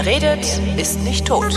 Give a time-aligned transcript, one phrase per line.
[0.00, 0.46] Wer redet,
[0.76, 1.52] ist nicht tot.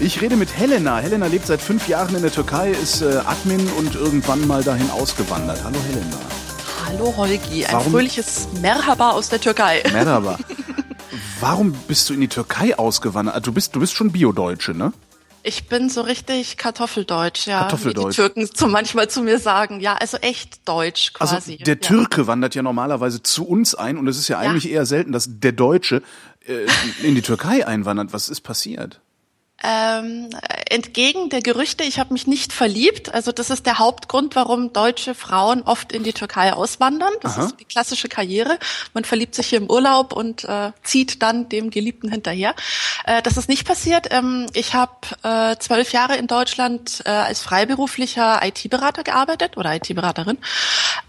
[0.00, 0.98] Ich rede mit Helena.
[0.98, 4.88] Helena lebt seit fünf Jahren in der Türkei, ist äh, Admin und irgendwann mal dahin
[4.90, 5.58] ausgewandert.
[5.64, 6.16] Hallo Helena.
[6.86, 9.82] Hallo Holgi, ein Warum- fröhliches Merhaba aus der Türkei.
[9.92, 10.38] Merhaba.
[11.40, 13.34] Warum bist du in die Türkei ausgewandert?
[13.34, 14.92] Also Du bist, du bist schon Bio-Deutsche, ne?
[15.42, 17.60] Ich bin so richtig Kartoffeldeutsch, ja.
[17.60, 18.06] Kartoffeldeutsch.
[18.06, 19.80] Wie die Türken so manchmal zu mir sagen.
[19.80, 21.58] Ja, also echt deutsch Also quasi.
[21.58, 21.80] der ja.
[21.80, 25.28] Türke wandert ja normalerweise zu uns ein und es ist ja eigentlich eher selten, dass
[25.28, 26.02] der Deutsche
[26.46, 26.66] äh,
[27.02, 28.12] in die Türkei einwandert.
[28.12, 29.00] Was ist passiert?
[29.62, 30.30] Ähm,
[30.70, 33.12] entgegen der Gerüchte, ich habe mich nicht verliebt.
[33.12, 37.12] Also das ist der Hauptgrund, warum deutsche Frauen oft in die Türkei auswandern.
[37.22, 37.46] Das Aha.
[37.46, 38.58] ist die klassische Karriere.
[38.94, 42.54] Man verliebt sich hier im Urlaub und äh, zieht dann dem Geliebten hinterher.
[43.04, 44.08] Äh, das ist nicht passiert.
[44.10, 44.92] Ähm, ich habe
[45.24, 50.38] äh, zwölf Jahre in Deutschland äh, als freiberuflicher IT-Berater gearbeitet oder IT-Beraterin.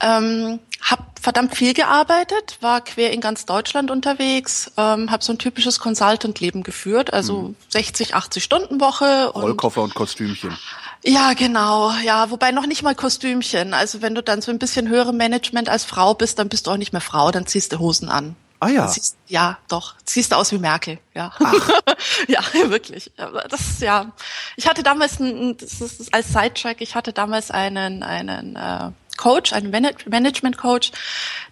[0.02, 5.38] Ähm, hab verdammt viel gearbeitet, war quer in ganz Deutschland unterwegs, ähm, habe so ein
[5.38, 9.31] typisches Consultant-Leben geführt, also 60, 80 Stunden Woche.
[9.33, 10.57] Und Rollkoffer und Kostümchen.
[11.03, 13.73] ja, genau, ja, wobei noch nicht mal Kostümchen.
[13.73, 16.72] Also wenn du dann so ein bisschen höherem Management als Frau bist, dann bist du
[16.72, 18.35] auch nicht mehr Frau, dann ziehst du Hosen an.
[18.61, 18.88] Ah ja.
[18.89, 19.95] Siehst, ja, doch.
[20.03, 21.31] Siehst du aus wie Merkel, ja.
[22.27, 23.11] ja, wirklich.
[23.16, 24.11] Das ist ja.
[24.57, 29.53] Ich hatte damals ein, das ist als Sidetrack, ich hatte damals einen, einen äh, Coach,
[29.53, 30.92] einen Management-Coach,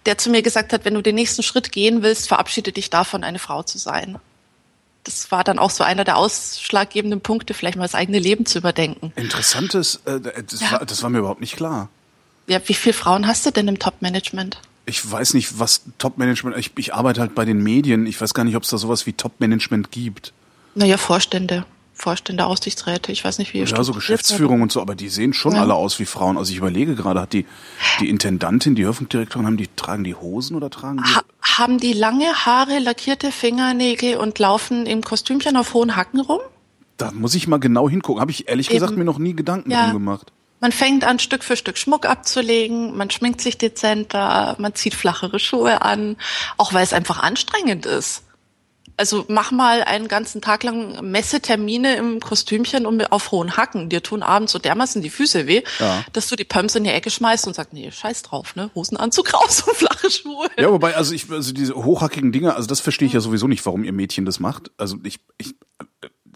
[0.06, 3.22] der zu mir gesagt hat, wenn du den nächsten Schritt gehen willst, verabschiede dich davon,
[3.22, 4.18] eine Frau zu sein.
[5.04, 8.58] Das war dann auch so einer der ausschlaggebenden Punkte, vielleicht mal das eigene Leben zu
[8.58, 9.12] überdenken.
[9.16, 10.72] Interessantes, äh, das, Ja.
[10.72, 11.88] war, das war mir überhaupt nicht klar.
[12.46, 14.60] Ja, wie viele Frauen hast du denn im Top-Management?
[14.86, 18.06] Ich weiß nicht, was Top-Management, ich, ich arbeite halt bei den Medien.
[18.06, 20.32] Ich weiß gar nicht, ob es da sowas wie Top-Management gibt.
[20.74, 21.66] Naja, Vorstände.
[21.98, 23.92] Vorstände, Aufsichtsräte, ich weiß nicht, wie ihr Ja, so.
[23.92, 25.62] Geschäftsführung und so, aber die sehen schon Ja.
[25.62, 26.38] alle aus wie Frauen.
[26.38, 27.44] Also ich überlege gerade, hat die,
[28.00, 31.14] die Intendantin, die Hörfunkdirektorin, haben die, tragen die Hosen oder tragen die?
[31.14, 36.38] Ha haben die lange Haare, lackierte Fingernägel und laufen im Kostümchen auf hohen Hacken rum?
[36.98, 38.20] Da muss ich mal genau hingucken.
[38.20, 39.00] Habe ich ehrlich gesagt Eben.
[39.00, 39.84] mir noch nie Gedanken Ja.
[39.84, 40.30] drum gemacht.
[40.60, 45.38] Man fängt an, Stück für Stück Schmuck abzulegen, man schminkt sich dezenter, man zieht flachere
[45.38, 46.16] Schuhe an,
[46.56, 48.22] auch weil es einfach anstrengend ist.
[48.98, 53.88] Also mach mal einen ganzen Tag lang Messetermine im Kostümchen und auf hohen Hacken.
[53.88, 56.04] Dir tun abends so dermaßen die Füße weh, Ja.
[56.12, 58.70] dass du die Pumps in die Ecke schmeißt und sagst, nee, scheiß drauf, ne?
[58.74, 60.48] Hosenanzug raus und flache Schuhe.
[60.58, 63.64] Ja, wobei, also ich, also diese hochhackigen Dinger, also das verstehe ich ja sowieso nicht,
[63.64, 64.70] warum ihr Mädchen das macht.
[64.76, 65.54] Also ich, ich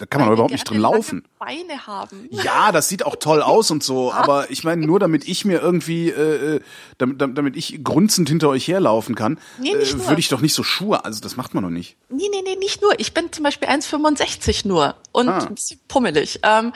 [0.03, 1.23] da kann man aber überhaupt nicht drin laufen.
[1.39, 2.27] Beine haben.
[2.31, 5.61] Ja, das sieht auch toll aus und so, aber ich meine, nur damit ich mir
[5.61, 6.61] irgendwie, äh, äh,
[6.99, 10.65] damit, damit ich grunzend hinter euch herlaufen kann, Nee, äh, würde ich doch nicht so
[10.65, 11.97] Schuhe, also das macht man doch nicht.
[12.09, 12.99] Nee, nee, nee, nicht nur.
[12.99, 15.39] Ich bin zum Beispiel 1,65 nur und Ah.
[15.39, 16.41] ein bisschen pummelig.
[16.43, 16.73] Ähm,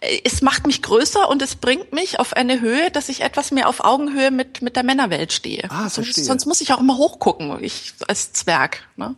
[0.00, 3.50] äh, es macht mich größer und es bringt mich auf eine Höhe, dass ich etwas
[3.50, 5.64] mehr auf Augenhöhe mit, mit der Männerwelt stehe.
[5.70, 6.24] Ah, sonst, verstehe.
[6.24, 8.84] sonst muss ich auch immer hochgucken, ich als Zwerg.
[8.96, 9.16] Ne?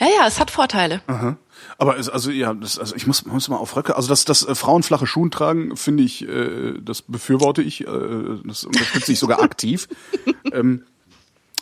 [0.00, 1.00] Ja, ja, es hat Vorteile.
[1.06, 1.36] Aha.
[1.78, 3.96] Aber es, also ja, das, also ich muss, muss mal auf Röcke.
[3.96, 8.38] Also dass, dass äh, Frauen flache Schuhe tragen, finde ich, äh, das befürworte ich, äh,
[8.44, 9.88] das unterstütze ich sogar aktiv.
[10.52, 10.84] ähm,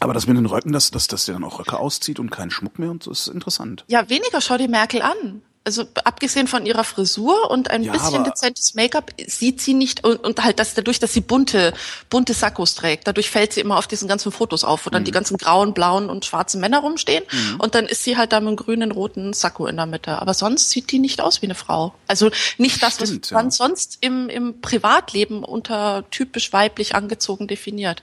[0.01, 2.51] aber das mit den Röcken, dass, dass, dass der dann auch Röcke auszieht und keinen
[2.51, 3.85] Schmuck mehr und so, ist interessant.
[3.89, 5.43] Ja, weniger schau die Merkel an.
[5.67, 10.17] Also abgesehen von ihrer Frisur und ein Ja, bisschen dezentes Make-up sieht sie nicht und,
[10.23, 11.73] und halt das dadurch, dass sie bunte
[12.11, 15.11] bunte Sakkos trägt, dadurch fällt sie immer auf diesen ganzen Fotos auf, wo dann die
[15.11, 15.15] Mhm.
[15.15, 17.25] ganzen grauen, blauen und schwarzen Männer rumstehen
[17.59, 20.21] und dann ist sie halt da mit einem grünen, roten Sakko in der Mitte.
[20.21, 21.95] Aber sonst sieht die nicht aus wie eine Frau.
[22.09, 23.37] Also nicht das, Stimmt, was ja.
[23.39, 28.03] man sonst im, im Privatleben unter typisch weiblich angezogen definiert.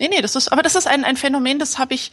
[0.00, 2.10] Nee, nee, das ist, aber das ist ein, ein Phänomen, das habe ich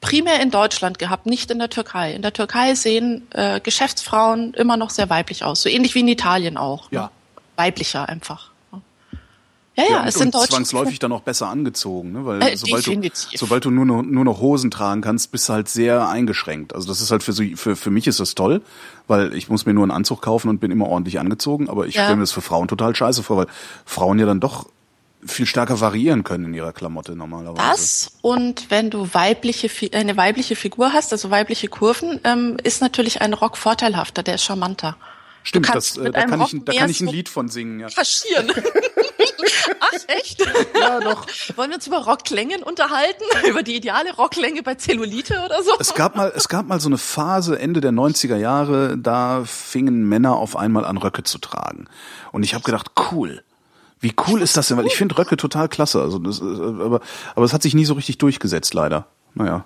[0.00, 2.14] primär in Deutschland gehabt, nicht in der Türkei.
[2.14, 6.08] In der Türkei sehen äh, Geschäftsfrauen immer noch sehr weiblich aus, so ähnlich wie in
[6.08, 6.90] Italien auch.
[6.90, 7.02] Ja.
[7.04, 7.10] Ne?
[7.56, 8.50] Weiblicher einfach.
[8.72, 8.80] ne?
[9.76, 10.48] Ja, ja, es sind Deutsche.
[10.48, 12.24] zwangsläufig dann auch besser angezogen, ne?
[12.26, 13.00] weil Äh, sobald, du,
[13.34, 16.74] sobald du nur noch, nur noch Hosen tragen kannst, bist du halt sehr eingeschränkt.
[16.74, 18.62] Also das ist halt für, so, für, für mich ist das toll,
[19.06, 21.94] weil ich muss mir nur einen Anzug kaufen und bin immer ordentlich angezogen, aber ich
[21.94, 22.02] Ja.
[22.04, 23.46] stelle mir das für Frauen total scheiße vor, weil
[23.84, 24.66] Frauen ja dann doch
[25.26, 27.62] viel stärker variieren können in ihrer Klamotte normalerweise.
[27.70, 32.80] Das und wenn du weibliche, Fi- eine weibliche Figur hast, also weibliche Kurven, ähm, ist
[32.80, 34.96] natürlich ein Rock vorteilhafter, der ist charmanter.
[35.42, 37.80] Stimmt, das, äh, da kann ich, da kann ich ein Lied von singen.
[37.80, 37.88] Ja.
[37.88, 38.52] Kaschieren.
[39.80, 40.40] Ach, echt?
[40.78, 41.26] ja, doch.
[41.56, 43.24] Wollen wir uns über Rocklängen unterhalten?
[43.48, 45.72] Über die ideale Rocklänge bei Zellulite oder so?
[45.78, 50.08] Es gab mal, es gab mal so eine Phase Ende der 90er Jahre, da fingen
[50.08, 51.88] Männer auf einmal an Röcke zu tragen.
[52.32, 53.42] Und ich habe gedacht, cool.
[54.00, 54.76] Wie cool ist das denn?
[54.78, 56.00] Weil ich finde Röcke total klasse.
[56.00, 57.00] Also das, äh, aber,
[57.34, 59.06] aber es hat sich nie so richtig durchgesetzt, leider.
[59.34, 59.64] Naja.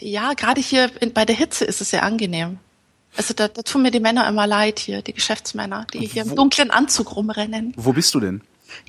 [0.00, 2.58] Ja, gerade hier bei der Hitze ist es sehr angenehm.
[3.16, 6.30] Also da, da tun mir die Männer immer leid hier, die Geschäftsmänner, die hier Wo-
[6.30, 7.72] im dunklen Anzug rumrennen.
[7.76, 8.40] Wo bist du denn?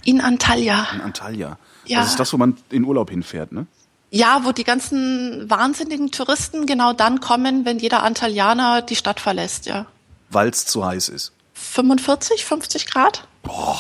[0.04, 0.88] In Antalya.
[0.96, 1.60] In Antalya.
[1.86, 2.00] Ja.
[2.00, 3.68] Das ist das, wo man in Urlaub hinfährt, ne?
[4.10, 9.66] Ja, wo die ganzen wahnsinnigen Touristen genau dann kommen, wenn jeder Antalyaner die Stadt verlässt,
[9.68, 9.86] ja.
[10.30, 11.34] Weil es zu heiß ist.
[11.54, 13.28] 45, 50 Grad?
[13.44, 13.80] Boah,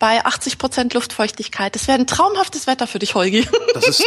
[0.00, 1.74] Bei 80 Prozent Luftfeuchtigkeit.
[1.76, 3.46] Das wäre ein traumhaftes Wetter für dich, Holgi.
[3.74, 4.02] das ist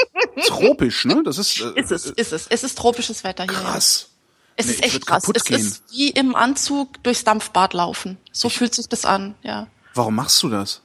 [0.47, 1.21] tropisch, ne?
[1.23, 2.47] Das ist, äh, ist es, ist es.
[2.49, 3.53] Es ist tropisches Wetter hier.
[3.53, 4.09] Krass.
[4.55, 5.23] Es Nee, ist ich echt krass.
[5.33, 5.59] Es gehen.
[5.59, 8.17] ist wie im Anzug durchs Dampfbad laufen.
[8.31, 9.67] So fühlt sich das an, ja.
[9.93, 10.81] Warum machst du das?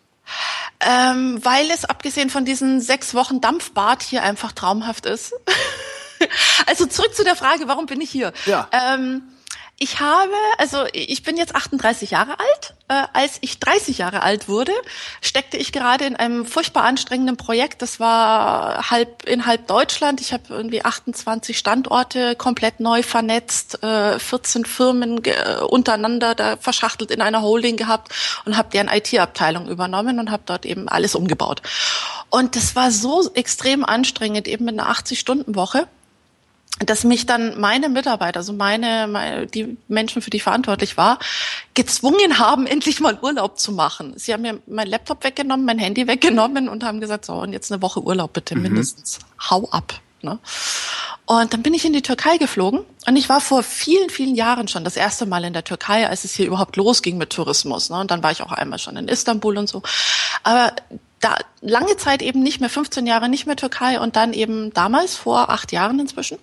[0.80, 5.32] Ähm, weil es abgesehen von diesen sechs Wochen Dampfbad hier einfach traumhaft ist.
[6.66, 8.32] also zurück zu der Frage, warum bin ich hier?
[8.44, 8.68] Ja.
[8.72, 9.22] Ähm,
[9.80, 12.74] ich habe, also ich bin jetzt 38 Jahre alt.
[12.88, 14.72] Äh, als ich 30 Jahre alt wurde,
[15.20, 17.80] steckte ich gerade in einem furchtbar anstrengenden Projekt.
[17.80, 20.20] Das war halb in halb Deutschland.
[20.20, 25.20] Ich habe irgendwie 28 Standorte komplett neu vernetzt, äh, 14 Firmen
[25.68, 28.12] untereinander da verschachtelt in einer Holding gehabt
[28.46, 31.62] und habe deren IT-Abteilung übernommen und habe dort eben alles umgebaut.
[32.30, 35.86] Und das war so extrem anstrengend, eben mit einer 80-Stunden-Woche
[36.84, 41.18] dass mich dann meine Mitarbeiter, also meine, meine, die Menschen, für die ich verantwortlich war,
[41.74, 44.14] gezwungen haben, endlich mal Urlaub zu machen.
[44.16, 47.72] Sie haben mir mein Laptop weggenommen, mein Handy weggenommen und haben gesagt, so, und jetzt
[47.72, 49.18] eine Woche Urlaub bitte, mindestens.
[49.50, 50.00] Hau ab.
[50.22, 50.38] Ne?
[51.26, 54.66] Und dann bin ich in die Türkei geflogen und ich war vor vielen, vielen Jahren
[54.66, 57.90] schon das erste Mal in der Türkei, als es hier überhaupt losging mit Tourismus.
[57.90, 58.00] Ne?
[58.00, 59.82] Und dann war ich auch einmal schon in Istanbul und so.
[60.42, 60.72] Aber
[61.20, 65.14] da lange Zeit eben nicht mehr, 15 Jahre nicht mehr Türkei und dann eben damals,
[65.14, 66.38] vor acht Jahren inzwischen,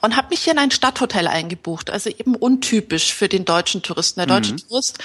[0.00, 4.20] und habe mich hier in ein Stadthotel eingebucht, also eben untypisch für den deutschen Touristen.
[4.20, 4.98] Der deutsche Tourist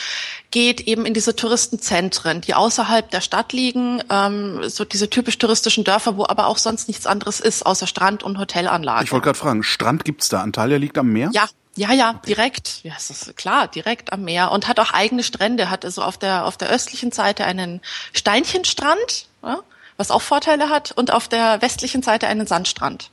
[0.51, 5.83] geht eben in diese Touristenzentren, die außerhalb der Stadt liegen, ähm, so diese typisch touristischen
[5.83, 9.05] Dörfer, wo aber auch sonst nichts anderes ist, außer Strand und Hotelanlage.
[9.05, 10.41] Ich wollte gerade fragen, Strand gibt's da?
[10.41, 11.29] Antalya liegt am Meer?
[11.33, 12.81] Ja, ja, ja, direkt.
[12.83, 15.69] Ja, es ist klar, direkt am Meer und hat auch eigene Strände.
[15.69, 17.81] Hat also auf der auf der östlichen Seite einen
[18.11, 19.59] Steinchenstrand, ja,
[19.95, 23.11] was auch Vorteile hat, und auf der westlichen Seite einen Sandstrand.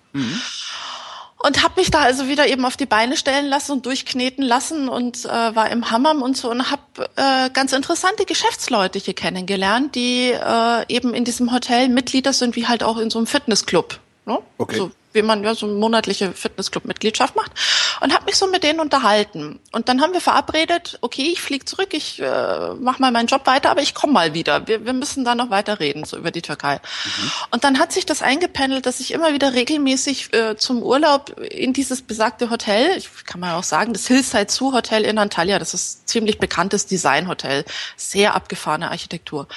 [1.38, 4.88] Und habe mich da also wieder eben auf die Beine stellen lassen und durchkneten lassen
[4.88, 9.94] und äh, war im Hammam und so und habe äh, ganz interessante Geschäftsleute hier kennengelernt,
[9.94, 14.00] die äh, eben in diesem Hotel Mitglieder sind, wie halt auch in so einem Fitnessclub.
[14.25, 14.38] Ne?
[14.59, 14.79] Okay.
[14.79, 17.50] So wie man ja so eine monatliche Fitnessclub-Mitgliedschaft macht
[18.00, 19.58] und habe mich so mit denen unterhalten.
[19.72, 23.46] Und dann haben wir verabredet, okay, ich fliege zurück, ich äh, mache mal meinen Job
[23.46, 24.68] weiter, aber ich komme mal wieder.
[24.68, 26.80] Wir, wir müssen da noch weiter reden, so über die Türkei.
[27.50, 31.72] Und dann hat sich das eingependelt, dass ich immer wieder regelmäßig äh, zum Urlaub in
[31.72, 35.74] dieses besagte Hotel, ich kann mal auch sagen, das Hillside Zoo Hotel in Antalya, das
[35.74, 37.64] ist ziemlich bekanntes Designhotel,
[37.96, 39.48] sehr abgefahrene Architektur.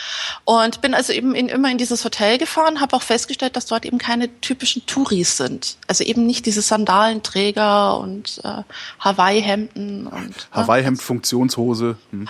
[0.46, 3.86] Und bin also eben in, immer in dieses Hotel gefahren, habe auch festgestellt, dass dort
[3.86, 5.49] eben keine typischen Touris sind.
[5.88, 8.64] Also eben nicht diese Sandalenträger und äh,
[9.00, 11.98] Hawaii-Hemden und Hawaii-Hemd, Funktionshose.
[12.12, 12.28] Hm.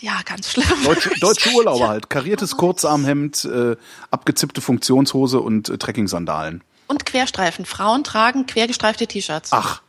[0.00, 0.66] ja, ganz schlimm.
[0.84, 2.10] Deutsche, deutsche Urlauber halt.
[2.10, 3.76] Kariertes Kurzarmhemd, äh,
[4.10, 6.62] abgezippte Funktionshose und äh, Trekking-Sandalen.
[6.88, 7.64] Und Querstreifen.
[7.64, 9.50] Frauen tragen quergestreifte T-Shirts.
[9.52, 9.82] Ach.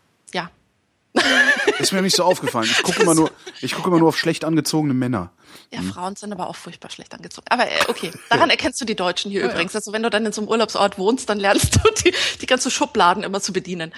[1.80, 2.69] ist mir nicht so aufgefallen.
[2.69, 3.31] Ich gucke immer nur,
[3.62, 5.31] ich gucke immer nur auf schlecht angezogene Männer.
[5.71, 7.48] Ja, Frauen sind aber auch furchtbar schlecht angezogen.
[7.50, 9.75] Aber äh, okay, daran erkennst du die Deutschen hier übrigens.
[9.75, 12.71] Also wenn du dann in so einem Urlaubsort wohnst, dann lernst du die, die ganzen
[12.71, 13.94] Schubladen immer zu bedienen.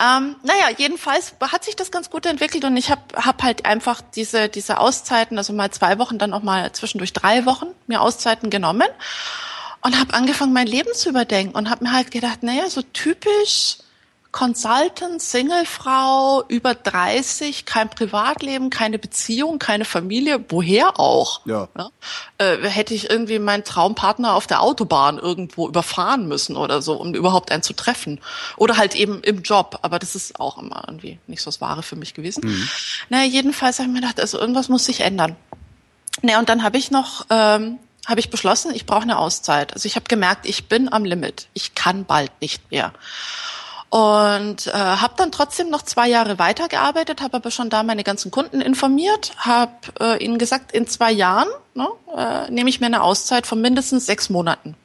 [0.00, 4.00] Ähm, naja, jedenfalls hat sich das ganz gut entwickelt und ich habe hab halt einfach
[4.14, 8.50] diese, diese Auszeiten, also mal zwei Wochen, dann auch mal zwischendurch drei Wochen, mir Auszeiten
[8.50, 8.88] genommen
[9.82, 13.78] und habe angefangen, mein Leben zu überdenken und habe mir halt gedacht, naja, so typisch
[14.32, 21.42] Consultant, Singlefrau, über 30, kein Privatleben, keine Beziehung, keine Familie, woher auch?
[21.44, 21.68] Ja.
[22.38, 27.14] Äh, hätte ich irgendwie meinen Traumpartner auf der Autobahn irgendwo überfahren müssen oder so, um
[27.14, 28.20] überhaupt einen zu treffen.
[28.56, 31.82] Oder halt eben im Job, aber das ist auch immer irgendwie nicht so das Wahre
[31.82, 32.42] für mich gewesen.
[32.46, 32.68] Mhm.
[33.10, 35.36] Naja, jedenfalls habe ich mir gedacht, also irgendwas muss sich ändern.
[36.22, 39.74] Naja, und dann habe ich noch, ähm, habe ich beschlossen, ich brauche eine Auszeit.
[39.74, 41.48] Also ich habe gemerkt, ich bin am Limit.
[41.52, 42.94] Ich kann bald nicht mehr.
[43.92, 48.30] Und äh, habe dann trotzdem noch zwei Jahre weitergearbeitet, habe aber schon da meine ganzen
[48.30, 53.02] Kunden informiert, habe äh, ihnen gesagt, in zwei Jahren ne, äh, nehme ich mir eine
[53.02, 54.76] Auszeit von mindestens sechs Monaten.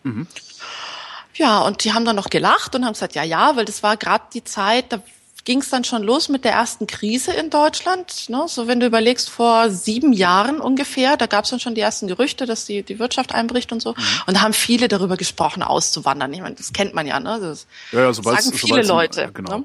[1.36, 3.96] Ja, und die haben dann noch gelacht und haben gesagt, ja, ja, weil das war
[3.96, 5.00] gerade die Zeit, da
[5.48, 8.27] ging es dann schon los mit der ersten Krise in Deutschland.
[8.27, 8.44] Ne?
[8.50, 12.08] So wenn du überlegst, vor sieben Jahren ungefähr, da gab es dann schon die ersten
[12.08, 13.96] Gerüchte, dass die, die Wirtschaft einbricht und so.
[14.25, 16.34] Und da haben viele darüber gesprochen, auszuwandern.
[16.34, 17.39] Ich meine, das kennt man ja, ne?
[17.39, 19.22] Das Ja, ja, sobald's- sagen viele sobald's- Leute.
[19.22, 19.58] ja, genau.
[19.60, 19.63] Ne?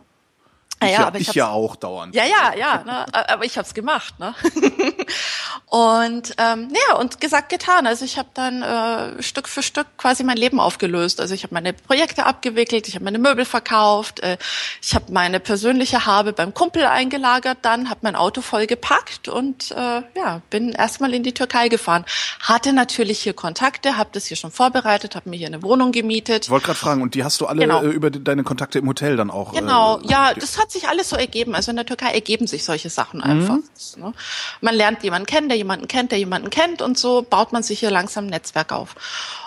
[0.75, 2.15] Ich, Naja, ja, aber ich ich ja auch dauernd.
[2.15, 3.07] ja, ja, ja, ne?
[3.29, 4.15] aber ich habe es gemacht.
[4.21, 4.35] Ne?
[5.67, 7.87] Und ähm, ja, und gesagt, getan.
[7.87, 11.21] Also ich habe dann äh, Stück für Stück quasi mein Leben aufgelöst.
[11.21, 14.37] Also ich habe meine Projekte abgewickelt, ich habe meine Möbel verkauft, äh,
[14.83, 19.71] ich habe meine persönliche Habe beim Kumpel eingelagert, dann habe mein Auto voll gepackt und
[19.73, 22.05] äh, ja, bin erstmal in die Türkei gefahren.
[22.41, 26.45] Hatte natürlich hier Kontakte, habe das hier schon vorbereitet, habe mir hier eine Wohnung gemietet.
[26.45, 27.83] Ich wollte gerade fragen, und die hast du alle Genau.
[27.83, 29.53] äh, über die- deine Kontakte im Hotel dann auch?
[29.53, 31.55] Genau, äh, ja, das hat sich alles so ergeben.
[31.55, 33.25] Also in der Türkei ergeben sich solche Sachen Mhm.
[33.25, 33.57] einfach.
[33.97, 34.13] Ne?
[34.61, 37.81] Man lernt jemanden kennen, der jemanden kennt, der jemanden kennt und so baut man sich
[37.81, 38.95] hier langsam ein Netzwerk auf.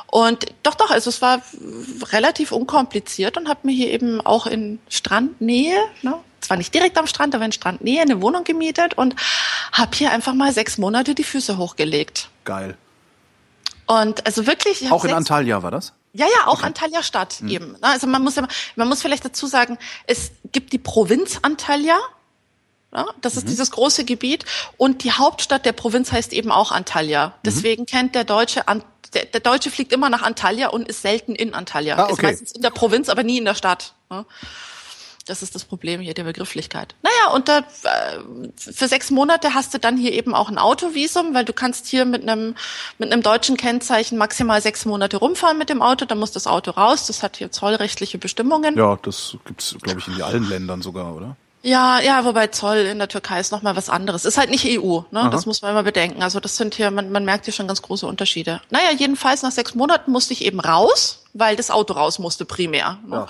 [0.08, 1.42] Und doch, doch, also es war
[2.12, 7.08] relativ unkompliziert und habe mir hier eben auch in Strandnähe, ne, zwar nicht direkt am
[7.08, 9.16] Strand, aber in Strandnähe eine Wohnung gemietet und
[9.72, 12.30] habe hier einfach mal sechs Monate die Füße hochgelegt.
[12.46, 12.78] Geil.
[13.88, 15.94] Und also wirklich, Auch in Antalya war das?
[16.14, 17.74] ja, ja, auch Antalya Stadt eben.
[17.74, 17.78] ne?
[17.82, 21.98] Also man muss ja, man muss vielleicht dazu sagen, es gibt die Provinz Antalya.
[22.96, 24.46] Ja, das ist dieses große Gebiet
[24.78, 27.34] und die Hauptstadt der Provinz heißt eben auch Antalya.
[27.44, 28.84] Deswegen kennt der Deutsche An
[29.14, 31.98] der, der Deutsche fliegt immer nach Antalya und ist selten in Antalya.
[31.98, 32.26] Ah, Ist okay.
[32.28, 33.94] meistens in der Provinz, aber nie in der Stadt.
[34.10, 34.26] ne?
[35.28, 36.94] Das ist das Problem hier der Begrifflichkeit.
[37.02, 37.64] Naja, und da, äh,
[38.58, 42.06] für sechs Monate hast du dann hier eben auch ein Autovisum, weil du kannst hier
[42.06, 42.56] mit einem
[43.00, 46.06] mit einem deutschen Kennzeichen maximal sechs Monate rumfahren mit dem Auto.
[46.06, 47.08] Dann muss das Auto raus.
[47.08, 48.78] Das hat hier zollrechtliche Bestimmungen.
[48.78, 51.36] Ja, das gibt's, glaube ich, in allen Ländern sogar, oder?
[51.66, 54.24] Ja, ja, wobei Zoll in der Türkei ist nochmal was anderes.
[54.24, 55.30] Ist halt nicht EU, ne?
[55.32, 56.22] Das muss man immer bedenken.
[56.22, 58.62] Also das sind hier, man, man merkt hier schon ganz große Unterschiede.
[58.70, 63.00] Naja, jedenfalls nach sechs Monaten musste ich eben raus, weil das Auto raus musste primär.
[63.08, 63.16] Ne?
[63.16, 63.28] Ja.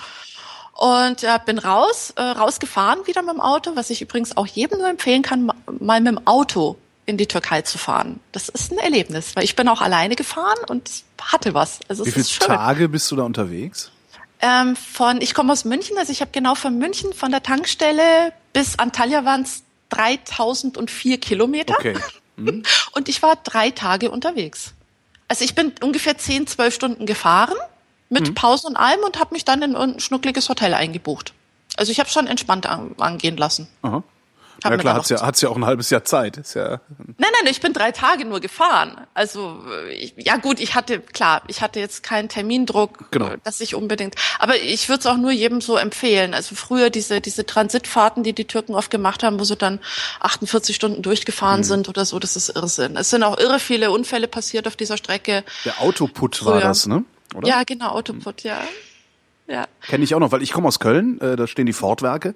[0.74, 4.80] Und äh, bin raus, äh, rausgefahren wieder mit dem Auto, was ich übrigens auch jedem
[4.80, 6.76] nur empfehlen kann, ma- mal mit dem Auto
[7.06, 8.20] in die Türkei zu fahren.
[8.34, 10.90] Das ist ein Erlebnis, weil ich bin auch alleine gefahren und
[11.22, 11.80] hatte was.
[11.88, 12.48] Also Wie es viele.
[12.48, 13.92] Tage bist du da unterwegs?
[14.42, 18.34] Ähm, von, ich komme aus München, also ich habe genau von München, von der Tankstelle
[18.54, 21.76] bis Antalya waren es 3004 Kilometer.
[21.78, 21.98] Okay.
[22.92, 24.74] Und ich war drei Tage unterwegs.
[25.30, 27.56] Also ich bin ungefähr 10, 12 Stunden gefahren
[28.10, 28.36] mit Mhm.
[28.36, 31.34] Pausen und allem und habe mich dann in ein schnuckliges Hotel eingebucht.
[31.78, 33.68] Also ich habe schon entspannt an, angehen lassen.
[33.82, 34.04] Aha.
[34.66, 36.38] Hab ja klar, hat's ja, hat's ja auch ein halbes Jahr Zeit.
[36.38, 38.98] Ist ja, Nein, nein, ich bin drei Tage nur gefahren.
[39.14, 39.60] Also
[39.92, 43.30] ich, ja gut, ich hatte klar, ich hatte jetzt keinen Termindruck, Genau.
[43.44, 44.16] dass ich unbedingt.
[44.40, 46.34] Aber ich würde es auch nur jedem so empfehlen.
[46.34, 49.80] Also früher diese diese Transitfahrten, die die Türken oft gemacht haben, wo sie dann
[50.20, 51.64] 48 Stunden durchgefahren Mhm.
[51.66, 52.98] sind oder so, das ist Irrsinn.
[52.98, 55.44] Es sind auch irre viele Unfälle passiert auf dieser Strecke.
[55.64, 57.04] der Autoput war das, ne?
[57.36, 57.48] Oder?
[57.48, 58.60] Ja, genau, Autoput, ja.
[59.48, 59.66] Ja.
[59.82, 62.34] Kenne ich auch noch, weil ich komme aus Köln, äh, da stehen die Fordwerke.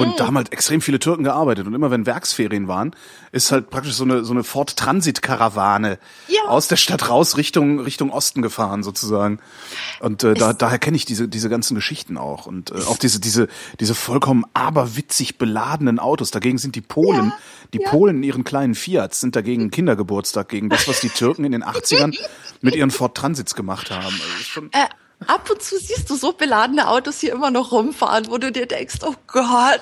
[0.00, 0.16] Und Mhm.
[0.16, 1.66] da haben halt extrem viele Türken gearbeitet.
[1.66, 2.94] Und immer wenn Werksferien waren,
[3.32, 6.42] ist halt praktisch so eine, so eine Ford Transit-Karawane Ja.
[6.48, 9.40] aus der Stadt raus Richtung, Richtung Osten gefahren, sozusagen.
[10.00, 12.46] Und äh, da, daher kenne ich diese, diese ganzen Geschichten auch.
[12.46, 16.30] Und äh, auch diese, diese, diese vollkommen aberwitzig beladenen Autos.
[16.30, 17.32] Dagegen sind die Polen,
[17.74, 21.44] die Polen in ihren kleinen Fiats sind dagegen ein Kindergeburtstag gegen das, was die Türken
[21.44, 22.16] in den 80ern
[22.62, 24.04] mit ihren Ford Transits gemacht haben.
[24.06, 24.86] Also schon, Äh,
[25.26, 28.66] ab und zu siehst du so beladene Autos hier immer noch rumfahren, wo du dir
[28.66, 29.80] denkst, oh Gott,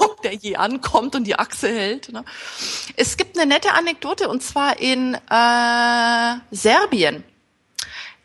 [0.00, 2.12] ob der je ankommt und die Achse hält.
[2.12, 2.24] Ne?
[2.96, 7.24] Es gibt eine nette Anekdote und zwar in äh, Serbien.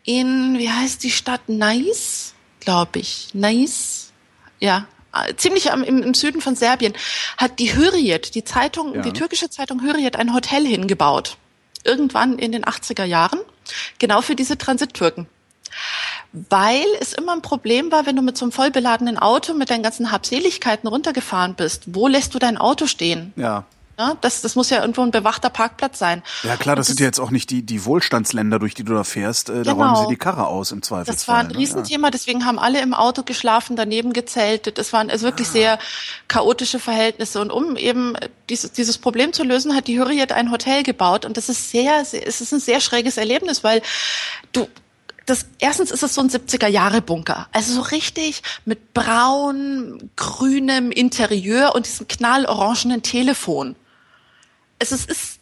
[0.04, 1.48] In, wie heißt die Stadt?
[1.48, 3.28] Nice, glaube ich.
[3.32, 4.12] Nice.
[4.60, 6.94] Ja, äh, ziemlich am, im, im Süden von Serbien
[7.36, 9.02] hat die Hürriyet, die Zeitung, Ja.
[9.02, 11.36] die türkische Zeitung Hürriyet, ein Hotel hingebaut.
[11.84, 13.40] Irgendwann in den 80er Jahren.
[13.98, 15.26] Genau für diese Transittürken
[16.50, 19.82] weil es immer ein Problem war, wenn du mit so einem vollbeladenen Auto mit deinen
[19.82, 21.84] ganzen Habseligkeiten runtergefahren bist.
[21.86, 23.32] Wo lässt du dein Auto stehen?
[23.36, 23.64] ja.
[23.96, 26.24] Ja, das, das muss ja irgendwo ein bewachter Parkplatz sein.
[26.42, 28.92] Ja klar, das Und sind ja jetzt auch nicht die, die Wohlstandsländer, durch die du
[28.92, 29.50] da fährst.
[29.50, 29.84] Äh, Da Genau.
[29.84, 31.14] räumen sie die Karre aus im Zweifelsfall.
[31.14, 31.58] Das war ein ne?
[31.58, 34.80] Riesenthema, deswegen haben alle im Auto geschlafen, daneben gezeltet.
[34.80, 35.78] Es waren also wirklich sehr
[36.26, 37.40] chaotische Verhältnisse.
[37.40, 38.14] Und um eben
[38.50, 41.24] dieses, dieses Problem zu lösen, hat die Hürriyet ein Hotel gebaut.
[41.24, 43.80] Und das ist sehr, sehr, es ist ein sehr schräges Erlebnis, weil
[44.50, 44.66] du,
[45.26, 47.48] das, erstens ist es so ein 70er-Jahre-Bunker.
[47.52, 53.76] Also so richtig mit braun, grünem Interieur und diesem knallorangenen Telefon.
[54.80, 55.38] Also es ist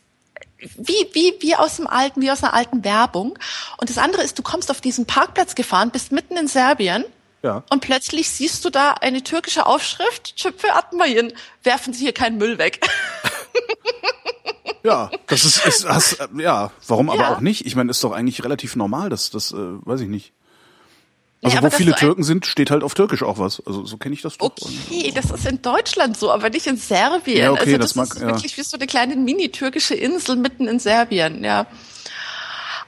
[0.76, 3.38] wie, wie, wie aus dem alten, wie aus einer alten Werbung.
[3.78, 7.04] Und das andere ist, du kommst auf diesen Parkplatz gefahren, bist mitten in Serbien.
[7.42, 7.64] Ja.
[7.70, 11.32] Und plötzlich siehst du da eine türkische Aufschrift, Çöpfe atmayın,
[11.64, 12.86] werfen Sie hier keinen Müll weg.
[14.84, 17.34] Ja, das ist, ist das, äh, ja, warum aber Ja.
[17.34, 17.66] auch nicht?
[17.66, 20.32] Ich meine, ist doch eigentlich relativ normal, dass das, äh, weiß ich nicht.
[21.44, 23.60] Also Nee, wo viele Türken sind, steht halt auf Türkisch auch was.
[23.66, 24.52] Also so kenne ich das doch.
[24.52, 27.38] Okay, das ist in Deutschland so, aber nicht in Serbien.
[27.38, 28.26] Ja, okay, also das das, mag- ist ja.
[28.28, 31.66] wirklich wie so eine kleine mini-türkische Insel mitten in Serbien, ja.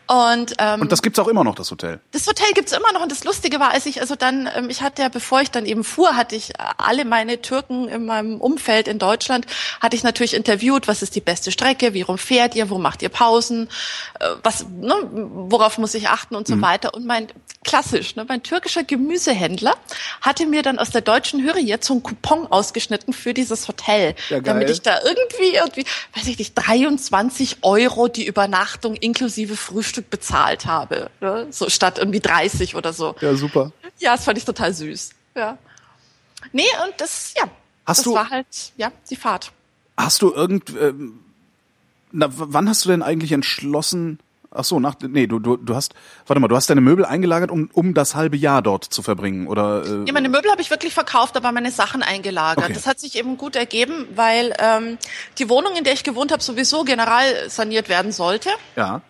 [0.06, 2.00] Und, ähm, Und das gibt's auch immer noch, das Hotel.
[2.12, 3.02] das Hotel gibt's immer noch.
[3.02, 5.64] Und das Lustige war, als ich also dann, ähm, ich hatte ja, bevor ich dann
[5.64, 9.46] eben fuhr, hatte ich äh, alle meine Türken in meinem Umfeld in Deutschland,
[9.80, 13.02] hatte ich natürlich interviewt, was ist die beste Strecke, wie rum fährt ihr, wo macht
[13.02, 13.68] ihr Pausen,
[14.20, 16.34] äh, was, ne, worauf muss ich achten?
[16.34, 16.92] Und so weiter.
[16.94, 17.28] Und mein,
[17.64, 19.74] klassisch, ne, mein türkischer Gemüsehändler
[20.20, 24.40] hatte mir dann aus der deutschen Hürriye so einen Coupon ausgeschnitten für dieses Hotel, Ja,
[24.40, 25.84] damit ich da irgendwie, irgendwie,
[26.14, 31.10] weiß ich nicht, 23 Euro die Übernachtung inklusive Frühstück bezahlt habe.
[31.20, 31.46] Ne?
[31.50, 33.14] So statt irgendwie 30 oder so.
[33.20, 33.72] Ja, super.
[33.98, 35.10] Ja, das fand ich total süß.
[35.34, 35.58] Ja.
[36.52, 37.44] Nee, und das, ja.
[37.86, 38.46] Hast das du- war halt,
[38.76, 39.52] ja, die Fahrt.
[39.96, 41.20] Hast du irgend, ähm,
[42.12, 44.18] na, wann hast du denn eigentlich entschlossen,
[44.50, 45.94] ach so, nach, nee, du, du, du hast,
[46.26, 49.46] warte mal, du hast deine Möbel eingelagert, um, um das halbe Jahr dort zu verbringen,
[49.48, 49.84] oder?
[49.84, 52.64] Äh, Ja, meine Möbel habe ich wirklich verkauft, aber meine Sachen eingelagert.
[52.64, 52.72] Okay.
[52.72, 54.98] Das hat sich eben gut ergeben, weil ähm,
[55.38, 58.50] die Wohnung, in der ich gewohnt habe, sowieso general saniert werden sollte.
[58.76, 59.00] ja,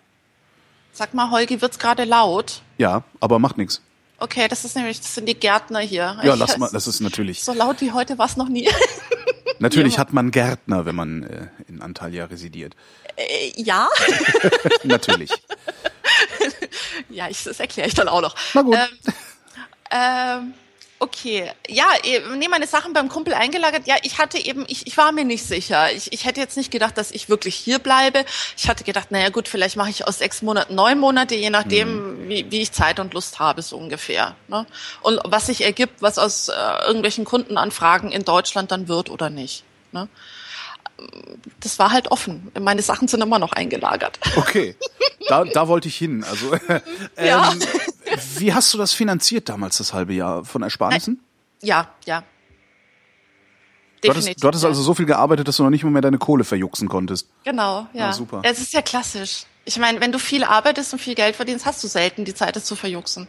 [0.97, 2.61] Sag mal, Holgi, wird's gerade laut?
[2.77, 3.81] ja, aber macht nichts.
[4.17, 6.17] Okay, das ist nämlich, das sind die Gärtner hier.
[6.23, 8.69] Ja, Ich- lass mal, das ist natürlich, So laut wie heute war's noch nie.
[9.59, 9.99] natürlich Ja.
[9.99, 12.77] hat man Gärtner, wenn man äh, in Antalya residiert.
[13.17, 13.89] Äh, ja,
[14.85, 15.31] Natürlich.
[17.09, 18.35] ja, ich, das erkläre ich dann auch noch.
[18.53, 18.75] Na gut.
[18.75, 18.87] Ähm,
[19.91, 20.53] ähm,
[21.05, 23.87] okay, ja, eh, nee, meine Sachen beim Kumpel eingelagert.
[23.87, 25.91] Ja, ich hatte eben, ich, ich war mir nicht sicher.
[25.91, 28.25] Ich, ich hätte jetzt nicht gedacht, dass ich wirklich hier bleibe.
[28.57, 32.27] Ich hatte gedacht, naja gut, vielleicht mache ich aus sechs Monaten neun Monate, je nachdem,
[32.27, 34.35] wie, wie ich Zeit und Lust habe, so ungefähr.
[34.47, 34.65] Ne?
[35.01, 36.53] Und was sich ergibt, was aus äh,
[36.87, 39.63] irgendwelchen Kundenanfragen in Deutschland dann wird oder nicht.
[39.91, 40.07] Ne?
[41.59, 42.51] Das war halt offen.
[42.59, 44.17] Meine Sachen sind immer noch eingelagert.
[44.37, 44.75] Okay,
[45.27, 46.23] da, da wollte ich hin.
[46.23, 46.53] Also,
[47.17, 47.53] ähm, Ja.
[48.37, 51.19] Wie hast du das finanziert damals, das halbe Jahr von Ersparnissen?
[51.61, 52.23] Ja, ja.
[54.01, 54.69] Du hattest, du hattest ja.
[54.69, 57.27] also so viel gearbeitet, dass du noch nicht mal mehr deine Kohle verjuxen konntest.
[57.43, 58.07] Genau, ja.
[58.07, 58.41] Ja, super.
[58.43, 59.45] Es ist ja klassisch.
[59.65, 62.55] Ich meine, wenn du viel arbeitest und viel Geld verdienst, hast du selten die Zeit,
[62.55, 63.27] es zu verjuxen.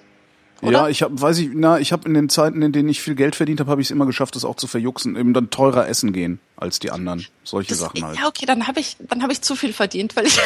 [0.62, 0.72] Oder?
[0.72, 3.14] Ja, ich habe, weiß ich, na, ich habe in den Zeiten, in denen ich viel
[3.14, 5.86] Geld verdient habe, habe ich es immer geschafft, das auch zu verjuxen, eben dann teurer
[5.86, 8.18] essen gehen als die anderen, solche Das, Sachen halt.
[8.18, 10.38] Ja, okay, dann habe ich, dann habe ich zu viel verdient, weil ich,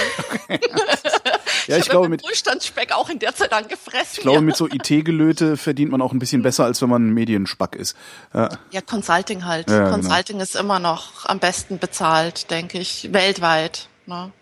[1.70, 4.14] Ja, ich hab glaube mit, Wohlstandsspeck auch in der Zeit angefressen.
[4.14, 4.42] ich glaube ja.
[4.42, 7.97] mit so IT-Gelöte verdient man auch ein bisschen besser, als wenn man Medienspack ist.
[8.34, 9.71] Ja, ja, Consulting halt.
[9.71, 9.90] Ja, genau.
[9.92, 13.88] Consulting ist immer noch am besten bezahlt, denke ich, weltweit.
[14.06, 14.32] Ne?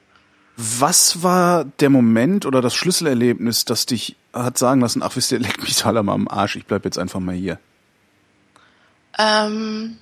[0.57, 5.39] Was war der Moment oder das Schlüsselerlebnis, das dich hat sagen lassen, ach wisst ihr,
[5.39, 7.59] leckt mich alle mal am Arsch, ich bleib jetzt einfach mal hier.
[9.19, 9.99] Ähm,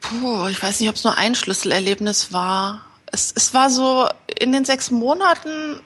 [0.00, 2.82] puh, ich weiß nicht, ob es nur ein Schlüsselerlebnis war.
[3.14, 4.08] Es, es war so
[4.40, 5.80] in den sechs Monaten,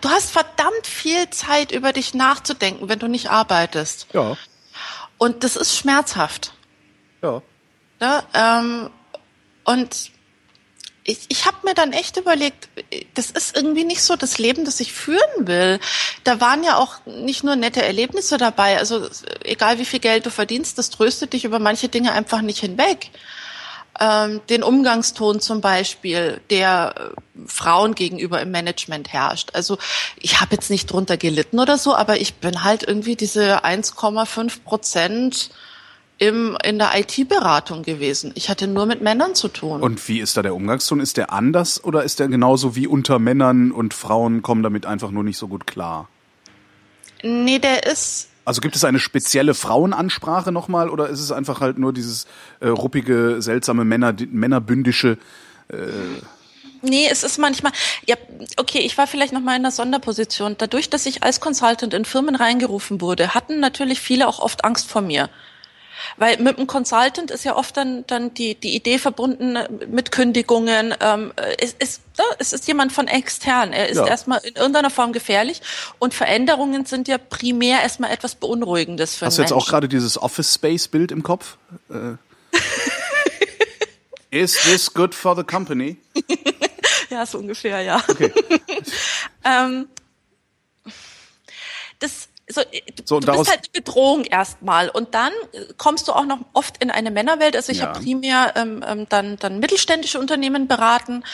[0.00, 4.06] du hast verdammt viel Zeit, über dich nachzudenken, wenn du nicht arbeitest.
[4.12, 4.36] Ja,
[5.18, 6.52] Und das ist schmerzhaft.
[7.20, 7.42] ja.
[8.00, 8.22] Ne?
[8.32, 8.90] Ähm,
[9.64, 10.12] und
[11.02, 12.68] ich, ich habe mir dann echt überlegt,
[13.14, 15.80] das ist irgendwie nicht so das Leben, das ich führen will.
[16.22, 18.78] Da waren ja auch nicht nur nette Erlebnisse dabei.
[18.78, 19.08] Also
[19.42, 23.10] egal wie viel Geld du verdienst, das tröstet dich über manche Dinge einfach nicht hinweg.
[24.00, 29.50] Ähm, den Umgangston zum Beispiel, der äh, Frauen gegenüber im Management herrscht.
[29.54, 29.78] Also
[30.20, 34.62] ich habe jetzt nicht drunter gelitten oder so, aber ich bin halt irgendwie diese 1,5
[34.64, 35.50] Prozent
[36.18, 38.32] im, in der IT-Beratung gewesen.
[38.34, 39.82] Ich hatte nur mit Männern zu tun.
[39.82, 41.00] Und wie ist da der Umgangston?
[41.00, 45.10] Ist der anders oder ist der genauso wie unter Männern und Frauen kommen damit einfach
[45.10, 46.08] nur nicht so gut klar?
[47.22, 51.76] nee, der ist, Also gibt es eine spezielle Frauenansprache nochmal oder ist es einfach halt
[51.76, 52.26] nur dieses
[52.60, 55.18] äh, ruppige, seltsame Männer, männerbündische?
[56.80, 57.72] nee, es ist manchmal,
[58.06, 58.16] ja,
[58.56, 60.54] okay, ich war vielleicht noch mal in einer Sonderposition.
[60.56, 64.88] Dadurch, dass ich als Consultant in Firmen reingerufen wurde, hatten natürlich viele auch oft Angst
[64.88, 65.28] vor mir.
[66.16, 69.58] Weil mit einem Consultant ist ja oft dann, dann die, die Idee verbunden
[69.90, 70.94] mit Kündigungen.
[71.00, 73.72] Ähm, es, ist, ja, es ist jemand von extern.
[73.72, 74.06] Er ist Ja.
[74.06, 75.60] erstmal in irgendeiner Form gefährlich.
[75.98, 79.70] Und Veränderungen sind ja primär erstmal etwas Beunruhigendes für Hast du jetzt auch Menschen.
[79.70, 81.56] gerade dieses Office Space Bild im Kopf?
[81.90, 82.14] Äh,
[84.30, 85.96] Is this good for the company?
[87.10, 88.02] Ja, so ungefähr, ja.
[88.06, 88.30] Okay.
[89.44, 89.88] ähm,
[92.00, 96.12] das, so, du, So, du bist halt eine Bedrohung erstmal und dann äh, kommst du
[96.12, 97.54] auch noch oft in eine Männerwelt.
[97.56, 97.88] Also ich Ja.
[97.88, 101.24] habe primär ähm, ähm, dann, dann mittelständische Unternehmen beraten,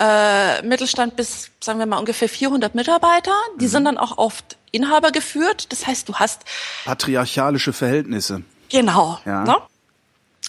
[0.00, 3.32] äh, Mittelstand bis, sagen wir mal, ungefähr 400 Mitarbeiter.
[3.60, 3.68] Die Mhm.
[3.70, 5.72] sind dann auch oft Inhaber geführt.
[5.72, 6.42] Das heißt, du hast
[6.84, 8.42] Patriarchalische Verhältnisse.
[8.68, 9.18] Genau.
[9.24, 9.44] Ja.
[9.44, 9.56] Ne?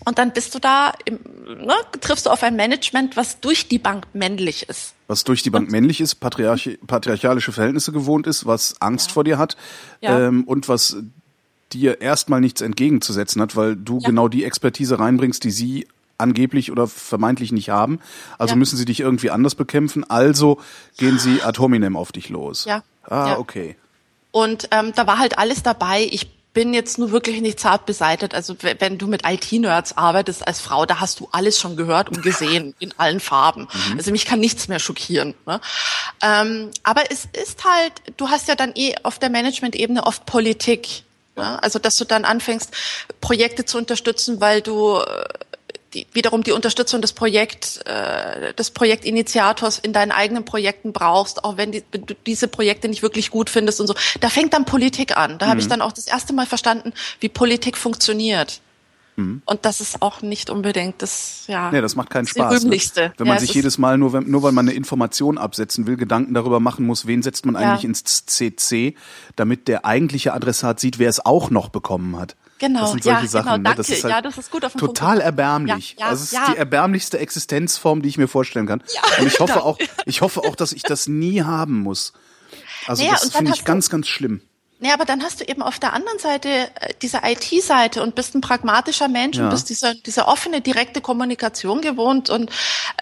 [0.05, 1.19] Und dann bist du da, im,
[1.65, 4.93] ne, triffst du auf ein Management, was durch die Bank männlich ist.
[5.07, 9.37] Was durch die Bank männlich ist, patriarch patriarchalische Verhältnisse gewohnt ist, was Angst vor dir
[9.37, 9.57] hat
[10.01, 10.27] Ja.
[10.27, 10.97] ähm, und was
[11.73, 14.07] dir erstmal nichts entgegenzusetzen hat, weil du Ja.
[14.09, 17.99] genau die Expertise reinbringst, die sie angeblich oder vermeintlich nicht haben.
[18.37, 18.57] Also Ja.
[18.57, 20.09] müssen sie dich irgendwie anders bekämpfen.
[20.09, 20.59] Also
[20.97, 22.65] gehen sie ad hominem auf dich los.
[22.65, 22.83] Ja.
[23.03, 23.37] Ah, Ja.
[23.39, 23.75] okay.
[24.31, 26.07] Und ähm, da war halt alles dabei.
[26.11, 28.33] Ich bin jetzt nur wirklich nicht zart beseitet.
[28.33, 32.23] Also wenn du mit IT-Nerds arbeitest als Frau, da hast du alles schon gehört und
[32.23, 33.67] gesehen in allen Farben.
[33.95, 35.35] Also mich kann nichts mehr schockieren.
[35.45, 35.61] Ne?
[36.21, 41.03] Ähm, aber es ist halt, du hast ja dann eh auf der Management-Ebene oft Politik.
[41.35, 41.61] Ne?
[41.61, 42.71] Also dass du dann anfängst,
[43.21, 45.25] Projekte zu unterstützen, weil du äh,
[45.93, 51.57] die, wiederum die Unterstützung des Projekt, äh, des Projektinitiators in deinen eigenen Projekten brauchst, auch
[51.57, 53.95] wenn, die, wenn du diese Projekte nicht wirklich gut findest und so.
[54.19, 55.37] Da fängt dann Politik an.
[55.39, 58.61] Da habe ich dann auch das erste Mal verstanden, wie Politik funktioniert.
[59.19, 61.71] Und das ist auch nicht unbedingt das, ja.
[61.71, 62.63] Nee, das macht keinen das Spaß.
[62.63, 63.11] Ne?
[63.17, 65.87] Wenn man ja, sich es jedes Mal nur, wenn, nur weil man eine Information absetzen
[65.87, 67.61] will, Gedanken darüber machen muss, wen setzt man Ja.
[67.61, 68.95] eigentlich ins CC,
[69.35, 72.35] damit der eigentliche Adressat sieht, wer es auch noch bekommen hat.
[72.59, 73.45] Genau, das sind solche ja, Sachen.
[73.45, 73.63] genau, ne?
[73.63, 73.77] danke.
[73.77, 75.25] Das ist halt Ja, das ist gut auf den Punkt total gebracht.
[75.25, 75.95] erbärmlich.
[75.97, 76.51] Ja, ja, also es ist ja.
[76.51, 78.83] die erbärmlichste Existenzform, die ich mir vorstellen kann.
[79.19, 82.13] Und ich hoffe auch, ich hoffe auch, dass ich das nie haben muss.
[82.85, 84.41] Also Naja, das finde ich ganz, ganz schlimm.
[84.81, 88.33] Nee, aber dann hast du eben auf der anderen Seite äh, diese IT-Seite und bist
[88.33, 89.43] ein pragmatischer Mensch Ja.
[89.43, 92.49] und bist diese, diese offene, direkte Kommunikation gewohnt und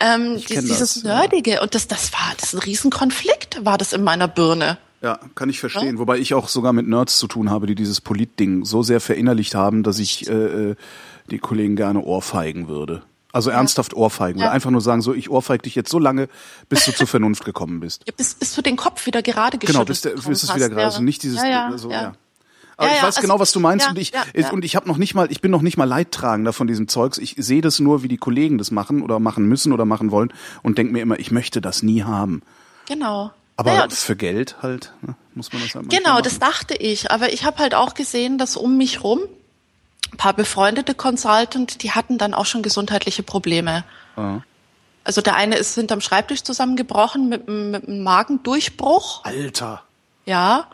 [0.02, 1.20] ähm, dies, dieses das, ja.
[1.20, 1.62] Nerdige.
[1.62, 4.80] Und das, das war das ist ein Riesenkonflikt, war das in meiner Birne.
[5.01, 5.99] Ja, kann ich verstehen.
[5.99, 9.53] Wobei ich auch sogar mit Nerds zu tun habe, die dieses Politding so sehr verinnerlicht
[9.53, 10.33] haben, dass ich äh,
[10.71, 10.75] äh,
[11.29, 13.03] die Kollegen gerne ohrfeigen würde.
[13.31, 14.39] Also ernsthaft ohrfeigen.
[14.39, 14.51] Oder Ja.
[14.53, 16.29] einfach nur sagen, so, ich ohrfeig dich jetzt so lange,
[16.69, 18.03] bis du zur Vernunft gekommen bist.
[18.07, 20.69] Ja, bis, bis du den Kopf wieder gerade geschüttelt Genau, bis, der, bis es wieder
[20.69, 20.81] gerade.
[20.81, 20.88] Ja.
[20.88, 22.01] Also nicht dieses, ja, ja, so, ja.
[22.01, 22.13] ja.
[22.77, 24.51] Aber Ja, ich ja, weiß also- genau, was du meinst ja, und ich ja, ja.
[24.51, 27.19] und ich habe noch nicht mal, ich bin noch nicht mal Leidtragender von diesem Zeugs.
[27.19, 30.33] Ich sehe das nur, wie die Kollegen das machen oder machen müssen oder machen wollen
[30.63, 32.41] und denke mir immer, ich möchte das nie haben.
[32.88, 33.31] Genau.
[33.58, 36.76] Aber Naja, das- für Geld halt ne, muss man das halt manchmal Genau, das dachte
[36.76, 37.12] ich.
[37.12, 39.20] Aber ich habe halt auch gesehen, dass um mich rum
[40.13, 43.84] ein paar befreundete Consultant, die hatten dann auch schon gesundheitliche Probleme.
[44.15, 44.41] Ja.
[45.04, 49.24] Also der eine ist hinterm Schreibtisch zusammengebrochen mit, einem- mit einem Magendurchbruch.
[49.26, 49.84] Alter.
[50.26, 50.67] Ja.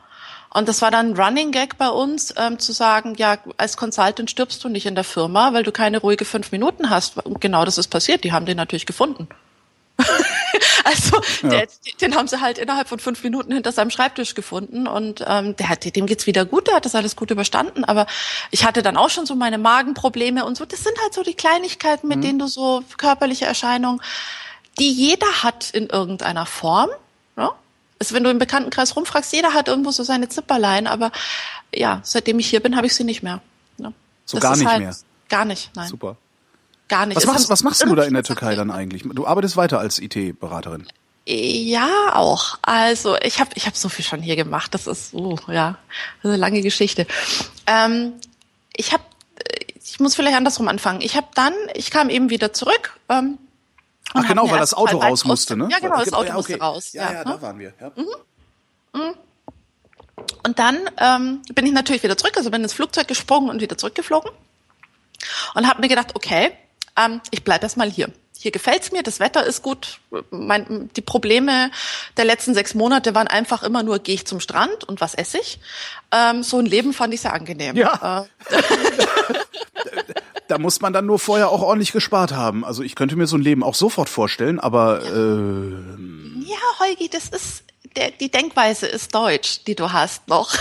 [0.49, 4.29] Und das war dann ein Running Gag bei uns, ähm, zu sagen, ja, als Consultant
[4.29, 7.17] stirbst du nicht in der Firma, weil du keine ruhige fünf Minuten hast.
[7.25, 8.23] Und genau das ist passiert.
[8.23, 9.27] Die haben den natürlich gefunden.
[10.83, 11.67] also der,
[12.01, 15.69] den haben sie halt innerhalb von fünf Minuten hinter seinem Schreibtisch gefunden und ähm, der
[15.69, 17.83] hat, dem geht's wieder gut, der hat das alles gut überstanden.
[17.83, 18.07] Aber
[18.51, 20.65] ich hatte dann auch schon so meine Magenprobleme und so.
[20.65, 24.01] Das sind halt so die Kleinigkeiten, mit denen du so körperliche Erscheinungen,
[24.79, 26.89] die jeder hat in irgendeiner Form.
[27.35, 27.49] Ne?
[27.99, 31.11] Also wenn du im Bekanntenkreis rumfragst, jeder hat irgendwo so seine Zipperlein, aber
[31.73, 33.41] ja, seitdem ich hier bin, habe ich sie nicht mehr.
[33.77, 33.93] Ne?
[34.25, 34.95] So Das gar nicht halt, mehr?
[35.29, 35.87] Gar nicht, nein.
[35.87, 36.17] Super.
[36.93, 37.17] Gar nicht.
[37.17, 39.01] Was machst, was machst du da in der Türkei dann eigentlich?
[39.01, 40.85] Du arbeitest weiter als IT-Beraterin.
[41.25, 42.59] Ja, auch.
[42.61, 44.75] Also ich habe ich hab so viel schon hier gemacht.
[44.75, 45.79] Das ist oh, ja
[46.17, 47.07] das ist eine lange Geschichte.
[47.65, 48.13] Ähm,
[48.75, 49.01] ich habe,
[49.83, 51.01] ich muss vielleicht andersrum anfangen.
[51.01, 52.99] Ich habe dann, ich kam eben wieder zurück.
[53.09, 53.39] Ähm,
[54.13, 55.69] Ach genau, weil das Auto raus musste, ne?
[55.71, 56.93] Ja, genau, das Auto Ja, musste raus.
[56.93, 57.25] Ja, ja, ne?
[57.25, 57.73] da waren wir.
[57.81, 57.91] Ja.
[60.43, 63.79] Und dann ähm, bin ich natürlich wieder zurück, also bin ins Flugzeug gesprungen und wieder
[63.79, 64.29] zurückgeflogen
[65.55, 66.51] und habe mir gedacht, okay,
[66.97, 68.09] ähm, ich bleib erst mal hier.
[68.37, 69.99] Hier gefällt's mir, das Wetter ist gut.
[70.29, 71.71] Mein, die Probleme
[72.17, 75.39] der letzten sechs Monate waren einfach immer nur, gehe ich zum Strand und was esse
[75.39, 75.59] ich.
[76.11, 77.77] Ähm, so ein Leben fand ich sehr angenehm.
[77.77, 78.25] Ja.
[78.49, 78.61] Äh,
[80.47, 82.65] Da muss man dann nur vorher auch ordentlich gespart haben.
[82.65, 85.69] Also ich könnte mir so ein Leben auch sofort vorstellen, aber äh,
[86.45, 87.63] ja, Holgi, das ist,
[87.95, 90.53] der, die Denkweise ist deutsch, die du hast noch.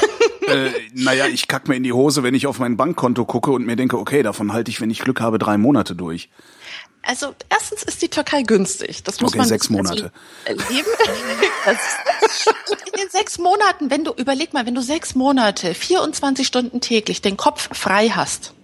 [0.49, 3.64] äh, naja, ich kack mir in die Hose, wenn ich auf mein Bankkonto gucke und
[3.66, 6.29] mir denke, okay, davon halte ich, wenn ich Glück habe, drei Monate durch.
[7.05, 9.03] Also erstens ist die Türkei günstig.
[9.03, 9.71] Das muss Okay, man sechs.
[9.71, 10.12] Monate.
[10.47, 10.88] Also, äh, Leben.
[12.87, 17.21] In den sechs Monaten, wenn du überleg mal, wenn du sechs Monate, 24 Stunden täglich
[17.21, 18.55] den Kopf frei hast,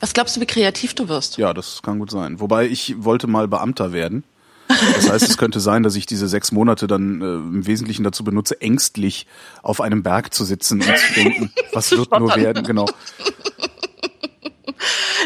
[0.00, 1.38] was glaubst du, wie kreativ du wirst?
[1.38, 2.38] Ja, das kann gut sein.
[2.38, 4.22] Wobei ich wollte mal Beamter werden.
[4.68, 8.22] Das heißt, es könnte sein, dass ich diese sechs Monate dann äh, im Wesentlichen dazu
[8.22, 9.26] benutze, ängstlich
[9.62, 12.86] auf einem Berg zu sitzen und zu denken, was wird nur werden, genau.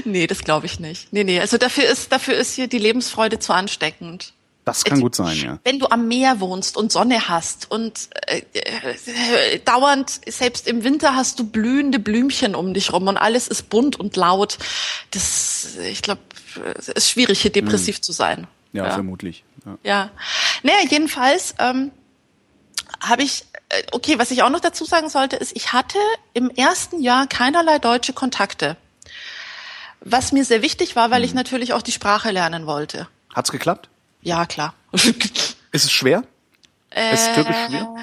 [0.04, 1.12] Nee, das glaube ich nicht.
[1.12, 4.32] Nee, nee, also dafür ist dafür ist hier die Lebensfreude zu ansteckend.
[4.64, 5.58] Das kann gut sein, ja.
[5.64, 11.16] Wenn du am Meer wohnst und Sonne hast und äh, äh, dauernd, selbst im Winter
[11.16, 14.58] hast du blühende Blümchen um dich rum und alles ist bunt und laut.
[15.10, 16.20] Das, ich glaube,
[16.78, 18.46] es ist schwierig, hier depressiv zu sein.
[18.72, 19.44] Ja, vermutlich.
[19.64, 19.78] Ja.
[19.82, 20.10] Ja.
[20.62, 21.90] Naja, jedenfalls ähm,
[23.00, 25.98] habe ich, äh, okay, was ich auch noch dazu sagen sollte, ist, ich hatte
[26.32, 28.76] im ersten Jahr keinerlei deutsche Kontakte.
[30.00, 33.08] Was mir sehr wichtig war, weil ich natürlich auch die Sprache lernen wollte.
[33.34, 33.88] Hat's geklappt?
[34.22, 34.74] Ja, klar.
[34.92, 36.24] Ist es schwer?
[36.90, 37.96] ist Türkisch Äh, schwer?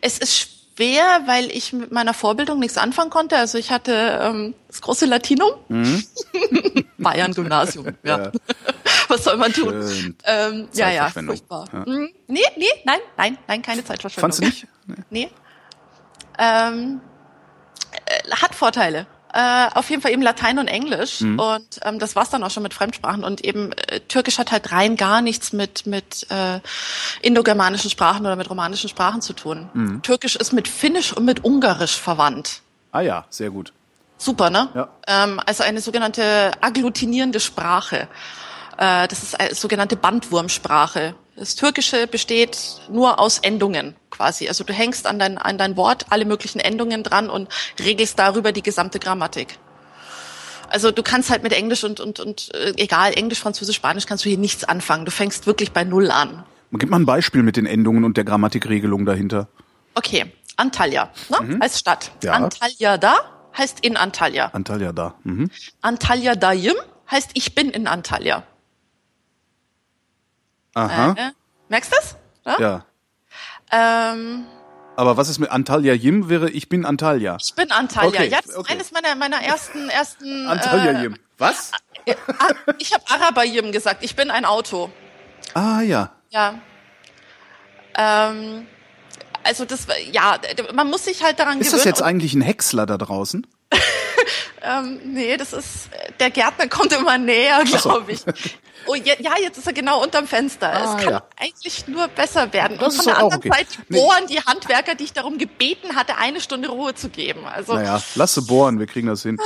[0.00, 0.48] Es ist
[0.80, 3.36] schwer, weil ich mit meiner Vorbildung nichts anfangen konnte.
[3.36, 6.04] Also ich hatte ähm, das große Latinum, mhm.
[6.98, 8.24] Bayern-Gymnasium, ja.
[8.24, 8.32] ja.
[9.08, 9.88] Was soll man tun?
[9.88, 10.16] Schön.
[10.24, 11.68] Ähm, ja, ja, furchtbar.
[11.72, 11.80] Ja.
[11.80, 12.10] Mhm.
[12.28, 14.32] Nee, nee, nein, nein, nein, keine Zeitverschwendung.
[14.32, 14.66] Fandst du nicht?
[15.10, 15.28] Nee.
[15.28, 15.30] nee.
[16.38, 17.00] Ähm,
[18.06, 19.06] äh, hat Vorteile.
[19.32, 21.38] Äh, auf jeden Fall eben Latein und Englisch mhm.
[21.38, 24.72] und ähm, das war's dann auch schon mit Fremdsprachen und eben äh, Türkisch hat halt
[24.72, 26.58] rein gar nichts mit mit äh,
[27.22, 29.70] indogermanischen Sprachen oder mit romanischen Sprachen zu tun.
[29.72, 30.02] Mhm.
[30.02, 32.62] Türkisch ist mit Finnisch und mit Ungarisch verwandt.
[32.90, 33.72] Ah ja, sehr gut.
[34.18, 34.68] Super, ne?
[34.74, 34.88] Ja.
[35.06, 38.08] Ähm, also eine sogenannte agglutinierende Sprache.
[38.78, 41.14] Äh, das ist eine sogenannte Bandwurmsprache.
[41.40, 44.46] Das Türkische besteht nur aus Endungen quasi.
[44.48, 47.48] Also du hängst an dein, an dein Wort alle möglichen Endungen dran und
[47.78, 49.58] regelst darüber die gesamte Grammatik.
[50.68, 54.26] Also du kannst halt mit Englisch und, und, und äh, egal, Englisch, Französisch, Spanisch kannst
[54.26, 55.06] du hier nichts anfangen.
[55.06, 56.44] Du fängst wirklich bei Null an.
[56.72, 59.48] Gib mal ein Beispiel mit den Endungen und der Grammatikregelung dahinter.
[59.94, 60.26] Okay,
[60.56, 61.38] Antalya ne?
[61.40, 61.62] Mhm.
[61.62, 62.10] als Stadt.
[62.22, 62.34] Ja.
[62.34, 63.14] Antalya da
[63.56, 64.50] heißt in Antalya.
[64.52, 65.14] Antalya da.
[65.24, 65.50] Mhm.
[65.80, 66.76] Antalya dayım
[67.10, 68.44] heißt ich bin in Antalya.
[70.74, 71.14] Aha.
[71.16, 71.30] Äh,
[71.68, 72.58] merkst du das?
[72.58, 72.84] Ja.
[73.72, 74.46] Ähm,
[74.96, 77.36] Aber was ist mit Antalya Yim wäre ich bin Antalya.
[77.40, 78.08] ich bin Antalya.
[78.08, 78.72] Okay, ja, das ist okay.
[78.72, 80.46] eines meiner, meiner ersten, ersten.
[80.46, 81.16] Antalya äh, Yim.
[81.38, 81.72] Was?
[82.06, 84.02] äh, ah, ich habe Arabayim gesagt.
[84.02, 84.90] Ich bin ein Auto.
[85.54, 86.12] Ah ja.
[86.30, 86.54] Ja.
[87.96, 88.66] Ähm,
[89.42, 90.38] also das, ja,
[90.74, 91.78] man muss sich halt daran Ist gewöhnen.
[91.78, 93.46] das jetzt eigentlich ein Häcksler da draußen?
[94.62, 95.88] Ähm, nee, das ist,
[96.18, 98.20] der Gärtner kommt immer näher, glaube ich.
[98.86, 100.72] Oh, je, ja, jetzt ist er genau unterm Fenster.
[100.72, 101.22] Ah, es kann ja.
[101.36, 102.78] eigentlich nur besser werden.
[102.78, 103.50] Das Und von der anderen okay.
[103.50, 103.98] Seite Nee.
[104.00, 107.44] bohren die Handwerker, die ich darum gebeten hatte, eine Stunde Ruhe zu geben.
[107.44, 109.36] Also, Naja, lass sie bohren, wir kriegen das hin.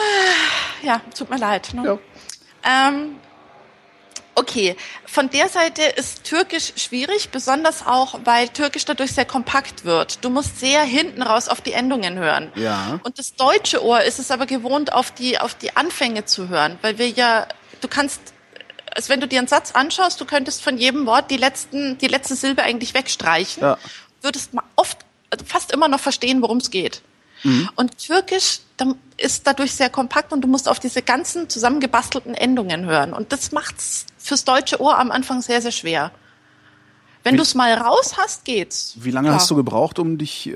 [0.82, 1.74] ja, tut mir leid.
[1.74, 1.98] Ne?
[2.64, 2.88] Ja.
[2.88, 3.16] Ähm,
[4.34, 10.24] okay, von der Seite ist Türkisch schwierig, besonders auch, weil Türkisch dadurch sehr kompakt wird.
[10.24, 12.52] Du musst sehr hinten raus auf die Endungen hören.
[12.56, 13.00] Ja.
[13.04, 16.78] Und das deutsche Ohr ist es aber gewohnt, auf die, auf die Anfänge zu hören,
[16.82, 17.46] weil wir ja,
[17.80, 18.20] du kannst,
[18.94, 22.08] also wenn du dir einen Satz anschaust, du könntest von jedem Wort die letzten, die
[22.08, 23.78] letzte Silbe eigentlich wegstreichen, Ja.
[24.22, 24.98] würdest oft,
[25.30, 27.02] also fast immer noch verstehen, worum es geht.
[27.76, 28.60] Und Türkisch
[29.18, 33.12] ist dadurch sehr kompakt und du musst auf diese ganzen zusammengebastelten Endungen hören.
[33.12, 36.10] Und das macht's fürs deutsche Ohr am Anfang sehr, sehr schwer.
[37.24, 38.94] Wenn du es mal raus hast, geht's.
[38.96, 39.40] Wie lange Klar.
[39.40, 40.54] hast du gebraucht, um dich, äh,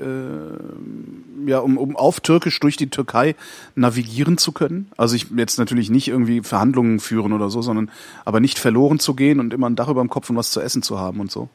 [1.47, 3.35] ja, um, um auf Türkisch durch die Türkei
[3.73, 4.91] navigieren zu können?
[4.95, 7.89] Also ich jetzt natürlich nicht irgendwie Verhandlungen führen oder so, sondern
[8.23, 10.61] aber nicht verloren zu gehen und immer ein Dach über dem Kopf und was zu
[10.61, 11.49] essen zu haben und so.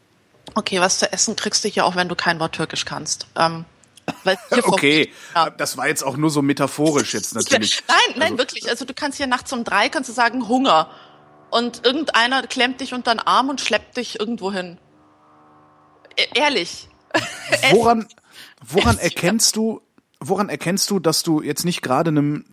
[0.57, 3.27] Okay, was zu essen kriegst du hier auch, wenn du kein Wort Türkisch kannst.
[3.37, 3.65] Ähm,
[4.65, 5.49] Okay, Ja.
[5.51, 7.83] das war jetzt auch nur so metaphorisch jetzt natürlich.
[7.87, 8.69] Nein, nein, Also- wirklich.
[8.69, 10.89] Also du kannst hier nachts um drei kannst du sagen Hunger
[11.51, 14.79] und irgendeiner klemmt dich unter den Arm und schleppt dich irgendwo hin.
[16.17, 16.89] E ehrlich.
[17.71, 18.09] Woran,
[18.61, 19.81] woran erkennst du,
[20.21, 22.45] woran erkennst du, dass du jetzt nicht gerade einem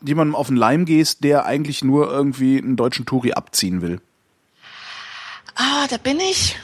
[0.00, 4.00] jemandem auf den Leim gehst, der eigentlich nur irgendwie einen deutschen Touri abziehen will?
[5.54, 6.56] Ah, da bin ich.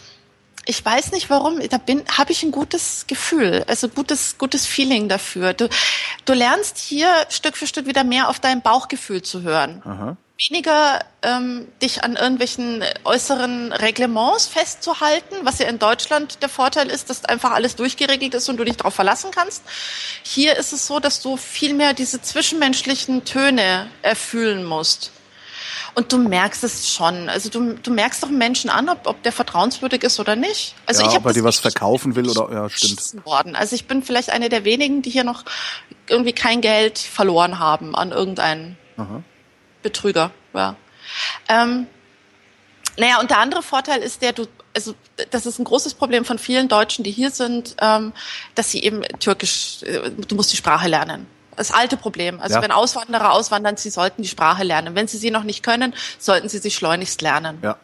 [0.67, 1.61] Ich weiß nicht warum.
[1.69, 5.53] Da bin, habe ich ein gutes Gefühl, also gutes, gutes Feeling dafür.
[5.53, 5.69] Du,
[6.25, 9.83] du lernst hier Stück für Stück wieder mehr auf dein Bauchgefühl zu hören.
[9.85, 10.17] Aha.
[10.37, 17.09] Weniger ähm, dich an irgendwelchen äußeren Reglements festzuhalten, was ja in Deutschland der Vorteil ist,
[17.09, 19.62] dass einfach alles durchgeregelt ist und du dich darauf verlassen kannst.
[20.25, 25.12] Hier ist es so, dass du viel mehr diese zwischenmenschlichen Töne erfühlen musst.
[25.94, 27.29] Und du merkst es schon.
[27.29, 30.75] Also du, du merkst doch Menschen an, ob, ob der vertrauenswürdig ist oder nicht.
[30.87, 33.25] Also ja, ich er dir was verkaufen will oder ja, stimmt.
[33.25, 33.55] worden.
[33.55, 35.44] Also ich bin vielleicht eine der wenigen, die hier noch
[36.09, 39.23] irgendwie kein Geld verloren haben an irgendeinen Aha.
[39.85, 40.33] Betrüger.
[40.53, 40.75] Ja.
[41.49, 41.87] Ähm,
[42.97, 44.94] naja, und der andere Vorteil ist der, du, also
[45.31, 48.12] das ist ein großes Problem von vielen Deutschen, die hier sind, ähm,
[48.57, 51.27] dass sie eben Türkisch, äh, du musst die Sprache lernen.
[51.57, 52.40] Das alte Problem.
[52.40, 52.62] Also Ja.
[52.62, 54.97] wenn Auswanderer auswandern, sie sollten die Sprache lernen.
[54.97, 57.59] Wenn sie sie noch nicht können, sollten sie sie schleunigst lernen.
[57.62, 57.77] Ja.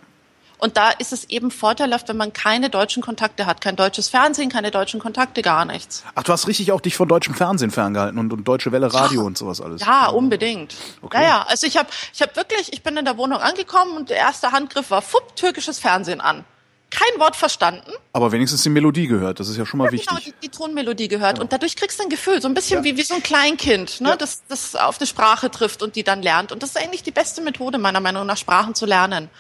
[0.60, 4.50] Und da ist es eben vorteilhaft, wenn man keine deutschen Kontakte hat, kein deutsches Fernsehen,
[4.50, 6.04] keine deutschen Kontakte, gar nichts.
[6.14, 9.22] Ach, du hast richtig auch dich von deutschem Fernsehen ferngehalten und, und deutsche Welle Radio
[9.22, 9.80] und sowas alles.
[9.80, 10.74] Ja, unbedingt.
[11.02, 11.18] Okay.
[11.18, 14.18] Naja, also ich habe ich hab wirklich, ich bin in der Wohnung angekommen und der
[14.18, 16.44] erste Handgriff war, fupp, türkisches Fernsehen an.
[16.92, 17.88] Kein Wort verstanden.
[18.12, 20.34] Aber wenigstens die Melodie gehört, das ist ja schon mal Genau, wichtig.
[20.42, 21.38] die, die Tonmelodie gehört.
[21.38, 24.08] Und dadurch kriegst du ein Gefühl, so ein bisschen wie, wie so ein Kleinkind, ne,
[24.08, 24.16] Ja.
[24.16, 26.50] das, das auf eine Sprache trifft und die dann lernt.
[26.50, 29.30] Und das ist eigentlich die beste Methode, meiner Meinung nach, Sprachen zu lernen.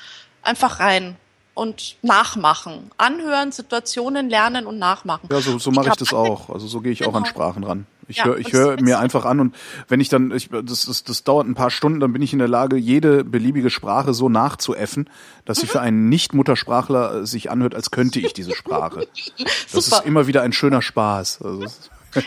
[0.42, 1.16] Einfach rein
[1.54, 2.90] und nachmachen.
[2.96, 5.28] Anhören, Situationen lernen und nachmachen.
[5.30, 6.48] Ja, so, so mache ich das auch.
[6.54, 7.26] Also so gehe ich auch an Genau.
[7.26, 7.86] Sprachen ran.
[8.08, 9.54] Ich Ja, höre ich hör mir einfach an und
[9.88, 12.38] wenn ich dann, ich, das, das, das dauert ein paar Stunden, dann bin ich in
[12.40, 15.08] der Lage, jede beliebige Sprache so nachzuäffen,
[15.44, 15.70] dass sie Mhm.
[15.70, 19.06] für einen Nicht-Muttersprachler sich anhört, als könnte ich diese Sprache.
[19.72, 21.42] Das ist immer wieder ein schöner Spaß.
[21.42, 21.64] Also,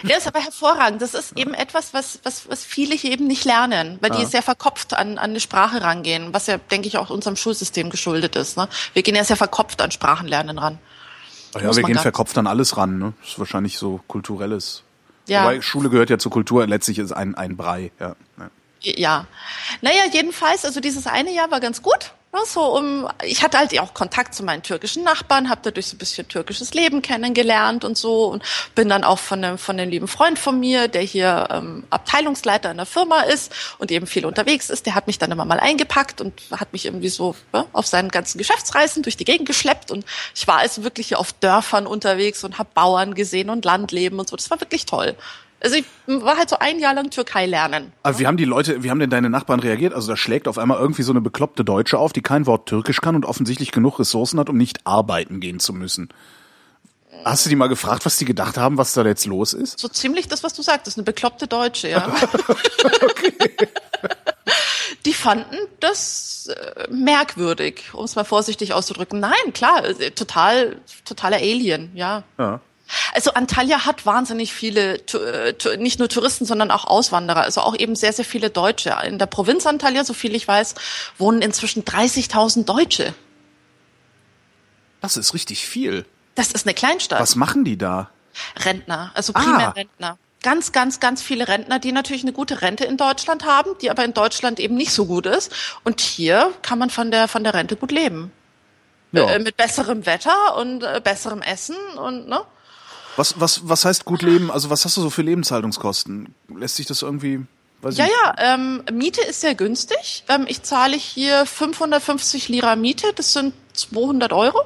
[0.04, 1.02] Der ist aber hervorragend.
[1.02, 4.42] Das ist eben etwas, was, was, was viele hier eben nicht lernen, weil die sehr
[4.42, 8.58] verkopft an, an eine Sprache rangehen, was ja, denke ich, auch unserem Schulsystem geschuldet ist.
[8.58, 8.68] Ne?
[8.94, 10.80] Wir gehen ja sehr verkopft an Sprachenlernen ran.
[11.54, 12.98] Ach ja, Muss wir gehen verkopft an alles ran.
[12.98, 13.14] Ne?
[13.22, 14.84] Das ist wahrscheinlich so kulturelles.
[15.28, 15.44] Ja.
[15.44, 16.66] Wobei Schule gehört ja zur Kultur.
[16.68, 17.92] Letztlich ist ein, ein Brei.
[18.00, 18.16] Ja.
[18.38, 18.50] ja.
[18.86, 19.28] Ja.
[19.82, 22.12] Naja, jedenfalls, also dieses eine Jahr war ganz gut.
[22.46, 26.00] So um, ich hatte halt auch Kontakt zu meinen türkischen Nachbarn, habe dadurch so ein
[26.00, 28.44] bisschen türkisches Leben kennengelernt und so und
[28.74, 32.72] bin dann auch von einem, von einem lieben Freund von mir, der hier ähm, Abteilungsleiter
[32.72, 35.60] in der Firma ist und eben viel unterwegs ist, der hat mich dann immer mal
[35.60, 39.92] eingepackt und hat mich irgendwie so ne, auf seinen ganzen Geschäftsreisen durch die Gegend geschleppt
[39.92, 40.04] und
[40.36, 44.28] ich war also wirklich hier auf Dörfern unterwegs und habe Bauern gesehen und Landleben und
[44.28, 44.36] so.
[44.36, 45.16] Das war wirklich toll.
[45.64, 47.94] Also ich war halt so ein Jahr lang Türkei lernen.
[48.04, 49.94] Aber wie haben die Leute, wie haben denn deine Nachbarn reagiert?
[49.94, 53.00] Also da schlägt auf einmal irgendwie so eine bekloppte Deutsche auf, die kein Wort Türkisch
[53.00, 56.10] kann und offensichtlich genug Ressourcen hat, um nicht arbeiten gehen zu müssen.
[57.24, 59.80] Hast du die mal gefragt, was die gedacht haben, was da jetzt los ist?
[59.80, 62.12] So ziemlich das, was du sagtest, eine bekloppte Deutsche, ja.
[65.06, 69.20] Die fanden das äh, merkwürdig, um es mal vorsichtig auszudrücken.
[69.20, 72.24] Nein, klar, äh, total, totaler Alien, ja.
[72.38, 72.62] Ja.
[73.14, 77.96] Also Antalya hat wahnsinnig viele, äh, nicht nur Touristen, sondern auch Auswanderer, also auch eben
[77.96, 78.96] sehr, sehr viele Deutsche.
[79.06, 80.76] In der Provinz Antalya, so viel ich weiß,
[81.18, 83.14] wohnen inzwischen 30.000 Deutsche.
[85.02, 86.06] Das ist richtig viel.
[86.36, 87.20] Das ist eine Kleinstadt.
[87.20, 88.10] Was machen die da?
[88.58, 89.72] Rentner, also primär Ah.
[89.72, 90.18] Rentner.
[90.42, 94.04] Ganz, ganz, ganz viele Rentner, die natürlich eine gute Rente in Deutschland haben, die aber
[94.04, 95.52] in Deutschland eben nicht so gut ist.
[95.86, 98.32] Und hier kann man von der, von der Rente gut leben.
[99.14, 99.30] Ja.
[99.30, 102.42] Äh, mit besserem Wetter und äh, besserem Essen und, ne?
[103.16, 104.50] Was, was, was heißt gut leben?
[104.52, 106.34] Also was hast du so für Lebenshaltungskosten?
[106.56, 107.46] Lässt sich das irgendwie,
[107.82, 110.24] weiß Ja, ja, ähm, Miete ist sehr günstig.
[110.30, 114.62] Ähm, ich zahle hier 550 Lira Miete, das sind 200 Euro.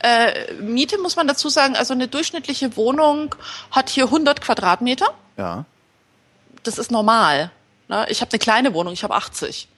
[0.00, 3.34] Äh, Miete muss man dazu sagen, also eine durchschnittliche Wohnung
[3.70, 5.06] hat hier 100 Quadratmeter.
[5.38, 5.64] Ja.
[6.64, 7.50] das ist normal.
[7.88, 8.06] Ne?
[8.10, 9.68] Ich habe eine kleine Wohnung, ich habe 80.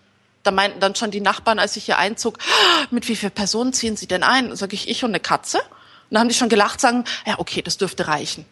[0.43, 3.73] Da meinten dann schon die Nachbarn, als ich hier einzog, "Ah, mit wie vielen Personen
[3.73, 4.55] ziehen Sie denn ein?
[4.57, 5.61] Sag ich, ich und eine Katze.
[6.05, 8.45] Und dann haben die schon gelacht, sagen, ja, okay, das dürfte reichen.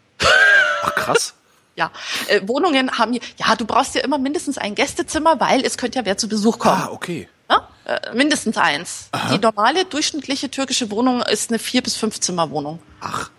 [0.82, 1.34] Ach krass.
[1.74, 1.90] Ja,
[2.28, 6.04] äh, Wohnungen haben ja, du brauchst ja immer mindestens ein Gästezimmer, weil es könnte ja
[6.04, 6.82] wer zu Besuch kommen.
[6.82, 7.30] ah, okay.
[7.48, 7.62] Ne?
[7.84, 9.08] Äh, mindestens eins.
[9.32, 12.78] Die normale durchschnittliche türkische Wohnung ist eine vier bis fünf Zimmer Wohnung.
[13.00, 13.30] Ach.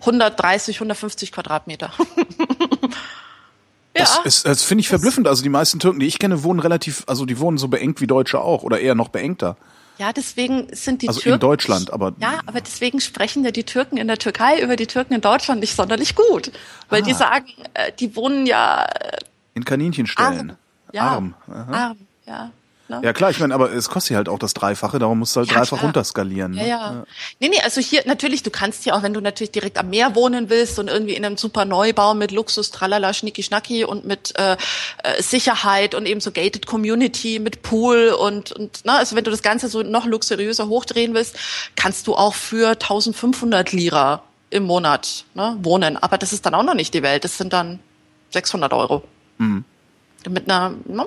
[0.00, 1.90] 130, 150 Quadratmeter.
[3.96, 4.06] ja.
[4.24, 5.26] Ist, das finde ich verblüffend.
[5.26, 8.06] Also die meisten Türken, die ich kenne, wohnen relativ, also die wohnen so beengt wie
[8.06, 9.56] Deutsche auch oder eher noch beengter.
[9.98, 11.40] Ja, deswegen sind die Also in Türken.
[11.40, 15.14] Deutschland, aber Ja, aber deswegen sprechen ja die Türken in der Türkei über die Türken
[15.14, 16.52] in Deutschland nicht sonderlich gut.
[16.88, 17.16] Weil die Ah.
[17.16, 19.18] sagen, äh, die wohnen ja äh,
[19.54, 20.50] in Kaninchenstellen.
[20.50, 20.56] arm.
[20.92, 21.34] Ja, Arm.
[21.50, 21.72] Aha.
[21.88, 22.50] arm, ja.
[22.88, 23.00] Ne?
[23.04, 25.48] Ja klar, ich meine, aber es kostet halt auch das Dreifache, darum musst du halt
[25.50, 25.82] Ja, dreifach klar.
[25.82, 26.54] runterskalieren.
[26.54, 26.68] Ja, Ne?
[26.68, 27.04] ja.
[27.38, 30.14] Nee, nee, also hier natürlich, du kannst hier auch, wenn du natürlich direkt am Meer
[30.14, 34.34] wohnen willst und irgendwie in einem super Neubau mit Luxus, tralala, schnicki schnacki und mit
[34.38, 34.56] äh,
[35.02, 39.30] äh, Sicherheit und eben so gated Community mit Pool und, und na, also wenn du
[39.30, 41.36] das Ganze so noch luxuriöser hochdrehen willst,
[41.76, 45.96] kannst du auch für 1500 Lira im Monat ne, wohnen.
[45.98, 47.80] Aber das ist dann auch noch nicht die Welt, das sind dann
[48.30, 49.02] 600 Euro.
[50.28, 51.06] Mit einer, ne,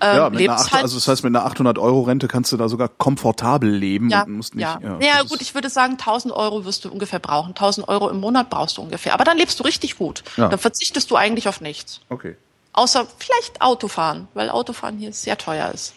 [0.00, 2.52] äh, Ja, mit einer Lebenszeit- 800, also das heißt, mit einer 800 Euro Rente kannst
[2.52, 4.62] du da sogar komfortabel leben ja, und musst nicht.
[4.62, 4.78] ja.
[4.82, 7.54] Ja, Ja, gut, ich würde sagen, 1000 Euro wirst du ungefähr brauchen.
[7.54, 9.14] 1000 Euro im Monat brauchst du ungefähr.
[9.14, 10.22] Aber dann lebst du richtig gut.
[10.36, 10.48] Ja.
[10.48, 12.00] Dann verzichtest du eigentlich auf nichts.
[12.10, 12.36] Okay.
[12.74, 15.94] Außer vielleicht Autofahren, weil Autofahren hier sehr teuer ist.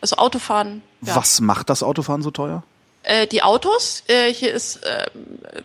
[0.00, 1.16] Also Autofahren, ja.
[1.16, 2.62] Was macht das Autofahren so teuer?
[3.02, 5.06] Äh, die Autos, äh, hier ist äh,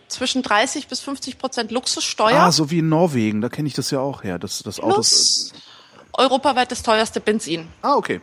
[0.08, 2.38] zwischen 30 bis 50 Prozent Luxussteuer.
[2.38, 4.38] Ah, so wie in Norwegen, da kenne ich das ja auch her.
[4.38, 5.02] Das, das Auto.
[6.14, 7.68] Europaweit das teuerste Benzin.
[7.82, 8.20] Ah, okay.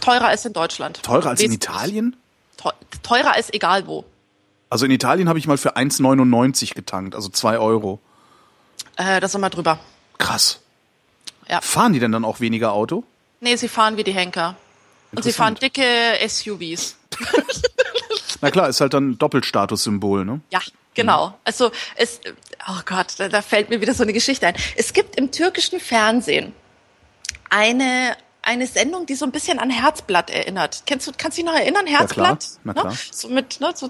[0.00, 1.02] Teurer als in Deutschland.
[1.02, 1.52] Teurer als in.
[1.52, 2.16] Italien?
[2.56, 2.70] Teu-
[3.02, 4.04] Teurer als egal wo.
[4.70, 8.00] Also in Italien habe ich mal für 1,99 getankt, also 2 Euro.
[8.96, 9.78] Äh, das sind wir drüber.
[10.18, 10.60] Krass.
[11.48, 11.60] Ja.
[11.60, 13.04] Fahren die denn dann auch weniger Auto?
[13.40, 14.56] Nee, sie fahren wie die Henker.
[15.14, 15.82] Und sie fahren dicke
[16.26, 16.96] SUVs.
[18.40, 20.40] Na klar, ist halt dann Doppelstatussymbol, ne?
[20.50, 20.60] Ja,
[20.94, 21.38] genau.
[21.44, 22.20] Also es,
[22.68, 24.54] oh Gott, da, da fällt mir wieder so eine Geschichte ein.
[24.76, 26.52] Es gibt im türkischen Fernsehen
[27.52, 30.82] eine eine Sendung, die so ein bisschen an Herzblatt erinnert.
[30.86, 32.44] Kennst du, kannst du dich noch erinnern, Herzblatt?
[32.64, 32.86] Na klar.
[32.86, 32.98] Ne?
[33.12, 33.88] So mit ne, so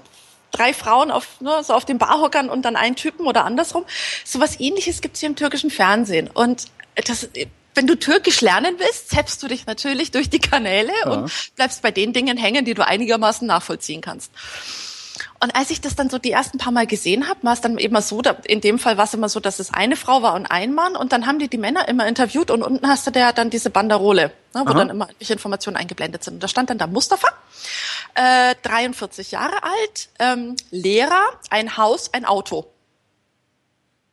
[0.51, 3.83] drei Frauen auf ne, so auf den Barhockern und dann einen Typen oder andersrum.
[4.23, 6.67] So was Ähnliches gibt's hier im türkischen Fernsehen und
[7.07, 7.29] das
[7.75, 11.89] wenn du Türkisch lernen willst, zappst du dich natürlich durch die Kanäle und bleibst bei
[11.89, 14.31] den Dingen hängen, die du einigermaßen nachvollziehen kannst.
[15.39, 17.77] Und als ich das dann so die ersten paar Mal gesehen habe, war es dann
[17.77, 20.33] immer so, da, in dem Fall war es immer so, dass es eine Frau war
[20.33, 23.11] und ein Mann und dann haben die die Männer immer interviewt und unten hast du
[23.11, 26.35] da dann diese Banderole, ne, wo dann immer irgendwelche Informationen eingeblendet sind.
[26.35, 27.29] Und da stand dann da Mustafa,
[28.15, 32.67] äh, 43 Jahre alt, ähm, Lehrer, ein Haus, ein Auto.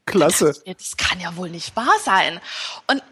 [0.06, 0.46] Klasse.
[0.46, 2.40] Das, das kann ja wohl nicht wahr sein.
[2.88, 3.02] Und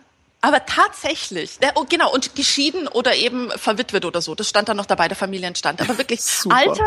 [0.41, 4.77] aber tatsächlich, der, oh, genau, und geschieden oder eben verwitwet oder so, das stand dann
[4.77, 5.81] noch dabei, der Familienstand.
[5.81, 6.21] Aber wirklich.
[6.49, 6.87] Alter,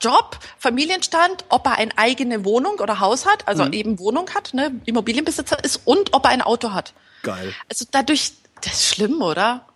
[0.00, 4.80] Job, Familienstand, ob er eine eigene Wohnung oder Haus hat, also eben Wohnung hat, ne,
[4.84, 6.92] Immobilienbesitzer ist und ob er ein Auto hat.
[7.22, 7.54] Geil.
[7.68, 9.66] Also dadurch, das ist schlimm, oder?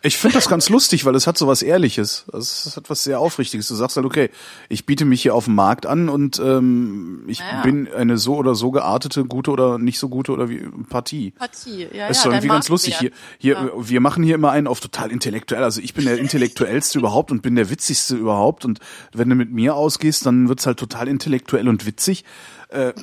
[0.00, 2.24] Ich finde das ganz lustig, weil es hat so was Ehrliches.
[2.32, 2.38] Also
[2.68, 3.68] Es hat was sehr Aufrichtiges.
[3.68, 4.30] Du sagst halt, okay,
[4.68, 7.62] ich biete mich hier auf dem Markt an und ähm, ich Naja.
[7.62, 11.32] bin eine so oder so geartete, gute oder nicht so gute oder wie Partie.
[11.32, 12.98] Partie, ja, Das ist ja, dein irgendwie ganz lustig.
[12.98, 15.62] Hier, hier, wir machen hier immer einen auf total intellektuell.
[15.62, 18.64] Also ich bin der intellektuellste überhaupt und bin der witzigste überhaupt.
[18.64, 18.80] Und
[19.12, 22.24] wenn du mit mir ausgehst, dann wird's halt total intellektuell und witzig.
[22.72, 22.94] Äh,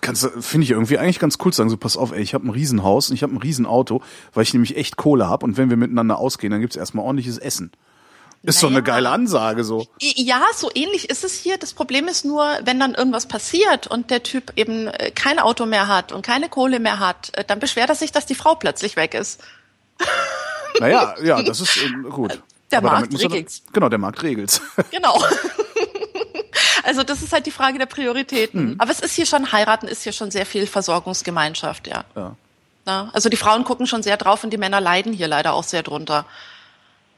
[0.00, 2.46] kannst finde ich irgendwie eigentlich ganz cool zu sagen, so pass auf, ey, ich habe
[2.46, 4.02] ein Riesenhaus und ich habe ein Riesenauto,
[4.34, 7.38] weil ich nämlich echt Kohle hab und wenn wir miteinander ausgehen, dann gibt's erstmal ordentliches
[7.38, 7.72] Essen.
[8.42, 8.84] Ist doch eine Naja.
[8.94, 9.86] geile Ansage so.
[10.00, 11.58] Ja, so ähnlich ist es hier.
[11.58, 15.66] Das Problem ist nur, wenn dann irgendwas passiert und der Typ eben äh, kein Auto
[15.66, 18.54] mehr hat und keine Kohle mehr hat, äh, dann beschwert er sich, dass die Frau
[18.54, 19.40] plötzlich weg ist.
[20.78, 22.40] Naja, ja, das ist ähm, gut.
[22.70, 23.62] Der Aber Markt muss er- regelt's.
[23.72, 24.60] Genau, der Markt regelt's.
[24.90, 25.18] Genau.
[26.82, 28.76] Also das ist halt die Frage der Prioritäten.
[28.78, 32.04] Aber es ist hier schon, heiraten ist hier schon sehr viel Versorgungsgemeinschaft, ja.
[32.14, 32.36] Ja.
[32.84, 35.64] Na, also die Frauen gucken schon sehr drauf und die Männer leiden hier leider auch
[35.64, 36.24] sehr drunter.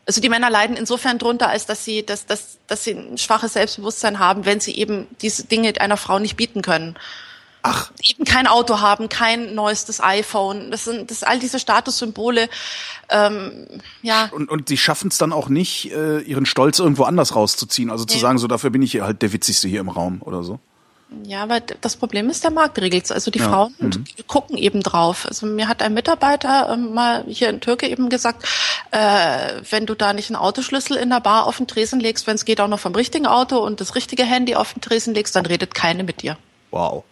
[0.06, 3.52] Also die Männer leiden insofern drunter, als dass sie, dass, dass, dass sie ein schwaches
[3.52, 6.96] Selbstbewusstsein haben, wenn sie eben diese Dinge einer Frau nicht bieten können.
[7.62, 10.70] Ach, Eben kein Auto haben, kein neuestes iPhone.
[10.70, 12.48] Das sind das all diese Statussymbole.
[13.10, 13.66] Ähm,
[14.02, 17.90] ja, und, und die schaffen es dann auch nicht, äh, ihren Stolz irgendwo anders rauszuziehen.
[17.90, 18.20] Also zu Nee.
[18.22, 20.60] sagen, so dafür bin ich halt der Witzigste hier im Raum oder so.
[21.24, 23.10] Ja, aber das Problem ist, der Markt regelt's.
[23.10, 24.04] Also die Ja, Frauen mhm.
[24.26, 25.24] gucken eben drauf.
[25.26, 28.46] Also mir hat ein Mitarbeiter ähm, mal hier in Türke eben gesagt,
[28.90, 32.34] äh, wenn du da nicht einen Autoschlüssel in der Bar auf den Tresen legst, wenn
[32.34, 35.34] es geht auch noch vom richtigen Auto und das richtige Handy auf den Tresen legst,
[35.34, 36.36] dann redet keine mit dir.
[36.70, 37.04] Wow.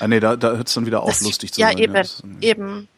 [0.00, 1.78] Ah nee, da, da hört es dann wieder auf, Das- lustig zu ja, sein.
[1.78, 2.88] eben, das- eben.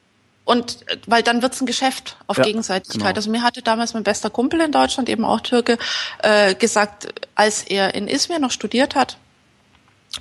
[0.44, 3.00] Und äh, weil dann wird's ein Geschäft auf Ja, Gegenseitigkeit.
[3.00, 3.14] genau.
[3.14, 5.76] Also mir hatte damals mein bester Kumpel in Deutschland, eben auch Türke,
[6.22, 9.18] äh, gesagt, als er in Izmir noch studiert hat,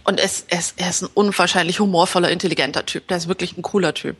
[0.03, 3.07] und es, es, er ist ein unwahrscheinlich humorvoller, intelligenter Typ.
[3.07, 4.17] Der ist wirklich ein cooler Typ.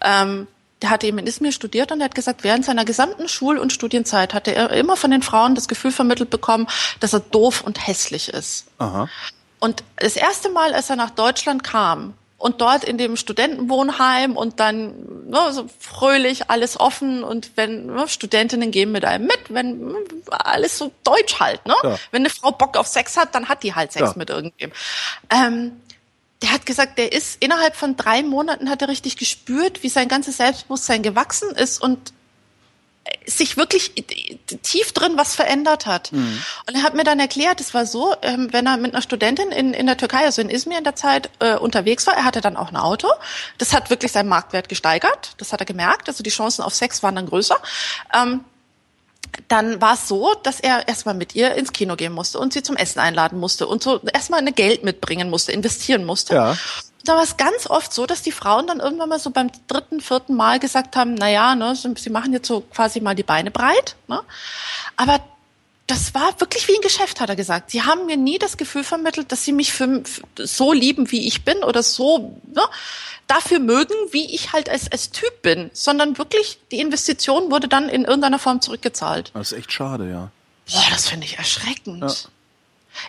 [0.00, 0.46] Ähm,
[0.80, 3.70] der hatte eben in Izmir studiert und er hat gesagt, während seiner gesamten Schul- und
[3.72, 6.68] Studienzeit hatte er immer von den Frauen das Gefühl vermittelt bekommen,
[7.00, 8.66] dass er doof und hässlich ist.
[8.78, 9.08] Aha.
[9.60, 14.58] Und das erste Mal, als er nach Deutschland kam und dort in dem Studentenwohnheim und
[14.58, 19.94] dann ne, so fröhlich, alles offen und wenn ne, Studentinnen gehen mit einem mit, wenn
[20.30, 21.74] alles so deutsch halt, ne?
[21.82, 21.98] Ja.
[22.10, 24.14] Wenn eine Frau Bock auf Sex hat, dann hat die halt Sex Ja.
[24.16, 24.72] mit irgendwem.
[25.28, 25.72] Ähm,
[26.42, 30.08] der hat gesagt, der ist innerhalb von drei Monaten hat er richtig gespürt, wie sein
[30.08, 32.14] ganzes Selbstbewusstsein gewachsen ist und
[33.26, 33.92] sich wirklich
[34.62, 36.12] tief drin was verändert hat.
[36.66, 39.50] Und er hat mir dann erklärt, es war so, ähm, wenn er mit einer Studentin
[39.50, 42.40] in, in der Türkei, also in Izmir in der Zeit, äh, unterwegs war, er hatte
[42.40, 43.08] dann auch ein Auto.
[43.58, 45.34] Das hat wirklich seinen Marktwert gesteigert.
[45.38, 46.08] Das hat er gemerkt.
[46.08, 47.56] Also die Chancen auf Sex waren dann größer.
[48.14, 48.44] Ähm,
[49.48, 52.62] dann war es so, dass er erstmal mit ihr ins Kino gehen musste und sie
[52.62, 56.34] zum Essen einladen musste und so erstmal eine Geld mitbringen musste, investieren musste.
[56.34, 56.56] Ja.
[57.04, 60.00] Da war es ganz oft so, dass die Frauen dann irgendwann mal so beim dritten,
[60.00, 63.50] vierten Mal gesagt haben, na ja, ne, sie machen jetzt so quasi mal die Beine
[63.50, 63.96] breit.
[64.06, 64.20] Ne?
[64.96, 65.20] Aber
[65.86, 67.70] das war wirklich wie ein Geschäft, hat er gesagt.
[67.70, 71.26] Sie haben mir nie das Gefühl vermittelt, dass sie mich für, für so lieben, wie
[71.26, 72.62] ich bin oder so ne,
[73.26, 77.88] dafür mögen, wie ich halt als, als Typ bin, sondern wirklich die Investition wurde dann
[77.88, 79.30] in irgendeiner Form zurückgezahlt.
[79.34, 80.30] Das ist echt schade, ja.
[80.70, 82.02] Boah, das finde ich erschreckend.
[82.02, 82.14] Ja.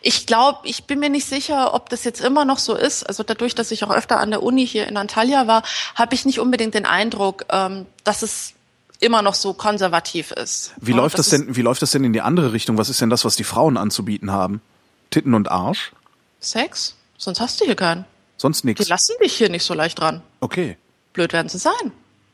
[0.02, 3.04] Ich glaube, ich bin mir nicht sicher, ob das jetzt immer noch so ist.
[3.04, 5.64] Also dadurch, dass ich auch öfter an der Uni hier in Antalya war,
[5.96, 8.54] habe ich nicht unbedingt den Eindruck, ähm, dass es
[9.00, 10.74] immer noch so konservativ ist.
[10.78, 12.78] Wie läuft das ist- denn, wie läuft das denn in die andere Richtung?
[12.78, 14.62] Was ist denn das, was die Frauen anzubieten haben?
[15.10, 15.92] Titten und Arsch?
[16.40, 16.96] Sex?
[17.18, 18.06] Sonst hast du hier keinen.
[18.38, 18.88] Sonst Die nichts.
[18.88, 20.22] lassen dich hier nicht so leicht ran.
[20.40, 20.78] Okay.
[21.14, 21.92] Blöd werden sie sein.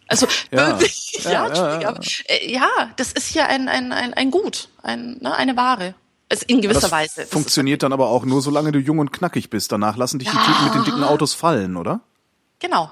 [0.08, 0.78] Also, Ja.
[0.80, 0.88] ja,
[1.24, 1.96] Ja, ja, ja,
[2.28, 5.96] äh, ja, das ist hier ein, ein, ein, ein Gut, ein, ne, eine Ware.
[6.30, 7.22] Es in gewisser Das Weise.
[7.22, 9.72] Das funktioniert dann aber auch nur, solange du jung und knackig bist.
[9.72, 12.02] Danach lassen dich die Typen mit den dicken Autos fallen, oder?
[12.60, 12.92] Genau.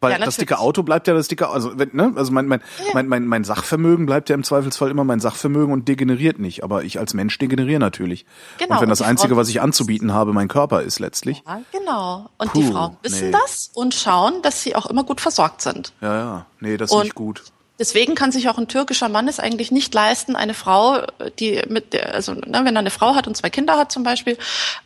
[0.00, 2.62] Weil Ja, das dicke Auto bleibt ja das dicke, also ne, also mein, mein,
[2.94, 6.62] mein, mein, mein Sachvermögen bleibt ja im Zweifelsfall immer mein Sachvermögen und degeneriert nicht.
[6.62, 8.24] Aber ich als Mensch degeneriere natürlich.
[8.58, 11.42] Genau, und wenn das Einzige, Frauen- was ich anzubieten habe, mein Körper ist letztlich.
[11.44, 12.30] Ja, genau.
[12.38, 13.36] Und Puh, die Frauen wissen nee.
[13.42, 15.92] das und schauen, dass sie auch immer gut versorgt sind.
[16.00, 16.46] Ja, ja.
[16.60, 17.42] Nee, das ist Und- nicht gut.
[17.78, 21.02] Deswegen kann sich auch ein türkischer Mann es eigentlich nicht leisten, eine Frau,
[21.38, 24.02] die mit der, also ne, wenn er eine Frau hat und zwei Kinder hat zum
[24.02, 24.36] Beispiel,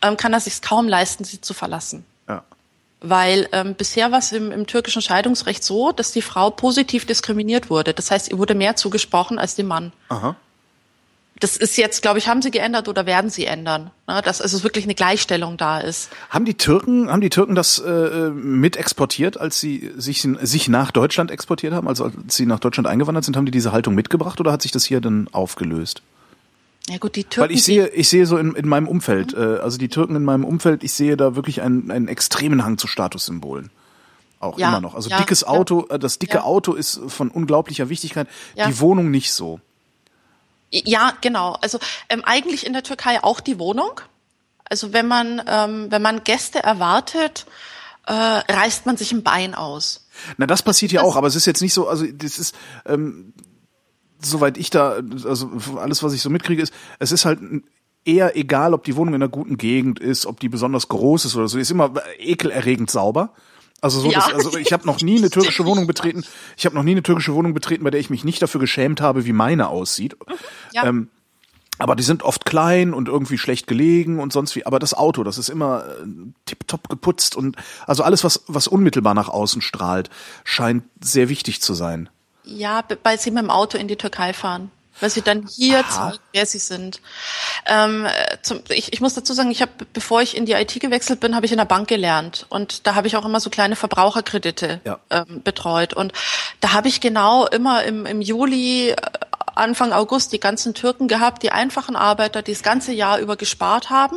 [0.02, 2.04] ähm, kann er sich kaum leisten, sie zu verlassen.
[2.28, 2.44] Ja.
[3.00, 7.70] Weil ähm, bisher war es im, im türkischen Scheidungsrecht so, dass die Frau positiv diskriminiert
[7.70, 7.94] wurde.
[7.94, 9.92] Das heißt, ihr wurde mehr zugesprochen als dem Mann.
[10.10, 10.36] Aha.
[11.42, 14.22] Das ist jetzt, glaube ich, haben sie geändert oder werden sie ändern, ne?
[14.24, 16.08] dass also wirklich eine Gleichstellung da ist.
[16.30, 20.92] Haben die Türken, haben die Türken das äh, mit exportiert, als sie sich, sich nach
[20.92, 24.38] Deutschland exportiert haben, also als sie nach Deutschland eingewandert sind, haben die diese Haltung mitgebracht
[24.40, 26.02] oder hat sich das hier dann aufgelöst?
[26.88, 27.50] Ja gut, die Türken.
[27.50, 30.24] Weil ich sehe, ich sehe so in, in meinem Umfeld, äh, also die Türken in
[30.24, 33.70] meinem Umfeld, ich sehe da wirklich einen, einen extremen Hang zu Statussymbolen.
[34.38, 34.94] Auch Ja, immer noch.
[34.94, 35.48] Also ja, dickes ja.
[35.48, 36.44] Auto, äh, das dicke Ja.
[36.44, 38.28] Auto ist von unglaublicher Wichtigkeit.
[38.54, 38.68] Ja.
[38.68, 39.60] Die Wohnung nicht so.
[40.72, 41.52] Ja, genau.
[41.60, 44.00] Also ähm, eigentlich in der Türkei auch die Wohnung.
[44.64, 47.44] Also wenn man ähm, wenn man Gäste erwartet,
[48.06, 50.08] äh, reißt man sich ein Bein aus.
[50.38, 52.54] Na, das passiert ja Das- auch, aber es ist jetzt nicht so, also das ist,
[52.86, 53.34] ähm,
[54.20, 57.38] soweit ich da, also alles, was ich so mitkriege, ist, es ist halt
[58.04, 61.36] eher egal, ob die Wohnung in einer guten Gegend ist, ob die besonders groß ist
[61.36, 63.32] oder so, die ist immer ekelerregend sauber.
[63.82, 64.20] Also so, Ja.
[64.20, 66.24] dass, also ich habe noch nie eine türkische Wohnung betreten.
[66.56, 69.02] Ich habe noch nie eine türkische Wohnung betreten, bei der ich mich nicht dafür geschämt
[69.02, 70.16] habe, wie meine aussieht.
[70.72, 70.86] Ja.
[70.86, 71.08] Ähm,
[71.78, 74.64] aber die sind oft klein und irgendwie schlecht gelegen und sonst wie.
[74.64, 76.06] Aber das Auto, das ist immer äh,
[76.46, 77.56] tipptopp geputzt und
[77.86, 80.08] also alles, was, was unmittelbar nach außen strahlt,
[80.44, 82.08] scheint sehr wichtig zu sein.
[82.44, 84.70] Ja, weil sie mit dem Auto in die Türkei fahren.
[85.00, 85.90] Weil sie dann hier Aha.
[85.90, 87.00] zeigen, wer sie sind.
[87.66, 90.78] Ähm, äh, zum, ich, ich muss dazu sagen, ich habe, bevor ich in die IT
[90.80, 92.46] gewechselt bin, habe ich in der Bank gelernt.
[92.48, 95.00] Und da habe ich auch immer so kleine Verbraucherkredite Ja.
[95.10, 95.94] ähm, betreut.
[95.94, 96.12] Und
[96.60, 98.96] da habe ich genau immer im, im Juli, äh,
[99.54, 103.90] Anfang August die ganzen Türken gehabt, die einfachen Arbeiter, die das ganze Jahr über gespart
[103.90, 104.16] haben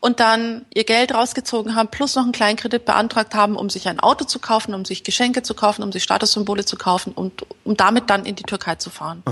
[0.00, 3.88] und dann ihr Geld rausgezogen haben, plus noch einen kleinen Kredit beantragt haben, um sich
[3.88, 7.46] ein Auto zu kaufen, um sich Geschenke zu kaufen, um sich Statussymbole zu kaufen und
[7.64, 9.22] um damit dann in die Türkei zu fahren.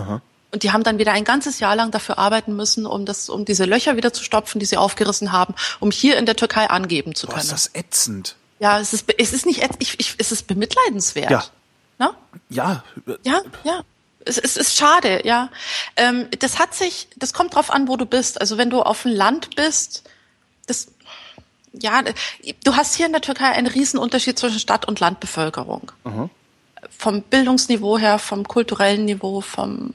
[0.53, 3.45] Und die haben dann wieder ein ganzes Jahr lang dafür arbeiten müssen, um das, um
[3.47, 7.15] diese Löcher wieder zu stopfen, die sie aufgerissen haben, um hier in der Türkei angeben
[7.15, 7.45] zu Boah, können.
[7.45, 8.37] ist das ätzend.
[8.59, 11.31] ja, es ist, es ist nicht, ich, ich, es ist bemitleidenswert.
[11.31, 11.45] Ja.
[11.99, 12.11] Ne?
[12.51, 12.85] Ja,
[13.25, 13.81] Ja, ja.
[14.25, 15.49] Es, es ist schade, ja.
[15.97, 18.41] Ähm, das hat sich, das kommt drauf an, wo du bist.
[18.41, 20.05] Also wenn du auf dem Land bist,
[20.67, 20.89] das,
[21.73, 22.03] ja,
[22.65, 25.91] du hast hier in der Türkei einen Riesenunterschied zwischen Stadt- und Landbevölkerung.
[26.91, 29.93] Vom Bildungsniveau her, vom kulturellen Niveau, vom,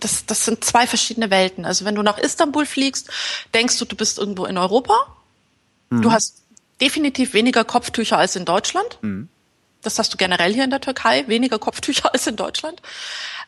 [0.00, 1.64] das, das sind zwei verschiedene Welten.
[1.64, 3.10] Also wenn du nach Istanbul fliegst,
[3.54, 4.94] denkst du, du bist irgendwo in Europa.
[6.02, 6.42] Du hast
[6.80, 8.98] definitiv weniger Kopftücher als in Deutschland.
[9.82, 12.80] Das hast du generell hier in der Türkei, weniger Kopftücher als in Deutschland.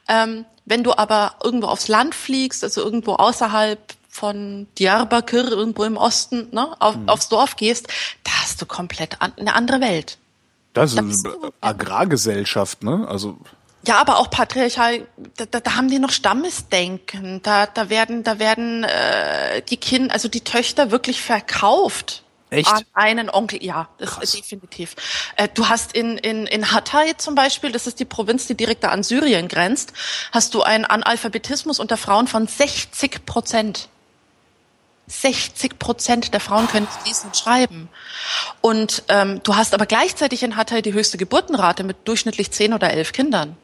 [0.08, 3.78] Ähm, wenn du aber irgendwo aufs Land fliegst, also irgendwo außerhalb
[4.08, 7.88] von Diyarbakir, irgendwo im Osten, ne, auf, aufs Dorf gehst,
[8.24, 10.18] da hast du komplett an, eine andere Welt.
[10.74, 13.06] Das Da ist du- Agrargesellschaft, ne?
[13.08, 13.36] Also
[13.86, 15.06] Ja, aber auch patriarchal,
[15.36, 17.40] da, da, da haben die noch Stammesdenken.
[17.42, 22.22] Da, da werden, da werden äh, die Kinder, also die Töchter wirklich verkauft.
[22.50, 22.70] Echt?
[22.70, 24.94] An einen Onkel, ja, das ist definitiv.
[25.36, 28.84] Äh, du hast in, in, in Hatay zum Beispiel, das ist die Provinz, die direkt
[28.84, 29.94] da an Syrien grenzt,
[30.32, 33.88] hast du einen Analphabetismus unter Frauen von 60 Prozent.
[35.12, 37.88] 60 Prozent der Frauen können nicht lesen und schreiben.
[38.60, 42.90] Und ähm, du hast aber gleichzeitig in Hatay die höchste Geburtenrate mit durchschnittlich 10 oder
[42.90, 43.56] 11 Kindern.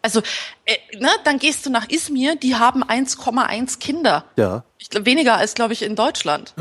[0.00, 0.22] Also,
[0.64, 4.24] äh, ne, dann gehst du nach Izmir, die haben 1,1 Kinder.
[4.36, 4.62] ja.
[4.78, 6.54] Ich weniger als, glaube ich, in Deutschland.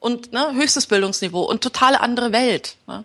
[0.00, 2.76] Und ne, höchstes Bildungsniveau und totale andere Welt.
[2.88, 3.04] Ne?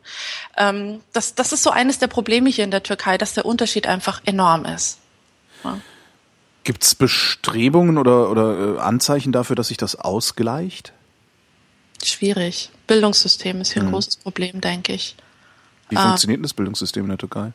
[0.57, 3.86] Ähm, das, das ist so eines der Probleme hier in der Türkei, dass der Unterschied
[3.86, 4.97] einfach enorm ist.
[6.64, 10.93] Gibt's Bestrebungen oder, oder äh, Anzeichen dafür, dass sich das ausgleicht?
[12.03, 12.70] Schwierig.
[12.88, 15.16] Bildungssystem ist hier ein großes Problem, denke ich.
[15.89, 17.53] Wie funktioniert denn das Bildungssystem in der Türkei?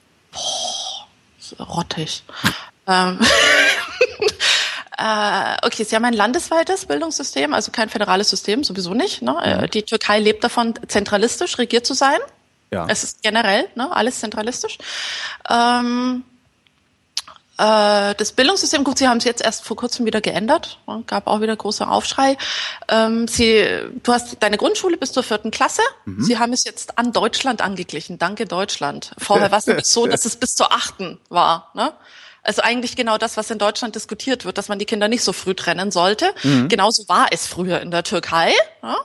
[1.59, 2.25] rottig.
[2.87, 3.19] ähm,
[4.99, 9.23] äh, okay, Sie haben ein landesweites Bildungssystem, also kein föderales System, sowieso nicht.
[9.23, 9.37] Ne?
[9.43, 12.19] Äh, Die Türkei lebt davon, zentralistisch regiert zu sein.
[12.71, 12.87] Ja.
[12.89, 14.77] Es ist generell ne, alles zentralistisch.
[15.49, 16.28] Ähm, äh,
[17.59, 21.41] das Bildungssystem, gut, Sie haben es jetzt erst vor kurzem wieder geändert, ne, gab auch
[21.41, 22.37] wieder großer Aufschrei.
[22.89, 23.67] Ähm, Sie,
[24.03, 25.83] du hast deine Grundschule bis zur vierten Klasse.
[26.19, 28.19] Sie haben es jetzt an Deutschland angeglichen.
[28.19, 29.13] Danke Deutschland.
[29.19, 31.71] Vorher war es nämlich so, dass es bis zur achten war.
[31.75, 31.93] Ne?
[32.45, 35.33] Also eigentlich genau das, was in Deutschland diskutiert wird, dass man die Kinder nicht so
[35.33, 36.33] früh trennen sollte.
[36.69, 38.53] Genauso war es früher in der Türkei.
[38.83, 38.97] Ja?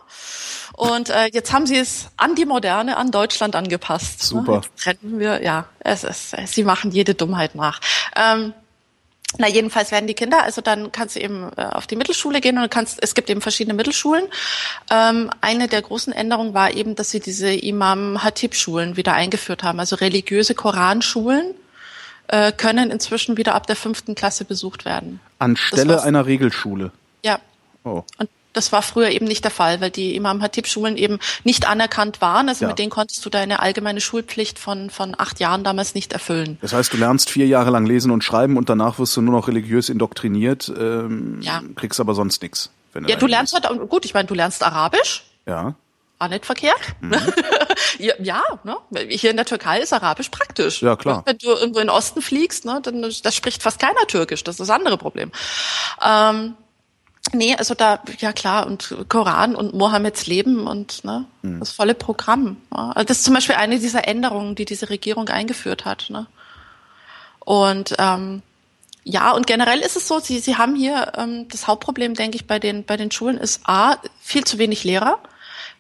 [0.74, 4.22] Und äh, jetzt haben sie es an die Moderne, an Deutschland angepasst.
[4.22, 4.52] Super.
[4.52, 4.62] Ne?
[4.64, 7.80] Jetzt trennen wir, ja, es ist, sie machen jede Dummheit nach.
[8.16, 8.54] Ähm,
[9.38, 12.58] na, jedenfalls werden die Kinder, also dann kannst du eben äh, auf die Mittelschule gehen
[12.60, 14.26] und kannst, es gibt eben verschiedene Mittelschulen.
[14.92, 19.96] Ähm, eine der großen Änderungen war eben, dass sie diese Imam-Hatib-Schulen wieder eingeführt haben, also
[19.96, 21.56] religiöse Koranschulen
[22.28, 25.20] äh, können inzwischen wieder ab der fünften Klasse besucht werden.
[25.40, 26.92] Anstelle einer Regelschule.
[27.24, 27.40] Ja.
[27.84, 28.04] Oh.
[28.18, 31.68] Und Das war früher eben nicht der Fall, weil die Imam Hatib Schulen eben nicht
[31.68, 32.48] anerkannt waren.
[32.50, 32.70] Also Ja.
[32.70, 36.58] mit denen konntest du deine allgemeine Schulpflicht von, von acht Jahren damals nicht erfüllen.
[36.62, 39.34] Das heißt, du lernst vier Jahre lang lesen und schreiben und danach wirst du nur
[39.34, 41.62] noch religiös indoktriniert, ähm, Ja.
[41.76, 42.70] kriegst aber sonst nichts.
[43.08, 45.24] Ja, du lernst halt, gut, ich meine, du lernst Arabisch.
[45.48, 45.74] Ja.
[46.20, 46.80] Auch nicht verkehrt.
[47.02, 47.14] Mhm.
[47.98, 48.78] ja, ja ne?
[49.10, 50.82] Hier in der Türkei ist Arabisch praktisch.
[50.84, 51.24] Ja, klar.
[51.26, 54.44] Wenn du irgendwo in den Osten fliegst, ne, dann das spricht fast keiner Türkisch.
[54.44, 55.32] Das ist das andere Problem.
[56.08, 56.54] Ähm,
[57.32, 61.60] nee, also da, ja klar, und Koran und Mohammeds Leben und ne, Mhm.
[61.60, 62.58] das volle Programm.
[62.76, 62.92] Ja.
[62.92, 66.10] Also das ist zum Beispiel eine dieser Änderungen, die diese Regierung eingeführt hat.
[66.10, 66.28] Ne?
[67.40, 68.42] Und ähm,
[69.06, 72.48] ja, und generell ist es so, sie, sie haben hier ähm, das Hauptproblem, denke ich,
[72.48, 75.20] bei den, bei den Schulen ist A, viel zu wenig Lehrer.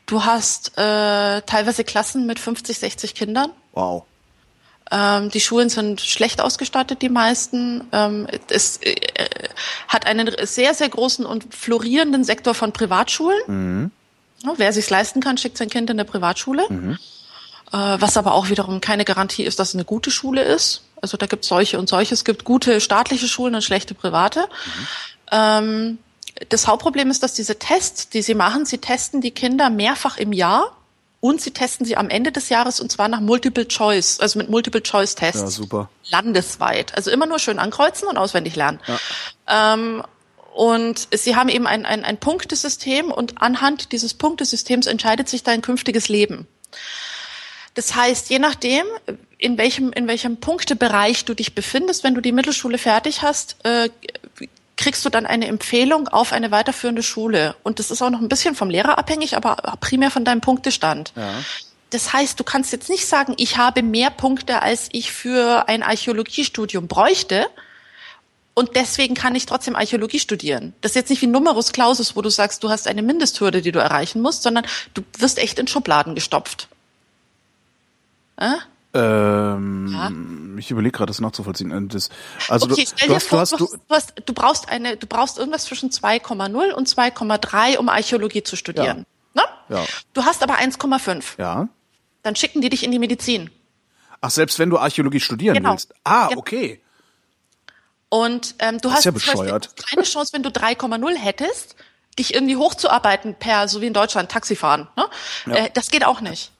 [0.05, 3.49] Du hast äh, teilweise Klassen mit 50, 60 Kindern.
[3.71, 4.03] Wow.
[4.91, 7.87] Ähm, die Schulen sind schlecht ausgestattet, die meisten.
[7.91, 8.95] Ähm, es äh,
[9.87, 13.91] hat einen sehr, sehr großen und florierenden Sektor von Privatschulen.
[14.43, 16.67] Ja, wer sich's leisten kann, schickt sein Kind in eine Privatschule.
[17.71, 20.83] Äh, was aber auch wiederum keine Garantie ist, dass es eine gute Schule ist.
[21.01, 22.13] Also da gibt es solche und solche.
[22.13, 24.47] Es gibt gute staatliche Schulen und schlechte private.
[25.31, 25.97] Ähm,
[26.49, 30.33] das Hauptproblem ist, dass diese Tests, die sie machen, sie testen die Kinder mehrfach im
[30.33, 30.75] Jahr
[31.23, 34.49] und sie testen sie am Ende des Jahres und zwar nach Multiple Choice, also mit
[34.49, 35.39] Multiple Choice Tests.
[35.39, 35.89] Ja, super.
[36.09, 36.93] Landesweit.
[36.95, 38.81] Also immer nur schön ankreuzen und auswendig lernen.
[39.47, 40.03] Ähm,
[40.53, 45.61] und sie haben eben ein, ein, ein Punktesystem und anhand dieses Punktesystems entscheidet sich dein
[45.61, 46.45] künftiges Leben.
[47.73, 48.85] Das heißt, je nachdem,
[49.37, 53.89] in welchem, in welchem Punktebereich du dich befindest, wenn du die Mittelschule fertig hast, äh,
[54.75, 57.55] kriegst du dann eine Empfehlung auf eine weiterführende Schule.
[57.63, 61.13] Und das ist auch noch ein bisschen vom Lehrer abhängig, aber primär von deinem Punktestand.
[61.91, 65.83] Das heißt, du kannst jetzt nicht sagen, ich habe mehr Punkte, als ich für ein
[65.83, 67.47] Archäologiestudium bräuchte.
[68.55, 70.73] Und deswegen kann ich trotzdem Archäologie studieren.
[70.81, 73.71] Das ist jetzt nicht wie Numerus Clausus, wo du sagst, du hast eine Mindesthürde, die
[73.71, 76.67] du erreichen musst, sondern du wirst echt in Schubladen gestopft.
[78.37, 78.53] Äh?
[78.93, 81.71] Ähm, Ich überlege gerade, das nachzuvollziehen.
[81.71, 82.09] Äh, Das,
[82.49, 84.97] also okay, du, stell du dir hast, vor, du, hast, du, hast, du, brauchst eine,
[84.97, 89.05] du brauchst irgendwas zwischen 2,0 und 2,3, um Archäologie zu studieren.
[89.33, 89.43] Ne?
[89.69, 89.83] Ja.
[90.13, 91.39] Du hast aber 1,5.
[91.39, 91.67] ja.
[92.21, 93.49] Dann schicken die dich in die Medizin.
[94.21, 95.71] Ach, selbst wenn du Archäologie studieren Genau.
[95.71, 95.93] willst.
[96.05, 96.37] Ah, Ja.
[96.37, 96.81] okay.
[98.07, 99.71] Und ähm, du Das hast ja bescheuert.
[99.89, 101.75] keine Chance, wenn du 3,0 hättest,
[102.17, 104.87] dich irgendwie hochzuarbeiten per, so wie in Deutschland, Taxi fahren.
[104.95, 105.09] Ne?
[105.53, 106.52] Äh, das geht auch nicht.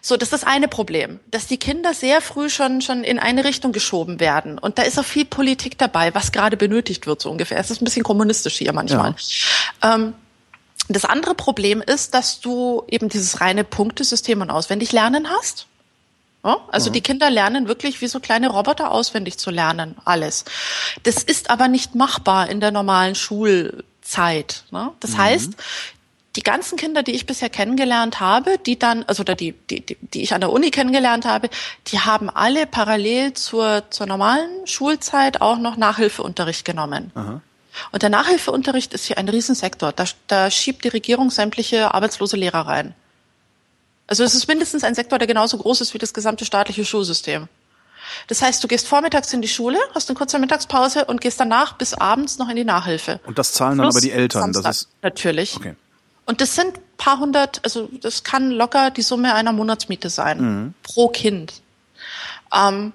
[0.00, 3.44] So, das ist das eine Problem, dass die Kinder sehr früh schon schon in eine
[3.44, 4.58] Richtung geschoben werden.
[4.58, 7.58] Und da ist auch viel Politik dabei, was gerade benötigt wird, so ungefähr.
[7.58, 9.14] Es ist ein bisschen kommunistisch hier manchmal.
[9.82, 10.14] Ähm,
[10.88, 15.66] das andere Problem ist, dass du eben dieses reine Punktesystem und auswendig lernen hast.
[16.44, 20.44] Ja, also die Kinder lernen wirklich wie so kleine Roboter auswendig zu lernen, alles.
[21.02, 24.62] Das ist aber nicht machbar in der normalen Schulzeit.
[24.70, 24.92] Ne?
[25.00, 25.54] Das heißt,
[26.36, 29.96] die ganzen Kinder, die ich bisher kennengelernt habe, die dann, also oder die, die, die,
[30.00, 31.48] die ich an der Uni kennengelernt habe,
[31.88, 37.12] die haben alle parallel zur, zur normalen Schulzeit auch noch Nachhilfeunterricht genommen.
[37.92, 39.92] Und der Nachhilfeunterricht ist hier ein Riesensektor.
[39.92, 42.94] Da, da schiebt die Regierung sämtliche arbeitslose Lehrer rein.
[44.06, 47.48] Also es ist mindestens ein Sektor, der genauso groß ist wie das gesamte staatliche Schulsystem.
[48.26, 51.74] Das heißt, du gehst vormittags in die Schule, hast eine kurze Mittagspause und gehst danach
[51.74, 53.20] bis abends noch in die Nachhilfe.
[53.26, 54.42] Und das zahlen dann Plus aber die Eltern.
[54.42, 55.56] Samstag, Das ist natürlich.
[55.56, 55.74] okay.
[56.28, 60.74] Und das sind paar hundert, also das kann locker die Summe einer Monatsmiete sein Mhm.
[60.82, 61.62] pro Kind.
[62.54, 62.92] Ähm,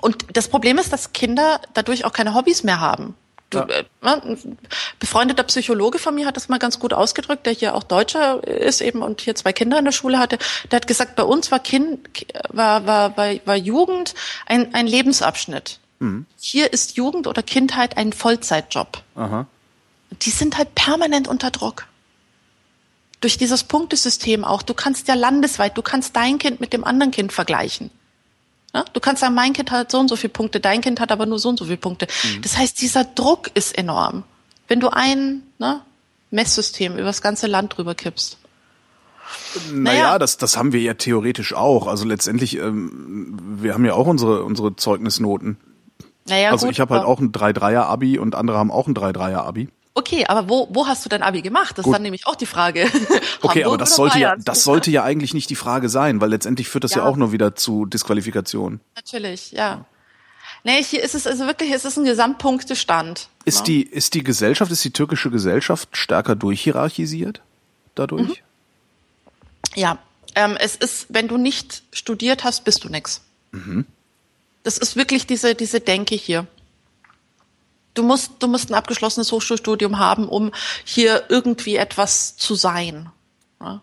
[0.00, 3.16] und das Problem ist, dass Kinder dadurch auch keine Hobbys mehr haben.
[3.50, 3.66] Du, Ja.
[3.66, 4.56] äh, ein
[5.00, 8.80] befreundeter Psychologe von mir hat das mal ganz gut ausgedrückt, der hier auch Deutscher ist
[8.80, 10.38] eben und hier zwei Kinder in der Schule hatte.
[10.70, 12.08] Der hat gesagt, bei uns war Kind,
[12.50, 14.14] war, war, war, war Jugend
[14.46, 15.80] ein, ein Lebensabschnitt.
[16.40, 19.02] Hier ist Jugend oder Kindheit ein Vollzeitjob.
[19.14, 19.46] Aha.
[20.22, 21.86] Die sind halt permanent unter Druck.
[23.22, 24.62] Durch dieses Punktesystem auch.
[24.62, 27.90] Du kannst ja landesweit, du kannst dein Kind mit dem anderen Kind vergleichen.
[28.74, 28.84] Ja?
[28.92, 31.24] Du kannst sagen, mein Kind hat so und so viele Punkte, dein Kind hat aber
[31.24, 32.06] nur so und so viele Punkte.
[32.42, 34.24] Das heißt, dieser Druck ist enorm.
[34.68, 35.80] Wenn du ein ne,
[36.30, 38.38] Messsystem über das ganze Land drüber kippst.
[39.70, 40.18] Naja, Naja.
[40.18, 41.86] das, das haben wir ja theoretisch auch.
[41.86, 45.58] Also letztendlich, ähm, wir haben ja auch unsere, unsere Zeugnisnoten.
[46.26, 49.68] Naja, also gut, ich habe halt auch ein 3-3er-Abi und andere haben auch ein 3-3er-Abi.
[49.94, 51.72] Okay, aber wo, wo hast du dein Abi gemacht?
[51.72, 51.94] Das ist Gut.
[51.94, 52.90] dann nämlich auch die Frage.
[53.44, 56.68] Okay, aber das sollte ja, das sollte ja eigentlich nicht die Frage sein, weil letztendlich
[56.68, 57.08] führt das ja, Ja.
[57.08, 58.78] auch nur wieder zu Disqualifikation.
[58.94, 59.84] Natürlich, ja.
[60.62, 63.28] Nee, hier ist es also wirklich, es ist ein Gesamtpunktestand.
[63.44, 63.64] Ist ne?
[63.64, 67.42] die, ist die Gesellschaft, ist die türkische Gesellschaft stärker durchhierarchisiert
[67.96, 68.28] dadurch?
[68.28, 68.34] Mhm.
[69.74, 69.98] Ja,
[70.36, 73.22] ähm, es ist, wenn du nicht studiert hast, bist du nix.
[74.62, 76.46] Das ist wirklich diese, diese Denke hier.
[77.94, 80.52] Du musst, du musst ein abgeschlossenes Hochschulstudium haben, um
[80.84, 83.10] hier irgendwie etwas zu sein.
[83.60, 83.82] Ja.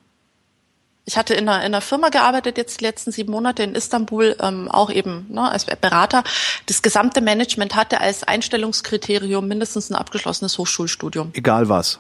[1.06, 4.36] Ich hatte in einer, in einer Firma gearbeitet jetzt die letzten sieben Monate in Istanbul,
[4.40, 6.24] ähm, auch eben ne, als Berater.
[6.68, 11.32] Das gesamte Management hatte als Einstellungskriterium mindestens ein abgeschlossenes Hochschulstudium.
[11.34, 12.00] Egal was.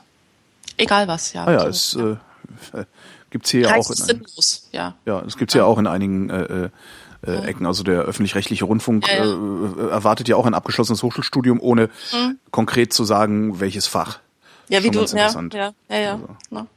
[0.77, 1.45] Egal was, ja.
[1.45, 2.17] Ah ja, es äh,
[3.31, 4.95] gibt's hier ja auch in, sinnlos, ja.
[5.05, 6.69] ja, es gibt's ja auch in einigen äh,
[7.25, 7.65] äh, äh, Ecken.
[7.65, 9.33] Also der öffentlich-rechtliche Rundfunk Ja, ja.
[9.87, 11.89] Äh, erwartet ja auch ein abgeschlossenes Hochschulstudium, ohne
[12.51, 14.19] konkret zu sagen, welches Fach.
[14.69, 16.11] Ja, wie du, ja, ja, ja, ja.
[16.13, 16.27] Also.
[16.51, 16.67] Ne.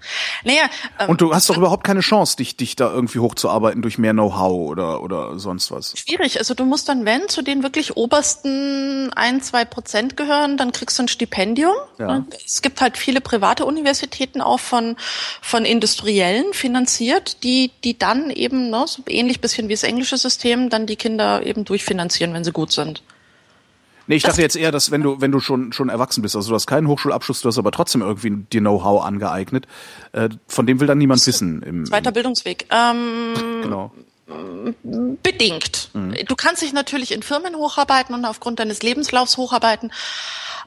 [0.45, 0.62] Naja,
[0.99, 4.12] ähm, Und du hast doch überhaupt keine Chance, dich, dich da irgendwie hochzuarbeiten durch mehr
[4.12, 5.95] Know-how oder, oder sonst was.
[5.97, 6.38] schwierig.
[6.38, 10.99] Also du musst dann, wenn zu den wirklich obersten ein, zwei Prozent gehören, dann kriegst
[10.99, 11.74] du ein Stipendium.
[11.99, 12.07] Ja.
[12.07, 12.26] Ne?
[12.47, 14.97] Es gibt halt viele private Universitäten auch von,
[15.43, 20.70] von Industriellen finanziert, die, die dann eben, ne, so ähnlich bisschen wie das englische System,
[20.70, 23.03] dann die Kinder eben durchfinanzieren, wenn sie gut sind.
[24.07, 26.50] Nee, ich dachte jetzt eher, dass wenn du, wenn du schon, schon erwachsen bist, also
[26.50, 29.66] du hast keinen Hochschulabschluss, du hast aber trotzdem irgendwie dir Know-how angeeignet,
[30.12, 31.62] äh, von dem will dann niemand wissen.
[31.62, 32.66] Im, Zweiter Bildungsweg.
[32.70, 33.92] Ähm, im, genau.
[35.22, 35.90] Bedingt.
[35.92, 36.14] Mhm.
[36.26, 39.92] Du kannst dich natürlich in Firmen hocharbeiten und aufgrund deines Lebenslaufs hocharbeiten.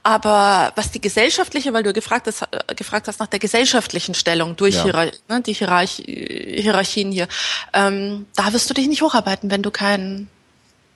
[0.04, 4.56] Aber was die gesellschaftliche, weil du gefragt hast, äh, gefragt hast nach der gesellschaftlichen Stellung
[4.56, 4.84] durch Ja.
[4.84, 7.28] Hierar ne, die Hierarch Hierarchien hier,
[7.74, 10.30] ähm, da wirst du dich nicht hocharbeiten, wenn du keinen,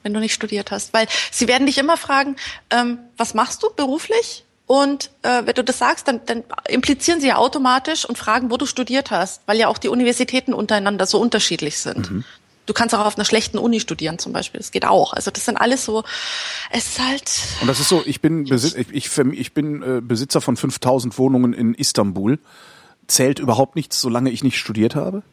[0.03, 0.93] wenn du nicht studiert hast.
[0.93, 2.35] Weil sie werden dich immer fragen,
[2.69, 4.45] ähm, was machst du beruflich?
[4.67, 8.57] Und äh, wenn du das sagst, dann, dann implizieren sie ja automatisch und fragen, wo
[8.57, 12.23] du studiert hast, weil ja auch die Universitäten untereinander so unterschiedlich sind.
[12.67, 14.59] Du kannst auch auf einer schlechten Uni studieren zum Beispiel.
[14.59, 15.13] Das geht auch.
[15.13, 16.03] Also das sind alles so.
[16.69, 17.31] Es ist halt.
[17.61, 21.17] Und das ist so, ich bin, Besi ich, ich, ich bin äh, Besitzer von 5000
[21.17, 22.37] Wohnungen in Istanbul.
[23.07, 25.23] Zählt überhaupt nichts, solange ich nicht studiert habe?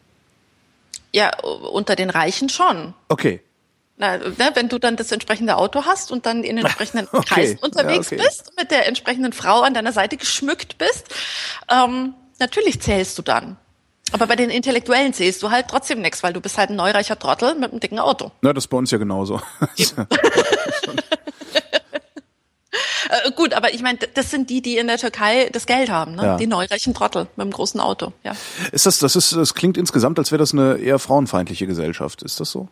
[1.13, 2.95] Ja, unter den Reichen schon.
[3.07, 3.41] Okay.
[3.99, 7.25] Na, ne, wenn du dann das entsprechende Auto hast und dann in den entsprechenden Okay,
[7.27, 8.25] Kreisen unterwegs ja, okay.
[8.27, 11.07] bist, mit der entsprechenden Frau an deiner Seite geschmückt bist,
[11.69, 13.57] ähm, natürlich zählst du dann.
[14.13, 17.19] Aber bei den Intellektuellen zählst du halt trotzdem nichts, weil du bist halt ein neureicher
[17.19, 18.31] Trottel mit einem dicken Auto.
[18.41, 19.41] Na, das ist bei uns ja genauso.
[23.09, 26.15] Äh, gut, aber ich meine, das sind die, die in der Türkei das Geld haben,
[26.15, 26.23] ne?
[26.23, 26.37] Ja.
[26.37, 28.11] Die neureichen Trottel mit dem großen Auto.
[28.23, 28.33] Ja.
[28.71, 32.21] ist das, das ist, das klingt insgesamt, als wäre das eine eher frauenfeindliche Gesellschaft.
[32.21, 32.67] Ist das so?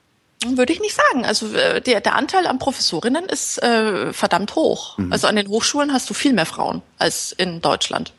[0.46, 1.26] Würde ich nicht sagen.
[1.26, 4.98] Also äh, der, der Anteil an Professorinnen ist äh, verdammt hoch.
[4.98, 5.12] Mhm.
[5.12, 8.14] Also an den Hochschulen hast du viel mehr Frauen als in Deutschland.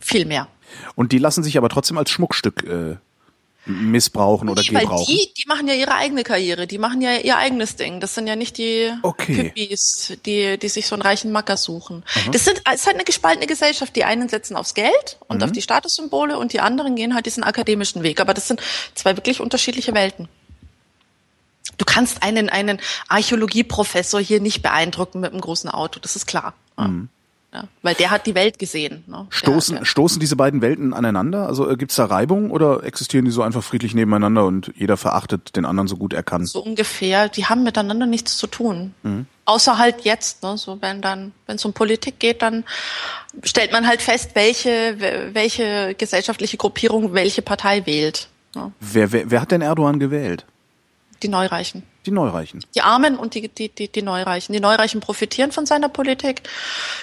[0.00, 0.48] Viel mehr.
[0.96, 2.96] Und die lassen sich aber trotzdem als Schmuckstück äh,
[3.64, 5.06] missbrauchen oder Nee, weil gebrauchen.
[5.08, 8.00] die, die machen ja ihre eigene Karriere, die machen ja ihr eigenes Ding.
[8.00, 9.34] Das sind ja nicht die Okay.
[9.34, 12.04] Hippies, die, die sich so einen reichen Macker suchen.
[12.32, 13.94] Das sind, es ist halt eine gespaltene Gesellschaft.
[13.96, 15.42] Die einen setzen aufs Geld und Mhm.
[15.44, 18.20] auf die Statussymbole und die anderen gehen halt diesen akademischen Weg.
[18.20, 18.60] Aber das sind
[18.94, 20.28] zwei wirklich unterschiedliche Welten.
[21.78, 26.54] Du kannst einen, einen Archäologieprofessor hier nicht beeindrucken mit einem großen Auto, das ist klar.
[27.50, 29.04] Ja, weil der hat die Welt gesehen.
[29.06, 29.12] Ne?
[29.14, 29.26] Der- Mhm.
[29.30, 31.46] Stoßen, der, stoßen diese beiden Welten aneinander?
[31.46, 35.56] Also äh, gibt's da Reibung oder existieren die so einfach friedlich nebeneinander und jeder verachtet
[35.56, 36.44] den anderen so gut er kann?
[36.44, 38.92] so ungefähr, die haben miteinander nichts zu tun.
[39.46, 42.64] Außer halt jetzt, ne, so wenn dann, wenn es um Politik geht, dann
[43.42, 48.28] stellt man halt fest, welche, we- welche gesellschaftliche Gruppierung welche Partei wählt.
[48.54, 48.72] Ne?
[48.80, 50.44] Wer, wer, wer hat denn Erdogan gewählt?
[51.22, 51.82] Die Neureichen.
[52.06, 52.64] Die Neureichen.
[52.74, 54.52] Die Armen und die, die, die, die Neureichen.
[54.52, 56.42] Die Neureichen profitieren von seiner Politik.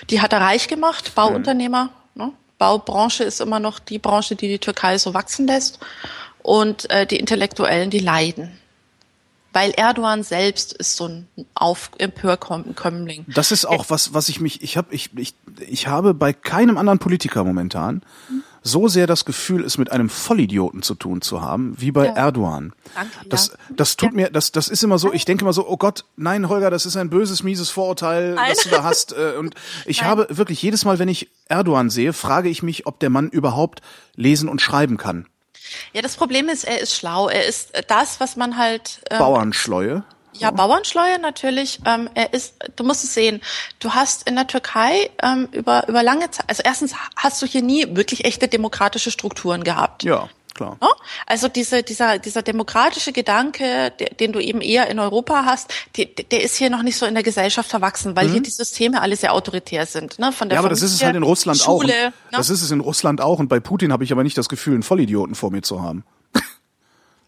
[0.10, 1.90] Die hat er reich gemacht, Bauunternehmer.
[2.16, 2.32] Ne?
[2.58, 5.80] Baubranche ist immer noch die Branche, die die Türkei so wachsen lässt.
[6.42, 8.58] Und äh, die Intellektuellen, die leiden.
[9.52, 13.26] Weil Erdogan selbst ist so ein Auf Empörkömmling.
[13.34, 15.34] Das ist auch was, was ich mich, ich habe, ich, ich,
[15.68, 18.02] ich habe bei keinem anderen Politiker momentan
[18.68, 22.14] so sehr das Gefühl, es mit einem Vollidioten zu tun zu haben, wie bei Ja.
[22.14, 22.74] Erdogan.
[22.96, 23.54] Danke, Das, ja.
[23.76, 26.50] das tut mir, das, das ist immer so, ich denke immer so, oh Gott, nein,
[26.50, 28.50] Holger, das ist ein böses, mieses Vorurteil, Nein.
[28.56, 29.14] das du da hast.
[29.14, 29.54] äh, Und
[29.86, 30.10] ich Nein.
[30.10, 33.82] habe wirklich jedes Mal, wenn ich Erdogan sehe, frage ich mich, ob der Mann überhaupt
[34.16, 35.28] lesen und schreiben kann.
[35.94, 37.28] Ja, das Problem ist, er ist schlau.
[37.30, 40.04] Er ist das, was man halt ähm, Bauernschleue.
[40.38, 41.80] Ja, Bauernschleue natürlich.
[41.86, 43.42] Ähm, er ist, du musst es sehen.
[43.80, 47.62] Du hast in der Türkei ähm, über über lange Zeit, also erstens hast du hier
[47.62, 50.04] nie wirklich echte demokratische Strukturen gehabt.
[50.04, 50.78] Ja, klar.
[50.82, 50.88] Ne?
[51.26, 56.44] Also diese, dieser, dieser demokratische Gedanke, den du eben eher in Europa hast, die, der
[56.44, 59.34] ist hier noch nicht so in der Gesellschaft verwachsen, weil hier die Systeme alle sehr
[59.34, 60.20] autoritär sind.
[60.20, 60.32] Ne?
[60.32, 60.64] Von der Mhm.
[60.64, 61.80] Ja, aber das ist es Familie, halt in Russland auch.
[61.80, 62.14] Und Schule, ne?
[62.32, 63.40] Das ist es in Russland auch.
[63.40, 66.04] Und bei Putin habe ich aber nicht das Gefühl, einen Vollidioten vor mir zu haben.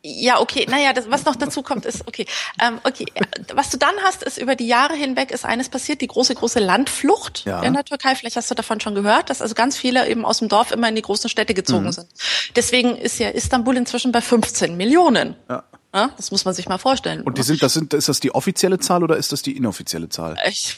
[0.04, 0.66] Ja, okay.
[0.70, 2.26] Naja, das, was noch dazu kommt, ist, okay.
[2.62, 3.06] Ähm, okay.
[3.54, 6.60] Was du dann hast, ist über die Jahre hinweg ist eines passiert, die große, große
[6.60, 7.62] Landflucht Ja.
[7.64, 8.16] in der Türkei.
[8.16, 10.88] Vielleicht hast du davon schon gehört, dass also ganz viele eben aus dem Dorf immer
[10.88, 11.91] in die großen Städte gezogen Mhm.
[11.91, 12.08] sind.
[12.56, 15.36] Deswegen ist ja Istanbul inzwischen bei 15 Millionen.
[15.50, 15.64] Ja.
[15.93, 17.22] Ja, das muss man sich mal vorstellen.
[17.24, 20.10] Und die sind, das sind, ist das die offizielle Zahl oder ist das die inoffizielle
[20.10, 20.38] Zahl?
[20.48, 20.76] ich,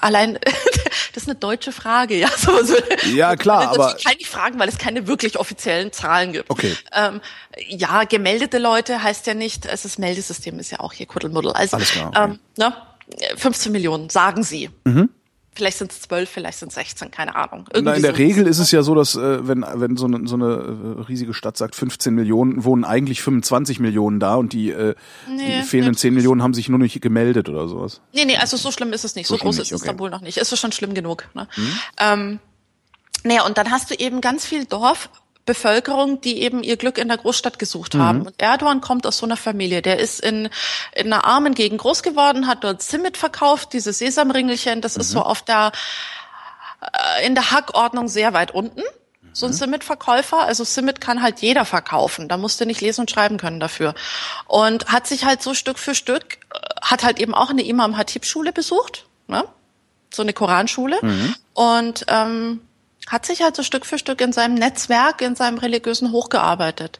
[0.00, 0.38] allein,
[1.14, 2.28] das ist eine deutsche Frage, ja.
[2.36, 2.74] So, so.
[3.14, 6.50] Ja, klar, das aber- kann ich fragen, weil es keine wirklich offiziellen Zahlen gibt.
[6.50, 6.76] Okay.
[6.92, 7.20] Ähm,
[7.68, 11.52] ja, gemeldete Leute heißt ja nicht, es ist Meldesystem ist ja auch hier Kuddelmuddel.
[11.52, 12.26] Also, Alles klar, okay.
[12.28, 12.32] Mhm.
[12.34, 14.70] ähm, ne, 15 Millionen, sagen sie.
[15.54, 17.66] Vielleicht sind es 12, vielleicht sind es 16, keine Ahnung.
[17.74, 18.16] Na, in der so.
[18.16, 20.46] Regel ist es ja so, dass äh, wenn, wenn so eine, so eine
[20.98, 24.94] äh, riesige Stadt sagt 15 Millionen, wohnen eigentlich 25 Millionen da und die, äh,
[25.28, 28.00] Nee, die fehlenden nee, 10 Millionen haben sich nur nicht gemeldet oder sowas.
[28.14, 29.26] Nee, nee, also so schlimm ist es nicht.
[29.26, 29.80] So, So groß nicht, ist okay.
[29.80, 29.84] Mhm.
[29.84, 30.38] Istanbul noch nicht.
[30.38, 31.28] Ist es schon schlimm genug.
[31.34, 31.46] Ne?
[32.00, 32.38] Ähm,
[33.24, 34.64] naja, und dann hast du eben ganz viel
[35.46, 38.20] Dorfbevölkerung, die eben ihr Glück in der Großstadt gesucht haben.
[38.20, 38.26] Mhm.
[38.26, 39.82] Und Erdogan kommt aus so einer Familie.
[39.82, 40.48] Der ist in,
[40.94, 44.80] in einer armen Gegend groß geworden, hat dort Simit verkauft, diese Sesamringelchen.
[44.80, 45.14] Das ist Mhm.
[45.14, 45.72] so auf der,
[46.80, 48.82] äh, in der Hackordnung sehr weit unten.
[49.32, 49.52] So Mhm.
[49.52, 52.28] ein Simit-Verkäufer, also Simit kann halt jeder verkaufen.
[52.28, 53.94] Da musst du nicht lesen und schreiben können dafür.
[54.46, 57.96] Und hat sich halt so Stück für Stück, äh, hat halt eben auch eine Imam
[57.96, 59.44] Hatib-Schule besucht, ne?
[60.14, 60.98] so eine Koranschule.
[61.54, 62.60] Und ähm,
[63.12, 66.98] hat sich halt so Stück für Stück in seinem Netzwerk, in seinem religiösen hochgearbeitet.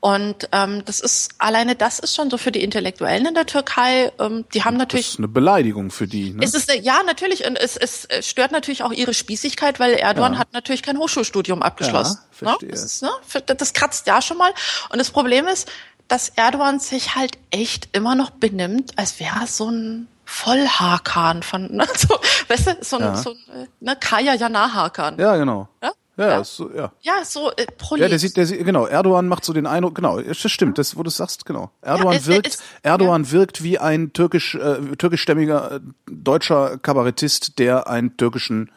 [0.00, 4.12] Und ähm, das ist alleine das ist schon so für die Intellektuellen in der Türkei.
[4.20, 6.30] Ähm, die haben Das natürlich ist eine Beleidigung für die.
[6.30, 6.44] Ne?
[6.44, 9.94] es ist äh, ja natürlich und es, es äh, stört natürlich auch ihre Spießigkeit, weil
[9.94, 10.38] Erdogan Ja.
[10.40, 12.18] hat natürlich kein Hochschulstudium abgeschlossen.
[12.20, 12.68] Ja, verstehe.
[12.68, 12.74] Ne?
[12.74, 13.10] Das, ist, ne?
[13.56, 14.52] das kratzt ja schon mal.
[14.90, 15.68] Und das Problem ist,
[16.06, 21.72] dass Erdogan sich halt echt immer noch benimmt, als wäre er so ein Vollhakan von,
[21.72, 21.86] ne?
[21.96, 22.08] so,
[22.48, 23.16] weißt du, so ein, Ja.
[23.16, 25.18] so ein äh, ne, Kaya Jana-Hakan.
[25.18, 25.68] ja, genau.
[25.82, 25.92] Ja?
[26.18, 26.44] Ja, Ja.
[26.44, 26.92] So, ja.
[27.02, 28.02] Ja, so äh, Prolet.
[28.02, 30.96] Ja, der sieht, der sieht, genau, Erdogan macht so den Eindruck, genau, das stimmt, das,
[30.96, 31.70] wo du es sagst, genau.
[31.82, 37.86] Erdogan es- wirkt, es- Erdogan wirkt wie ein türkisch, äh, türkischstämmiger äh, deutscher Kabarettist, der
[37.88, 38.70] einen türkischen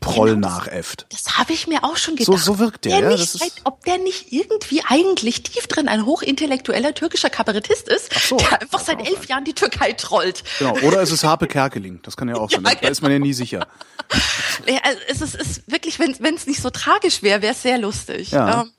[0.00, 1.06] Proll Genau, das- nachäfft.
[1.10, 2.44] Das habe ich mir auch schon So- gedacht.
[2.44, 5.66] so wirkt der, der ja, nicht, das ist- weiß, ob der nicht irgendwie eigentlich tief
[5.66, 10.44] drin ein hochintellektueller türkischer Kabarettist ist, so, der einfach seit elf Jahren die Türkei trollt.
[10.58, 13.10] Genau, oder es ist Harpe Kerkeling, das kann ja auch sein, da, da ist man
[13.12, 13.66] ja nie sicher.
[14.66, 17.78] Ja, also es ist, ist wirklich, wenn es nicht so tragisch wäre, wäre es sehr
[17.78, 18.30] lustig.
[18.30, 18.62] Ja.
[18.62, 18.72] Ähm,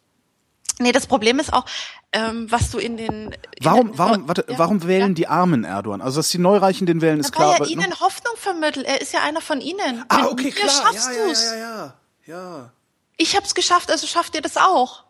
[0.79, 1.65] nee, das Problem ist auch,
[2.11, 3.31] ähm, was du in den...
[3.31, 5.13] In Warum, der- warum, warte, ja, warum wählen ja.
[5.15, 6.01] die Armen Erdogan?
[6.01, 7.49] Also, dass die Neureichen den wählen, ist Weil klar.
[7.51, 7.71] er aber- ne?
[7.71, 8.85] ihnen Hoffnung vermittelt.
[8.87, 10.05] Er ist ja einer von ihnen.
[10.09, 10.69] ah, Mit okay, mir klar.
[10.69, 11.43] schaffst ja, ja, du's.
[11.45, 11.93] ja, ja,
[12.25, 12.71] ja.
[13.17, 15.03] Ich hab's geschafft, also schafft ihr das auch.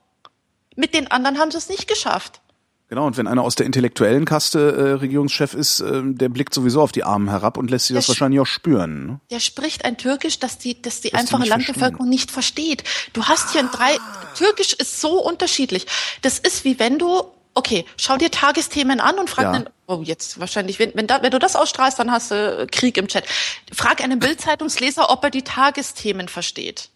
[0.75, 2.41] Mit den anderen haben sie es nicht geschafft.
[2.89, 6.81] Genau, und wenn einer aus der intellektuellen Kaste äh, Regierungschef ist, äh, der blickt sowieso
[6.81, 9.05] auf die Armen herab und lässt sie das sch- wahrscheinlich auch spüren.
[9.05, 9.19] Ne?
[9.29, 12.83] Der spricht ein Türkisch, das die, das die Das die einfache nicht Landbevölkerung nicht versteht.
[13.13, 13.95] Du hast hier ein drei,
[14.35, 15.85] Türkisch ist so unterschiedlich.
[16.23, 17.21] Das ist wie wenn du,
[17.53, 19.51] okay, schau dir Tagesthemen an und frag Ja.
[19.51, 22.97] einen, oh, jetzt wahrscheinlich, wenn, wenn, da, wenn du das ausstrahlst, dann hast du Krieg
[22.97, 23.23] im Chat.
[23.71, 24.17] Frag einen
[24.49, 26.89] Bildzeitungsleser, ob er die Tagesthemen versteht.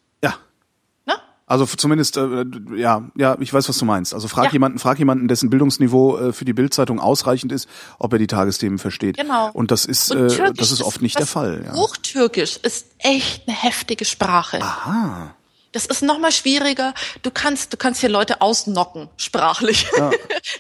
[1.48, 1.54] Ja.
[1.54, 4.14] Also zumindest, äh, ja, ja, ich weiß, was du meinst.
[4.14, 4.52] Also frag Ja.
[4.54, 7.68] jemanden, frag jemanden, dessen Bildungsniveau äh, für die Bildzeitung ausreichend ist,
[8.00, 9.18] ob er die Tagesthemen versteht.
[9.18, 9.50] Genau.
[9.54, 11.64] Und das ist, Und äh, das ist oft nicht der das Fall.
[11.66, 11.74] Ja.
[11.74, 14.62] Hochtürkisch ist echt eine heftige Sprache.
[14.62, 15.36] Aha.
[15.74, 16.94] Das ist noch mal schwieriger.
[17.24, 19.88] Du kannst, du kannst hier Leute ausnocken, sprachlich.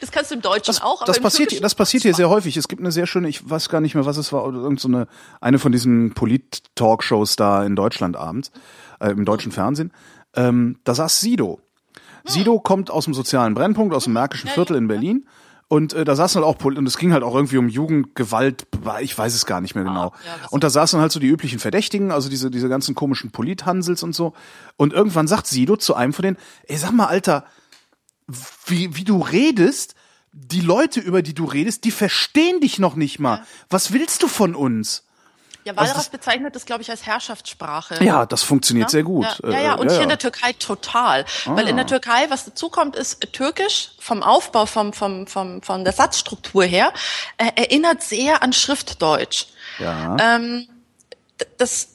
[0.02, 1.02] Das kannst du im Deutschen auch.
[1.02, 2.56] aber Das passiert, das passiert hier sehr häufig.
[2.58, 4.80] Es gibt eine sehr schöne, ich weiß gar nicht mehr, was es war, oder irgend
[4.80, 5.08] so eine,
[5.42, 8.52] eine von diesen Polit-Talkshows da in Deutschland abends,
[9.00, 9.92] äh, im deutschen Fernsehen.
[10.36, 11.60] Ähm, da saß Sido.
[12.26, 15.28] Sido kommt aus dem sozialen Brennpunkt, aus dem Märkischen Viertel in Berlin.
[15.68, 18.68] Und äh, da saßen halt auch, Pol- und es ging halt auch irgendwie um Jugendgewalt,
[19.02, 20.14] ich weiß es gar nicht mehr genau.
[20.26, 23.32] ja, was und da saßen halt so die üblichen Verdächtigen, also diese, diese ganzen komischen
[23.32, 24.34] Polithansels und so.
[24.78, 27.46] Und irgendwann sagt Sido zu einem von denen, ey, sag mal, Alter,
[28.66, 29.96] wie, wie du redest,
[30.32, 33.44] die Leute, über die du redest, die verstehen dich noch nicht mal.
[33.70, 35.06] Was willst du von uns?
[35.66, 38.04] Ja, Also Walras das- bezeichnet das, glaube ich, als Herrschaftssprache.
[38.04, 39.26] Ja, das funktioniert sehr gut.
[39.44, 39.76] Ja, ja, ja.
[39.76, 41.26] Äh, und hier in der Türkei total.
[41.46, 45.84] Weil in der Türkei, was dazu kommt, ist Türkisch vom Aufbau, vom, vom, vom, von
[45.84, 46.92] der Satzstruktur her,
[47.38, 49.46] äh, erinnert sehr an Schriftdeutsch.
[49.80, 50.18] Ja.
[50.20, 50.68] Ähm,
[51.58, 51.90] das,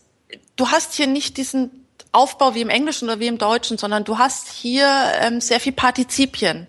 [0.57, 4.17] du hast hier nicht diesen Aufbau wie im Englischen oder wie im Deutschen, sondern du
[4.19, 4.89] hast hier
[5.21, 6.67] ähm, sehr viel Partizipien.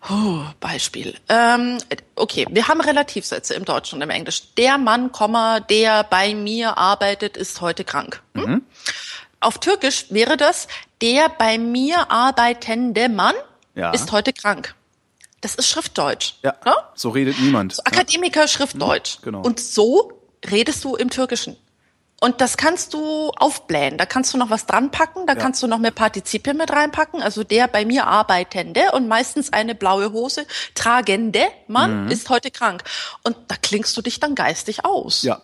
[0.00, 1.16] Puh, Beispiel.
[1.28, 1.78] Ähm,
[2.16, 4.48] okay, wir haben Relativsätze im Deutschen und im Englischen.
[4.56, 5.10] Der Mann,
[5.70, 8.22] der bei mir arbeitet, ist heute krank.
[8.34, 8.62] Hm?
[9.40, 10.66] Auf Türkisch wäre das,
[11.00, 13.34] der bei mir arbeitende Mann
[13.74, 13.92] Ja.
[13.92, 14.74] ist heute krank.
[15.40, 16.34] Das ist Schriftdeutsch.
[16.42, 16.54] ja.
[16.64, 16.74] Ne?
[16.94, 17.78] So redet niemand.
[17.86, 19.18] Akademiker Schriftdeutsch.
[19.22, 19.42] genau.
[19.42, 20.10] Und so
[20.50, 21.56] redest du im Türkischen.
[22.24, 23.98] Und das kannst du aufblähen.
[23.98, 27.20] Da kannst du noch was dran packen, da kannst du noch mehr Partizipien mit reinpacken.
[27.22, 32.10] Also der bei mir arbeitende und meistens eine blaue Hose tragende Mann Mhm.
[32.10, 32.82] ist heute krank.
[33.24, 35.22] Und da klingst du dich dann geistig aus.
[35.22, 35.42] Ja.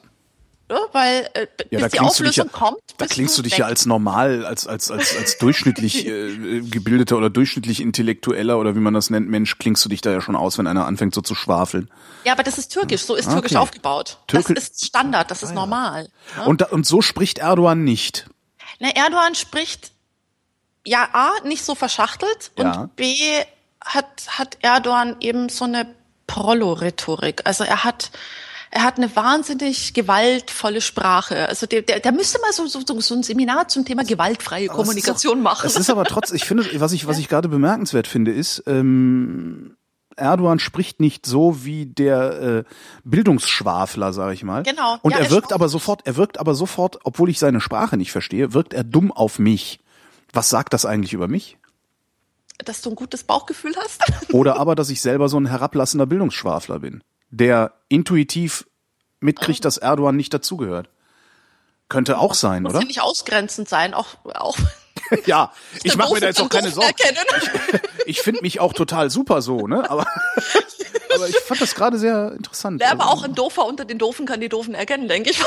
[0.70, 0.80] Ne?
[0.92, 2.78] weil äh, Ja, da bis die klingst du dich ja, Auflösung kommt.
[2.96, 3.58] da klingst du dich weg.
[3.58, 8.80] ja als normal, als als als als durchschnittlich äh, gebildeter oder durchschnittlich intellektueller oder wie
[8.80, 11.20] man das nennt, Mensch, klingst du dich da ja schon aus, wenn einer anfängt so
[11.20, 11.90] zu schwafeln.
[12.24, 13.58] Ja, aber das ist türkisch, so ist Ah, türkisch okay.
[13.60, 14.18] aufgebaut.
[14.26, 16.08] Türki- das ist Standard, das ist normal.
[16.38, 16.44] Ne?
[16.46, 18.26] Und da, und so spricht Erdogan nicht.
[18.78, 19.92] Na, Erdogan spricht
[20.86, 22.82] ja A, nicht so verschachtelt Ja.
[22.82, 23.14] und B
[23.84, 25.86] hat, hat Erdogan eben so eine
[26.26, 27.42] Prollo-Rhetorik.
[27.44, 28.10] Also er hat,
[28.70, 31.48] er hat eine wahnsinnig gewaltvolle Sprache.
[31.48, 35.42] Also der, der, der müsste mal so, so, so ein Seminar zum Thema gewaltfreie Kommunikation
[35.42, 35.66] machen.
[35.66, 39.76] Es ist aber trotzdem, ich finde, was ich, was ich gerade bemerkenswert finde, ist, ähm,
[40.16, 42.64] Erdogan spricht nicht so wie der äh,
[43.04, 44.62] Bildungsschwafler, sage ich mal.
[44.62, 44.98] Genau.
[45.02, 48.12] Und Ja, er wirkt aber sofort, er wirkt aber sofort, obwohl ich seine Sprache nicht
[48.12, 49.80] verstehe, wirkt er dumm auf mich.
[50.32, 51.56] Was sagt das eigentlich über mich?
[52.64, 54.02] dass du ein gutes Bauchgefühl hast.
[54.34, 58.66] Oder aber, dass ich selber so ein herablassender Bildungsschwafler bin, der intuitiv
[59.20, 60.88] mitkriegt, dass Erdogan nicht dazugehört.
[61.88, 62.80] Könnte auch sein, Muss oder?
[62.80, 64.56] ja nicht ausgrenzend sein, auch, auch
[65.26, 65.52] Ja,
[65.82, 66.88] ich mache mir da jetzt auch keine Sorgen.
[66.98, 67.80] Erkennen.
[68.06, 69.88] Ich finde mich auch total super so, ne?
[69.88, 70.04] Aber,
[71.14, 72.80] aber ich fand das gerade sehr interessant.
[72.80, 75.40] Ja, aber Also, auch ein Doofer unter den Doofen kann die Doofen erkennen, denke ich.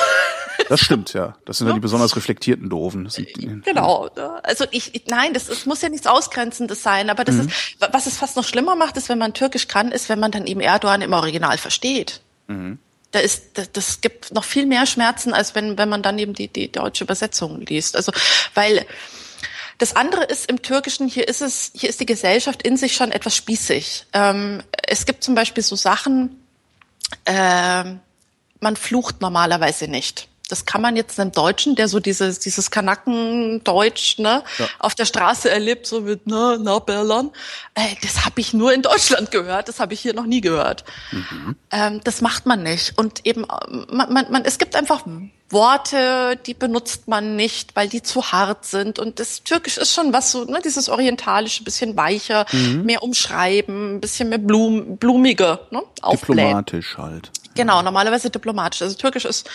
[0.70, 1.36] Das stimmt, ja.
[1.45, 3.03] Das sind ja die besonders reflektierten Doofen.
[3.03, 3.34] Das sind
[3.66, 4.09] Genau.
[4.16, 4.39] ne?
[4.43, 7.49] Also ich, ich nein, das, es muss ja nichts Ausgrenzendes sein, aber das ist,
[7.91, 10.45] was es fast noch schlimmer macht, ist, wenn man Türkisch kann, ist, wenn man dann
[10.47, 12.22] eben Erdogan im Original versteht.
[13.11, 16.34] Da ist, das, das gibt noch viel mehr Schmerzen, als wenn, wenn man dann eben
[16.34, 17.95] die, die deutsche Übersetzung liest.
[17.95, 18.11] Also,
[18.53, 18.86] weil
[19.78, 23.12] das andere ist im Türkischen, hier ist es, hier ist die Gesellschaft in sich schon
[23.12, 24.06] etwas spießig.
[24.14, 26.44] Ähm, es gibt zum Beispiel so Sachen,
[27.26, 28.00] ähm,
[28.60, 30.28] man flucht normalerweise nicht.
[30.50, 34.44] Das kann man jetzt einem Deutschen, der so dieses, dieses Kanaken-Deutsch ne,
[34.78, 37.32] auf der Straße erlebt, so mit na, na Berlin,
[37.74, 40.84] äh, das habe ich nur in Deutschland gehört, das habe ich hier noch nie gehört.
[41.72, 42.98] Ähm, das macht man nicht.
[42.98, 45.06] Und eben, ähm, man, man, man, es gibt einfach
[45.54, 48.99] Worte, die benutzt man nicht, weil die zu hart sind.
[48.99, 52.45] Und das Türkisch ist schon was so, ne, dieses orientalische, bisschen weicher,
[52.84, 56.47] mehr umschreiben, ein bisschen mehr blum, blumiger, ne, aufblähen.
[56.47, 57.32] diplomatisch halt.
[57.56, 58.82] Genau, normalerweise diplomatisch.
[58.82, 59.49] Also Türkisch ist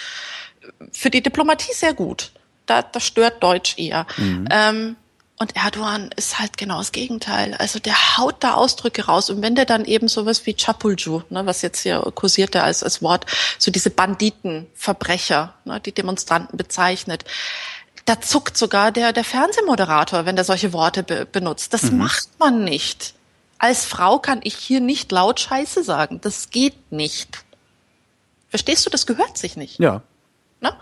[0.92, 2.30] für die Diplomatie sehr gut.
[2.66, 4.06] Da, da stört Deutsch eher.
[4.50, 4.96] Ähm,
[5.38, 7.54] und Erdogan ist halt genau das Gegenteil.
[7.54, 9.30] Also der haut da Ausdrücke raus.
[9.30, 13.02] Und wenn der dann eben sowas wie Chapulju, ne, was jetzt hier kursierte als, als
[13.02, 13.24] Wort,
[13.58, 17.24] so diese Banditen, Verbrecher, ne, die Demonstranten bezeichnet,
[18.04, 21.72] da zuckt sogar der, der Fernsehmoderator, wenn der solche Worte be benutzt.
[21.72, 23.14] Das macht man nicht.
[23.58, 26.20] Als Frau kann ich hier nicht laut Scheiße sagen.
[26.20, 27.44] Das geht nicht.
[28.48, 29.78] Verstehst du, das gehört sich nicht.
[29.78, 30.02] Ja.
[30.60, 30.72] Ne?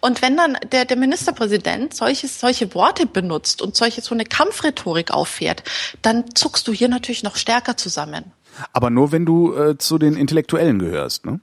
[0.00, 5.10] Und wenn dann der, der Ministerpräsident solche, solche Worte benutzt und solche so eine Kampfrhetorik
[5.10, 5.64] auffährt,
[6.02, 8.32] dann zuckst du hier natürlich noch stärker zusammen.
[8.72, 11.40] Aber nur wenn du äh, zu den Intellektuellen gehörst, ne?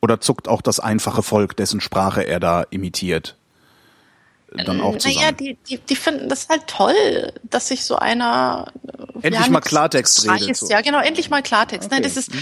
[0.00, 3.36] Oder zuckt auch das einfache Volk, dessen Sprache er da imitiert,
[4.52, 5.16] dann auch zusammen?
[5.16, 9.50] Naja, die, die, die finden das halt toll, dass sich so einer äh, Endlich ja,
[9.50, 10.68] mal Klartext redet, so.
[10.68, 11.90] Ja, genau, endlich mal Klartext.
[11.90, 12.12] Nein, Okay.
[12.14, 12.32] das ist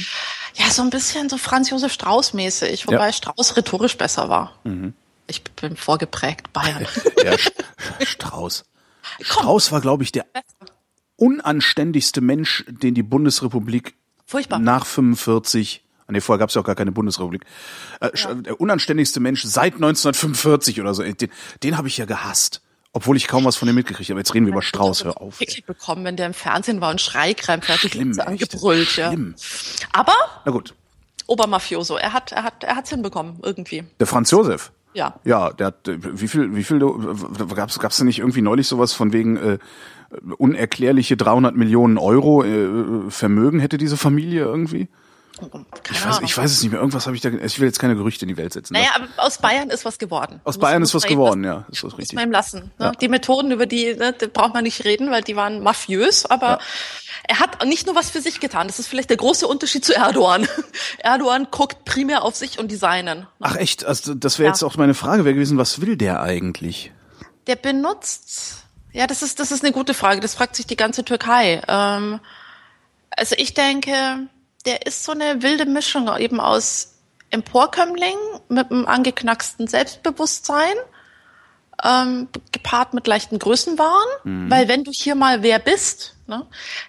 [0.54, 3.12] ja so ein bisschen so Franz Josef Strauß mäßig, wobei Ja.
[3.12, 4.52] Strauß rhetorisch besser war.
[5.26, 6.84] Ich bin vorgeprägt, Bayern.
[7.16, 7.50] Sch-
[8.04, 8.64] Strauß.
[9.20, 10.26] Strauß war, glaube ich, der
[11.16, 13.94] unanständigste Mensch, den die Bundesrepublik
[14.26, 14.58] Furchtbar.
[14.58, 17.42] nach 45 Ah, Nee, vorher gab es ja auch gar keine Bundesrepublik.
[18.00, 21.02] Äh, sch- Der unanständigste Mensch seit 1945 oder so.
[21.02, 21.16] Den,
[21.62, 22.62] den habe ich ja gehasst.
[22.92, 24.20] Obwohl ich kaum was von dem mitgekriegt habe.
[24.20, 25.38] Jetzt reden wir über Strauß, hör auf.
[25.38, 28.96] Kick bekommen, wenn der im Fernsehen war und Schreikreim fertig Schlimm, angebrüllt.
[28.96, 29.08] Ja.
[29.10, 29.34] Schlimm.
[29.92, 30.14] Aber
[30.46, 30.74] Na gut.
[31.26, 33.84] Obermafioso, er hat, er hat, er hat's hinbekommen irgendwie.
[34.00, 34.70] Der Franz Josef.
[34.94, 35.16] Ja.
[35.24, 36.78] Ja, der hat, äh, wie viel, wie viel,
[37.54, 39.58] gab's, gab's denn nicht irgendwie neulich sowas von wegen, äh,
[40.38, 44.88] unerklärliche 300 Millionen Euro äh, Vermögen hätte diese Familie irgendwie?
[45.90, 46.80] Ich weiß, ich weiß es nicht mehr.
[46.80, 47.28] Irgendwas habe ich da.
[47.30, 48.72] Ich will jetzt keine Gerüchte in die Welt setzen.
[48.74, 50.40] Naja, aber aus Bayern ist was geworden.
[50.44, 51.64] Aus Muss- Bayern muss ist was man geworden, lassen.
[51.68, 51.72] ja.
[51.72, 52.16] Ist Muss richtig.
[52.16, 52.70] man ihm lassen.
[52.78, 52.86] Ne?
[52.86, 52.92] Ja.
[52.92, 56.58] Die Methoden, über die, ne, da braucht man nicht reden, weil die waren mafiös, aber
[57.28, 58.66] er hat nicht nur was für sich getan.
[58.66, 60.48] Das ist vielleicht der große Unterschied zu Erdogan.
[60.98, 63.26] Erdogan guckt primär auf sich und die Seinen.
[63.40, 63.84] Ach echt?
[63.84, 64.52] Also das wäre Ja.
[64.52, 65.58] jetzt auch meine Frage gewesen.
[65.58, 66.92] Was will der eigentlich?
[67.46, 70.20] Der benutzt, ja, das ist, das ist eine gute Frage.
[70.20, 71.62] Das fragt sich die ganze Türkei.
[71.68, 72.20] Ähm,
[73.10, 73.92] also ich denke,
[74.66, 76.94] der ist so eine wilde Mischung eben aus
[77.30, 78.16] Emporkömmling
[78.48, 80.74] mit einem angeknacksten Selbstbewusstsein,
[81.84, 84.06] ähm, gepaart mit leichten Größenwahn,
[84.50, 86.46] weil wenn du hier mal wer bist, ne,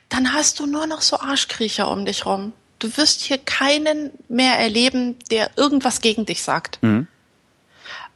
[0.09, 2.53] dann hast du nur noch so Arschkriecher um dich rum.
[2.80, 6.80] Du wirst hier keinen mehr erleben, der irgendwas gegen dich sagt.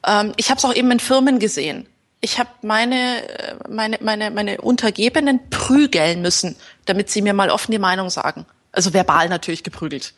[0.07, 1.87] Ähm, ich habe es auch eben in Firmen gesehen.
[2.21, 6.55] Ich habe meine, äh, meine, meine, meine Untergebenen prügeln müssen,
[6.85, 8.45] damit sie mir mal offen die Meinung sagen.
[8.71, 10.13] Also verbal natürlich geprügelt.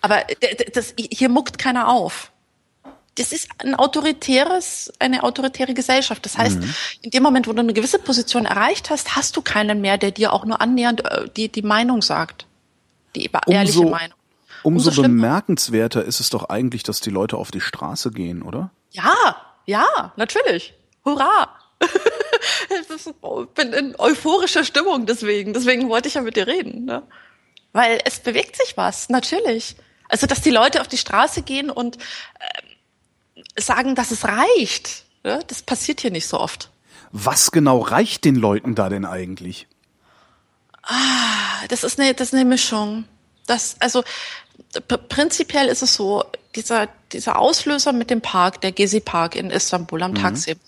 [0.00, 2.32] Aber d- das, hier muckt keiner auf.
[3.16, 6.24] das ist ein autoritäres, eine autoritäre Gesellschaft.
[6.24, 6.74] Das heißt, mhm.
[7.02, 10.12] in dem Moment, wo du eine gewisse Position erreicht hast, hast du keinen mehr, der
[10.12, 12.46] dir auch nur annähernd äh, die, die Meinung sagt.
[13.14, 14.18] Die ehrliche umso, Meinung.
[14.62, 18.70] Umso, umso bemerkenswerter ist es doch eigentlich, dass die Leute auf die Straße gehen, oder?
[18.92, 19.36] Ja,
[19.66, 20.74] ja, natürlich.
[21.04, 21.48] Hurra!
[22.70, 25.52] ich bin in euphorischer Stimmung deswegen.
[25.52, 26.84] Deswegen wollte ich ja mit dir reden.
[26.86, 27.02] Ne?
[27.72, 29.76] Weil es bewegt sich was, natürlich.
[30.08, 35.42] Also, dass die Leute auf die Straße gehen und äh, sagen, dass es reicht, ne?
[35.46, 36.70] das passiert hier nicht so oft.
[37.12, 39.66] Was genau reicht den Leuten da denn eigentlich?
[40.82, 43.04] Ah, das ist eine, das ist eine Mischung.
[43.46, 44.02] Das, also
[45.08, 50.02] prinzipiell ist es so, dieser, dieser Auslöser mit dem Park, der Gezi Park in Istanbul
[50.02, 50.16] am mhm.
[50.16, 50.58] Taksim,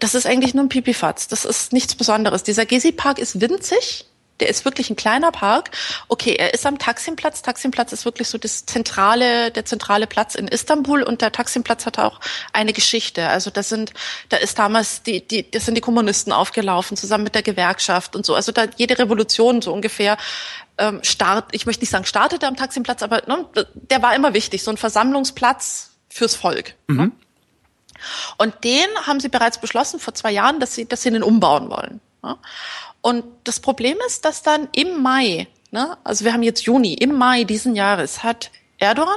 [0.00, 1.28] das ist eigentlich nur ein Pipifatz.
[1.28, 2.42] Das ist nichts Besonderes.
[2.42, 4.06] Dieser Gezi Park ist winzig.
[4.40, 5.70] Der ist wirklich ein kleiner Park.
[6.08, 7.42] Okay, er ist am Taksimplatz.
[7.42, 11.98] Taksimplatz ist wirklich so das zentrale, der zentrale Platz in Istanbul und der Taksimplatz hat
[11.98, 12.20] auch
[12.52, 13.28] eine Geschichte.
[13.28, 13.92] Also das sind,
[14.28, 18.26] da ist damals die, die, das sind die Kommunisten aufgelaufen zusammen mit der Gewerkschaft und
[18.26, 18.34] so.
[18.34, 20.16] Also da jede Revolution so ungefähr
[20.78, 24.62] ähm, start, ich möchte nicht sagen startete am Taksimplatz, aber ne, der war immer wichtig,
[24.62, 26.74] so ein Versammlungsplatz fürs Volk.
[26.88, 26.94] Ne?
[26.94, 26.98] Mhm.
[26.98, 27.12] Ne?
[28.36, 31.70] Und den haben sie bereits beschlossen vor zwei Jahren, dass sie, dass sie den umbauen
[31.70, 32.00] wollen.
[32.22, 32.36] Ne?
[33.06, 37.14] Und das Problem ist, dass dann im Mai, ne, also wir haben jetzt Juni, im
[37.14, 39.14] Mai diesen Jahres hat Erdogan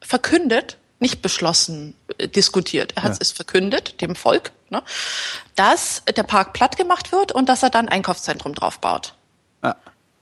[0.00, 2.92] verkündet, nicht beschlossen, äh, diskutiert.
[2.94, 3.18] Er hat ja.
[3.20, 4.84] es verkündet, dem Volk, ne,
[5.56, 9.16] dass der Park platt gemacht wird und dass er dann Einkaufszentrum drauf baut.
[9.64, 9.74] Ja.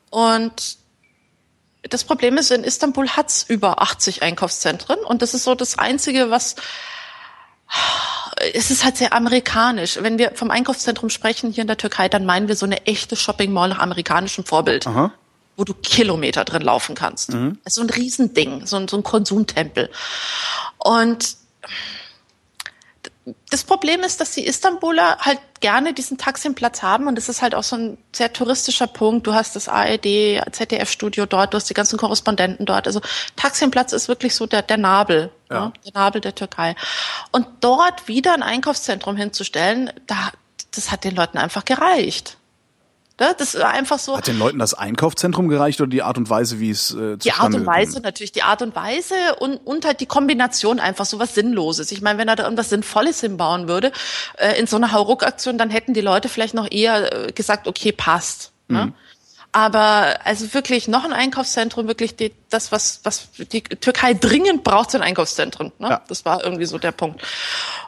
[0.08, 0.78] Und
[1.82, 6.30] das Problem ist, in Istanbul hat's über 80 Einkaufszentren und das ist so das Einzige,
[6.30, 6.56] was
[8.54, 9.98] es ist halt sehr amerikanisch.
[10.00, 13.16] Wenn wir vom Einkaufszentrum sprechen hier in der Türkei, dann meinen wir so eine echte
[13.16, 15.12] Shopping Mall nach amerikanischem Vorbild, Aha.
[15.56, 17.32] wo du Kilometer drin laufen kannst.
[17.32, 17.58] Mhm.
[17.64, 19.90] Das ist so ein Riesending, so ein, so ein Konsumtempel.
[20.78, 21.36] Und
[23.50, 27.54] das Problem ist, dass die Istanbuler halt gerne diesen Taximplatz haben und das ist halt
[27.54, 29.26] auch so ein sehr touristischer Punkt.
[29.26, 32.86] Du hast das ARD, ZDF-Studio dort, du hast die ganzen Korrespondenten dort.
[32.86, 33.00] Also
[33.36, 35.66] Taximplatz ist wirklich so der, der Nabel, ja.
[35.66, 35.72] ne?
[35.84, 36.76] der Nabel der Türkei.
[37.32, 40.30] Und dort wieder ein Einkaufszentrum hinzustellen, da,
[40.74, 42.38] das hat den Leuten einfach gereicht.
[43.20, 43.34] Ne?
[43.36, 44.16] Das ist einfach so.
[44.16, 47.32] Hat den Leuten das Einkaufszentrum gereicht oder die Art und Weise, wie es äh, Die
[47.32, 51.18] Art und Weise natürlich, die Art und Weise und, und halt die Kombination einfach so
[51.18, 51.90] was Sinnloses.
[51.90, 53.90] Ich meine, wenn er da irgendwas Sinnvolles hinbauen würde,
[54.36, 57.90] äh, in so einer Hauruck-Aktion, dann hätten die Leute vielleicht noch eher äh, gesagt, okay,
[57.90, 58.52] passt.
[58.68, 58.86] Ne?
[58.86, 58.94] Mhm.
[59.50, 64.92] Aber also wirklich noch ein Einkaufszentrum, wirklich die, das, was, was die Türkei dringend braucht,
[64.92, 65.72] sind Einkaufszentren.
[65.78, 65.88] Ne?
[65.88, 66.02] Ja.
[66.06, 67.22] Das war irgendwie so der Punkt.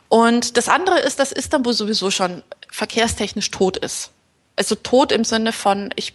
[0.09, 4.11] Und das andere ist, dass Istanbul sowieso schon verkehrstechnisch tot ist
[4.61, 6.13] also tot im Sinne von, ich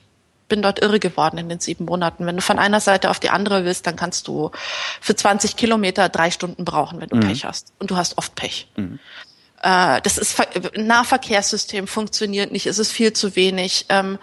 [0.48, 2.28] bin dort irre geworden in den sieben Monaten.
[2.28, 4.52] Wenn du von einer Seite auf die andere willst, dann kannst du
[5.02, 7.22] für 20 Kilometer drei Stunden brauchen, wenn du mhm.
[7.22, 7.74] Pech hast.
[7.80, 8.68] Und du hast oft Pech.
[8.76, 9.00] Mhm.
[9.64, 10.38] Äh, das ist
[10.76, 13.88] Nahverkehrssystem funktioniert nicht, es ist viel zu wenig.
[13.90, 14.20] Ähm,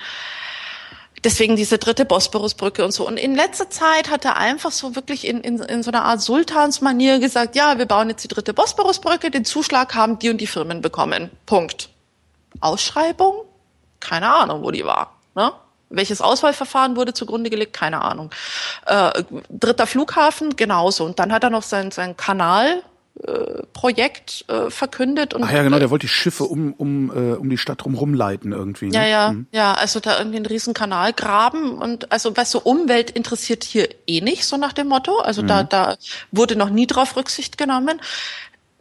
[1.24, 3.04] deswegen diese dritte Bosporusbrücke und so.
[3.04, 6.20] Und in letzter Zeit hat er einfach so wirklich in, in, in so einer Art
[6.20, 10.46] Sultansmanier gesagt, ja, wir bauen jetzt die dritte Bosporusbrücke, den Zuschlag haben die und die
[10.46, 11.30] Firmen bekommen.
[11.46, 11.88] Punkt.
[12.60, 13.34] Ausschreibung?
[14.02, 15.14] Keine Ahnung, wo die war.
[15.34, 15.52] Ne?
[15.88, 17.74] Welches Auswahlverfahren wurde zugrunde gelegt?
[17.74, 18.30] Keine Ahnung.
[18.86, 21.04] Äh, dritter Flughafen, genauso.
[21.04, 22.82] Und dann hat er noch sein, sein Kanal,
[23.26, 27.34] äh, Projekt äh, verkündet und Ach ja genau der wollte die Schiffe um um äh,
[27.34, 28.96] um die Stadt drumherum leiten irgendwie ne?
[28.96, 29.46] ja ja mhm.
[29.52, 33.86] ja also da irgendwie einen riesen Kanal graben und also was so Umwelt interessiert hier
[34.06, 35.46] eh nicht so nach dem Motto also mhm.
[35.46, 35.96] da da
[36.30, 38.00] wurde noch nie drauf Rücksicht genommen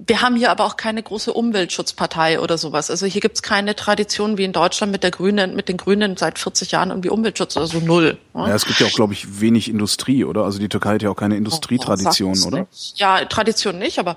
[0.07, 2.89] wir haben hier aber auch keine große Umweltschutzpartei oder sowas.
[2.89, 6.39] Also hier gibt's keine Tradition wie in Deutschland mit der Grünen, mit den Grünen seit
[6.39, 8.17] 40 Jahren irgendwie Umweltschutz, also null.
[8.33, 8.47] Ne?
[8.47, 10.43] Ja, es gibt ja auch, glaube ich, wenig Industrie, oder?
[10.43, 12.59] Also die Türkei hat ja auch keine Industrietradition, oh, oder?
[12.71, 12.99] Nicht.
[12.99, 14.15] Ja, Tradition nicht, aber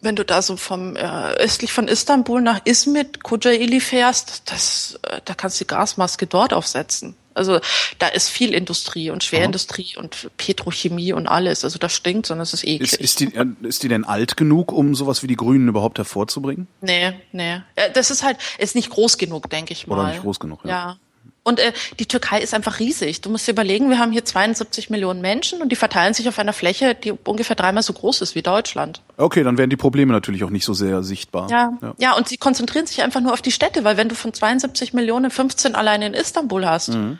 [0.00, 5.20] wenn du da so vom äh, östlich von Istanbul nach Izmit, Kocaeli fährst, das, äh,
[5.24, 7.14] da kannst du die Gasmaske dort aufsetzen.
[7.34, 7.60] Also
[7.98, 10.02] da ist viel Industrie und Schwerindustrie Aha.
[10.02, 11.64] und Petrochemie und alles.
[11.64, 12.92] Also das stinkt, sondern es ist eklig.
[12.92, 16.66] Ist, ist, die, ist die denn alt genug, um sowas wie die Grünen überhaupt hervorzubringen?
[16.80, 17.60] Nee, nee.
[17.94, 19.98] Das ist halt, ist nicht groß genug, denke ich mal.
[19.98, 20.70] Oder nicht groß genug, ja.
[20.70, 20.96] ja.
[21.44, 23.20] Und äh, die Türkei ist einfach riesig.
[23.20, 26.38] Du musst dir überlegen, wir haben hier 72 Millionen Menschen und die verteilen sich auf
[26.38, 29.02] einer Fläche, die ungefähr dreimal so groß ist wie Deutschland.
[29.16, 31.50] Okay, dann werden die Probleme natürlich auch nicht so sehr sichtbar.
[31.50, 34.14] Ja, ja, ja und sie konzentrieren sich einfach nur auf die Städte, weil wenn du
[34.14, 37.18] von 72 Millionen 15 alleine in Istanbul hast, mhm.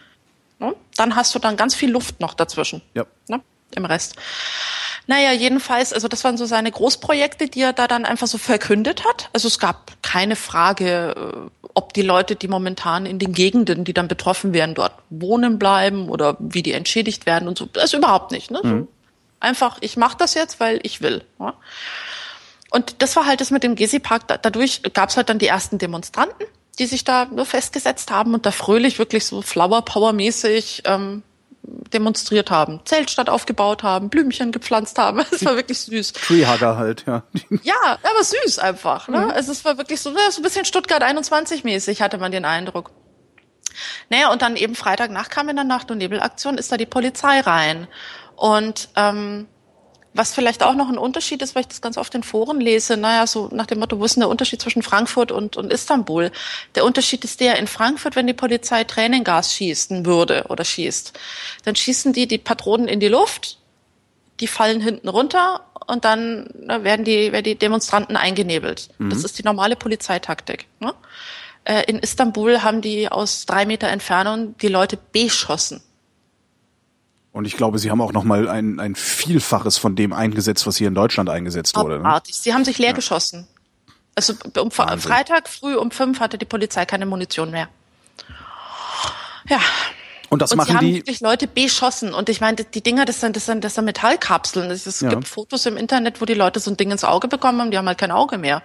[0.60, 2.80] ne, dann hast du dann ganz viel Luft noch dazwischen.
[2.94, 3.06] Ja.
[3.28, 3.40] Ne,
[3.74, 4.14] Im Rest.
[5.06, 9.04] Naja, jedenfalls, also das waren so seine Großprojekte, die er da dann einfach so verkündet
[9.04, 9.30] hat.
[9.32, 13.94] Also es gab keine Frage, äh, ob die Leute, die momentan in den Gegenden, die
[13.94, 17.66] dann betroffen werden, dort wohnen bleiben oder wie die entschädigt werden und so.
[17.66, 18.50] Das ist überhaupt nicht.
[18.50, 18.60] Ne?
[18.62, 18.88] Mhm.
[19.40, 21.24] Einfach, ich mache das jetzt, weil ich will.
[21.40, 21.54] Ja?
[22.70, 24.28] Und das war halt das mit dem Gezi-Park.
[24.42, 26.46] Dadurch gab es halt dann die ersten Demonstranten,
[26.78, 31.22] die sich da nur festgesetzt haben und da fröhlich wirklich so Flower Power mäßig ähm,
[31.64, 35.24] demonstriert haben, Zeltstadt aufgebaut haben, Blümchen gepflanzt haben.
[35.30, 36.12] Es war wirklich süß.
[36.12, 37.22] Treehugger halt, ja.
[37.62, 39.08] Ja, aber süß einfach.
[39.08, 39.18] Ne?
[39.18, 39.30] Mhm.
[39.30, 42.90] Also es war wirklich so, so ein bisschen Stuttgart 21 mäßig, hatte man den Eindruck.
[44.10, 47.40] Naja, und dann eben Freitagnacht kam in der Nacht- und Nebelaktion, ist da die Polizei
[47.40, 47.88] rein.
[48.36, 49.46] Und ähm,
[50.14, 52.96] was vielleicht auch noch ein Unterschied ist, weil ich das ganz oft in Foren lese,
[52.96, 56.30] naja, so nach dem Motto, wo ist denn der Unterschied zwischen Frankfurt und, und Istanbul?
[56.74, 61.18] Der Unterschied ist der, in Frankfurt, wenn die Polizei Tränengas schießen würde oder schießt,
[61.64, 63.58] dann schießen die die Patronen in die Luft,
[64.40, 68.90] die fallen hinten runter und dann werden, die, werden die Demonstranten eingenebelt.
[68.98, 69.10] Mhm.
[69.10, 70.66] Das ist die normale Polizeitaktik.
[70.80, 70.94] Ne?
[71.64, 75.82] Äh, in Istanbul haben die aus drei Meter Entfernung die Leute beschossen.
[77.32, 80.76] Und ich glaube, sie haben auch noch mal ein, ein Vielfaches von dem eingesetzt, was
[80.76, 81.98] hier in Deutschland eingesetzt wurde.
[81.98, 82.22] Ne?
[82.24, 82.94] Sie haben sich leer ja.
[82.94, 83.46] geschossen.
[84.14, 85.10] Also um Wahnsinn.
[85.10, 87.68] Freitag früh um fünf hatte die Polizei keine Munition mehr.
[89.48, 89.58] Ja.
[90.28, 92.12] Und das und machen sie haben die wirklich Leute beschossen.
[92.12, 94.70] Und ich meine, die Dinger, das sind, das sind, das sind Metallkapseln.
[94.70, 95.08] Es ja.
[95.08, 97.78] gibt Fotos im Internet, wo die Leute so ein Ding ins Auge bekommen haben, die
[97.78, 98.62] haben halt kein Auge mehr.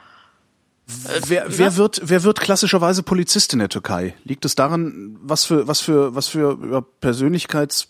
[1.25, 4.15] Wer, wer wird, wer wird klassischerweise Polizist in der Türkei?
[4.23, 7.89] Liegt es daran, was für, was für, was für Persönlichkeits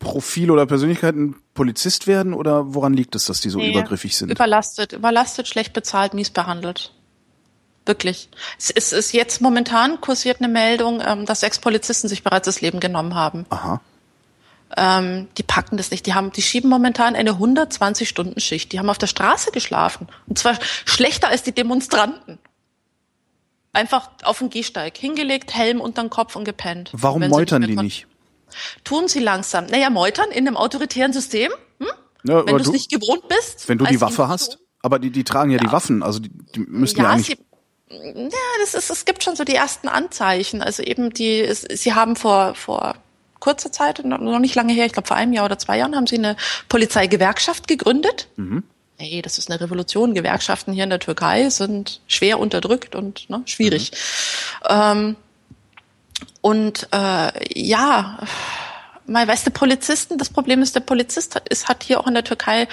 [0.00, 4.30] Profil oder Persönlichkeiten Polizist werden oder woran liegt es, dass die so nee, übergriffig sind?
[4.30, 6.92] Überlastet, überlastet, schlecht bezahlt, mies behandelt.
[7.86, 8.28] Wirklich.
[8.58, 12.60] Es ist, ist jetzt momentan kursiert eine Meldung, ähm, dass sechs Polizisten sich bereits das
[12.60, 13.46] Leben genommen haben.
[13.50, 13.80] Aha.
[14.76, 16.06] Ähm, die packen das nicht.
[16.06, 18.72] Die haben, die schieben momentan eine 120 Stunden Schicht.
[18.72, 22.38] Die haben auf der Straße geschlafen und zwar schlechter als die Demonstranten.
[23.72, 26.90] Einfach auf den Gehsteig hingelegt, Helm unter den Kopf und gepennt.
[26.92, 28.06] Warum meutern die nicht?
[28.84, 29.66] Tun sie langsam.
[29.66, 31.88] Naja, meutern in einem autoritären System, hm?
[32.24, 33.68] ja, wenn du es nicht gewohnt bist.
[33.68, 34.58] Wenn du die Waffe hast.
[34.82, 37.26] Aber die, die tragen ja, ja, die Waffen, also die, die müssen ja, ja eigentlich.
[37.26, 37.38] Sie,
[37.90, 40.62] ja, das ist, es gibt schon so die ersten Anzeichen.
[40.62, 42.94] Also eben die, es, sie haben vor, vor
[43.40, 46.06] kurzer Zeit, noch nicht lange her, ich glaube vor einem Jahr oder zwei Jahren, haben
[46.06, 46.36] sie eine
[46.68, 48.28] Polizeigewerkschaft gegründet.
[48.36, 48.62] Mhm.
[48.96, 50.14] Hey, das ist eine Revolution.
[50.14, 53.92] Gewerkschaften hier in der Türkei sind schwer unterdrückt und ne, schwierig.
[54.62, 54.68] Mhm.
[54.68, 55.16] Ähm,
[56.40, 58.18] und äh, ja,
[59.06, 62.14] mal weißt du, Polizisten, das Problem ist, der Polizist hat, ist, hat hier auch in
[62.14, 62.68] der Türkei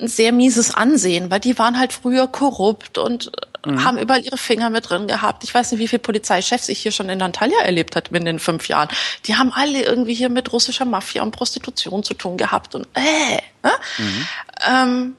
[0.00, 3.30] ein sehr mieses Ansehen, weil die waren halt früher korrupt und
[3.64, 3.84] mhm.
[3.84, 5.44] haben überall ihre Finger mit drin gehabt.
[5.44, 8.38] Ich weiß nicht, wie viele Polizeichefs ich hier schon in Antalya erlebt hat in den
[8.38, 8.88] fünf Jahren.
[9.26, 13.38] Die haben alle irgendwie hier mit russischer Mafia und Prostitution zu tun gehabt und äh.
[13.62, 13.72] Ne?
[13.98, 14.26] Mhm.
[14.68, 15.16] Ähm,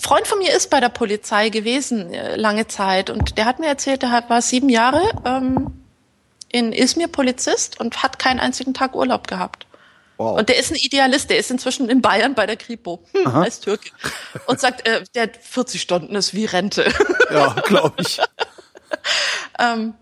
[0.00, 3.66] Freund von mir ist bei der Polizei gewesen äh, lange Zeit und der hat mir
[3.66, 5.81] erzählt, er war sieben Jahre ähm,
[6.52, 9.66] in Izmir Polizist und hat keinen einzigen Tag Urlaub gehabt.
[10.18, 10.38] Wow.
[10.38, 13.60] Und der ist ein Idealist, der ist inzwischen in Bayern bei der Kripo hm, als
[13.60, 13.90] Türke
[14.46, 16.92] und sagt, äh, der 40 Stunden ist wie Rente.
[17.30, 18.20] Ja, glaube ich.
[19.58, 19.94] ähm,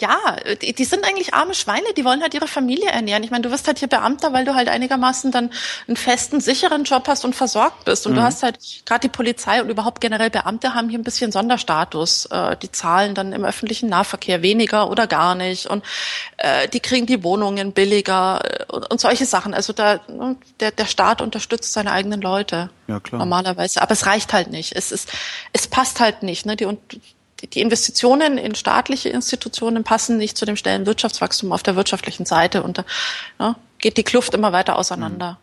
[0.00, 3.22] ja, die, die sind eigentlich arme Schweine, die wollen halt ihre Familie ernähren.
[3.24, 5.50] Ich meine, du wirst halt hier Beamter, weil du halt einigermaßen dann
[5.86, 8.06] einen festen, sicheren Job hast und versorgt bist.
[8.06, 8.16] Und mhm.
[8.16, 12.24] du hast halt, gerade die Polizei und überhaupt generell Beamte haben hier ein bisschen Sonderstatus.
[12.26, 15.66] Äh, die zahlen dann im öffentlichen Nahverkehr weniger oder gar nicht.
[15.66, 15.84] Und
[16.38, 19.52] äh, die kriegen die Wohnungen billiger äh, und, und solche Sachen.
[19.52, 22.70] Also da, ne, der, der Staat unterstützt seine eigenen Leute.
[22.86, 23.18] Ja, klar.
[23.18, 23.82] Normalerweise.
[23.82, 24.74] Aber es reicht halt nicht.
[24.74, 25.10] Es ist,
[25.52, 26.46] es passt halt nicht.
[26.46, 26.56] Ne?
[26.56, 26.66] Die,
[27.42, 32.62] die Investitionen in staatliche Institutionen passen nicht zu dem schnellen Wirtschaftswachstum auf der wirtschaftlichen Seite
[32.62, 32.84] und da
[33.38, 35.38] ja, geht die Kluft immer weiter auseinander.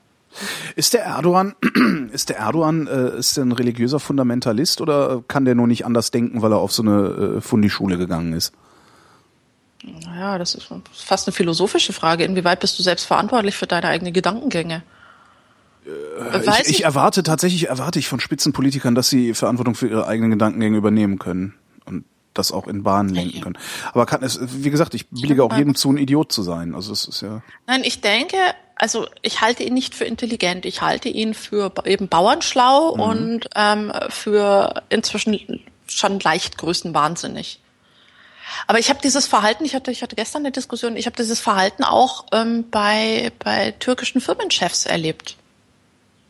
[0.76, 1.56] Ist der Erdogan,
[2.14, 6.12] ist der Erdogan, äh, ist der ein religiöser Fundamentalist oder kann der nur nicht anders
[6.12, 8.54] denken, weil er auf so eine äh, Fundischule gegangen ist?
[9.84, 12.26] Naja, das ist fast eine philosophische Frage.
[12.26, 14.84] Inwieweit bist du selbst verantwortlich für deine eigenen Gedankengänge?
[15.86, 20.32] Äh, ich, ich, erwarte tatsächlich, erwarte ich von Spitzenpolitikern, dass sie Verantwortung für ihre eigenen
[20.32, 21.56] Gedankengänge übernehmen können
[21.90, 23.58] und das auch in Bahnen lenken können.
[23.92, 26.76] Aber kann es, wie gesagt, ich billige auch jedem zu, ein Idiot zu sein.
[26.76, 27.42] Also es ist ja.
[27.68, 28.38] Nein, ich denke,
[28.76, 30.66] also ich halte ihn nicht für intelligent.
[30.66, 33.02] Ich halte ihn für eben bauernschlau mhm.
[33.02, 37.60] und ähm, für inzwischen schon leicht größenwahnsinnig.
[38.68, 41.40] Aber ich habe dieses Verhalten, ich hatte, ich hatte gestern eine Diskussion, ich habe dieses
[41.40, 45.36] Verhalten auch ähm, bei, bei türkischen Firmenchefs erlebt.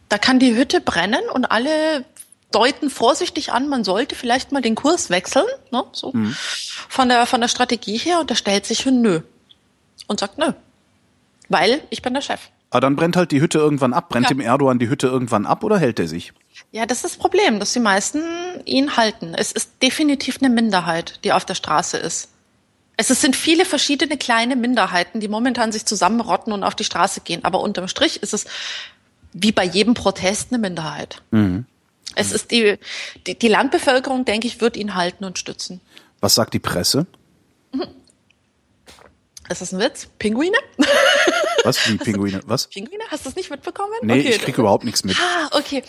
[0.09, 2.03] Da kann die Hütte brennen und alle
[2.51, 6.35] deuten vorsichtig an, man sollte vielleicht mal den Kurs wechseln, ne, so mhm.
[6.87, 9.21] von der von der Strategie her und er stellt sich hin nö
[10.07, 10.53] und sagt nö,
[11.47, 12.49] weil ich bin der Chef.
[12.71, 14.09] Aber ah, dann brennt halt die Hütte irgendwann ab.
[14.09, 14.29] Brennt ja.
[14.29, 16.33] dem Erdogan die Hütte irgendwann ab oder hält er sich?
[16.71, 18.21] Ja, das ist das Problem, dass die meisten
[18.65, 19.33] ihn halten.
[19.35, 22.29] Es ist definitiv eine Minderheit, die auf der Straße ist.
[22.95, 27.43] Es sind viele verschiedene kleine Minderheiten, die momentan sich zusammenrotten und auf die Straße gehen.
[27.43, 28.45] Aber unterm Strich ist es
[29.33, 31.23] wie bei jedem Protest eine Minderheit.
[31.31, 31.65] Mhm.
[32.15, 32.77] Es ist die,
[33.27, 35.81] die, die Landbevölkerung, denke ich, wird ihn halten und stützen.
[36.19, 37.05] Was sagt die Presse?
[37.71, 37.87] Mhm.
[39.49, 40.07] Ist das ein Witz?
[40.19, 40.57] Pinguine?
[41.63, 41.87] Was?
[41.87, 42.41] Wie Pinguine?
[42.45, 42.67] Was?
[42.67, 43.03] Pinguine?
[43.09, 43.93] Hast du das nicht mitbekommen?
[44.01, 44.29] Nee, okay.
[44.29, 45.17] ich kriege überhaupt nichts mit.
[45.19, 45.83] Ah, okay.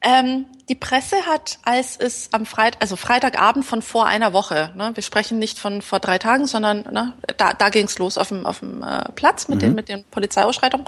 [0.00, 4.92] Ähm, die Presse hat, als es am Freitag, also Freitagabend von vor einer Woche, ne,
[4.94, 8.28] wir sprechen nicht von vor drei Tagen, sondern ne, da, da ging es los auf
[8.28, 9.60] dem, auf dem äh, Platz mit, mhm.
[9.60, 10.86] den, mit den Polizeiausschreitungen.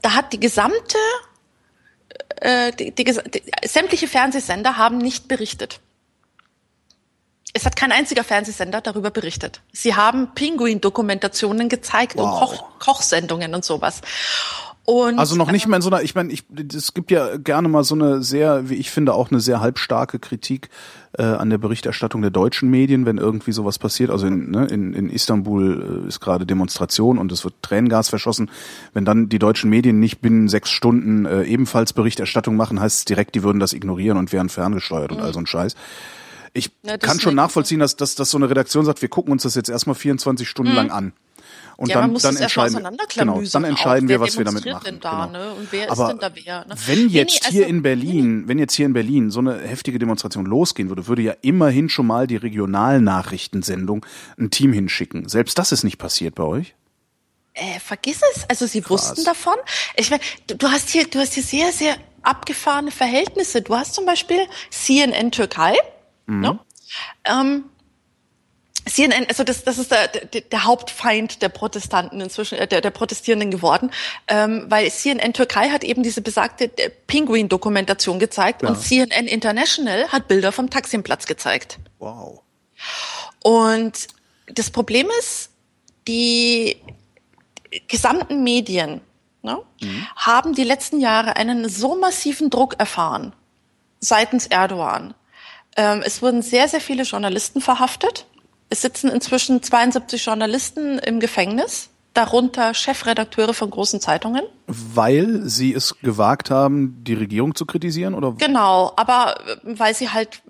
[0.00, 0.98] Da hat die gesamte,
[2.42, 5.80] äh, die, die, die, sämtliche Fernsehsender haben nicht berichtet.
[7.54, 9.60] Es hat kein einziger Fernsehsender darüber berichtet.
[9.72, 12.24] Sie haben Pinguin-Dokumentationen gezeigt wow.
[12.24, 14.00] und Koch Kochsendungen und sowas.
[14.84, 16.44] Und, also noch nicht mal in so einer, ich meine, ich,
[16.74, 20.18] es gibt ja gerne mal so eine sehr, wie ich finde, auch eine sehr halbstarke
[20.18, 20.70] Kritik
[21.16, 24.10] äh, an der Berichterstattung der deutschen Medien, wenn irgendwie sowas passiert.
[24.10, 28.50] Also in, ne, in, in Istanbul äh, ist gerade Demonstration und es wird Tränengas verschossen.
[28.92, 33.04] Wenn dann die deutschen Medien nicht binnen sechs Stunden äh, ebenfalls Berichterstattung machen, heißt es
[33.04, 35.18] direkt, die würden das ignorieren und wären ferngesteuert mhm.
[35.18, 35.76] und all so ein Scheiß.
[36.54, 39.44] Ich Na, kann schon nachvollziehen, dass, dass, dass so eine Redaktion sagt, wir gucken uns
[39.44, 40.76] das jetzt erstmal 24 Stunden mhm.
[40.76, 41.12] lang an.
[41.76, 45.00] Und ja, dann, dann entscheiden, genau, dann entscheiden wir, was wir damit machen.
[45.00, 45.38] Da, genau.
[45.38, 45.52] ne?
[45.54, 46.64] Und wer Aber ist denn da wer?
[46.66, 46.74] Ne?
[46.86, 49.58] Wenn jetzt nee, nee, also, hier in Berlin, wenn jetzt hier in Berlin so eine
[49.58, 54.06] heftige Demonstration losgehen würde, würde ja immerhin schon mal die Regionalnachrichtensendung
[54.38, 55.28] ein Team hinschicken.
[55.28, 56.74] Selbst das ist nicht passiert bei euch?
[57.54, 58.48] Äh, vergiss es.
[58.48, 58.90] Also sie Krass.
[59.10, 59.54] wussten davon.
[59.96, 63.62] Ich meine, du, du hast hier, du hast hier sehr, sehr abgefahrene Verhältnisse.
[63.62, 65.74] Du hast zum Beispiel CNN Türkei.
[66.26, 66.40] Mhm.
[66.40, 66.58] Ne?
[67.24, 67.64] Ähm,
[68.86, 72.90] CNN, also das, das ist der, der, der Hauptfeind der Protestanten inzwischen, äh, der, der
[72.90, 73.90] Protestierenden geworden,
[74.28, 78.68] ähm, weil CNN Türkei hat eben diese besagte äh, Pinguin-Dokumentation gezeigt ja.
[78.68, 81.78] und CNN International hat Bilder vom Taximplatz gezeigt.
[81.98, 82.42] Wow.
[83.42, 84.08] Und
[84.46, 85.50] das Problem ist,
[86.08, 86.76] die
[87.88, 89.00] gesamten Medien
[89.42, 90.06] ne, mhm.
[90.16, 93.32] haben die letzten Jahre einen so massiven Druck erfahren
[94.00, 95.14] seitens Erdogan.
[95.76, 98.26] Ähm, es wurden sehr, sehr viele Journalisten verhaftet
[98.72, 104.42] es sitzen inzwischen 72 Journalisten im Gefängnis, darunter Chefredakteure von großen Zeitungen.
[104.66, 108.32] Weil sie es gewagt haben, die Regierung zu kritisieren, oder?
[108.38, 110.40] Genau, aber äh, weil sie halt,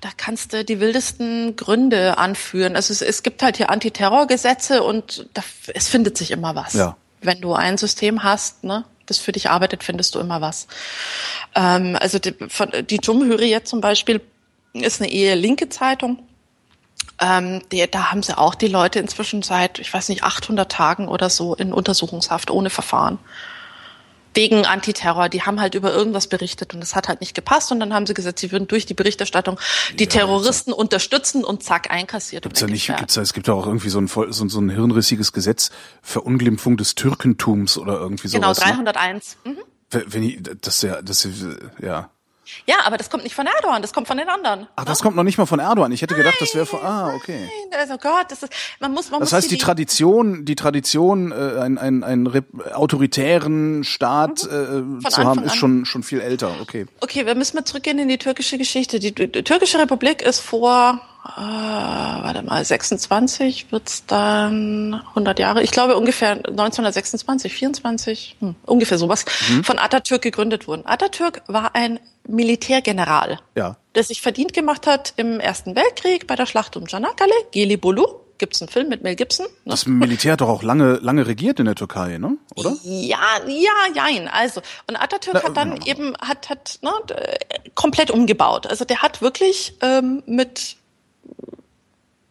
[0.00, 2.76] da kannst du die wildesten Gründe anführen.
[2.76, 5.42] Also es, es gibt halt hier Antiterrorgesetze und da,
[5.74, 6.74] es findet sich immer was.
[6.74, 6.96] Ja.
[7.20, 10.68] Wenn du ein System hast, ne, das für dich arbeitet, findest du immer was.
[11.56, 14.20] Ähm, also die, von, die Jumhuriyet zum Beispiel
[14.74, 16.20] ist eine eher linke Zeitung
[17.20, 21.08] ähm, die, da haben sie auch die Leute inzwischen seit, ich weiß nicht, 800 Tagen
[21.08, 23.18] oder so in Untersuchungshaft ohne Verfahren.
[24.34, 25.28] Wegen Antiterror.
[25.28, 28.06] Die haben halt über irgendwas berichtet und das hat halt nicht gepasst und dann haben
[28.06, 29.58] sie gesagt, sie würden durch die Berichterstattung
[29.98, 32.44] die ja, Terroristen also, unterstützen und zack, einkassiert.
[32.44, 34.70] Gibt's ja nicht, gibt's ja, es gibt ja auch irgendwie so ein, so, so ein
[34.70, 35.70] hirnrissiges Gesetz,
[36.02, 38.64] Verunglimpfung des Türkentums oder irgendwie genau, sowas.
[38.64, 39.36] Genau, 301.
[39.44, 39.52] Ne?
[39.52, 39.58] Mhm.
[40.06, 41.26] Wenn ich, das ja, das
[41.82, 42.10] ja.
[42.66, 44.66] Ja, aber das kommt nicht von Erdogan, das kommt von den anderen.
[44.76, 45.92] Ach, das kommt noch nicht mal von Erdogan.
[45.92, 46.80] Ich hätte gedacht, das wäre von.
[46.82, 47.48] Ah, okay.
[47.70, 48.52] Nein, also Gott, das ist.
[48.80, 52.44] Man muss, man das muss heißt, die, die Tradition, die Tradition, äh, ein, ein, ein
[52.72, 55.00] autoritären Staat mhm.
[55.04, 56.52] äh, zu haben, ist schon schon viel älter.
[56.60, 56.86] Okay.
[57.00, 58.98] Okay, wir müssen mal zurückgehen in die türkische Geschichte.
[58.98, 61.00] Die, die türkische Republik ist vor
[61.36, 68.98] äh, warte mal, 26 wird's dann 100 Jahre, ich glaube ungefähr 1926, 24, hm, ungefähr
[68.98, 69.62] sowas, mhm.
[69.62, 70.82] von Atatürk gegründet worden.
[70.86, 73.76] Atatürk war ein Militärgeneral, ja.
[73.94, 78.06] der sich verdient gemacht hat im Ersten Weltkrieg bei der Schlacht um Çanakkale, Gelibolu.
[78.38, 79.46] Gibt's einen Film mit Mel Gibson?
[79.46, 79.70] Ne?
[79.72, 82.36] Das Militär hat doch auch lange, lange regiert in der Türkei, ne?
[82.54, 82.76] Oder?
[82.84, 83.18] Ja,
[83.48, 84.28] ja, jein.
[84.28, 85.86] Also, und Atatürk Na, hat dann genau.
[85.86, 86.90] eben, hat, hat, ne,
[87.74, 88.68] komplett umgebaut.
[88.68, 90.76] Also, der hat wirklich ähm, mit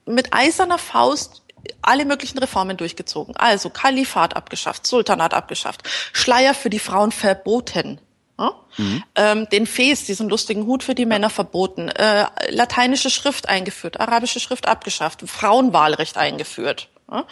[0.05, 1.43] mit eiserner Faust
[1.81, 3.35] alle möglichen Reformen durchgezogen.
[3.35, 5.83] Also Kalifat abgeschafft, Sultanat abgeschafft,
[6.13, 7.99] Schleier für die Frauen verboten.
[8.39, 8.53] Ja?
[8.77, 9.03] Mhm.
[9.15, 14.39] Ähm, den Fes, diesen lustigen Hut für die Männer verboten, äh, lateinische Schrift eingeführt, arabische
[14.39, 16.89] Schrift abgeschafft, Frauenwahlrecht eingeführt.
[17.09, 17.25] Ja?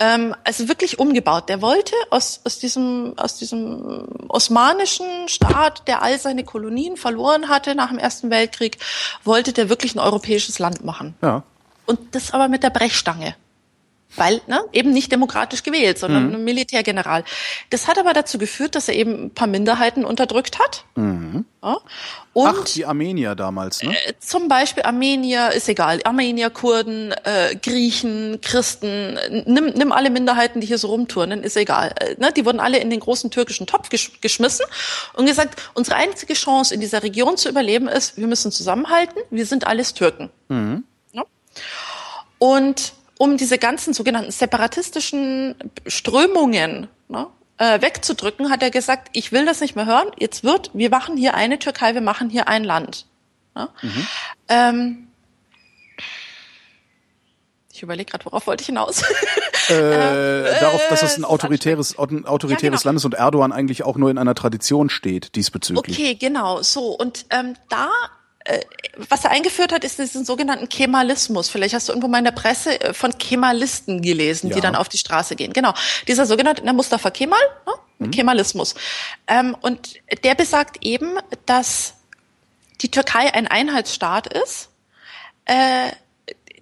[0.00, 1.48] Ähm, also wirklich umgebaut.
[1.48, 7.74] Der wollte aus, aus, diesem, aus diesem osmanischen Staat, der all seine Kolonien verloren hatte
[7.74, 8.78] nach dem Ersten Weltkrieg,
[9.22, 11.14] wollte der wirklich ein europäisches Land machen.
[11.22, 11.42] Ja.
[11.86, 13.36] Und das aber mit der Brechstange.
[14.16, 16.34] Weil, ne, eben nicht demokratisch gewählt, sondern mhm.
[16.34, 17.24] ein Militärgeneral.
[17.70, 20.84] Das hat aber dazu geführt, dass er eben ein paar Minderheiten unterdrückt hat.
[20.94, 21.44] Mhm.
[21.62, 21.78] Ja.
[22.32, 23.96] Und Ach, die Armenier damals, ne?
[24.06, 26.00] Äh, zum Beispiel Armenier, ist egal.
[26.04, 31.94] Armenier, Kurden, äh, Griechen, Christen, nimm, nimm alle Minderheiten, die hier so rumturnen, ist egal.
[31.98, 32.32] Äh, ne?
[32.32, 34.66] Die wurden alle in den großen türkischen Topf gesch geschmissen
[35.14, 39.46] und gesagt, unsere einzige Chance in dieser Region zu überleben ist, wir müssen zusammenhalten, wir
[39.46, 40.30] sind alles Türken.
[40.48, 40.84] Mhm.
[42.38, 45.54] Und um diese ganzen sogenannten separatistischen
[45.86, 47.26] Strömungen ne,
[47.58, 50.08] äh, wegzudrücken, hat er gesagt, ich will das nicht mehr hören.
[50.18, 53.06] Jetzt wird, wir machen hier eine Türkei, wir machen hier ein Land.
[53.54, 53.68] Ne?
[53.82, 54.06] Mhm.
[54.48, 55.08] Ähm,
[57.72, 59.02] ich überlege gerade, worauf wollte ich hinaus?
[59.68, 59.74] äh,
[60.60, 62.88] darauf, dass es ein autoritäres, ein autoritäres ja, genau.
[62.88, 65.96] Land ist und Erdogan eigentlich auch nur in einer Tradition steht diesbezüglich.
[65.96, 66.96] Okay, genau, so.
[66.96, 68.23] Und ähm, da äh,
[68.96, 71.48] was er eingeführt hat, ist diesen sogenannten Kemalismus.
[71.48, 74.56] Vielleicht hast du irgendwo mal in der Presse äh, von Kemalisten gelesen, ja.
[74.56, 75.52] die dann auf die Straße gehen.
[75.52, 75.72] Genau.
[76.06, 77.72] Dieser sogenannte der Mustafa Kemal, ne?
[78.06, 78.10] mhm.
[78.10, 78.74] Kemalismus.
[79.26, 81.94] Ähm, und der besagt eben, dass
[82.82, 84.68] die Türkei ein Einheitsstaat ist,
[85.46, 85.90] äh,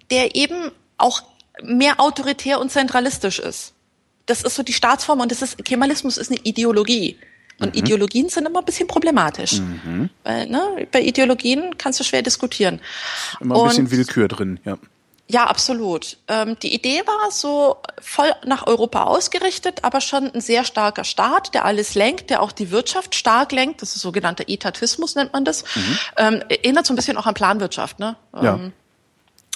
[0.09, 1.21] der eben auch
[1.61, 3.73] mehr autoritär und zentralistisch ist.
[4.25, 7.19] Das ist so die Staatsform und das ist, Kemalismus ist eine Ideologie.
[7.63, 7.79] Und mhm.
[7.79, 9.59] Ideologien sind immer ein bisschen problematisch.
[9.59, 10.09] Mhm.
[10.23, 12.79] Weil, ne, bei Ideologien kannst du schwer diskutieren.
[13.39, 14.77] Immer ein und, bisschen Willkür drin, ja.
[15.29, 16.17] Ja, absolut.
[16.27, 21.53] Ähm, die Idee war so voll nach Europa ausgerichtet, aber schon ein sehr starker Staat,
[21.53, 23.81] der alles lenkt, der auch die Wirtschaft stark lenkt.
[23.81, 25.63] Das ist sogenannter Etatismus, nennt man das.
[25.75, 25.97] Mhm.
[26.17, 28.17] Ähm, erinnert so ein bisschen auch an Planwirtschaft, ne?
[28.39, 28.59] Ja.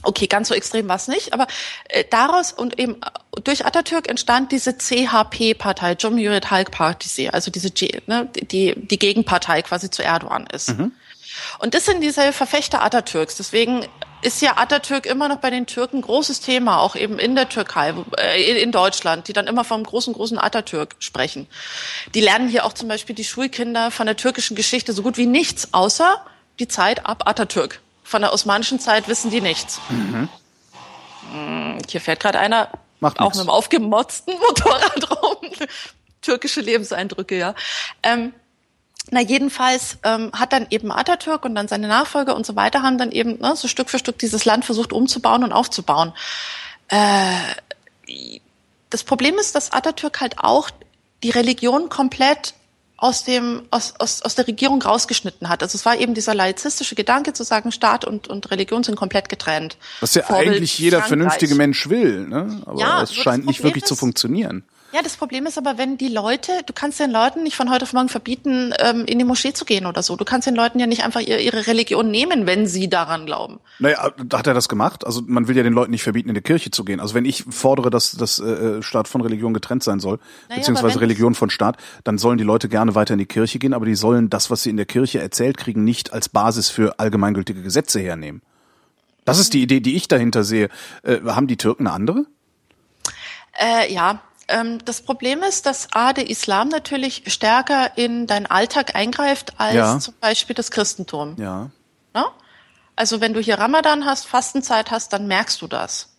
[0.04, 1.48] Okay, ganz so extrem war es nicht, aber
[1.90, 7.72] äh, daraus und eben äh, durch Atatürk entstand diese CHP-Partei, Cumhuriyet Halk Partisi, also diese
[7.72, 10.78] G, ne, die die Gegenpartei quasi zu Erdogan ist.
[10.78, 10.92] Mhm.
[11.60, 13.38] Und das sind diese Verfechter Atatürks.
[13.38, 13.86] Deswegen
[14.22, 17.94] ist ja Atatürk immer noch bei den Türken großes Thema, auch eben in der Türkei,
[18.18, 21.48] äh, in Deutschland, die dann immer vom großen, großen Atatürk sprechen.
[22.14, 25.28] Die lernen hier auch zum Beispiel die Schulkinder von der türkischen Geschichte so gut wie
[25.28, 26.24] nichts, außer
[26.60, 29.82] die Zeit ab Atatürk von der osmanischen Zeit wissen die nichts.
[29.90, 30.30] Mhm.
[31.32, 32.70] Hm, hier fährt gerade einer
[33.02, 33.38] Macht auch nix.
[33.38, 35.50] mit einem aufgemotzten Motorrad rum.
[36.22, 37.54] Türkische Lebenseindrücke, ja.
[38.02, 38.34] Ähm,
[39.12, 42.98] na jedenfalls ähm, hat dann eben Atatürk und dann seine Nachfolger und so weiter haben
[42.98, 46.14] dann eben ne, so Stück für Stück dieses Land versucht umzubauen und aufzubauen.
[46.88, 47.36] Äh,
[48.90, 50.70] das Problem ist, dass Atatürk halt auch
[51.24, 52.54] die Religion komplett
[52.98, 55.62] aus dem aus, aus, aus der Regierung rausgeschnitten hat.
[55.62, 59.30] Also es war eben dieser laizistische Gedanke zu sagen, Staat und, und Religion sind komplett
[59.30, 59.78] getrennt.
[60.00, 61.10] Was ja Vorbild eigentlich jeder Frankreich.
[61.10, 62.62] vernünftige Mensch will, ne?
[62.66, 64.64] Aber ja, es scheint nicht wirklich ist, zu funktionieren.
[64.94, 67.84] Ja, das Problem ist aber, wenn die Leute, du kannst den Leuten nicht von heute
[67.84, 70.16] auf morgen verbieten, ähm, in die Moschee zu gehen oder so.
[70.16, 73.60] Du kannst den Leuten ja nicht einfach ihre, ihre Religion nehmen, wenn sie daran glauben.
[73.80, 75.06] Naja, hat er das gemacht?
[75.06, 77.02] Also man will ja den Leuten nicht verbieten, in die Kirche zu gehen.
[77.02, 81.02] Also wenn ich fordere, dass das äh, Staat von Religion getrennt sein soll, naja, beziehungsweise
[81.02, 83.96] Religion von Staat, dann sollen die Leute gerne weiter in die Kirche gehen, aber die
[83.96, 88.00] sollen das, was sie in der Kirche erzählt kriegen, nicht als Basis für allgemeingültige Gesetze
[88.00, 88.42] hernehmen.
[89.26, 90.70] Das ist die Idee, die ich dahinter sehe.
[91.04, 92.26] Äh, haben die Türken eine andere?
[93.60, 98.96] Äh, ja, ähm, das Problem ist, dass A, der Islam natürlich stärker in deinen Alltag
[98.96, 100.00] eingreift als ja.
[100.00, 101.36] zum Beispiel das Christentum.
[101.38, 101.70] Ja.
[102.16, 102.32] ja.
[102.96, 106.17] Also wenn du hier Ramadan hast, Fastenzeit hast, dann merkst du das.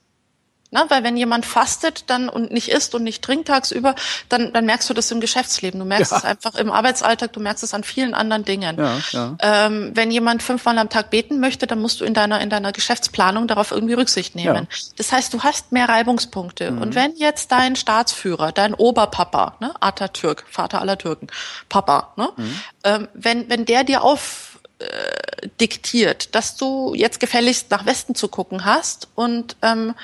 [0.70, 3.95] Na, weil wenn jemand fastet dann und nicht isst und nicht trinkt tagsüber,
[4.28, 5.81] dann, dann merkst du das im Geschäftsleben.
[5.81, 6.19] Du merkst ja.
[6.19, 8.77] es einfach im Arbeitsalltag, du merkst es an vielen anderen Dingen.
[8.78, 9.36] Ja, ja.
[9.40, 12.73] Ähm, wenn jemand fünfmal am Tag beten möchte, dann musst du in deiner, in deiner
[12.73, 14.69] Geschäftsplanung darauf irgendwie Rücksicht nehmen.
[14.97, 16.73] Das heißt, du hast mehr Reibungspunkte.
[16.73, 16.82] Mhm.
[16.82, 21.28] Und wenn jetzt dein Staatsführer, dein Oberpapa, ne, Atatürk, Vater aller Türken,
[21.70, 22.61] Papa, ne, mhm.
[22.85, 24.49] ähm, wenn, wenn der dir auf
[24.81, 29.95] äh, diktiert, dass du jetzt gefälligst nach Westen zu gucken hast und ähm,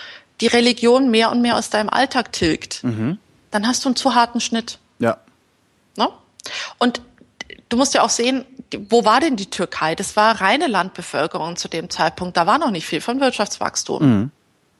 [0.44, 3.18] die Religion mehr und mehr aus deinem Alltag tilgt, mhm.
[3.50, 4.78] dann hast du einen zu harten Schnitt.
[4.98, 5.16] Ja.
[5.96, 6.10] Ne?
[6.78, 7.00] Und
[7.70, 8.44] du musst ja auch sehen,
[8.90, 9.94] wo war denn die Türkei?
[9.94, 12.36] Das war reine Landbevölkerung zu dem Zeitpunkt.
[12.36, 14.02] Da war noch nicht viel von Wirtschaftswachstum.
[14.02, 14.30] Mhm.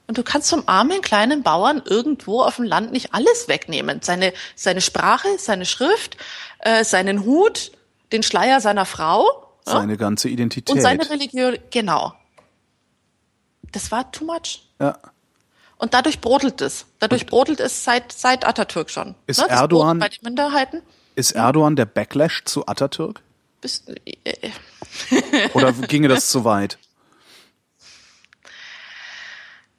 [0.07, 4.01] Und du kannst zum armen kleinen Bauern irgendwo auf dem Land nicht alles wegnehmen.
[4.03, 6.19] Seine, seine Sprache, seine Schrift,
[6.59, 7.73] äh, seinen Hut,
[8.12, 9.24] den Schleier seiner Frau.
[9.65, 9.97] Seine ja?
[9.97, 10.77] ganze Identität.
[10.77, 12.12] Und seine Religion, genau.
[13.73, 14.69] Das war too much.
[14.78, 14.99] Ja.
[15.85, 16.86] Und dadurch brodelt es.
[16.98, 19.15] Dadurch brodelt es seit, seit Atatürk schon.
[19.27, 19.51] Ist ne?
[19.51, 20.81] Erdogan, bei den Minderheiten.
[21.15, 23.20] Ist Erdogan der Backlash zu Atatürk?
[23.61, 24.51] Bis, äh,
[25.52, 26.78] Oder ginge das zu weit?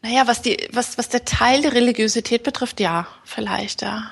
[0.03, 4.11] Naja, was die, was, was der Teil der Religiosität betrifft, ja, vielleicht, ja.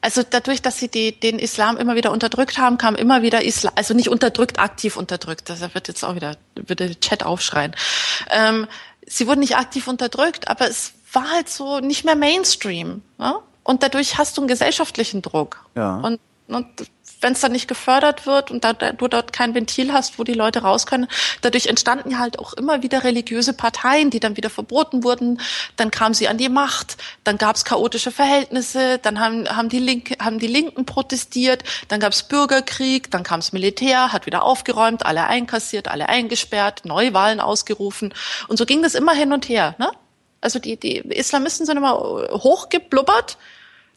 [0.00, 3.74] Also dadurch, dass sie die, den Islam immer wieder unterdrückt haben, kam immer wieder Islam,
[3.76, 5.50] also nicht unterdrückt, aktiv unterdrückt.
[5.50, 7.76] Das wird jetzt auch wieder, wird der Chat aufschreien.
[8.30, 8.66] Ähm,
[9.08, 13.02] sie wurden nicht aktiv unterdrückt, aber es war halt so nicht mehr Mainstream.
[13.18, 13.34] Ne?
[13.64, 15.64] Und dadurch hast du einen gesellschaftlichen Druck.
[15.74, 15.96] Ja.
[15.96, 16.66] Und, und
[17.20, 20.24] wenn es dann nicht gefördert wird und da, da, du dort kein Ventil hast, wo
[20.24, 21.08] die Leute raus können,
[21.40, 25.40] dadurch entstanden halt auch immer wieder religiöse Parteien, die dann wieder verboten wurden.
[25.76, 29.80] Dann kam sie an die Macht, dann gab es chaotische Verhältnisse, dann haben, haben, die
[29.80, 34.42] Linke, haben die Linken protestiert, dann gab es Bürgerkrieg, dann kam das Militär, hat wieder
[34.42, 38.14] aufgeräumt, alle einkassiert, alle eingesperrt, Neuwahlen ausgerufen.
[38.48, 39.74] Und so ging das immer hin und her.
[39.78, 39.90] Ne?
[40.40, 41.94] Also die, die Islamisten sind immer
[42.30, 43.38] hochgeblubbert.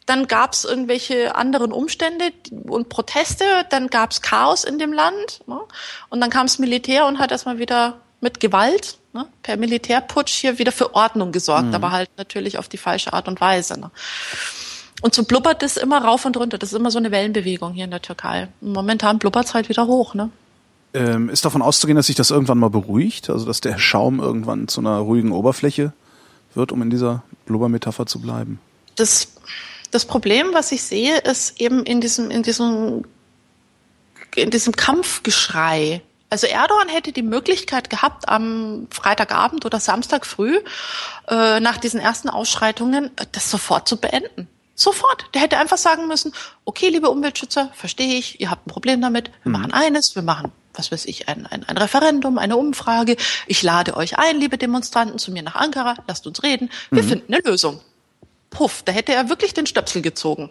[0.06, 2.32] Dann gab es irgendwelche anderen Umstände
[2.68, 3.44] und Proteste.
[3.70, 5.40] Dann gab es Chaos in dem Land.
[5.46, 5.60] Ne?
[6.08, 10.58] Und dann kam das Militär und hat erstmal wieder mit Gewalt ne, per Militärputsch hier
[10.58, 11.74] wieder für Ordnung gesorgt, mhm.
[11.74, 13.78] aber halt natürlich auf die falsche Art und Weise.
[13.78, 13.90] Ne?
[15.02, 16.58] Und so blubbert es immer rauf und runter.
[16.58, 18.48] Das ist immer so eine Wellenbewegung hier in der Türkei.
[18.60, 20.14] Momentan blubbert es halt wieder hoch.
[20.14, 20.30] Ne?
[20.94, 23.28] Ähm, ist davon auszugehen, dass sich das irgendwann mal beruhigt?
[23.28, 25.92] Also dass der Schaum irgendwann zu einer ruhigen Oberfläche
[26.54, 28.60] wird, um in dieser Blubbermetapher zu bleiben?
[28.94, 29.32] Das,
[29.92, 33.04] das Problem, was ich sehe, ist eben in diesem, in diesem,
[34.34, 36.02] in diesem Kampfgeschrei.
[36.30, 40.58] Also Erdogan hätte die Möglichkeit gehabt, am Freitagabend oder Samstag früh
[41.28, 44.48] äh, nach diesen ersten Ausschreitungen das sofort zu beenden.
[44.74, 45.26] Sofort.
[45.34, 46.32] Der hätte einfach sagen müssen,
[46.64, 49.30] okay, liebe Umweltschützer, verstehe ich, ihr habt ein Problem damit.
[49.42, 49.52] Wir mhm.
[49.52, 53.18] machen eines, wir machen was weiß ich, ein, ein, ein Referendum, eine Umfrage.
[53.46, 55.96] Ich lade euch ein, liebe Demonstranten, zu mir nach Ankara.
[56.08, 56.70] Lasst uns reden.
[56.90, 57.08] Wir mhm.
[57.08, 57.82] finden eine Lösung.
[58.52, 60.50] Puff, da hätte er wirklich den Stöpsel gezogen.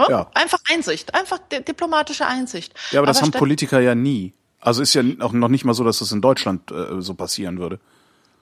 [0.00, 0.06] Ja?
[0.08, 0.30] ja.
[0.34, 2.72] Einfach Einsicht, einfach diplomatische Einsicht.
[2.90, 4.32] Ja, aber, aber das haben Politiker ja nie.
[4.60, 7.58] Also ist ja auch noch nicht mal so, dass das in Deutschland äh, so passieren
[7.58, 7.78] würde.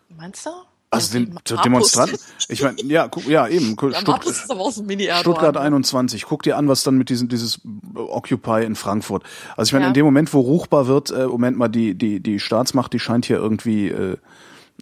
[0.09, 0.51] Meinst du?
[0.89, 2.19] Also den Demonstranten.
[2.49, 3.73] Ich meine, ja, guck, ja eben.
[3.73, 6.25] Stutt Stuttgart 21.
[6.27, 7.61] Guck dir an, was dann mit diesem dieses
[7.95, 9.25] Occupy in Frankfurt.
[9.57, 9.89] Also ich meine, ja.
[9.89, 13.27] in dem Moment, wo ruchbar wird, äh, Moment mal, die die die Staatsmacht, die scheint
[13.27, 14.17] hier irgendwie äh,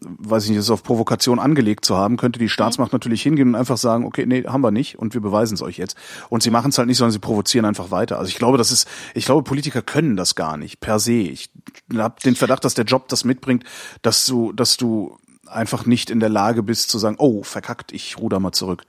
[0.07, 2.97] weiß ich nicht, das auf Provokation angelegt zu haben, könnte die Staatsmacht mhm.
[2.97, 5.79] natürlich hingehen und einfach sagen, okay, nee, haben wir nicht und wir beweisen es euch
[5.79, 5.97] jetzt.
[6.29, 8.19] Und sie machen es halt nicht, sondern sie provozieren einfach weiter.
[8.19, 11.13] Also ich glaube, das ist, ich glaube, Politiker können das gar nicht per se.
[11.13, 11.51] Ich
[11.95, 13.65] habe den Verdacht, dass der Job das mitbringt,
[14.03, 15.17] dass du, dass du
[15.47, 18.85] einfach nicht in der Lage bist zu sagen, oh, verkackt, ich ruder mal zurück.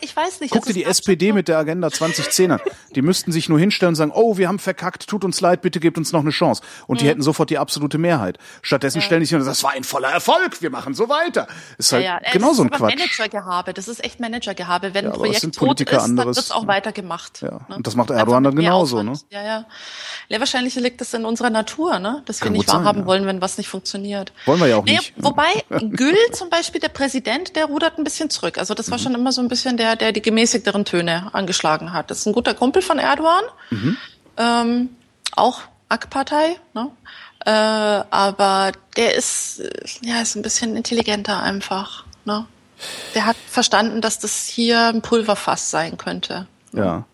[0.00, 0.52] Ich weiß nicht.
[0.52, 2.60] Guck dir die SPD mit der Agenda 2010 an.
[2.94, 5.80] Die müssten sich nur hinstellen und sagen, oh, wir haben verkackt, tut uns leid, bitte
[5.80, 6.62] gebt uns noch eine Chance.
[6.86, 7.08] Und die mhm.
[7.10, 8.38] hätten sofort die absolute Mehrheit.
[8.62, 9.04] Stattdessen ja.
[9.04, 11.46] stellen die sich und sagen, das war ein voller Erfolg, wir machen so weiter.
[11.78, 12.30] Ist halt ja, ja.
[12.32, 12.96] genau so ein Quatsch.
[12.96, 14.94] Managergehabe, das ist echt Managergehabe.
[14.94, 17.42] Wenn ein Projekt tot ist, anderes, dann wird's auch weitergemacht.
[17.42, 17.60] Ja.
[17.68, 17.76] Ne?
[17.76, 19.14] Und das macht Erdogan dann genauso, ne?
[19.30, 19.64] Ja, ja.
[20.28, 22.22] Ja, wahrscheinlich liegt das in unserer Natur, ne?
[22.26, 24.32] Dass Kann wir nicht wahrhaben wollen, wenn was nicht funktioniert.
[24.46, 25.12] Wollen wir ja auch nicht.
[25.16, 28.58] Wobei, Gül zum Beispiel, der Präsident, der rudert ein bisschen zurück.
[28.58, 29.02] Also das war mhm.
[29.02, 32.10] schon immer so ein bisschen der, der die gemäßigteren Töne angeschlagen hat.
[32.10, 33.96] Das ist ein guter Kumpel von Erdogan, mhm.
[34.36, 34.88] ähm,
[35.34, 36.90] auch AK-Partei, ne?
[37.44, 39.62] äh, aber der ist
[40.02, 42.04] ja ist ein bisschen intelligenter einfach.
[42.24, 42.46] Ne?
[43.14, 46.46] Der hat verstanden, dass das hier ein Pulverfass sein könnte.
[46.72, 47.04] Ja.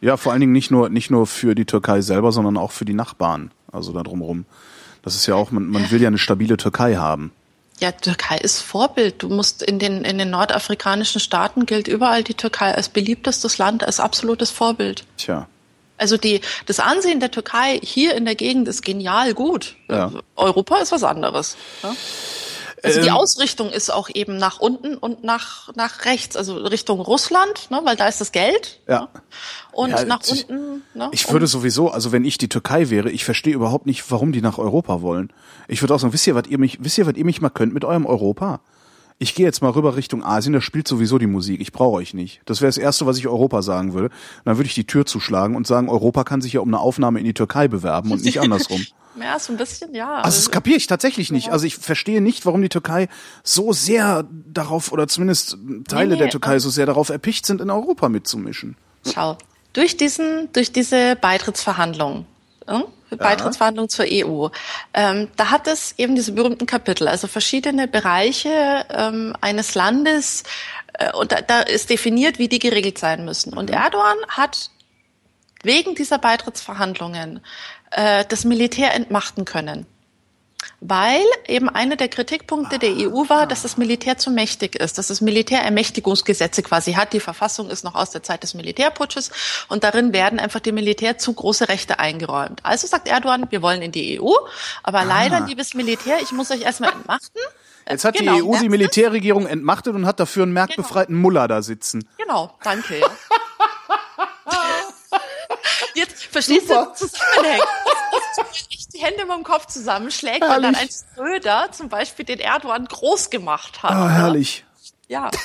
[0.00, 2.84] Ja, vor allen Dingen nicht nur nicht nur für die Türkei selber, sondern auch für
[2.84, 4.46] die Nachbarn, also da drumherum.
[5.02, 7.32] Das ist ja auch, man, man will ja eine stabile Türkei haben.
[7.82, 9.24] Ja, Türkei ist Vorbild.
[9.24, 13.82] Du musst in den, in den nordafrikanischen Staaten gilt überall die Türkei als beliebtestes Land,
[13.82, 15.02] als absolutes Vorbild.
[15.16, 15.48] Tja.
[15.98, 19.74] Also die, das Ansehen der Türkei hier in der Gegend ist genial gut.
[19.90, 20.12] Ja.
[20.36, 21.56] Europa ist was anderes.
[21.82, 21.92] Ja?
[22.82, 23.14] Also die ähm.
[23.14, 27.96] Ausrichtung ist auch eben nach unten und nach, nach rechts, also Richtung Russland, ne, weil
[27.96, 28.80] da ist das Geld.
[28.88, 29.02] Ja.
[29.02, 29.08] Ne?
[29.72, 30.82] Und ja, nach ich, unten.
[30.94, 34.32] Ne, ich würde sowieso, also wenn ich die Türkei wäre, ich verstehe überhaupt nicht, warum
[34.32, 35.32] die nach Europa wollen.
[35.68, 37.50] Ich würde auch sagen, wisst ihr, was ihr mich, wisst ihr, was ihr mich mal
[37.50, 38.60] könnt mit eurem Europa?
[39.22, 41.60] Ich gehe jetzt mal rüber Richtung Asien, da spielt sowieso die Musik.
[41.60, 42.40] Ich brauche euch nicht.
[42.44, 44.12] Das wäre das Erste, was ich Europa sagen würde.
[44.44, 47.20] dann würde ich die Tür zuschlagen und sagen, Europa kann sich ja um eine Aufnahme
[47.20, 48.84] in die Türkei bewerben und nicht andersrum.
[49.14, 50.16] Ja, so ein bisschen, ja.
[50.22, 51.50] Also das kapiere ich tatsächlich nicht.
[51.50, 53.08] Also ich verstehe nicht, warum die Türkei
[53.44, 57.60] so sehr darauf, oder zumindest Teile nee, nee, der Türkei so sehr darauf erpicht sind,
[57.60, 58.76] in Europa mitzumischen.
[59.06, 59.38] Schau,
[59.72, 62.26] durch diesen, durch diese Beitrittsverhandlungen,
[62.66, 62.82] hm?
[63.16, 64.48] Beitrittsverhandlungen zur EU,
[64.94, 70.44] ähm, da hat es eben diese berühmten Kapitel, also verschiedene Bereiche ähm, eines Landes,
[70.94, 73.56] äh, und da, da ist definiert, wie die geregelt sein müssen.
[73.56, 73.76] Und mhm.
[73.76, 74.70] Erdogan hat
[75.62, 77.40] wegen dieser Beitrittsverhandlungen
[77.90, 79.86] äh, das Militär entmachten können.
[80.80, 85.08] Weil eben einer der Kritikpunkte der EU war, dass das Militär zu mächtig ist, dass
[85.08, 87.12] das Militär Ermächtigungsgesetze quasi hat.
[87.12, 89.30] Die Verfassung ist noch aus der Zeit des Militärputsches
[89.68, 92.60] und darin werden einfach dem Militär zu große Rechte eingeräumt.
[92.64, 94.32] Also sagt Erdogan, wir wollen in die EU,
[94.82, 95.04] aber ah.
[95.04, 97.40] leider, liebes Militär, ich muss euch erstmal entmachten.
[97.88, 101.22] Jetzt hat genau, die EU die Militärregierung entmachtet und hat dafür einen merkbefreiten genau.
[101.22, 102.08] Muller da sitzen.
[102.18, 103.00] Genau, danke.
[103.00, 103.08] Ja.
[105.94, 106.92] Jetzt verstehst Super.
[106.98, 107.60] du Zusammenhang.
[108.94, 110.54] Die Hände über dem Kopf zusammenschlägt, herrlich.
[110.54, 113.92] weil dann ein Schröder zum Beispiel den Erdogan groß gemacht hat.
[113.92, 114.64] Ah, herrlich.
[115.08, 115.30] Ja.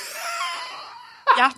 [1.38, 1.52] Ja.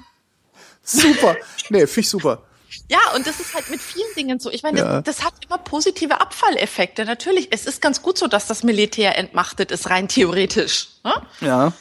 [0.84, 1.38] Super.
[1.70, 2.42] Nee, finde ich super.
[2.88, 4.52] Ja, und das ist halt mit vielen Dingen so.
[4.52, 5.02] Ich meine, ja.
[5.02, 7.06] das, das, hat immer positive Abfalleffekte.
[7.06, 10.88] Natürlich, es ist ganz gut so, dass das Militär entmachtet ist, rein theoretisch.
[11.04, 11.14] Ne?
[11.42, 11.74] Ja.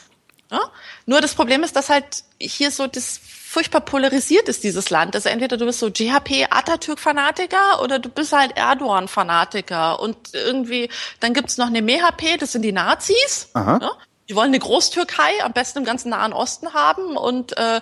[0.51, 0.71] ja.
[1.05, 3.19] Nur das Problem ist, dass halt hier so das
[3.49, 5.15] furchtbar polarisiert ist, dieses Land.
[5.15, 9.99] Also entweder du bist so GHP Atatürk-Fanatiker oder du bist halt Erdogan-Fanatiker.
[9.99, 10.87] Und irgendwie,
[11.19, 13.49] dann gibt's noch eine MHP, das sind die Nazis.
[13.55, 13.79] Ja?
[14.29, 17.81] Die wollen eine Großtürkei, am besten im ganzen Nahen Osten haben und äh, äh,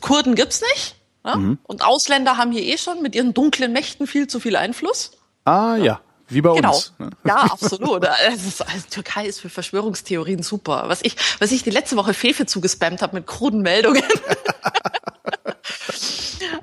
[0.00, 0.96] Kurden gibt's nicht.
[1.22, 1.36] Ne?
[1.36, 1.58] Mhm.
[1.62, 5.12] Und Ausländer haben hier eh schon mit ihren dunklen Mächten viel zu viel Einfluss.
[5.44, 6.00] Ah ja.
[6.30, 6.74] Wie bei genau.
[6.74, 6.92] uns.
[6.98, 7.10] Ne?
[7.24, 8.06] Ja, absolut.
[8.06, 10.84] Also, also, Türkei ist für Verschwörungstheorien super.
[10.86, 14.02] Was ich, was ich die letzte Woche Fefe zugespammt habe mit kruden Meldungen.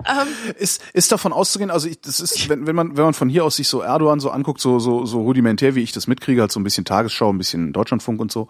[0.07, 0.27] ähm,
[0.57, 3.43] ist, ist davon auszugehen, also ich, das ist, wenn, wenn man, wenn man von hier
[3.43, 6.51] aus sich so Erdogan so anguckt, so, so, so rudimentär, wie ich das mitkriege, halt
[6.51, 8.47] so ein bisschen Tagesschau, ein bisschen Deutschlandfunk und so,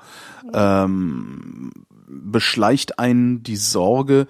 [0.53, 1.71] ähm,
[2.07, 4.27] beschleicht einen die Sorge,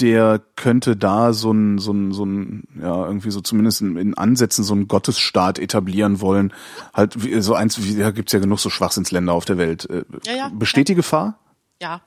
[0.00, 4.64] der könnte da so ein, so ein, so ein, ja, irgendwie so zumindest in, Ansätzen
[4.64, 6.52] so einen Gottesstaat etablieren wollen.
[6.92, 9.88] Halt, so eins, wie, da gibt's ja genug so Schwachsinnsländer auf der Welt.
[9.88, 10.92] Äh, ja, ja, Besteht ja.
[10.92, 11.38] die Gefahr?
[11.80, 12.00] Ja.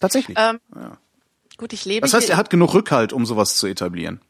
[0.00, 0.38] Tatsächlich.
[0.38, 0.98] Ähm, ja.
[1.56, 2.02] Gut, ich lebe.
[2.02, 4.20] Das heißt, er hat genug Rückhalt, um sowas zu etablieren.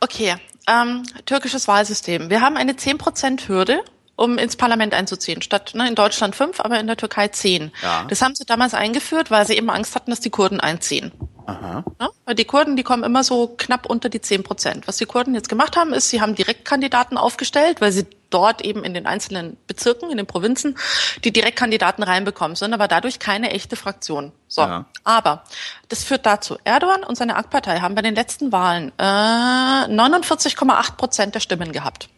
[0.00, 0.34] Okay,
[0.68, 2.30] ähm, türkisches Wahlsystem.
[2.30, 3.80] Wir haben eine 10%-Hürde
[4.16, 5.42] um ins Parlament einzuziehen.
[5.42, 7.72] Statt ne, in Deutschland fünf, aber in der Türkei zehn.
[7.82, 8.04] Ja.
[8.04, 11.12] Das haben sie damals eingeführt, weil sie eben Angst hatten, dass die Kurden einziehen.
[11.46, 11.84] Aha.
[12.00, 14.86] Ja, weil die Kurden, die kommen immer so knapp unter die zehn Prozent.
[14.88, 18.84] Was die Kurden jetzt gemacht haben, ist, sie haben Direktkandidaten aufgestellt, weil sie dort eben
[18.84, 20.76] in den einzelnen Bezirken, in den Provinzen,
[21.24, 24.32] die Direktkandidaten reinbekommen, sind aber dadurch keine echte Fraktion.
[24.48, 24.62] So.
[24.62, 24.86] Ja.
[25.04, 25.44] Aber
[25.88, 31.34] das führt dazu, Erdogan und seine AK-Partei haben bei den letzten Wahlen äh, 49,8 Prozent
[31.34, 32.08] der Stimmen gehabt.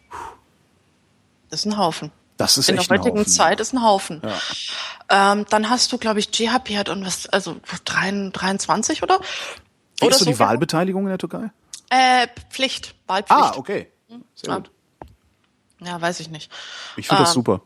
[1.49, 2.11] Das ist ein Haufen.
[2.37, 3.31] Das ist In echt der heutigen Haufen.
[3.31, 4.21] Zeit ist ein Haufen.
[4.23, 5.31] Ja.
[5.31, 9.19] Ähm, dann hast du, glaube ich, GHP hat und was, also 23 oder?
[9.99, 11.51] Wie ist so die Wahlbeteiligung in der Türkei?
[11.89, 13.41] Äh, Pflicht, Wahlpflicht.
[13.41, 13.91] Ah, okay.
[14.35, 14.55] Sehr ja.
[14.57, 14.71] gut.
[15.79, 16.51] Ja, weiß ich nicht.
[16.97, 17.61] Ich finde ähm, das super.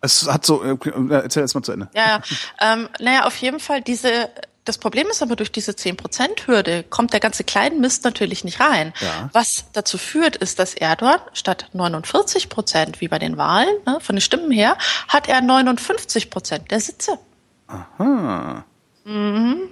[0.00, 0.76] Es hat so, äh,
[1.10, 1.88] erzähl erst mal zu Ende.
[1.94, 2.22] Ja, ja.
[2.72, 4.30] ähm, naja, auf jeden Fall diese
[4.64, 8.92] das Problem ist aber, durch diese 10%-Hürde kommt der ganze Kleinmist natürlich nicht rein.
[9.00, 9.28] Ja.
[9.32, 14.16] Was dazu führt, ist, dass Erdogan statt 49 Prozent, wie bei den Wahlen, ne, von
[14.16, 14.76] den Stimmen her,
[15.08, 17.18] hat er 59 Prozent der Sitze.
[17.66, 18.64] Aha.
[19.04, 19.68] Mhm.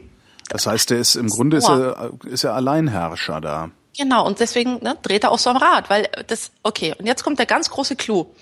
[0.49, 3.71] Das heißt, er ist im Grunde ist er, ist er Alleinherrscher da.
[3.97, 7.23] Genau, und deswegen ne, dreht er auch so am Rad, weil das, okay, und jetzt
[7.23, 8.35] kommt der ganz große Clou.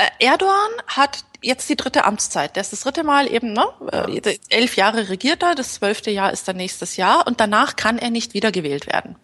[0.00, 2.56] Äh, Erdogan hat jetzt die dritte Amtszeit.
[2.56, 3.66] Der ist das dritte Mal eben, ne?
[3.92, 7.98] Äh, elf Jahre regiert er, das zwölfte Jahr ist dann nächstes Jahr und danach kann
[7.98, 9.16] er nicht wiedergewählt werden.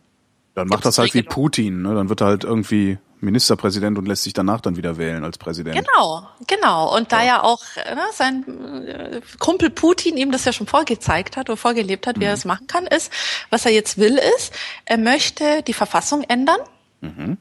[0.55, 1.94] Dann macht das halt wie Putin, ne?
[1.94, 5.77] Dann wird er halt irgendwie Ministerpräsident und lässt sich danach dann wieder wählen als Präsident.
[5.77, 6.94] Genau, genau.
[6.94, 11.48] Und da ja auch ne, sein äh, Kumpel Putin ihm das ja schon vorgezeigt hat
[11.48, 12.31] oder vorgelebt hat, wie mhm.
[12.31, 13.11] er es machen kann, ist,
[13.51, 14.53] was er jetzt will, ist,
[14.85, 16.61] er möchte die Verfassung ändern,
[17.01, 17.39] mhm.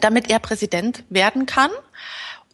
[0.00, 1.70] damit er Präsident werden kann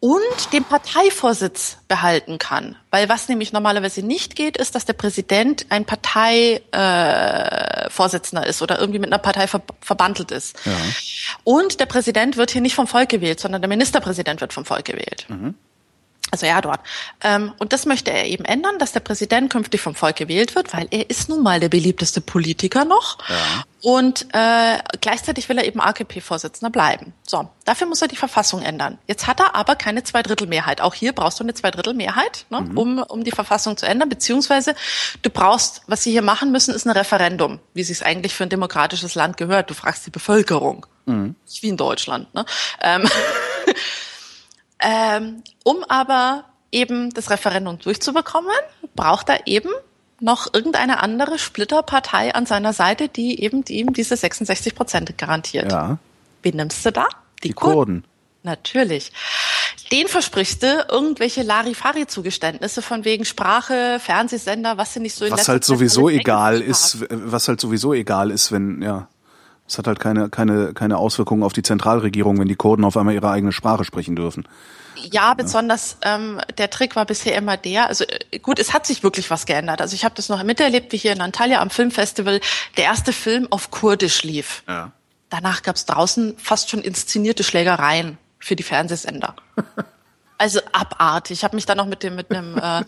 [0.00, 2.76] und den Parteivorsitz behalten kann.
[2.90, 8.78] Weil was nämlich normalerweise nicht geht, ist, dass der Präsident ein Parteivorsitzender äh, ist oder
[8.78, 10.56] irgendwie mit einer Partei ver verbandelt ist.
[10.64, 10.72] Ja.
[11.44, 14.84] Und der Präsident wird hier nicht vom Volk gewählt, sondern der Ministerpräsident wird vom Volk
[14.84, 15.26] gewählt.
[15.28, 15.54] Mhm
[16.30, 16.78] also Erdogan.
[17.22, 20.72] Ähm, und das möchte er eben ändern, dass der Präsident künftig vom Volk gewählt wird,
[20.74, 23.18] weil er ist nun mal der beliebteste Politiker noch.
[23.28, 23.64] Ja.
[23.80, 27.14] Und äh, gleichzeitig will er eben AKP-Vorsitzender bleiben.
[27.26, 28.98] So, dafür muss er die Verfassung ändern.
[29.06, 30.80] Jetzt hat er aber keine Zweidrittelmehrheit.
[30.80, 32.78] Auch hier brauchst du eine Zweidrittelmehrheit, ne, mhm.
[32.78, 34.09] um, um die Verfassung zu ändern.
[34.09, 34.74] Beziehungsweise
[35.22, 38.48] du brauchst, was sie hier machen müssen, ist ein Referendum, wie es eigentlich für ein
[38.48, 39.70] demokratisches Land gehört.
[39.70, 40.86] Du fragst die Bevölkerung.
[41.06, 41.36] Mhm.
[41.46, 42.32] Nicht wie in Deutschland.
[42.34, 42.44] Ne?
[42.82, 43.09] Ähm,
[44.80, 48.56] Ähm, um aber eben das Referendum durchzubekommen,
[48.94, 49.70] braucht er eben
[50.20, 55.70] noch irgendeine andere Splitterpartei an seiner Seite, die eben ihm diese 66 Prozent garantiert.
[55.70, 55.98] Ja.
[56.42, 57.06] Wen nimmst du da?
[57.42, 57.74] Die, die Kurden.
[57.74, 58.05] Kurden.
[58.42, 59.12] Natürlich.
[59.92, 65.48] Den versprichst du irgendwelche Larifari-Zugeständnisse von wegen Sprache, Fernsehsender, was sie nicht so in Was
[65.48, 69.09] halt sowieso egal ist, was halt sowieso egal ist, wenn, ja.
[69.68, 73.14] Es hat halt keine, keine, keine Auswirkungen auf die Zentralregierung, wenn die Kurden auf einmal
[73.14, 74.48] ihre eigene Sprache sprechen dürfen.
[74.96, 79.02] Ja, besonders ähm, der Trick war bisher immer der, also äh, gut, es hat sich
[79.02, 79.80] wirklich was geändert.
[79.80, 82.40] Also ich habe das noch miterlebt, wie hier in Antalya am Filmfestival
[82.76, 84.62] der erste Film auf Kurdisch lief.
[84.66, 84.92] Ja.
[85.30, 89.36] Danach gab's draußen fast schon inszenierte Schlägereien für die Fernsehsender.
[90.39, 91.39] Also abartig.
[91.39, 92.85] Ich habe mich dann noch mit dem mit einem äh,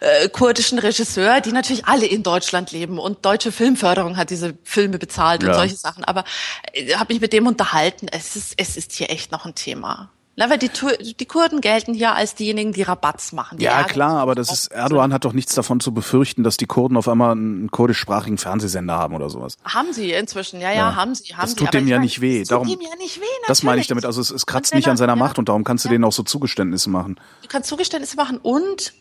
[0.00, 4.98] äh, kurdischen Regisseur, die natürlich alle in Deutschland leben und deutsche Filmförderung hat diese Filme
[4.98, 5.48] bezahlt ja.
[5.48, 6.04] und solche Sachen.
[6.04, 6.24] Aber
[6.72, 8.06] äh, habe mich mit dem unterhalten.
[8.08, 10.10] Es ist es ist hier echt noch ein Thema.
[10.40, 10.70] Na, weil die,
[11.16, 13.58] die Kurden gelten hier als diejenigen, die Rabatz machen.
[13.58, 16.64] Die ja, klar, aber das ist, Erdogan hat doch nichts davon zu befürchten, dass die
[16.64, 19.58] Kurden auf einmal einen kurdischsprachigen Fernsehsender haben oder sowas.
[19.66, 20.94] Haben sie inzwischen, ja, ja, ja.
[20.96, 21.56] haben sie, haben das sie.
[21.56, 22.42] tut dem ja nicht weh.
[22.44, 23.48] Darum, tut dem ja nicht weh, natürlich.
[23.48, 24.06] Das meine ich damit.
[24.06, 25.16] Also es, es kratzt nicht an seiner ja.
[25.16, 25.92] Macht und darum kannst du ja.
[25.92, 27.20] denen auch so Zugeständnisse machen.
[27.42, 28.94] Du kannst Zugeständnisse machen und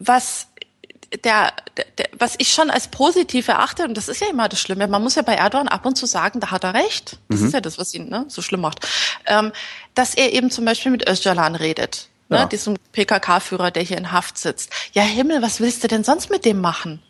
[0.00, 0.48] was
[1.24, 4.86] der, der, was ich schon als positiv erachte, und das ist ja immer das Schlimme,
[4.86, 7.18] man muss ja bei Erdogan ab und zu sagen, da hat er recht.
[7.28, 7.46] Das mhm.
[7.46, 8.86] ist ja das, was ihn ne, so schlimm macht.
[9.26, 9.52] Ähm,
[9.94, 12.08] dass er eben zum Beispiel mit Öcalan redet.
[12.28, 12.46] ne, Ja.
[12.46, 14.70] diesem PKK-Führer, der hier in Haft sitzt.
[14.92, 17.02] Ja Himmel, was willst du denn sonst mit dem machen?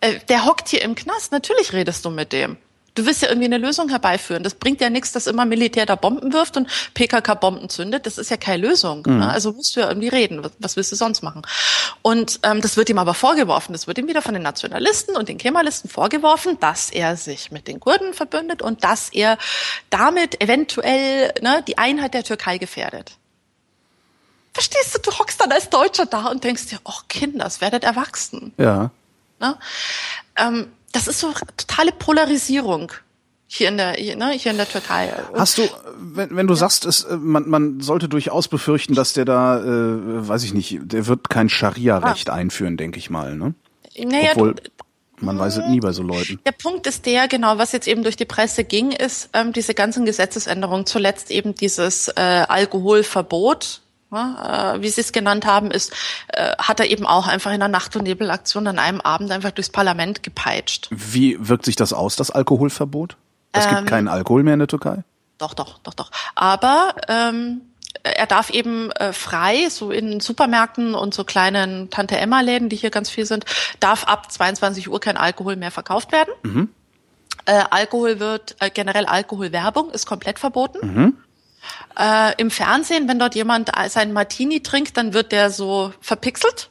[0.00, 2.58] Äh, der hockt hier im Knast, natürlich redest du mit dem.
[2.94, 4.44] Du willst ja irgendwie eine Lösung herbeiführen.
[4.44, 8.06] Das bringt ja nichts, dass immer Militär da Bomben wirft und PKK Bomben zündet.
[8.06, 9.02] Das ist ja keine Lösung.
[9.04, 9.28] Ne?
[9.28, 10.44] Also musst du ja irgendwie reden.
[10.44, 11.42] Was, was willst du sonst machen?
[12.02, 13.72] Und ähm, das wird ihm aber vorgeworfen.
[13.72, 17.66] Das wird ihm wieder von den Nationalisten und den Kemalisten vorgeworfen, dass er sich mit
[17.66, 19.38] den Kurden verbündet und dass er
[19.90, 23.18] damit eventuell ne, die Einheit der Türkei gefährdet.
[24.52, 28.54] Verstehst du, du hockst dann als Deutscher da und denkst dir, oh Kinders, werdet erwachsen.
[28.56, 28.92] Ja.
[29.40, 29.58] Ne?
[30.36, 32.92] Ähm, das ist so totale Polarisierung
[33.46, 35.12] hier in der, hier, ne, hier in der Türkei.
[35.34, 35.62] Hast du,
[35.98, 40.28] wenn, wenn du sagst, es, äh, man, man sollte durchaus befürchten, dass der da, äh,
[40.28, 43.54] weiß ich nicht, der wird kein Scharia-Recht einführen, denke ich mal, ne?
[43.96, 44.62] naja, Obwohl, du,
[45.20, 46.40] man weiß es nie bei so Leuten.
[46.44, 49.74] der Punkt ist der, genau, was jetzt eben durch die Presse ging, ist ähm, diese
[49.74, 50.86] ganzen Gesetzesänderungen.
[50.86, 53.82] Zuletzt eben dieses äh, Alkoholverbot.
[54.12, 55.92] Äh, wie Sie es genannt haben, ist,
[56.28, 59.50] äh, hat er eben auch einfach in einer Nacht- und Nebelaktion an einem Abend einfach
[59.50, 60.88] durchs Parlament gepeitscht.
[60.90, 63.16] Wie wirkt sich das aus, das Alkoholverbot?
[63.52, 65.04] Es gibt keinen Alkohol mehr in der Türkei?
[65.38, 66.10] Doch, doch, doch, doch.
[66.34, 67.60] Aber ähm,
[68.02, 73.10] er darf eben äh, frei, so in Supermärkten und so kleinen Tante-Emma-Läden, die hier ganz
[73.10, 73.44] viel sind,
[73.80, 76.32] darf ab 22 Uhr kein Alkohol mehr verkauft werden.
[77.46, 81.16] Äh, Alkohol wird, äh, generell Alkoholwerbung ist komplett verboten.
[81.98, 86.70] Äh, Im Fernsehen, wenn dort jemand seinen Martini trinkt, dann wird der so verpixelt.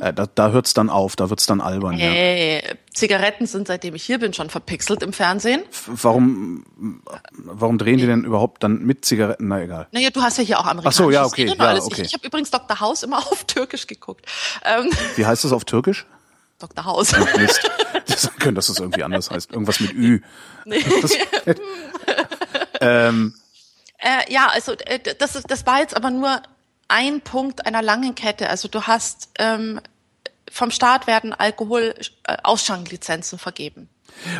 [0.00, 2.08] Äh, da da hört's dann auf, da wird's dann albern, ja.
[2.08, 2.60] Hey,
[2.92, 5.62] Zigaretten sind, seitdem ich hier bin, schon verpixelt im Fernsehen.
[5.70, 6.64] F- Warum,
[7.30, 9.46] warum drehen die denn überhaupt dann mit Zigaretten?
[9.46, 9.86] Na egal.
[9.92, 11.84] Naja, du hast ja hier auch amerikanische Ach so, ja, okay, ja, alles.
[11.84, 12.02] okay.
[12.02, 12.80] Ich, ich habe übrigens Dr.
[12.80, 14.26] House immer auf Türkisch geguckt.
[14.64, 16.04] Ähm, Wie heißt das auf Türkisch?
[16.58, 16.84] Dr.
[16.84, 17.12] House.
[17.36, 17.70] Mist.
[18.08, 19.50] Das sagen können, dass es irgendwie anders heißt.
[19.52, 20.20] Irgendwas mit Ü.
[20.64, 21.10] Das,
[22.80, 23.34] ähm,
[23.98, 26.42] Äh, ja, also äh, das, ist, das war jetzt aber nur
[26.88, 28.48] ein Punkt einer langen Kette.
[28.48, 29.80] Also du hast ähm,
[30.50, 31.94] vom Staat werden Alkohol
[32.24, 33.88] äh, vergeben.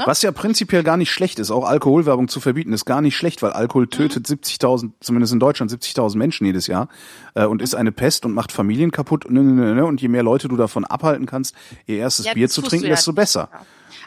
[0.05, 3.43] Was ja prinzipiell gar nicht schlecht ist, auch Alkoholwerbung zu verbieten, ist gar nicht schlecht,
[3.43, 6.89] weil Alkohol tötet 70.000, zumindest in Deutschland 70.000 Menschen jedes Jahr
[7.35, 9.27] äh, und ist eine Pest und macht Familien kaputt.
[9.27, 11.55] Und, und je mehr Leute du davon abhalten kannst,
[11.87, 13.51] ihr erstes Ja, Bier zu trinken, ja desto besser.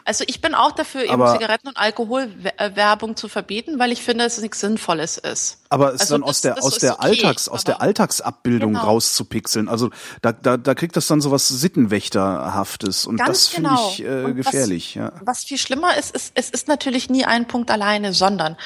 [0.04, 4.24] Also ich bin auch dafür, eben Aber- Zigaretten- und Alkoholwerbung zu verbieten, weil ich finde,
[4.24, 5.58] dass es nichts Sinnvolles ist.
[5.68, 8.72] Aber es Also dann das- aus der das aus der okay, Alltags aus der Alltagsabbildung
[8.74, 8.84] Genau.
[8.84, 9.68] rauszupixeln.
[9.68, 9.90] Also
[10.22, 13.90] da, da da kriegt das dann sowas Sittenwächterhaftes und Ganz das finde genau.
[13.90, 14.96] ich äh, gefährlich.
[14.96, 15.12] Was, ja.
[15.24, 18.56] was viel schlimmer ist, ist, es ist natürlich nie ein Punkt alleine, sondern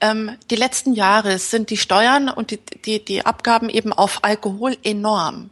[0.00, 4.76] ähm, die letzten Jahre sind die Steuern und die, die, die Abgaben eben auf Alkohol
[4.84, 5.50] enorm.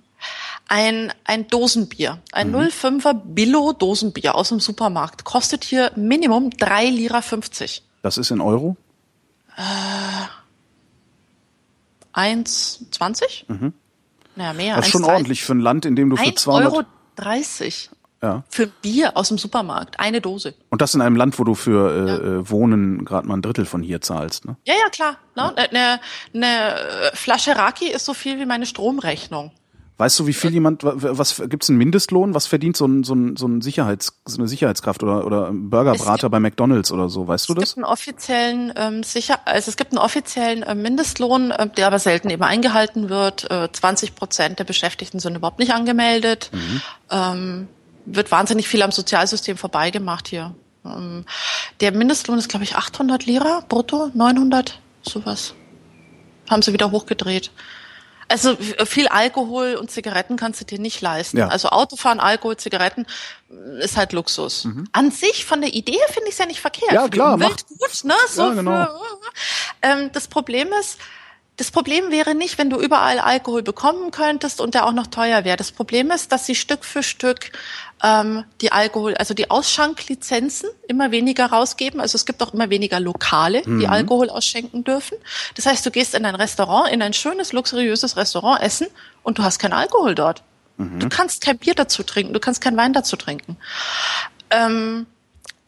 [0.72, 7.22] Ein, ein Dosenbier, ein 05er Billo Dosenbier aus dem Supermarkt kostet hier Minimum 3 Lira
[7.22, 7.82] 50.
[8.02, 8.76] Das ist in Euro.
[12.14, 13.46] 1,20?
[13.48, 13.72] Mhm.
[14.36, 14.76] Naja, mehr.
[14.76, 15.12] Das ist schon 1,30.
[15.12, 16.82] ordentlich für ein Land, in dem du für 1,30 200 Euro
[17.16, 17.90] 30
[18.22, 18.44] ja.
[18.48, 20.54] für Bier aus dem Supermarkt, eine Dose.
[20.68, 23.66] Und das in einem Land, wo du für äh, äh, Wohnen gerade mal ein Drittel
[23.66, 24.44] von hier zahlst.
[24.44, 24.54] Ne?
[24.64, 25.16] Ja, ja, klar.
[25.34, 25.52] Ne?
[25.56, 26.00] Eine,
[26.32, 29.50] eine Flasche Raki ist so viel wie meine Stromrechnung.
[30.00, 32.34] Weißt du, wie viel jemand, wa- was gibt's einen Mindestlohn?
[32.34, 35.68] Was verdient so ein, so ein, so ein Sicherheits, so eine Sicherheitskraft oder, oder ein
[35.68, 37.28] Burgerbrater Es bei McDonalds oder so?
[37.28, 37.68] Weißt du Es das?
[37.74, 41.98] gibt einen offiziellen ähm, sicher, also es gibt einen offiziellen äh, Mindestlohn, äh, der aber
[41.98, 43.50] selten eben eingehalten wird.
[43.50, 46.50] Äh, 20 Prozent der Beschäftigten sind überhaupt nicht angemeldet.
[47.10, 47.68] Ähm,
[48.06, 50.54] wird wahnsinnig viel am Sozialsystem vorbeigemacht hier.
[50.84, 51.26] Ähm,
[51.80, 55.52] der Mindestlohn ist, glaube ich, 800 Lira brutto, 900, sowas.
[56.48, 57.50] Haben sie wieder hochgedreht.
[58.30, 61.36] Also f- viel Alkohol und Zigaretten kannst du dir nicht leisten.
[61.38, 61.48] Ja.
[61.48, 63.06] Also Autofahren, Alkohol, Zigaretten
[63.50, 64.66] äh, ist halt Luxus.
[64.92, 66.90] An sich von der Idee finde ich es ja nicht verkehrt.
[66.92, 66.96] Mhm.
[66.96, 68.14] Ja, klar, macht- gut, ne?
[68.28, 68.70] So Ja, genau.
[68.86, 68.98] für,
[69.82, 70.98] ähm, das Problem ist,
[71.60, 75.44] das Problem wäre nicht, wenn du überall Alkohol bekommen könntest und der auch noch teuer
[75.44, 75.58] wäre.
[75.58, 77.52] Das Problem ist, dass sie Stück für Stück
[78.02, 82.00] ähm, die Alkohol, also die Ausschanklizenzen immer weniger rausgeben.
[82.00, 85.18] Also es gibt auch immer weniger Lokale, die Alkohol ausschenken dürfen.
[85.54, 88.86] Das heißt, du gehst in ein Restaurant, in ein schönes, luxuriöses Restaurant essen
[89.22, 90.42] und du hast keinen Alkohol dort.
[90.98, 93.58] Du kannst kein Bier dazu trinken, du kannst keinen Wein dazu trinken.
[94.48, 95.04] Ähm,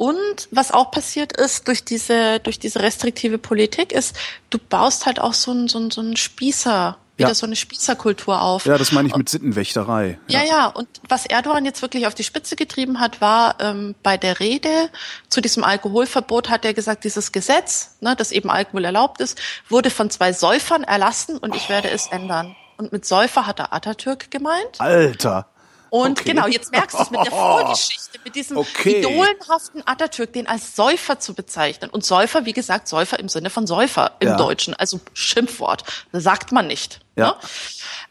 [0.02, 4.16] und was auch passiert ist durch diese, durch diese restriktive Politik ist,
[4.50, 7.34] du baust halt auch so ein, so ein, so ein Spießer, wieder Ja.
[7.36, 8.66] so eine Spießerkultur auf.
[8.66, 10.18] Ja, das meine ich mit Sittenwächterei.
[10.26, 14.16] Ja, ja, und was Erdogan jetzt wirklich auf die Spitze getrieben hat, war ähm, bei
[14.16, 14.90] der Rede
[15.28, 19.90] zu diesem Alkoholverbot hat er gesagt, dieses Gesetz, ne, das eben Alkohol erlaubt ist, wurde
[19.90, 22.56] von zwei Säufern erlassen und ich werde es ändern.
[22.76, 24.80] Und mit Säufer hat er Atatürk gemeint.
[24.80, 25.46] Alter.
[25.92, 26.30] Und Okay.
[26.32, 29.00] genau, jetzt merkst du es mit der Vorgeschichte, mit diesem Okay.
[29.00, 31.90] idolenhaften Atatürk, den als Säufer zu bezeichnen.
[31.90, 34.36] Und Säufer, wie gesagt, Säufer im Sinne von Säufer im Ja.
[34.38, 35.84] Deutschen, also Schimpfwort.
[36.10, 37.00] Das sagt man nicht.
[37.14, 37.26] Ja.
[37.26, 37.34] Ne?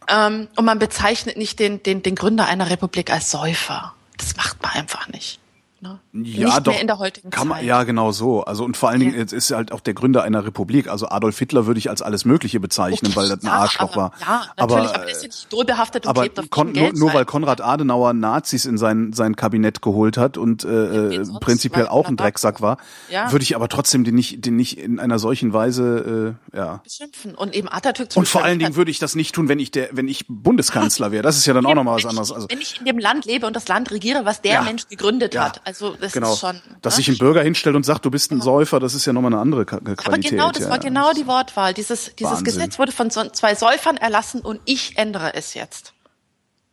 [0.09, 3.95] Ähm, und man bezeichnet nicht den, den, den Gründer einer Republik als Säufer.
[4.17, 5.39] Das macht man einfach nicht.
[5.79, 5.99] Ne?
[6.13, 6.73] Ja, nicht doch.
[6.73, 7.67] mehr in der heutigen kann man, Zeit.
[7.67, 8.43] Ja, genau so.
[8.43, 9.19] Also und vor allen Dingen Ja.
[9.19, 10.89] jetzt ist er halt auch der Gründer einer Republik.
[10.89, 13.93] Also Adolf Hitler würde ich als alles Mögliche bezeichnen, Okay, weil das ein ja, Arschloch
[13.93, 14.11] aber, war.
[14.19, 16.75] Ja, natürlich, aber, aber, er ist ja nicht idolbehaftet und aber klebt auf Kon dem
[16.75, 16.97] nur, Geld.
[16.97, 21.39] nur weil Konrad Adenauer Nazis in sein, sein Kabinett geholt hat und äh, wen äh,
[21.39, 22.77] prinzipiell auch ein Drecksack war,
[23.09, 23.31] Ja.
[23.31, 26.81] würde ich aber trotzdem den nicht, den nicht in einer solchen Weise, äh, ja.
[26.83, 27.35] beschimpfen.
[27.35, 29.71] Und eben Atatürk zum Und vor allen Dingen würde ich das nicht tun, wenn ich
[29.71, 31.23] der, wenn ich Bundeskanzler wäre.
[31.23, 32.31] Das ist ja dann auch nochmal was anderes.
[32.31, 34.61] Also wenn ich in dem Land lebe und das Land regiere, was der Ja.
[34.63, 35.45] Mensch gegründet Ja.
[35.45, 35.61] hat.
[35.63, 36.59] Also das genau, ist schon.
[36.81, 36.97] dass ne?
[36.97, 39.41] sich ein Bürger hinstellt und sagt, du bist ein Säufer, das ist ja nochmal eine
[39.41, 40.05] andere Qualität.
[40.05, 40.69] aber genau, das ja.
[40.69, 41.73] war genau die Wortwahl.
[41.73, 42.45] Dieses, dieses Wahnsinn.
[42.45, 45.93] Gesetz wurde von so, zwei Säufern erlassen und ich ändere es jetzt.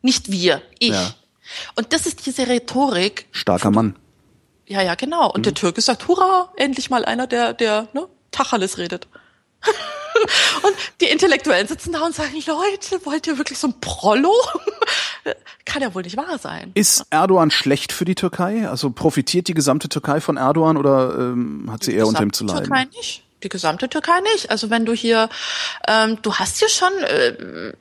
[0.02, 0.90] Nicht wir, ich.
[0.90, 1.14] Ja.
[1.76, 3.26] Und das ist diese Rhetorik.
[3.30, 3.96] Starker Mann.
[4.66, 5.30] Ja, ja, genau.
[5.30, 9.08] Und der Türke sagt, hurra, endlich mal einer, der, der, ne, Tacheles redet.
[10.62, 14.32] Und die Intellektuellen sitzen da und sagen, Leute, wollt ihr wirklich so ein Prollo?
[15.64, 16.70] Kann ja wohl nicht wahr sein.
[16.74, 18.68] Ist Erdogan schlecht für die Türkei?
[18.68, 22.44] Also profitiert die gesamte Türkei von Erdogan oder ähm, hat sie eher unter ihm zu
[22.44, 22.64] leiden?
[22.64, 23.24] Türkei nicht.
[23.42, 24.50] Die gesamte Türkei nicht.
[24.50, 25.28] Also wenn du hier,
[25.86, 27.72] ähm, du hast hier schon, äh,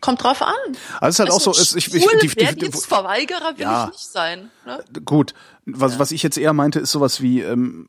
[0.00, 0.54] kommt drauf an.
[1.00, 3.84] Also es ist halt auch so, es, ich, ich, die, die, die, Wehrdienstverweigerer will Ja.
[3.86, 4.50] ich nicht sein.
[4.66, 4.84] Ne?
[5.04, 5.34] gut.
[5.66, 7.88] Was, was ich jetzt eher meinte, ist sowas wie, ähm,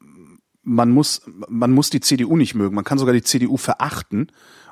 [0.65, 2.75] man muss, man muss die CDU nicht mögen.
[2.75, 4.27] Man kann sogar die CDU verachten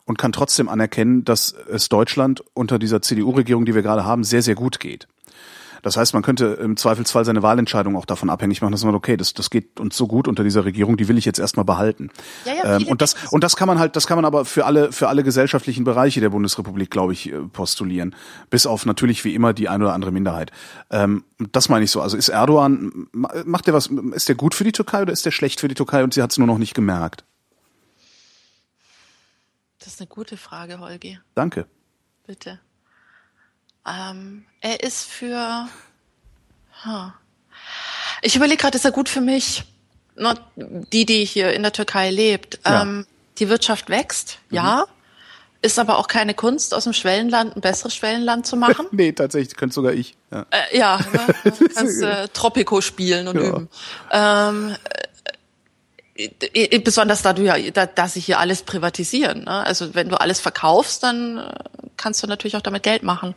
[0.06, 4.41] und kann trotzdem anerkennen, dass es Deutschland unter dieser CDU-Regierung, die wir gerade haben, sehr,
[4.41, 5.07] sehr gut geht.
[5.84, 9.18] Das heißt, man könnte im Zweifelsfall seine Wahlentscheidung auch davon abhängig machen, dass man, okay,
[9.18, 12.10] das, das geht uns so gut unter dieser Regierung, die will ich jetzt erstmal behalten.
[12.45, 14.65] Ja, ja, ähm, und das, und das kann man halt, das kann man aber für
[14.65, 18.15] alle, für alle gesellschaftlichen Bereiche der Bundesrepublik, glaube ich, äh, postulieren.
[18.49, 20.51] Bis auf natürlich wie immer die eine oder andere Minderheit.
[20.89, 22.01] Ähm, das meine ich so.
[22.01, 25.26] Also ist Erdogan, ma- macht der was, ist der gut für die Türkei oder ist
[25.26, 27.26] der schlecht für die Türkei und sie hat es nur noch nicht gemerkt?
[29.80, 31.19] Das ist eine gute Frage, Holgi.
[31.35, 31.65] Danke.
[32.26, 32.60] Bitte.
[33.88, 35.68] Ähm, er ist für.
[36.85, 37.11] Huh.
[38.22, 39.64] Ich überlege gerade, ist er gut für mich?
[40.55, 42.60] Die, die hier in der Türkei lebt.
[42.65, 42.84] Ja.
[42.84, 43.05] Ähm,
[43.39, 44.85] die Wirtschaft wächst, ja.
[45.64, 48.85] Ist aber auch keine Kunst, aus dem Schwellenland ein besseres Schwellenland zu machen.
[48.91, 50.15] Nee, tatsächlich, könnte sogar ich.
[50.30, 50.45] Ja.
[50.51, 51.34] Äh, ja, ne?
[51.57, 53.47] Du kannst äh, Tropico spielen und Ja.
[53.49, 53.69] üben.
[54.11, 55.07] Ähm, äh, äh,
[56.84, 59.45] besonders da du ja, da, da sie hier alles privatisieren.
[59.45, 59.65] Ne?
[59.65, 61.53] Also wenn du alles verkaufst, dann äh,
[61.98, 63.35] kannst du natürlich auch damit Geld machen.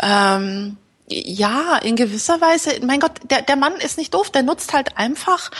[0.00, 0.76] Ähm,
[1.08, 4.96] ja, in gewisser Weise, mein Gott, der, der Mann ist nicht doof, der nutzt halt
[4.96, 5.50] einfach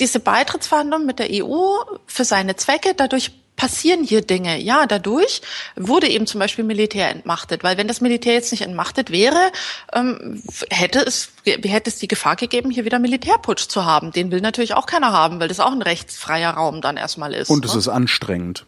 [0.00, 1.76] diese Beitrittsverhandlungen mit der EU
[2.06, 2.94] für seine Zwecke.
[2.94, 4.60] Dadurch passieren hier Dinge.
[4.60, 5.42] Ja, dadurch
[5.76, 9.52] wurde eben zum Beispiel Militär entmachtet, weil wenn das Militär jetzt nicht entmachtet wäre,
[9.92, 14.12] ähm, hätte es hätte es die Gefahr gegeben, hier wieder Militärputsch zu haben.
[14.12, 17.50] Den will natürlich auch keiner haben, weil das auch ein rechtsfreier Raum dann erstmal ist.
[17.50, 17.78] Und es ne?
[17.78, 18.64] ist anstrengend.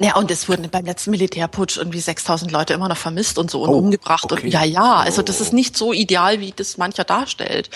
[0.00, 3.62] Ja, und es wurden beim letzten Militärputsch irgendwie 6000 Leute immer noch vermisst und so
[3.62, 4.30] und Oh, umgebracht.
[4.30, 4.44] okay.
[4.44, 7.68] Und ja, ja, also das ist nicht so ideal, wie das mancher darstellt.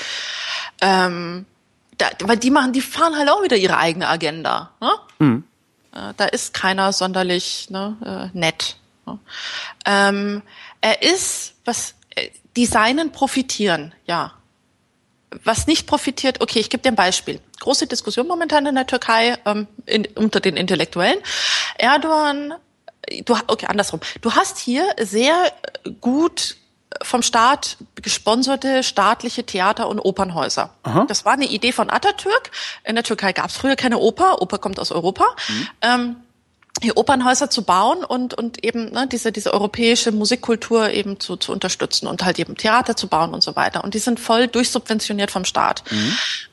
[0.81, 1.47] Ähm,
[1.99, 4.71] da, weil die machen, die fahren halt auch wieder ihre eigene Agenda.
[4.81, 4.91] Ne?
[5.21, 5.43] Äh,
[6.17, 8.77] da ist keiner sonderlich ne, äh, nett.
[9.07, 9.19] Ne?
[9.85, 10.43] Ähm,
[10.81, 14.33] er ist, was äh, Designen profitieren, ja.
[15.45, 17.41] Was nicht profitiert, okay, ich gebe dir ein Beispiel.
[17.61, 21.19] Große Diskussion momentan in der Türkei ähm, in, unter den Intellektuellen.
[21.79, 22.55] Erdogan,
[23.25, 24.01] du, okay, andersrum.
[24.21, 25.53] Du hast hier sehr
[26.01, 26.57] gut
[27.03, 30.71] vom Staat gesponserte staatliche Theater- und Opernhäuser.
[31.07, 32.51] Das war eine Idee von Atatürk.
[32.85, 34.43] In der Türkei gab es früher keine Oper.
[34.43, 35.25] Oper kommt aus Europa.
[35.81, 36.22] Ähm, hier
[36.91, 42.09] Opernhäuser zu bauen und, und eben ne, diese, diese europäische Musikkultur eben zu, zu unterstützen
[42.09, 43.85] und halt eben Theater zu bauen und so weiter.
[43.85, 45.85] Und die sind voll durchsubventioniert vom Staat.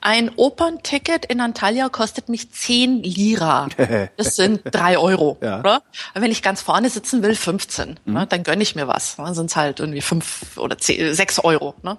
[0.00, 3.68] Ein Opernticket in Antalya kostet mich 10 Lira.
[4.16, 5.38] Das sind drei Euro.
[5.40, 5.60] Ja.
[5.60, 5.82] Oder?
[6.14, 7.98] Und wenn ich ganz vorne sitzen will, 15.
[8.04, 9.16] Ne, dann gönne ich mir was.
[9.16, 11.74] Dann sind es halt irgendwie fünf oder zehn, sechs Euro.
[11.82, 11.96] Ne?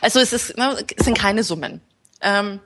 [0.00, 1.80] Also es, ist, ne, es sind keine Summen.
[2.20, 2.60] Ähm,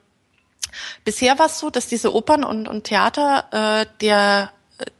[1.05, 3.47] Bisher war es so, dass diese Opern und, und Theater
[3.81, 4.51] äh, der,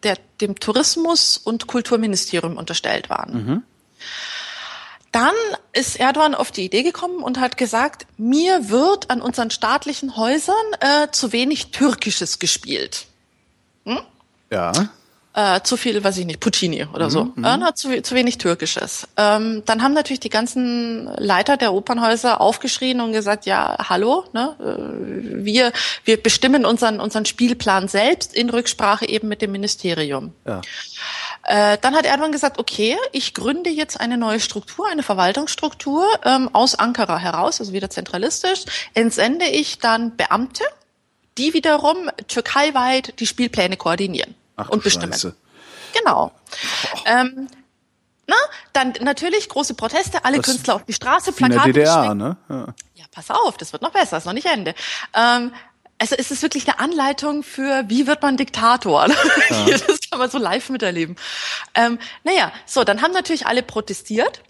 [0.03, 3.33] der, dem Tourismus- und Kulturministerium unterstellt waren.
[5.13, 5.35] Dann
[5.73, 10.55] ist Erdogan auf die Idee gekommen und hat gesagt, mir wird an unseren staatlichen Häusern
[10.81, 13.07] äh, zu wenig Türkisches gespielt.
[14.51, 14.73] Ja.
[15.39, 17.25] Äh, zu viel, weiß ich nicht, Puccini oder so.
[17.37, 19.07] Äh, na, zu, zu wenig Türkisches.
[19.19, 24.57] Ähm, dann haben natürlich die ganzen Leiter der Opernhäuser aufgeschrien und gesagt, ja, hallo, ne,
[24.59, 25.73] äh, wir,
[26.07, 30.33] wir bestimmen unseren, unseren Spielplan selbst in Rücksprache eben mit dem Ministerium.
[30.47, 30.63] Ja.
[31.43, 36.49] Äh, dann hat Erdogan gesagt, okay, ich gründe jetzt eine neue Struktur, eine Verwaltungsstruktur ähm,
[36.55, 38.65] aus Ankara heraus, also wieder zentralistisch,
[38.95, 40.65] entsende ich dann Beamte,
[41.37, 45.13] die wiederum türkeiweit die Spielpläne koordinieren Ach, und bestimmen.
[45.13, 45.35] Scheiße.
[45.99, 46.33] Genau.
[47.07, 47.49] Ähm,
[48.27, 48.37] na,
[48.73, 52.15] dann natürlich große Proteste, alle Das- Künstler auf die Straße, Wie in der Plakate DDR,
[52.15, 52.37] ne?
[52.49, 52.67] Ja.
[52.95, 54.75] Ja, pass auf, das wird noch besser, ist noch nicht Ende.
[55.15, 55.53] Ähm,
[55.99, 59.07] also es ist wirklich eine Anleitung für, wie wird man Diktator.
[59.49, 61.17] Hier, das kann man so live miterleben.
[61.75, 64.43] Ähm, naja, so, dann haben natürlich alle protestiert,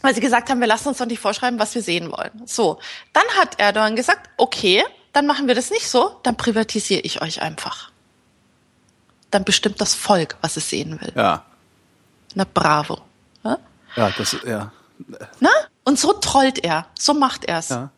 [0.00, 2.46] weil sie gesagt haben, wir lassen uns doch nicht vorschreiben, was wir sehen wollen.
[2.46, 2.78] So,
[3.12, 4.82] dann hat Erdogan gesagt, okay,
[5.12, 7.91] dann machen wir das nicht so, dann privatisiere ich euch einfach.
[9.32, 11.12] Dann bestimmt das Volk, was es sehen will.
[11.16, 11.44] Ja.
[12.34, 12.98] Na bravo.
[13.42, 13.58] Ja?
[13.96, 14.70] Ja, das, ja.
[15.40, 15.50] Na?
[15.84, 17.70] Und so trollt er, so macht er's.
[17.70, 17.90] Ja.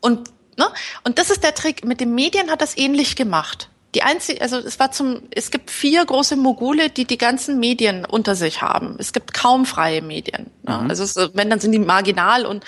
[0.00, 0.66] Und, ne?
[1.02, 1.84] Und das ist der Trick.
[1.84, 3.68] Mit den Medien hat das ähnlich gemacht.
[3.94, 8.04] Die einzige, also es war zum, es gibt vier große Mogule, die die ganzen Medien
[8.04, 8.96] unter sich haben.
[8.98, 10.50] Es gibt kaum freie Medien.
[10.64, 10.90] Mhm.
[10.90, 12.64] Also es, wenn dann sind die marginal und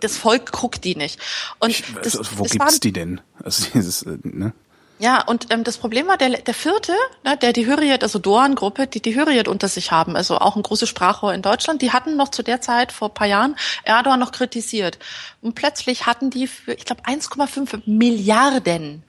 [0.00, 1.20] das Volk guckt die nicht.
[1.58, 3.20] Und Ich, das, also, wo das gibt's waren- die denn?
[3.44, 4.52] Also dieses, äh, ne?
[5.00, 6.92] Ja, und ähm, das Problem war, der, der vierte,
[7.24, 10.62] ne, der die Hürriyet, also Doan-Gruppe, die die Hürriyet unter sich haben, also auch ein
[10.62, 14.20] großes Sprachrohr in Deutschland, die hatten noch zu der Zeit, vor ein paar Jahren, Erdogan
[14.20, 14.98] noch kritisiert.
[15.40, 19.02] Und plötzlich hatten die für, ich glaube, 1,5 Milliarden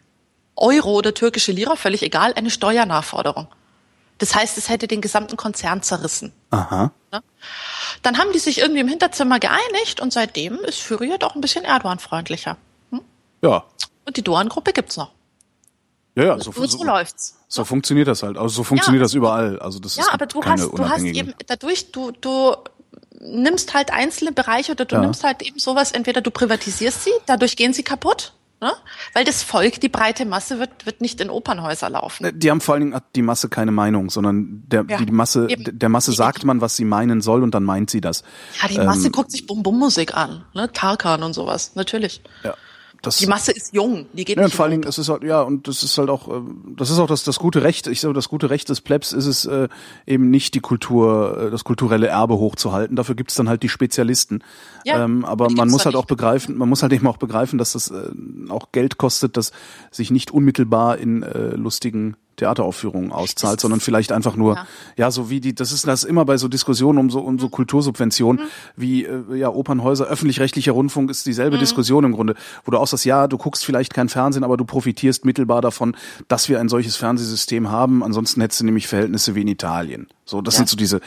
[0.55, 3.47] Euro oder türkische Lira, völlig egal, eine Steuernachforderung.
[4.17, 6.31] Das heißt, es hätte den gesamten Konzern zerrissen.
[6.51, 6.91] Aha.
[8.01, 11.65] Dann haben die sich irgendwie im Hinterzimmer geeinigt und seitdem ist Hürriyet auch ein bisschen
[11.65, 12.55] Erdogan-freundlicher.
[13.41, 13.65] Ja.
[14.05, 15.11] Und die Doan-Gruppe gibt's noch.
[16.15, 17.37] Ja, ja, so, so so, läuft's.
[17.47, 18.37] so funktioniert das halt.
[18.37, 19.05] Also so funktioniert Ja.
[19.05, 19.59] das überall.
[19.59, 22.55] Also das Ja, ist aber du hast, du hast eben dadurch, du, du
[23.19, 25.01] nimmst halt einzelne Bereiche oder du Ja.
[25.01, 28.73] nimmst halt eben sowas, entweder du privatisierst sie, dadurch gehen sie kaputt, ne?
[29.13, 32.29] weil das Volk, die breite Masse wird, wird nicht in Opernhäuser laufen.
[32.37, 35.47] Die haben vor allen Dingen hat die Masse keine Meinung, sondern der, Ja, die Masse,
[35.49, 35.77] eben.
[35.79, 38.23] der Masse sagt man, was sie meinen soll und dann meint sie das.
[38.61, 40.71] Ja, die Masse ähm, guckt sich Bum-Bum-Musik an, ne?
[40.73, 42.21] Tarkan und sowas, natürlich.
[42.43, 42.55] Ja.
[43.01, 44.99] Das, Die Masse ist jung, die geht Ja, und nicht vor allen in Dingen, es
[44.99, 47.63] ist halt, ja, und das ist halt auch, ähm, das ist auch das, das gute
[47.63, 49.69] Recht, ich sage, das gute Recht des Plebs ist es äh,
[50.05, 52.95] eben nicht die Kultur, äh, das kulturelle Erbe hochzuhalten.
[52.95, 54.43] Dafür gibt's dann halt die Spezialisten.
[54.85, 56.03] Ja, ähm, aber man muss halt nicht.
[56.03, 58.11] auch begreifen, man muss halt eben auch begreifen, dass das äh,
[58.49, 59.51] auch Geld kostet, das
[59.89, 64.67] sich nicht unmittelbar in äh, lustigen Theateraufführungen auszahlt, sondern vielleicht einfach nur, ja.
[64.97, 65.11] Ja.
[65.11, 68.37] so wie die, das ist das immer bei so Diskussionen um so, um so Kultursubvention,
[68.37, 68.41] Mhm.
[68.75, 71.61] wie äh, ja Opernhäuser, öffentlich-rechtlicher Rundfunk ist dieselbe Mhm.
[71.61, 72.35] Diskussion im Grunde,
[72.65, 75.95] wo du auch sagst, ja, du guckst vielleicht kein Fernsehen, aber du profitierst mittelbar davon,
[76.27, 78.03] dass wir ein solches Fernsehsystem haben.
[78.03, 80.07] Ansonsten hättest du nämlich Verhältnisse wie in Italien.
[80.25, 80.59] So, das Ja.
[80.59, 81.01] sind so diese,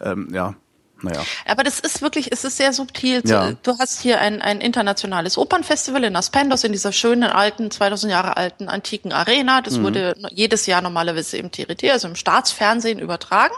[0.00, 0.54] ähm, ja,
[1.02, 1.22] naja.
[1.46, 3.22] Aber das ist wirklich, es ist sehr subtil.
[3.24, 3.52] Ja.
[3.62, 8.36] Du hast hier ein, ein internationales Opernfestival in Aspendos, in dieser schönen alten, 2000 Jahre
[8.36, 9.58] alten antiken Arena.
[9.58, 9.64] Mhm.
[9.64, 13.54] Das wurde jedes Jahr normalerweise im TRT, also im Staatsfernsehen übertragen,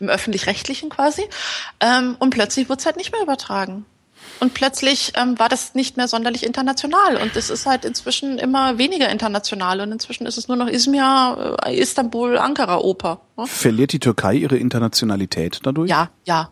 [0.00, 1.22] im öffentlich-rechtlichen quasi.
[1.80, 3.86] Ähm, und plötzlich wurde es halt nicht mehr übertragen.
[4.40, 7.16] Und plötzlich ähm, war das nicht mehr sonderlich international.
[7.16, 9.80] Und es ist halt inzwischen immer weniger international.
[9.80, 13.20] Und inzwischen ist es nur noch Izmir, äh, Istanbul, Ankara Oper.
[13.36, 13.46] Ne?
[13.46, 15.88] Verliert die Türkei ihre Internationalität dadurch?
[15.88, 16.50] Ja, ja,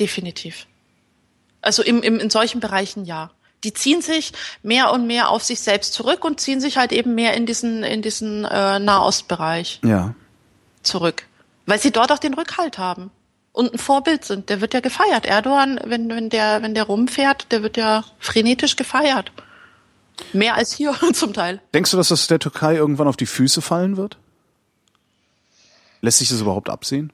[0.00, 0.66] definitiv.
[1.62, 3.30] Also im, im, in solchen Bereichen ja.
[3.62, 4.32] Die ziehen sich
[4.62, 7.82] mehr und mehr auf sich selbst zurück und ziehen sich halt eben mehr in diesen,
[7.84, 10.14] in diesen äh, Nahostbereich Ja.
[10.82, 11.26] zurück.
[11.66, 13.10] Weil sie dort auch den Rückhalt haben
[13.52, 14.48] und ein Vorbild sind.
[14.48, 15.26] Der wird ja gefeiert.
[15.26, 19.30] Erdogan, wenn, wenn der, wenn der rumfährt, der wird ja frenetisch gefeiert.
[20.32, 21.60] Mehr als hier zum Teil.
[21.74, 24.16] Denkst du, dass das der Türkei irgendwann auf die Füße fallen wird?
[26.00, 27.12] Lässt sich das überhaupt absehen?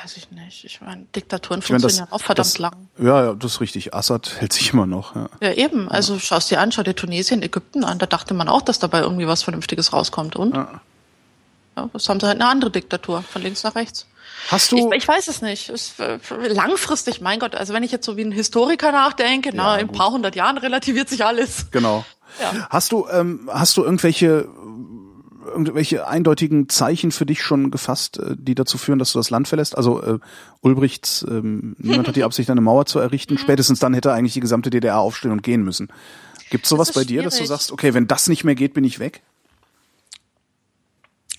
[0.00, 0.64] Weiß ich nicht.
[0.64, 2.88] Ich meine, Diktaturen Ich meine, funktionieren auch verdammt das, lang.
[2.98, 3.94] Ja, ja, das ist richtig.
[3.94, 5.14] Assad hält sich immer noch.
[5.14, 5.28] Ja.
[5.40, 5.88] Ja, eben.
[5.88, 7.98] Also schaust dir an, schau dir Tunesien, Ägypten an.
[7.98, 10.36] Da dachte man auch, dass dabei irgendwie was Vernünftiges rauskommt.
[10.36, 10.54] Und?
[10.54, 10.80] Ja.
[11.92, 14.06] das haben sie halt eine andere Diktatur, von links nach rechts.
[14.48, 14.76] Hast du?
[14.76, 15.68] Ich, ich weiß es nicht.
[15.68, 19.76] Es, äh, langfristig, mein Gott, also wenn ich jetzt so wie ein Historiker nachdenke, na,
[19.76, 21.70] in ein paar hundert Jahren relativiert sich alles.
[21.70, 22.04] Genau.
[22.40, 22.68] Ja.
[22.70, 24.48] Hast du, ähm, hast du irgendwelche,
[25.44, 29.48] irgendwelche eindeutigen Zeichen für dich schon gefasst, äh, die dazu führen, dass du das Land
[29.48, 29.76] verlässt?
[29.76, 30.18] Also äh,
[30.60, 33.38] Ulbrichts, ähm, niemand hat die Absicht, eine Mauer zu errichten.
[33.38, 35.88] Spätestens dann hätte eigentlich die gesamte DDR aufstehen und gehen müssen.
[36.50, 37.48] Gibt's sowas bei dir, dass du schwierig.
[37.48, 39.22] sagst, okay, wenn das nicht mehr geht, bin ich weg?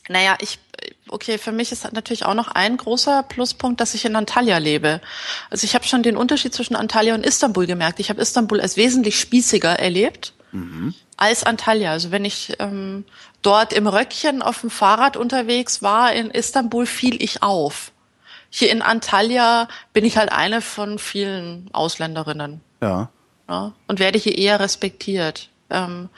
[0.09, 0.59] Naja, ich,
[1.07, 5.01] okay, für mich ist natürlich auch noch ein großer Pluspunkt, dass ich in Antalya lebe.
[5.49, 7.99] Also ich habe schon den Unterschied zwischen Antalya und Istanbul gemerkt.
[7.99, 10.33] Ich habe Istanbul als wesentlich spießiger erlebt
[11.17, 11.91] als Antalya.
[11.91, 13.05] Also wenn ich ähm,
[13.43, 17.91] dort im Röckchen auf dem Fahrrad unterwegs war, in Istanbul fiel ich auf.
[18.49, 23.09] Hier in Antalya bin ich halt eine von vielen Ausländerinnen Ja.
[23.49, 25.49] ja, und werde hier eher respektiert.
[25.69, 26.09] Ähm,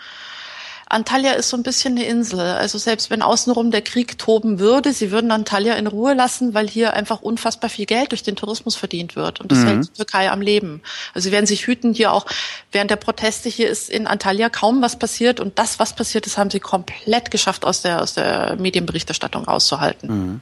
[0.87, 2.39] Antalya ist so ein bisschen eine Insel.
[2.39, 6.67] Also selbst wenn außenrum der Krieg toben würde, sie würden Antalya in Ruhe lassen, weil
[6.67, 9.41] hier einfach unfassbar viel Geld durch den Tourismus verdient wird.
[9.41, 9.67] Und das mhm.
[9.67, 10.81] hält die Türkei am Leben.
[11.15, 12.27] Also sie werden sich hüten, hier auch
[12.71, 15.39] während der Proteste hier ist in Antalya kaum was passiert.
[15.39, 20.09] Und das, was passiert ist, haben sie komplett geschafft, aus der, aus der Medienberichterstattung rauszuhalten.
[20.09, 20.41] Mhm.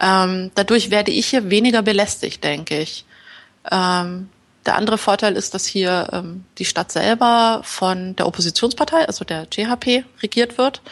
[0.00, 3.04] Ähm, dadurch werde ich hier weniger belästigt, denke ich.
[3.70, 4.28] Ähm,
[4.66, 9.46] der andere Vorteil ist, dass hier ähm, die Stadt selber von der Oppositionspartei, also der
[9.46, 10.82] CHP, regiert wird,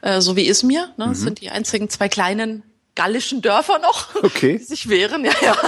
[0.00, 0.92] äh, so wie Izmir.
[0.96, 1.06] Ne?
[1.06, 1.10] Mhm.
[1.10, 2.62] Das sind die einzigen zwei kleinen
[2.94, 4.58] gallischen Dörfer noch, okay.
[4.58, 5.24] die sich wehren.
[5.24, 5.56] Ja, ja.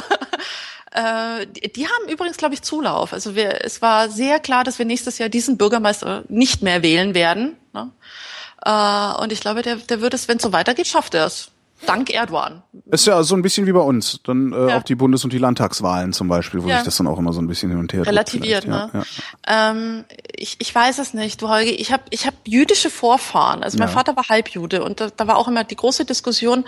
[0.95, 3.15] Äh, die, die haben übrigens, glaube ich, Zulauf.
[3.15, 7.15] Also wir, es war sehr klar, dass wir nächstes Jahr diesen Bürgermeister nicht mehr wählen
[7.15, 7.57] werden.
[7.73, 7.91] Ne?
[8.63, 11.52] Äh, und ich glaube, der, der wird es, wenn es so weitergeht, schafft er es
[11.87, 12.63] dank Erdogan.
[12.91, 14.21] Ist ja so ein bisschen wie bei uns.
[14.25, 14.79] Dann äh, ja.
[14.79, 16.77] auch die Bundes- und die Landtagswahlen zum Beispiel, wo ja.
[16.77, 18.67] sich das dann auch immer so ein bisschen hin und her relativiert.
[18.67, 18.91] Ne?
[18.93, 20.05] Ja, ähm,
[20.35, 21.71] ich, ich weiß es nicht, du Holger.
[21.71, 23.63] Ich habe ich hab jüdische Vorfahren.
[23.63, 26.65] Also mein Vater war Halbjude und da, da war auch immer die große Diskussion,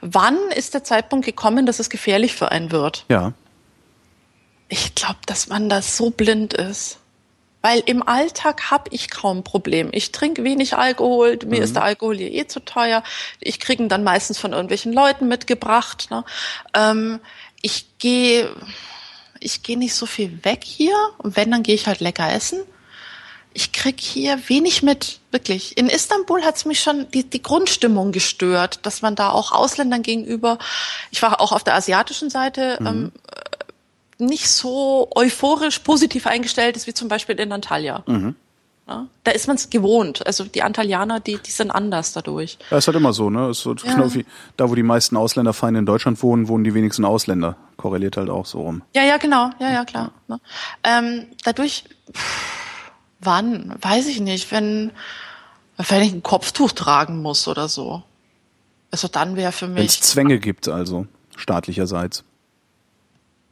[0.00, 3.04] wann ist der Zeitpunkt gekommen, dass es gefährlich für einen wird?
[3.08, 3.32] Ja.
[4.68, 6.98] Ich glaube, dass man da so blind ist.
[7.60, 9.88] Weil im Alltag habe ich kaum Problem.
[9.92, 11.62] Ich trinke wenig Alkohol, mir mhm.
[11.62, 13.02] ist der Alkohol hier eh zu teuer.
[13.40, 16.08] Ich kriege ihn dann meistens von irgendwelchen Leuten mitgebracht.
[16.10, 16.24] Ne?
[16.74, 17.20] Ähm,
[17.60, 18.48] ich gehe
[19.40, 22.60] ich gehe nicht so viel weg hier und wenn, dann gehe ich halt lecker essen.
[23.54, 25.76] Ich krieg hier wenig mit, wirklich.
[25.76, 30.58] In Istanbul hat's mich schon die, die Grundstimmung gestört, dass man da auch Ausländern gegenüber,
[31.10, 32.86] ich war auch auf der asiatischen Seite, mhm.
[32.86, 33.12] ähm,
[34.18, 38.02] nicht so euphorisch positiv eingestellt ist wie zum Beispiel in Antalya.
[38.06, 38.34] Mhm.
[38.88, 40.26] Ja, da ist man es gewohnt.
[40.26, 42.56] Also die Antalianer, die, die sind anders dadurch.
[42.70, 43.50] Ja, ist halt immer so, ne?
[43.50, 43.94] Ist so ja.
[43.94, 44.24] genau wie
[44.56, 47.56] da, wo die meisten Ausländerfeinde in Deutschland wohnen, wohnen die wenigsten Ausländer.
[47.76, 48.82] Korreliert halt auch so rum.
[48.94, 49.50] Ja, ja, genau.
[49.60, 50.12] Ja, ja, klar.
[50.26, 50.40] Ne?
[50.84, 51.84] Ähm, dadurch,
[53.20, 53.74] wann?
[53.82, 54.50] Weiß ich nicht.
[54.52, 54.90] Wenn,
[55.76, 58.02] wenn ich ein Kopftuch tragen muss oder so.
[58.90, 59.76] Also dann wäre für mich.
[59.76, 62.24] Wenn es Zwänge gibt, also staatlicherseits.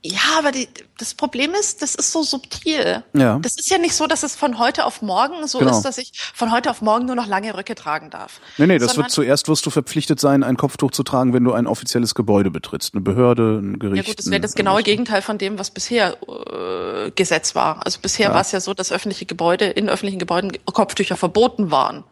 [0.04, 0.68] Ja, aber die,
[0.98, 3.02] das Problem ist, das ist so subtil.
[3.12, 3.38] Ja.
[3.40, 5.72] Das ist ja nicht so, dass es von heute auf morgen so genau.
[5.76, 8.40] ist, dass ich von heute auf morgen nur noch lange Röcke tragen darf.
[8.56, 11.42] Nee, nee, das Sondern, wird zuerst wirst du verpflichtet sein, ein Kopftuch zu tragen, wenn
[11.42, 14.06] du ein offizielles Gebäude betrittst, eine Behörde, ein Gericht.
[14.06, 17.84] Ja gut, das wäre das genaue Gegenteil von dem, was bisher äh, Gesetz war.
[17.84, 18.34] Also bisher ja.
[18.34, 22.04] war es ja so, dass öffentliche Gebäude, in öffentlichen Gebäuden Kopftücher verboten waren.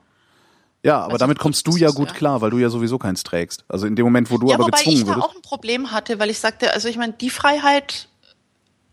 [0.84, 2.14] Ja, aber also, damit kommst du ja gut ja.
[2.14, 3.64] klar, weil du ja sowieso keins trägst.
[3.68, 5.16] Also in dem Moment, wo du ja, aber gezwungen ich würdest.
[5.16, 8.08] ich da auch ein Problem hatte, weil ich sagte, also ich meine, die Freiheit,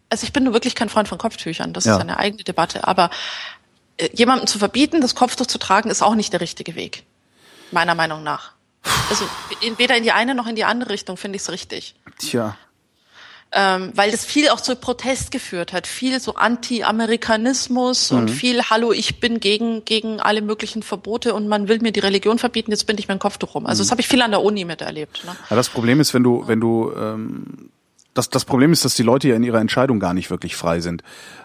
[0.09, 1.95] also ich bin nur wirklich kein Freund von Kopftüchern, das ja.
[1.95, 3.09] ist eine eigene Debatte, aber
[3.97, 7.03] äh, jemandem zu verbieten, das Kopftuch zu tragen, ist auch nicht der richtige Weg.
[7.71, 8.53] Meiner Meinung nach.
[9.09, 9.25] Also
[9.77, 11.95] weder in die eine noch in die andere Richtung finde ich es richtig.
[12.17, 12.55] Tja
[13.53, 18.17] ähm, weil das viel auch zu Protest geführt hat, viel so Anti-Amerikanismus mhm.
[18.17, 21.99] und viel Hallo, ich bin gegen gegen alle möglichen Verbote und man will mir die
[21.99, 23.65] Religion verbieten, jetzt binde ich mir den Kopf rum.
[23.65, 23.85] Also mhm.
[23.85, 25.23] das habe ich viel an der Uni miterlebt.
[25.25, 25.35] Ne?
[25.49, 27.71] Ja, das Problem ist, wenn du wenn du ähm,
[28.13, 30.81] das, das Problem ist, dass die Leute ja in ihrer Entscheidung gar nicht wirklich frei
[30.81, 31.03] sind.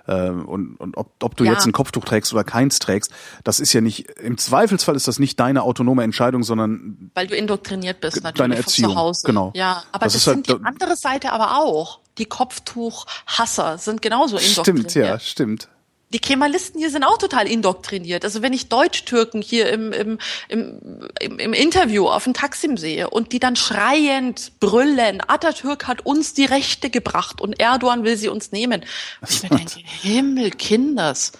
[0.09, 1.52] Ähm, und, und ob, ob du ja.
[1.52, 3.12] jetzt ein Kopftuch trägst oder keins trägst,
[3.44, 7.10] das ist ja nicht, im Zweifelsfall ist das nicht deine autonome Entscheidung, sondern.
[7.14, 8.38] Weil du indoktriniert bist, natürlich.
[8.38, 8.93] Deine Erziehung.
[8.93, 9.26] Zu Hause.
[9.26, 9.52] Genau.
[9.55, 12.01] Ja, aber das, das sind halt, die andere Seite aber auch.
[12.18, 14.90] Die Kopftuchhasser sind genauso indoktriniert.
[14.90, 15.68] Stimmt, ja, stimmt
[16.11, 18.24] die Kemalisten hier sind auch total indoktriniert.
[18.24, 20.19] Also wenn ich Deutsch-Türken hier im, im,
[20.49, 26.33] im, im, Interview auf dem Taksim sehe und die dann schreiend brüllen, Atatürk hat uns
[26.33, 28.85] die Rechte gebracht und Erdogan will sie uns nehmen.
[29.20, 31.33] Und ich mir denke, Himmel, Kinders,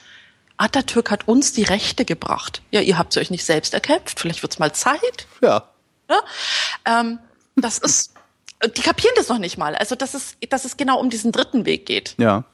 [0.57, 2.63] Atatürk hat uns die Rechte gebracht.
[2.73, 4.19] Ja, ihr habt sie euch nicht selbst erkämpft.
[4.19, 5.29] Vielleicht wird's mal Zeit.
[5.43, 5.69] Ja.
[6.11, 6.21] ja?
[6.85, 7.21] Ähm,
[7.55, 8.15] das ist,
[8.77, 9.77] die kapieren das noch nicht mal.
[9.77, 12.15] Also, dass es, dass es genau um diesen dritten Weg geht.
[12.19, 12.45] Ja.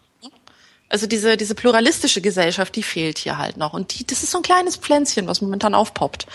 [0.93, 3.73] Also diese, diese pluralistische Gesellschaft, die fehlt hier halt noch.
[3.73, 6.27] Und die, das ist so ein kleines Pflänzchen, was momentan aufpoppt.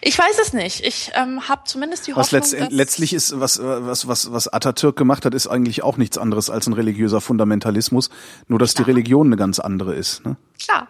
[0.00, 0.82] Ich weiß es nicht.
[0.82, 4.96] Ich ähm, habe zumindest die Hoffnung, was letzt, letztlich ist, was was was was Atatürk
[4.96, 8.08] gemacht hat, ist eigentlich auch nichts anderes als ein religiöser Fundamentalismus,
[8.48, 8.86] nur dass Klar.
[8.86, 10.24] die Religion eine ganz andere ist.
[10.24, 10.36] Ne?
[10.58, 10.88] Klar.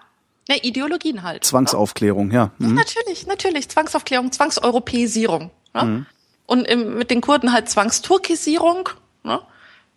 [0.49, 1.45] Ne, Ideologien halt.
[1.45, 2.53] Zwangsaufklärung, ja.
[2.59, 2.75] Mhm.
[2.75, 3.69] Natürlich, natürlich.
[3.69, 5.51] Zwangsaufklärung, Zwangseuropäisierung.
[5.75, 5.83] Ne?
[5.83, 6.07] Mhm.
[6.47, 8.89] Und im, mit den Kurden halt Zwangsturkisierung.
[9.25, 9.41] Ne?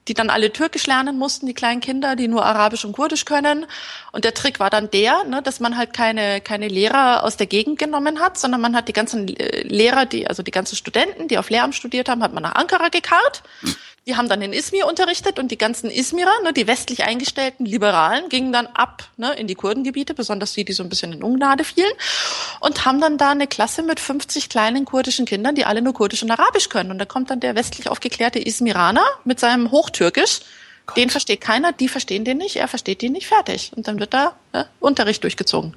[0.09, 3.65] Die dann alle Türkisch lernen mussten, die kleinen Kinder, die nur Arabisch und Kurdisch können.
[4.11, 7.47] Und der Trick war dann der, ne, dass man halt keine, keine Lehrer aus der
[7.47, 11.27] Gegend genommen hat, sondern man hat die ganzen äh, Lehrer, die, also die ganzen Studenten,
[11.27, 13.43] die auf Lehramt studiert haben, hat man nach Ankara gekarrt.
[14.07, 18.29] Die haben dann in Izmir unterrichtet und die ganzen Izmirer, ne, die westlich eingestellten Liberalen,
[18.29, 21.63] gingen dann ab ne, in die Kurdengebiete, besonders die, die so ein bisschen in Ungnade
[21.63, 21.91] fielen,
[22.59, 26.23] und haben dann da eine Klasse mit 50 kleinen kurdischen Kindern, die alle nur Kurdisch
[26.23, 26.91] und Arabisch können.
[26.91, 30.41] Und da kommt dann der westlich aufgeklärte Izmiraner mit seinem Hochtürkisch.
[30.85, 30.97] Gott.
[30.97, 33.71] Den versteht keiner, die verstehen den nicht, er versteht den nicht fertig.
[33.75, 35.75] Und dann wird da ne, Unterricht durchgezogen.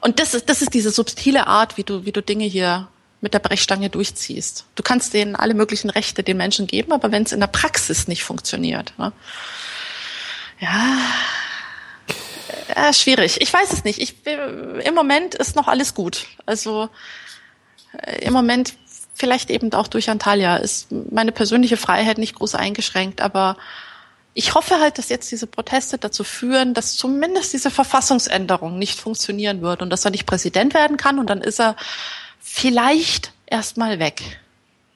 [0.00, 2.88] Und das ist, das ist diese subtile Art, wie du, wie du Dinge hier
[3.20, 4.64] mit der Brechstange durchziehst.
[4.74, 8.08] Du kannst denen alle möglichen Rechte den Menschen geben, aber wenn es in der Praxis
[8.08, 9.12] nicht funktioniert, ne?
[10.60, 10.98] ja,
[12.76, 13.40] ja, schwierig.
[13.40, 13.98] Ich weiß es nicht.
[13.98, 16.26] Ich, Im Moment ist noch alles gut.
[16.46, 16.88] Also
[17.98, 18.74] äh, im Moment
[19.14, 23.56] vielleicht eben auch durch Antalya ist meine persönliche Freiheit nicht groß eingeschränkt, aber
[24.32, 29.60] ich hoffe halt, dass jetzt diese Proteste dazu führen, dass zumindest diese Verfassungsänderung nicht funktionieren
[29.60, 31.76] wird und dass er nicht Präsident werden kann und dann ist er
[32.40, 34.40] vielleicht erstmal weg.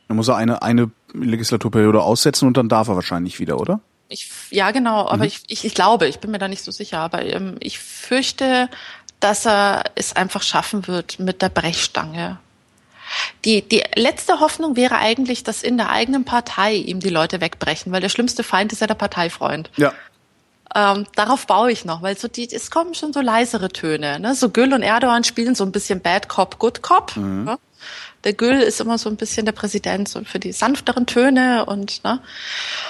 [0.09, 3.81] Dann muss er eine, eine Legislaturperiode aussetzen und dann darf er wahrscheinlich wieder, oder?
[4.09, 5.25] Ich, ja, genau, aber mhm.
[5.25, 8.69] ich, ich, ich glaube, ich bin mir da nicht so sicher, aber ähm, ich fürchte,
[9.21, 12.39] dass er es einfach schaffen wird mit der Brechstange.
[13.45, 17.93] Die, die letzte Hoffnung wäre eigentlich, dass in der eigenen Partei ihm die Leute wegbrechen,
[17.93, 19.71] weil der schlimmste Feind ist ja der Parteifreund.
[19.77, 19.93] Ja.
[20.75, 24.19] Ähm, darauf baue ich noch, weil so die, es kommen schon so leisere Töne.
[24.19, 24.35] Ne?
[24.35, 27.17] So Gül und Erdogan spielen so ein bisschen Bad Cop, Good Cop.
[27.17, 27.45] Mhm.
[27.45, 27.59] Ne?
[28.25, 32.03] Der Gül ist immer so ein bisschen der Präsident so für die sanfteren Töne und
[32.05, 32.21] ne?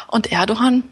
[0.06, 0.84] und Erdogan.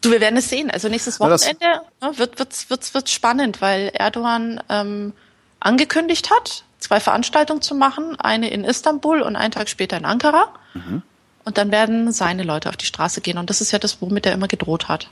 [0.00, 0.70] Du, wir werden es sehen.
[0.70, 5.12] Also nächstes Wochenende ne, wird wird's, wird's, wird's spannend, weil Erdogan ähm,
[5.58, 10.54] angekündigt hat, zwei Veranstaltungen zu machen, eine in Istanbul und einen Tag später in Ankara.
[10.72, 11.02] Mhm.
[11.44, 13.36] Und dann werden seine Leute auf die Straße gehen.
[13.36, 15.10] Und das ist ja das, womit er immer gedroht hat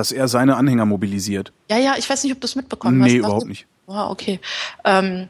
[0.00, 1.52] dass er seine Anhänger mobilisiert.
[1.70, 3.12] Ja, ja, ich weiß nicht, ob du es mitbekommen nee, hast.
[3.12, 3.66] Nee, überhaupt nicht.
[3.86, 4.40] Oh, okay.
[4.82, 5.28] Ähm,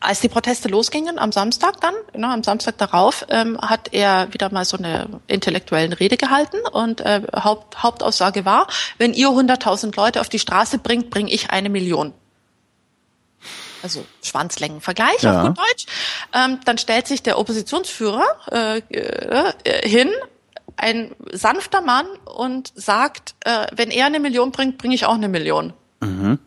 [0.00, 4.52] als die Proteste losgingen am Samstag dann, ne, am Samstag darauf, ähm, hat er wieder
[4.52, 8.66] mal so eine intellektuellen Rede gehalten und äh, Haupt, Hauptaussage war,
[8.98, 12.12] wenn ihr 100.000 Leute auf die Straße bringt, bringe ich eine Million.
[13.82, 15.40] Also Schwanzlängenvergleich ja.
[15.40, 15.86] auf gut Deutsch.
[16.34, 20.10] Ähm, dann stellt sich der Oppositionsführer äh, äh, hin
[20.76, 25.28] ein sanfter Mann und sagt, äh, wenn er eine Million bringt, bringe ich auch eine
[25.28, 25.72] Million.
[26.00, 26.38] Mhm.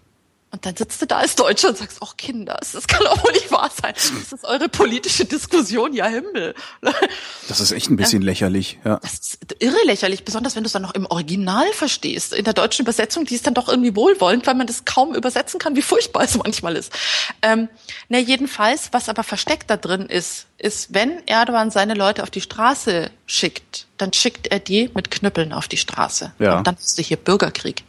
[0.53, 3.31] Und dann sitzt du da als Deutscher und sagst, ach Kinder, das kann auch wohl
[3.31, 3.93] nicht wahr sein.
[3.95, 6.53] Das ist eure politische Diskussion, ja Himmel.
[7.47, 8.27] Das ist echt ein bisschen ja.
[8.27, 8.99] lächerlich, ja.
[9.01, 12.33] Das ist irre lächerlich, besonders wenn du es dann noch im Original verstehst.
[12.33, 15.59] In der deutschen Übersetzung, die ist dann doch irgendwie wohlwollend, weil man das kaum übersetzen
[15.59, 16.93] kann, wie furchtbar es manchmal ist.
[17.41, 17.67] Ähm,
[18.07, 22.41] na, jedenfalls, was aber versteckt da drin ist, ist, wenn Erdogan seine Leute auf die
[22.41, 26.33] Straße schickt, dann schickt er die mit Knüppeln auf die Straße.
[26.39, 26.57] Ja.
[26.59, 27.83] Und dann hast du hier Bürgerkrieg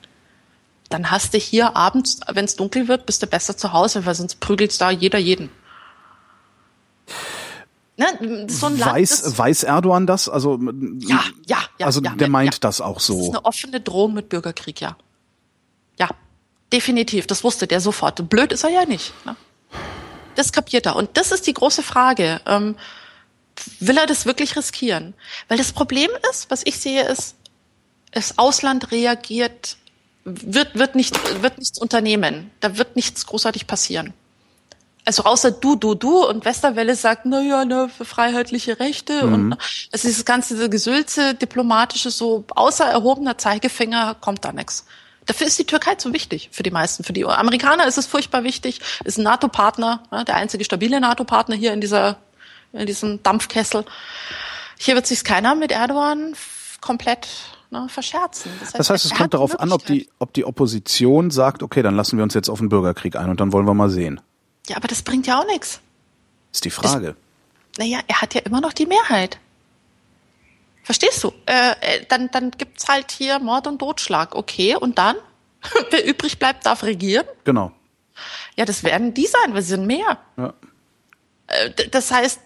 [0.94, 4.14] dann hast du hier abends, wenn es dunkel wird, bist du besser zu Hause, weil
[4.14, 5.50] sonst prügelt da jeder jeden.
[7.96, 10.28] Ne, so weiß, Land, weiß Erdogan das?
[10.28, 10.58] Also
[11.00, 11.86] ja, ja, ja.
[11.86, 12.60] Also ja, der meint ja.
[12.60, 13.14] das auch so.
[13.14, 14.96] Das ist eine offene Drohung mit Bürgerkrieg, ja.
[15.98, 16.08] Ja,
[16.72, 17.26] definitiv.
[17.26, 18.28] Das wusste der sofort.
[18.28, 19.12] Blöd ist er ja nicht.
[19.24, 19.36] Ne?
[20.34, 20.96] Das kapiert er.
[20.96, 22.40] Und das ist die große Frage.
[22.46, 22.76] Ähm,
[23.80, 25.14] will er das wirklich riskieren?
[25.48, 27.36] Weil das Problem ist, was ich sehe, ist,
[28.12, 29.76] das Ausland reagiert
[30.24, 32.50] wird, wird, nicht, wird nichts unternehmen.
[32.60, 34.14] Da wird nichts großartig passieren.
[35.04, 39.34] Also außer du, du, du und Westerwelle sagt, na ja, ne, für freiheitliche Rechte mhm.
[39.34, 39.52] und
[39.92, 44.86] also dieses ganze Gesülze, diplomatische, so außer erhobener Zeigefinger kommt da nichts.
[45.26, 47.04] Dafür ist die Türkei zu wichtig für die meisten.
[47.04, 51.54] Für die Amerikaner ist es furchtbar wichtig, ist ein NATO-Partner, ne, der einzige stabile NATO-Partner
[51.54, 52.16] hier in dieser,
[52.74, 53.84] in diesem Dampfkessel.
[54.78, 56.34] Hier wird sich keiner mit Erdogan
[56.80, 57.28] komplett
[57.70, 58.52] ne, verscherzen.
[58.60, 61.82] Das heißt, das heißt es kommt darauf an, ob die, ob die Opposition sagt, okay,
[61.82, 64.20] dann lassen wir uns jetzt auf den Bürgerkrieg ein und dann wollen wir mal sehen.
[64.68, 65.80] Ja, aber das bringt ja auch nichts.
[66.52, 67.16] Ist die Frage.
[67.76, 69.38] Das, naja, er hat ja immer noch die Mehrheit.
[70.82, 71.32] Verstehst du?
[71.46, 74.34] Äh, äh dann, dann gibt's halt hier Mord und Totschlag.
[74.34, 75.16] Okay, und dann?
[75.90, 77.26] Wer übrig bleibt, darf regieren?
[77.44, 77.72] Genau.
[78.56, 80.18] Ja, das werden die sein, wir sind mehr.
[80.36, 80.54] Ja.
[81.46, 82.40] Äh, das heißt,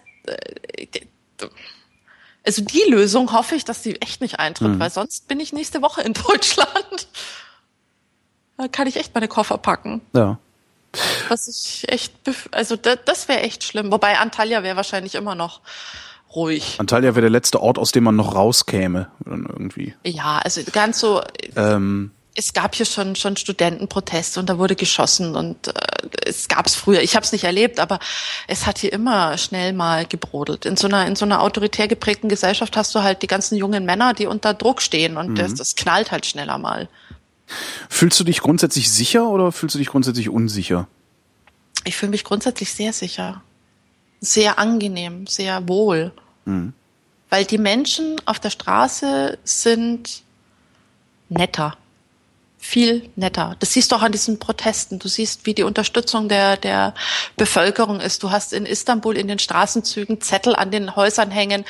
[2.45, 4.79] also die Lösung hoffe ich, dass die echt nicht eintritt, mhm.
[4.79, 7.07] weil sonst bin ich nächste Woche in Deutschland.
[8.57, 10.01] Da kann ich echt meine Koffer packen.
[10.13, 10.37] Ja.
[11.27, 12.13] Was ich echt,
[12.51, 13.91] also das, das wäre echt schlimm.
[13.91, 15.61] Wobei Antalya wäre wahrscheinlich immer noch
[16.35, 16.79] ruhig.
[16.79, 19.93] Antalya wäre der letzte Ort, aus dem man noch rauskäme, irgendwie.
[20.03, 21.21] Ja, also ganz so.
[21.55, 25.73] Ähm, es gab hier schon schon Studentenproteste und da wurde geschossen und äh,
[26.25, 27.01] es gab es früher.
[27.01, 27.99] Ich habe es nicht erlebt, aber
[28.47, 30.65] es hat hier immer schnell mal gebrodelt.
[30.65, 33.83] In so einer in so einer autoritär geprägten Gesellschaft hast du halt die ganzen jungen
[33.85, 35.35] Männer, die unter Druck stehen und mhm.
[35.35, 36.87] das, das knallt halt schneller mal.
[37.89, 40.87] Fühlst du dich grundsätzlich sicher oder fühlst du dich grundsätzlich unsicher?
[41.83, 43.41] Ich fühle mich grundsätzlich sehr sicher,
[44.21, 46.13] sehr angenehm, sehr wohl,
[46.45, 46.71] mhm.
[47.29, 50.21] weil die Menschen auf der Straße sind
[51.27, 51.75] netter
[52.59, 53.55] viel netter.
[53.59, 54.99] Das siehst du auch an diesen Protesten.
[54.99, 56.93] Du siehst, wie die Unterstützung der, der
[57.37, 58.21] Bevölkerung ist.
[58.21, 61.63] Du hast in Istanbul in den Straßenzügen Zettel an den Häusern hängen.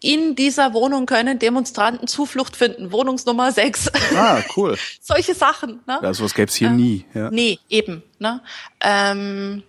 [0.00, 2.90] in dieser Wohnung können Demonstranten Zuflucht finden.
[2.90, 3.90] Wohnungsnummer 6.
[4.16, 4.76] Ah, cool.
[5.00, 5.80] Solche Sachen.
[5.86, 5.98] Ne?
[6.02, 7.04] Ja, sowas gäbe es hier nie.
[7.14, 7.30] Ja.
[7.30, 8.02] Nee, eben.
[8.18, 8.40] Ne?
[8.80, 9.62] Ähm,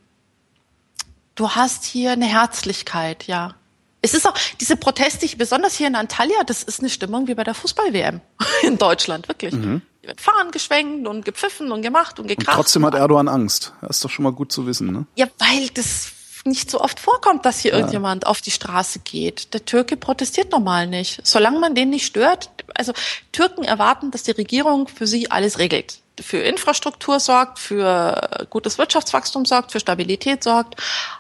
[1.36, 3.56] du hast hier eine Herzlichkeit, ja.
[4.02, 7.44] Es ist auch diese Proteste, besonders hier in Antalya, das ist eine Stimmung wie bei
[7.44, 8.22] der Fußball-WM
[8.64, 9.54] in Deutschland, wirklich.
[9.54, 9.82] Mhm.
[10.06, 12.50] Wird fahren geschwenkt und gepfiffen und gemacht und gekracht.
[12.50, 13.74] Und trotzdem hat Erdogan Angst.
[13.82, 15.06] Das ist doch schon mal gut zu wissen, ne?
[15.16, 16.12] Ja, weil das
[16.46, 17.78] nicht so oft vorkommt, dass hier ja.
[17.78, 19.54] irgendjemand auf die Straße geht.
[19.54, 21.20] Der Türke protestiert normal nicht.
[21.24, 22.94] Solange man den nicht stört, also
[23.32, 26.00] Türken erwarten, dass die Regierung für sie alles regelt.
[26.22, 30.76] Für Infrastruktur sorgt, für gutes Wirtschaftswachstum sorgt, für Stabilität sorgt.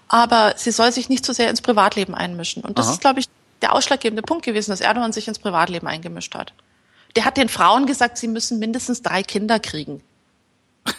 [0.07, 2.63] Aber sie soll sich nicht zu so sehr ins Privatleben einmischen.
[2.63, 2.93] Und das Aha.
[2.93, 3.25] ist, glaube ich,
[3.61, 6.53] der ausschlaggebende Punkt gewesen, dass Erdogan sich ins Privatleben eingemischt hat.
[7.15, 10.01] Der hat den Frauen gesagt, sie müssen mindestens drei Kinder kriegen.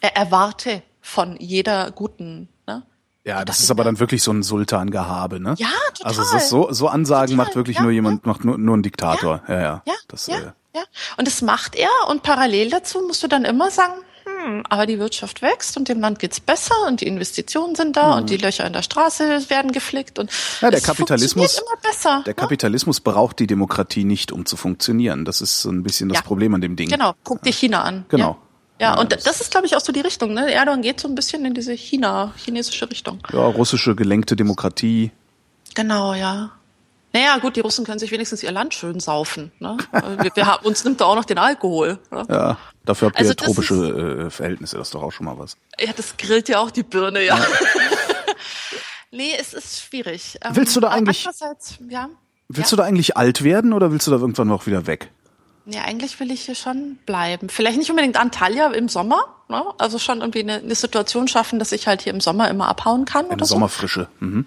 [0.00, 2.84] Er erwarte von jeder guten ne,
[3.24, 5.54] ja, das, das ist aber dann wirklich so ein Sultan-Gehabe, ne?
[5.58, 6.08] Ja, total.
[6.08, 7.44] Also das so, so Ansagen total.
[7.44, 8.28] macht wirklich ja, nur jemand, ja.
[8.32, 9.42] macht nur, nur ein Diktator.
[9.48, 9.60] Ja, ja.
[9.62, 10.82] Ja, ja, das, ja, äh, ja.
[11.16, 13.94] Und das macht er und parallel dazu musst du dann immer sagen,
[14.38, 18.12] hm, aber die Wirtschaft wächst und dem Land geht's besser und die Investitionen sind da
[18.12, 18.18] hm.
[18.18, 22.34] und die Löcher in der Straße werden geflickt und ja, der Kapitalismus, immer besser, der
[22.34, 25.24] Kapitalismus braucht die Demokratie nicht, um zu funktionieren.
[25.24, 26.88] Das ist so ein bisschen das Problem an dem Ding.
[26.88, 28.04] Genau, guck dir China an.
[28.08, 28.38] Genau.
[28.80, 30.34] Ja, und das ist, glaube ich, auch so die Richtung.
[30.34, 30.52] Ne?
[30.52, 33.18] Erdogan geht so ein bisschen in diese China, chinesische Richtung.
[33.32, 35.10] Ja, russische gelenkte Demokratie.
[35.74, 36.52] Genau, ja.
[37.12, 39.50] Naja, gut, die Russen können sich wenigstens ihr Land schön saufen.
[39.60, 39.78] Ne?
[39.92, 41.98] wir, wir haben, uns nimmt da auch noch den Alkohol.
[42.10, 42.26] Ne?
[42.28, 45.26] Ja, dafür habt ihr also ja tropische ist, äh, Verhältnisse, das ist doch auch schon
[45.26, 45.56] mal was.
[45.80, 47.38] Ja, das grillt ja auch die Birne, ja.
[47.38, 47.46] ja.
[49.10, 50.38] nee, es ist schwierig.
[50.44, 51.24] Ähm, willst du da eigentlich,
[51.88, 52.10] ja,
[52.48, 52.76] willst ja?
[52.76, 55.10] du da eigentlich alt werden oder willst du da irgendwann noch wieder weg?
[55.70, 57.50] Ja, eigentlich will ich hier schon bleiben.
[57.50, 59.62] Vielleicht nicht unbedingt Antalya im Sommer, ne?
[59.76, 63.04] also schon irgendwie eine, eine Situation schaffen, dass ich halt hier im Sommer immer abhauen
[63.04, 64.08] kann eine oder Sommerfrische.
[64.18, 64.24] so.
[64.24, 64.46] Mhm.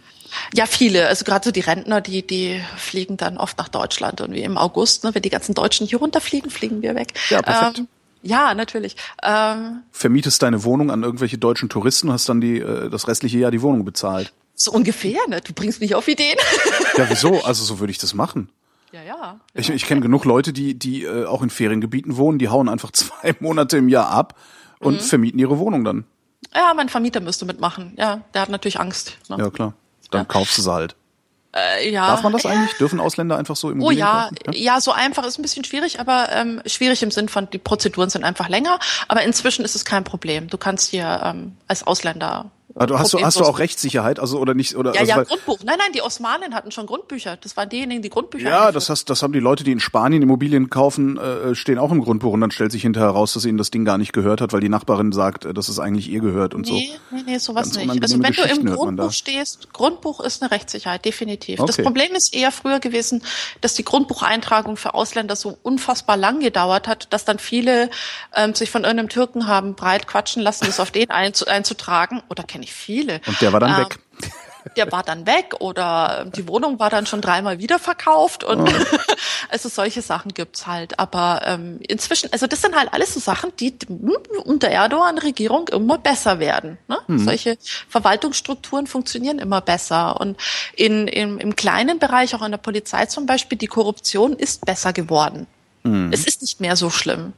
[0.54, 1.08] Ja, viele.
[1.08, 4.58] Also gerade so die Rentner, die die fliegen dann oft nach Deutschland und wie im
[4.58, 7.14] August, ne, wenn die ganzen Deutschen hier runterfliegen, fliegen wir weg.
[7.30, 7.80] Ja, perfekt.
[7.80, 7.88] Ähm,
[8.24, 8.96] ja, natürlich.
[9.24, 13.40] Ähm, Vermietest deine Wohnung an irgendwelche deutschen Touristen und hast dann die äh, das restliche
[13.40, 14.32] Jahr die Wohnung bezahlt.
[14.54, 15.42] So ungefähr, ne?
[15.42, 16.38] Du bringst mich auf Ideen.
[16.98, 17.44] ja, wieso?
[17.44, 18.50] Also so würde ich das machen.
[18.92, 19.40] Ja, ja.
[19.54, 22.92] Ich, ich kenne genug Leute, die, die äh, auch in Feriengebieten wohnen, die hauen einfach
[22.92, 24.36] zwei Monate im Jahr ab
[24.80, 25.00] und mhm.
[25.00, 26.06] vermieten ihre Wohnung dann.
[26.54, 27.94] Ja, mein Vermieter müsste mitmachen.
[27.98, 29.18] Ja, der hat natürlich Angst.
[29.30, 29.38] Ne?
[29.40, 29.74] Ja, klar.
[30.12, 30.26] Dann ja.
[30.26, 30.96] kaufst du sie halt.
[31.54, 32.08] Äh, ja.
[32.08, 32.78] Darf man das eigentlich?
[32.78, 34.54] Dürfen Ausländer einfach so Immobilien Oh ja, kaufen?
[34.54, 37.58] ja, ja, so einfach ist ein bisschen schwierig, aber ähm, schwierig im Sinn von, die
[37.58, 38.80] Prozeduren sind einfach länger.
[39.10, 40.48] Aber inzwischen ist es kein Problem.
[40.48, 44.54] Du kannst hier ähm, als Ausländer also hast, du, hast du auch Rechtssicherheit, also oder
[44.54, 45.60] nicht oder ja also, ja Grundbuch.
[45.64, 47.38] Nein nein, die Osmanen hatten schon Grundbücher.
[47.38, 48.50] Das waren diejenigen, die Grundbücher.
[48.50, 51.92] Ja, das hast, das haben die Leute, die in Spanien Immobilien kaufen, äh, stehen auch
[51.92, 54.42] im Grundbuch und dann stellt sich hinterher heraus, dass ihnen das Ding gar nicht gehört
[54.42, 57.16] hat, weil die Nachbarin sagt, äh, dass es eigentlich ihr gehört und nee, so.
[57.16, 58.02] Nee nee sowas Ganz nicht.
[58.02, 61.60] Also wenn du im Grundbuch stehst, Grundbuch ist eine Rechtssicherheit definitiv.
[61.60, 61.68] Okay.
[61.68, 63.24] Das Problem ist eher früher gewesen,
[63.62, 67.90] dass die Grundbucheintragung für Ausländer so unfassbar lang gedauert hat, dass dann viele
[68.36, 72.22] ähm, sich von irgendeinem Türken haben breit quatschen lassen, das auf den einzutragen.
[72.30, 73.22] Oder kenne ich viele.
[73.28, 74.00] Und der war dann ähm, weg.
[74.78, 78.98] Der war dann weg oder die Wohnung war dann schon dreimal wiederverkauft und oh.
[79.50, 81.00] also solche Sachen gibt's halt.
[81.00, 83.74] Aber ähm, inzwischen, also das sind halt alles so Sachen, die
[84.46, 86.78] unter Erdogan-Regierung immer besser werden.
[86.88, 86.98] Ne?
[87.08, 87.20] Hm.
[87.20, 87.58] Solche
[87.90, 90.22] Verwaltungsstrukturen funktionieren immer besser.
[90.22, 90.38] Und
[90.76, 94.94] in, in, im kleinen Bereich, auch in der Polizei zum Beispiel, die Korruption ist besser
[94.94, 95.48] geworden.
[95.84, 96.14] Hm.
[96.14, 97.34] Es ist nicht mehr so schlimm.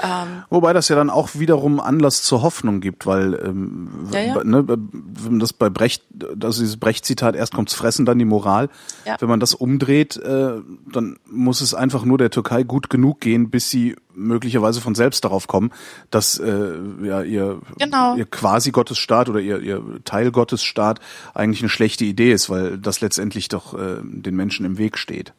[0.00, 4.44] Ähm, Wobei das ja dann auch wiederum Anlass zur Hoffnung gibt, weil ähm, ja, ja.
[4.44, 6.04] Ne, wenn das bei Brecht,
[6.40, 8.68] also dieses Brecht-Zitat, erst kommt's Fressen, dann die Moral.
[9.04, 9.16] Ja.
[9.18, 10.60] Wenn man das umdreht, äh,
[10.92, 15.24] dann muss es einfach nur der Türkei gut genug gehen, bis sie möglicherweise von selbst
[15.24, 15.70] darauf kommen,
[16.10, 18.16] dass äh, ja ihr, genau.
[18.16, 21.00] ihr quasi Gottesstaat oder ihr, ihr Teil Gottesstaat
[21.34, 25.32] eigentlich eine schlechte Idee ist, weil das letztendlich doch äh, den Menschen im Weg steht.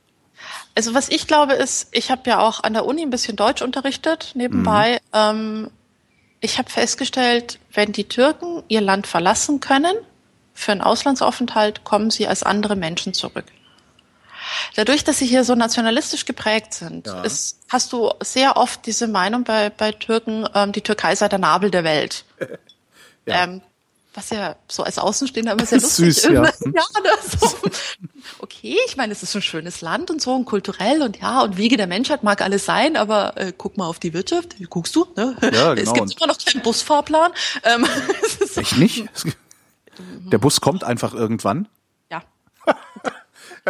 [0.79, 3.61] Also was ich glaube ist, ich habe ja auch an der Uni ein bisschen Deutsch
[3.61, 5.01] unterrichtet nebenbei.
[5.13, 5.19] Mhm.
[5.67, 5.71] Ähm,
[6.39, 9.93] ich habe festgestellt, wenn die Türken ihr Land verlassen können
[10.53, 13.43] für einen Auslandsaufenthalt, kommen sie als andere Menschen zurück.
[14.75, 17.23] Dadurch, dass sie hier so nationalistisch geprägt sind, ja.
[17.23, 21.39] ist, hast du sehr oft diese Meinung bei, bei Türken, ähm, die Türkei sei der
[21.39, 22.23] Nabel der Welt.
[23.25, 23.43] ja.
[23.43, 23.61] ähm,
[24.13, 26.25] was ja so als Außenstehender immer sehr lustig ist.
[26.29, 26.83] Ja, ja
[27.39, 27.55] so.
[28.39, 31.57] okay, ich meine, es ist ein schönes Land und so und kulturell und ja, und
[31.57, 34.95] Wiege der Menschheit mag alles sein, aber äh, guck mal auf die Wirtschaft, wie guckst
[34.95, 35.05] du?
[35.15, 35.35] Ne?
[35.41, 35.81] Ja, genau.
[35.81, 37.31] Es gibt immer noch keinen Busfahrplan.
[37.63, 37.85] Ähm,
[38.55, 39.05] Echt nicht?
[40.31, 41.67] Der Bus kommt einfach irgendwann?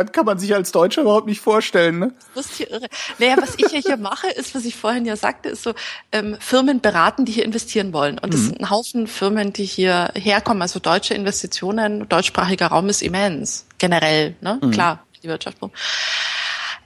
[0.04, 2.14] Das kann man sich als Deutscher überhaupt nicht vorstellen, ne?
[2.36, 2.88] Das ist hier irre.
[3.18, 5.74] Naja, was ich ja hier mache, ist, was ich vorhin ja sagte, ist so,
[6.12, 8.18] ähm, Firmen beraten, die hier investieren wollen.
[8.20, 8.46] Und das mhm.
[8.46, 10.62] sind ein Haufen Firmen, die hier herkommen.
[10.62, 13.66] Also deutsche Investitionen, deutschsprachiger Raum ist immens.
[13.78, 14.60] Generell, ne?
[14.62, 14.72] Mhm.
[14.72, 15.06] Klar.
[15.24, 15.58] die Wirtschaft.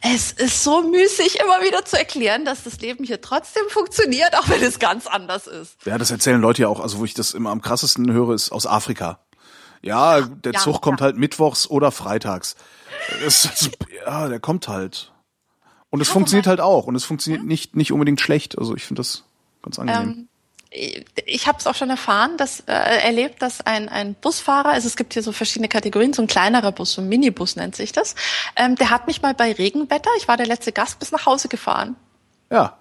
[0.06, 4.50] Es ist so müßig, immer wieder zu erklären, dass das Leben hier trotzdem funktioniert, auch
[4.50, 5.78] wenn es ganz anders ist.
[5.86, 6.82] Ja, das erzählen Leute ja auch.
[6.82, 9.20] Also wo ich das immer am krassesten höre, ist aus Afrika.
[9.82, 11.06] Ja, der Ja, Zug kommt ja.
[11.06, 12.56] halt mittwochs oder freitags.
[13.24, 13.72] Das, ist-
[14.06, 15.12] ja, der kommt halt.
[15.90, 16.88] Und es funktioniert halt auch.
[16.88, 18.58] Und es funktioniert nicht, nicht unbedingt schlecht.
[18.58, 19.24] Also ich finde das
[19.62, 20.02] ganz angenehm.
[20.10, 20.28] Ähm,
[21.28, 24.96] ich habe es auch schon erfahren, dass äh, erlebt, dass ein, ein Busfahrer, also es
[24.96, 28.16] gibt hier so verschiedene Kategorien, so ein kleinerer Bus, so ein Minibus nennt sich das,
[28.56, 31.48] ähm, der hat mich mal bei Regenwetter, ich war der letzte Gast, bis nach Hause
[31.48, 31.96] gefahren.
[32.50, 32.78] ja.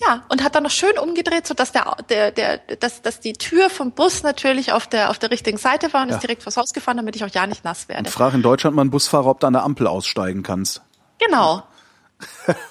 [0.00, 3.32] Ja, und hat dann noch schön umgedreht, so dass der, der, der, dass, dass die
[3.34, 6.16] Tür vom Bus natürlich auf der, auf der richtigen Seite war und Ja.
[6.16, 8.00] ist direkt vors Haus gefahren, damit ich auch ja nicht nass werde.
[8.08, 10.82] Und frag in Deutschland mal einen Busfahrer, ob du an der Ampel aussteigen kannst.
[11.18, 11.62] Genau.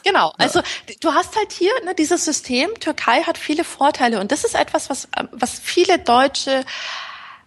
[0.03, 0.33] Genau.
[0.37, 0.61] Also
[1.01, 2.69] du hast halt hier ne, dieses System.
[2.79, 6.63] Türkei hat viele Vorteile und das ist etwas, was ähm, was viele Deutsche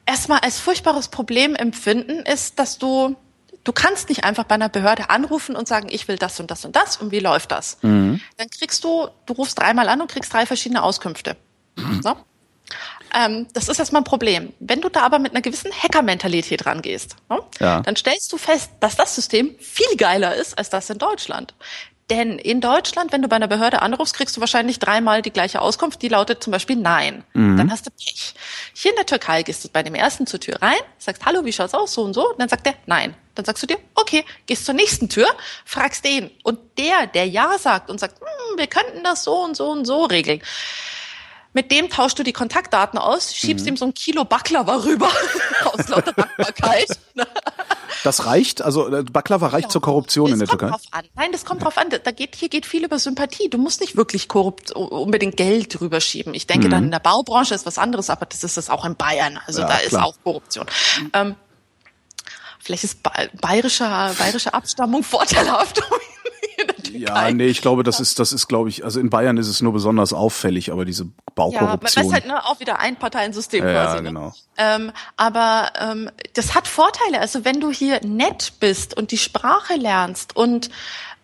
[0.05, 3.17] erstmal als furchtbares Problem empfinden, ist, dass du
[3.67, 6.65] du kannst nicht einfach bei einer Behörde anrufen und sagen, ich will das und das
[6.65, 7.77] und das und wie läuft das?
[7.83, 8.21] Dann
[8.59, 11.37] kriegst du, du rufst dreimal an und kriegst drei verschiedene Auskünfte.
[12.03, 12.15] So?
[13.15, 14.53] Ähm, das ist erstmal ein Problem.
[14.61, 17.81] Wenn du da aber mit einer gewissen Hacker-Mentalität rangehst, ne, Ja.
[17.81, 21.55] dann stellst du fest, dass das System viel geiler ist als das in Deutschland.
[22.09, 25.61] Denn in Deutschland, wenn du bei einer Behörde anrufst, kriegst du wahrscheinlich dreimal die gleiche
[25.61, 26.03] Auskunft.
[26.03, 27.25] Die lautet zum Beispiel Nein.
[27.57, 28.35] Dann hast du Pech.
[28.75, 31.53] Hier in der Türkei gehst du bei dem ersten zur Tür rein, sagst Hallo, wie
[31.53, 32.31] schaut's aus, so und so.
[32.31, 33.15] Und dann sagt der Nein.
[33.35, 35.27] Dann sagst du dir, okay, gehst zur nächsten Tür,
[35.65, 36.31] fragst den.
[36.43, 39.85] Und der, der Ja sagt und sagt, hm, wir könnten das so und so und
[39.85, 40.41] so regeln.
[41.57, 45.09] Mit dem tauschst du die Kontaktdaten aus, schiebst ihm so ein Kilo Baklava rüber
[45.65, 46.87] aus lauter Dankbarkeit.
[48.05, 50.77] Das reicht, also äh, Baklava reicht zur Korruption in der das kommt Türkei.
[50.77, 51.05] Drauf an.
[51.15, 51.87] Nein, das kommt drauf an.
[51.89, 53.49] Da geht, hier geht viel über Sympathie.
[53.49, 56.35] Du musst nicht wirklich korrupt unbedingt Geld drüber schieben.
[56.35, 58.95] Ich denke, dann in der Baubranche ist was anderes, aber das ist es auch in
[58.95, 59.41] Bayern.
[59.47, 60.05] Also Ja, da ist klar.
[60.05, 60.67] auch Korruption.
[61.15, 61.37] Ähm,
[62.61, 63.85] vielleicht ist ba bayerische,
[64.19, 65.81] bayerische Abstammung vorteilhaft.
[66.99, 69.61] Ja, nee, ich glaube, das ist, das ist, glaube ich, also in Bayern ist es
[69.63, 72.05] nur besonders auffällig, aber diese Ja, man Baukorruption.
[72.07, 73.97] weiß halt ne, auch wieder ein Parteiensystem Ja, quasi.
[73.97, 74.09] ja, ne?
[74.09, 74.35] genau.
[74.57, 77.21] Ähm, aber ähm, das hat Vorteile.
[77.21, 80.71] Also wenn du hier nett bist und die Sprache lernst und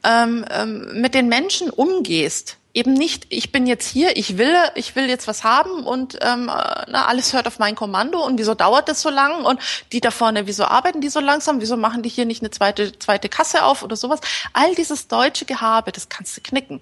[0.05, 4.97] ähm, ähm, mit den Menschen umgehst, eben nicht, ich bin jetzt hier, ich will, ich
[4.97, 8.55] will jetzt was haben und ähm, äh, na, alles hört auf mein Kommando und wieso
[8.55, 9.61] dauert das so lang und
[9.93, 12.99] die da vorne, wieso arbeiten die so langsam, wieso machen die hier nicht eine zweite,
[12.99, 14.21] zweite Kasse auf oder sowas.
[14.53, 16.81] All dieses deutsche Gehabe, das kannst du knicken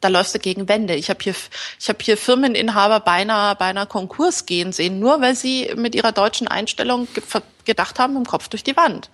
[0.00, 0.94] da läufst du gegen Wände.
[0.94, 1.34] Ich habe hier,
[1.78, 6.48] ich habe hier Firmeninhaber beinahe, beinahe Konkurs gehen sehen, nur weil sie mit ihrer deutschen
[6.48, 7.22] Einstellung ge
[7.66, 9.10] gedacht haben, im Kopf durch die Wand.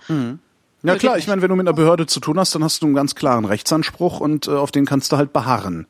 [0.86, 2.86] Ja klar, ich meine, wenn du mit einer Behörde zu tun hast, dann hast du
[2.86, 5.86] einen ganz klaren Rechtsanspruch und äh, auf den kannst du halt beharren.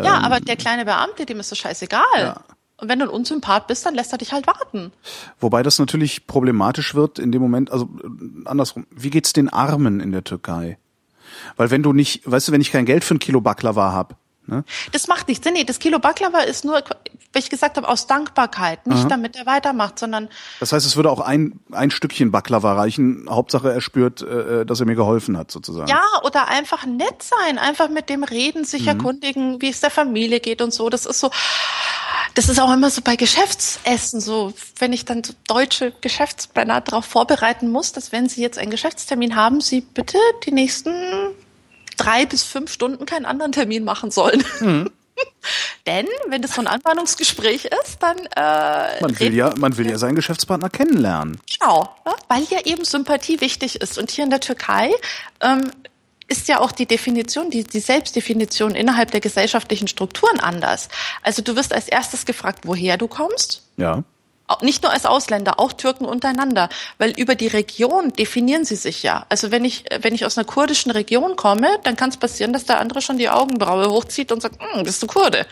[0.00, 2.02] Ja, aber der kleine Beamte, dem ist das scheißegal.
[2.16, 2.26] Ähm.
[2.26, 2.40] Ja.
[2.80, 4.92] Und wenn du ein Unsympath bist, dann lässt er dich halt warten.
[5.40, 9.98] Wobei das natürlich problematisch wird in dem Moment, also äh, andersrum, wie geht's den Armen
[10.00, 10.78] in der Türkei?
[11.56, 14.16] Weil wenn du nicht, weißt du, wenn ich kein Geld für ein Kilo Baklava hab,
[14.48, 14.64] ne?
[14.92, 15.46] Das macht nichts.
[15.50, 16.82] Nee, das Kilo Baklava ist nur,
[17.32, 18.86] wie ich gesagt habe, aus Dankbarkeit.
[18.86, 20.28] Nicht damit er weitermacht, sondern
[20.60, 23.26] Das heißt, es würde auch ein, ein Stückchen Baklava reichen.
[23.30, 25.88] Hauptsache, er spürt, äh, dass er mir geholfen hat, sozusagen.
[25.88, 28.88] Ja, oder einfach nett sein, einfach mit dem reden, sich Mhm.
[28.88, 30.88] erkundigen, wie es der Familie geht und so.
[30.90, 31.30] Das ist so,
[32.34, 37.04] das ist auch immer so bei Geschäftsessen so, wenn ich dann so deutsche Geschäftsmänner darauf
[37.04, 40.92] vorbereiten muss, dass wenn sie jetzt einen Geschäftstermin haben, sie bitte die nächsten
[41.98, 44.42] drei bis fünf Stunden keinen anderen Termin machen sollen.
[44.60, 44.90] Mhm.
[45.86, 49.98] Denn wenn das so ein Anbahnungsgespräch ist, dann äh, Man will ja, man will ja
[49.98, 51.40] seinen Geschäftspartner kennenlernen.
[51.58, 53.98] Genau, ja, weil ja eben Sympathie wichtig ist.
[53.98, 54.92] Und hier in der Türkei
[55.40, 55.70] ähm,
[56.28, 60.88] ist ja auch die Definition, die, die Selbstdefinition innerhalb der gesellschaftlichen Strukturen anders.
[61.22, 63.62] Also du wirst als erstes gefragt, woher du kommst.
[63.76, 64.04] Ja.
[64.62, 69.26] Nicht nur als Ausländer, auch Türken untereinander, weil über die Region definieren sie sich ja.
[69.28, 72.64] Also wenn ich wenn ich aus einer kurdischen Region komme, dann kann es passieren, dass
[72.64, 75.46] der andere schon die Augenbraue hochzieht und sagt, hm, bist du Kurde?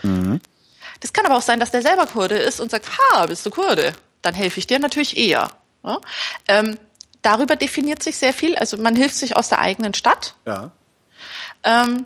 [1.01, 3.51] Das kann aber auch sein, dass der selber Kurde ist und sagt, ha, bist du
[3.51, 3.93] Kurde?
[4.23, 5.51] Dann helfe ich dir natürlich eher.
[5.85, 6.01] Ja?
[6.48, 6.78] Ähm,
[7.23, 8.56] darüber definiert sich sehr viel.
[8.56, 10.35] Also man hilft sich aus der eigenen Stadt.
[10.47, 10.70] Ja.
[11.64, 12.05] Ähm,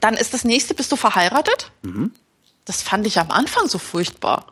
[0.00, 1.70] dann ist das nächste, bist du verheiratet?
[2.64, 4.51] Das fand ich am Anfang so furchtbar.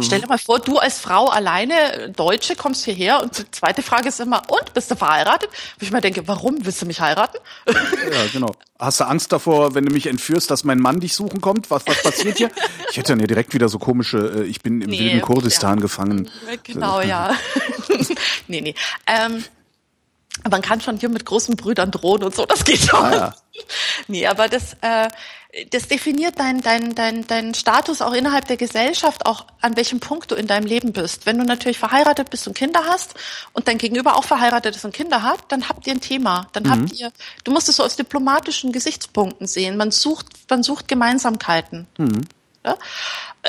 [0.00, 4.08] Stell dir mal vor, du als Frau alleine, Deutsche, kommst hierher und die zweite Frage
[4.08, 5.50] ist immer, und bist du verheiratet?
[5.78, 7.38] Wo ich mir denke, warum willst du mich heiraten?
[7.66, 8.54] Ja, genau.
[8.78, 11.70] Hast du Angst davor, wenn du mich entführst, dass mein Mann dich suchen kommt?
[11.70, 12.50] Was, was passiert hier?
[12.90, 15.78] Ich hätte dann ja direkt wieder so komische, äh, ich bin im Nee, wilden Kurdistan
[15.78, 15.82] ja.
[15.82, 16.30] gefangen.
[16.64, 17.34] Genau, ja.
[18.48, 18.74] nee, nee.
[19.06, 19.44] Ähm,
[20.48, 23.04] man kann schon hier mit großen Brüdern drohen und so, das geht schon.
[23.04, 23.34] Ah, ja.
[24.06, 25.08] Nee, aber das, äh,
[25.70, 30.30] das definiert deinen dein, dein, dein Status auch innerhalb der Gesellschaft, auch an welchem Punkt
[30.30, 31.26] du in deinem Leben bist.
[31.26, 33.14] Wenn du natürlich verheiratet bist und Kinder hast
[33.52, 36.48] und dein Gegenüber auch verheiratet ist und Kinder hat, dann habt ihr ein Thema.
[36.52, 36.70] Dann mhm.
[36.70, 37.12] habt ihr,
[37.44, 39.76] du musst es so aus diplomatischen Gesichtspunkten sehen.
[39.76, 41.86] Man sucht, man sucht Gemeinsamkeiten.
[41.98, 42.22] Mhm.
[42.64, 42.76] Ja?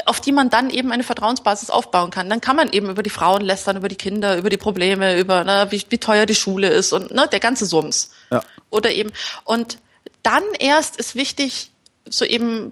[0.05, 2.29] auf die man dann eben eine Vertrauensbasis aufbauen kann.
[2.29, 5.43] Dann kann man eben über die Frauen lästern, über die Kinder, über die Probleme, über
[5.43, 8.11] ne, wie, wie teuer die Schule ist und ne, der ganze Sums.
[8.31, 8.43] Ja.
[8.69, 9.11] Oder eben
[9.43, 9.79] und
[10.23, 11.68] dann erst ist wichtig,
[12.09, 12.71] so eben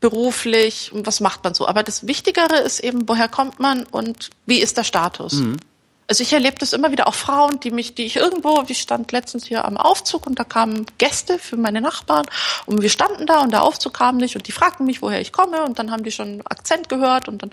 [0.00, 1.66] beruflich, was macht man so.
[1.66, 5.34] Aber das Wichtigere ist eben, woher kommt man und wie ist der Status.
[5.34, 5.56] Mhm.
[6.06, 9.10] Also ich erlebe das immer wieder auch Frauen, die mich, die ich irgendwo, ich stand
[9.12, 12.26] letztens hier am Aufzug und da kamen Gäste für meine Nachbarn
[12.66, 15.32] und wir standen da und der Aufzug kam nicht und die fragten mich, woher ich
[15.32, 17.52] komme und dann haben die schon Akzent gehört und dann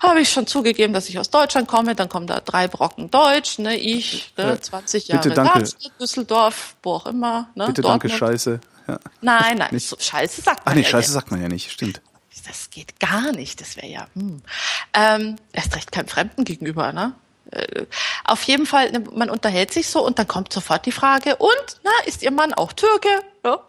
[0.00, 1.96] habe ich schon zugegeben, dass ich aus Deutschland komme.
[1.96, 5.52] Dann kommen da drei Brocken Deutsch, ne, ich, ne, 20 Jahre Bitte, danke.
[5.54, 7.48] Darmstadt, Düsseldorf, wo auch immer.
[7.56, 8.04] Ne, Bitte, Dortmund.
[8.04, 8.60] danke, Scheiße.
[8.88, 8.98] Ja.
[9.20, 11.14] Nein, nein, so, Scheiße sagt man Ach nee, ja Scheiße nicht.
[11.14, 12.00] sagt man ja nicht, stimmt.
[12.46, 14.42] Das geht gar nicht, das wäre ja, hm.
[14.94, 17.14] ähm, erst recht keinem Fremden gegenüber, ne?
[17.50, 17.84] Äh,
[18.24, 21.80] auf jeden Fall, ne, man unterhält sich so und dann kommt sofort die Frage, und,
[21.82, 23.08] na, ist Ihr Mann auch Türke?
[23.44, 23.60] Ja.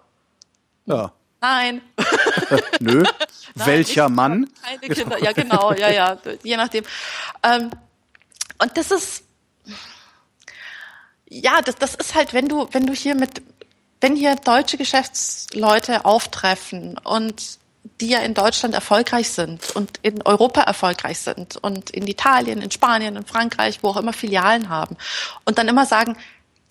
[0.86, 1.12] ja.
[1.41, 1.82] Nein.
[2.80, 3.04] Nö.
[3.04, 3.08] Nein,
[3.56, 4.50] Welcher Mann?
[4.64, 6.84] Keine Kinder, ja genau, ja, ja, je nachdem.
[7.44, 7.72] Ähm,
[8.60, 9.24] und das ist,
[11.30, 13.41] ja, das, das ist halt, wenn du, wenn du hier mit,
[14.01, 17.59] wenn hier deutsche Geschäftsleute auftreffen und
[18.01, 22.71] die ja in Deutschland erfolgreich sind und in Europa erfolgreich sind und in Italien, in
[22.71, 24.97] Spanien, in Frankreich, wo auch immer Filialen haben
[25.45, 26.17] und dann immer sagen,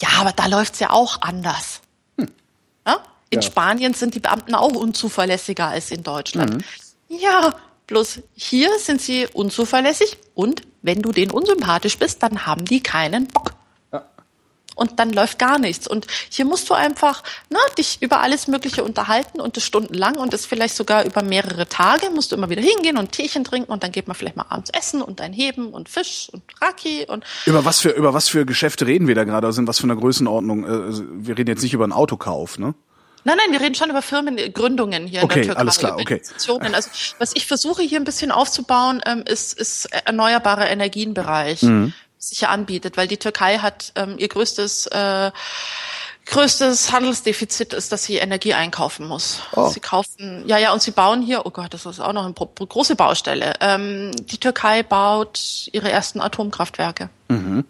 [0.00, 1.80] ja, aber da läuft's ja auch anders.
[2.18, 2.30] Hm.
[2.86, 3.02] Ja?
[3.30, 3.46] In ja.
[3.46, 6.55] Spanien sind die Beamten auch unzuverlässiger als in Deutschland.
[6.55, 6.64] Mhm.
[7.09, 7.55] Ja,
[7.86, 13.26] bloß hier sind sie unzuverlässig und wenn du denen unsympathisch bist, dann haben die keinen
[13.26, 13.57] Bock
[14.78, 15.88] und dann läuft gar nichts.
[15.88, 20.32] Und hier musst du einfach na, dich über alles Mögliche unterhalten und das stundenlang und
[20.32, 23.82] das vielleicht sogar über mehrere Tage musst du immer wieder hingehen und Teechen trinken und
[23.82, 27.24] dann geht man vielleicht mal abends essen und ein Heben und Fisch und Raki und
[27.46, 29.46] über was für über was für Geschäfte reden wir da gerade?
[29.46, 30.64] Also in was für einer Größenordnung?
[30.64, 32.74] Äh, also wir reden jetzt nicht über einen Autokauf, ne?
[33.24, 35.60] Nein, nein, wir reden schon über Firmengründungen hier okay, in der Türkei.
[35.60, 36.22] alles klar, okay.
[36.72, 41.62] Also was ich versuche hier ein bisschen aufzubauen, ähm, ist, ist erneuerbare Energienbereich.
[41.62, 45.31] Mhm sich ja anbietet, weil die Türkei hat ähm, ihr größtes äh,
[46.28, 49.40] größtes Handelsdefizit ist, dass sie Energie einkaufen muss.
[49.57, 49.69] Oh.
[49.69, 52.35] Sie kaufen, ja, ja, und sie bauen hier, oh Gott, das ist auch noch eine
[52.35, 53.55] große Baustelle.
[53.61, 57.09] Ähm, die Türkei baut ihre ersten Atomkraftwerke.
[57.28, 57.65] Mhm.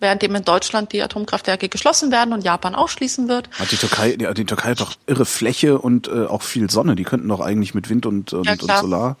[0.00, 3.48] Währenddem in Deutschland die Atomkraftwerke geschlossen werden und Japan auch schließen wird.
[3.58, 6.94] Hat die Türkei, die, die Türkei hat doch irre Fläche und äh, auch viel Sonne.
[6.94, 9.16] Die könnten doch eigentlich mit Wind und, und, ja, und Solar.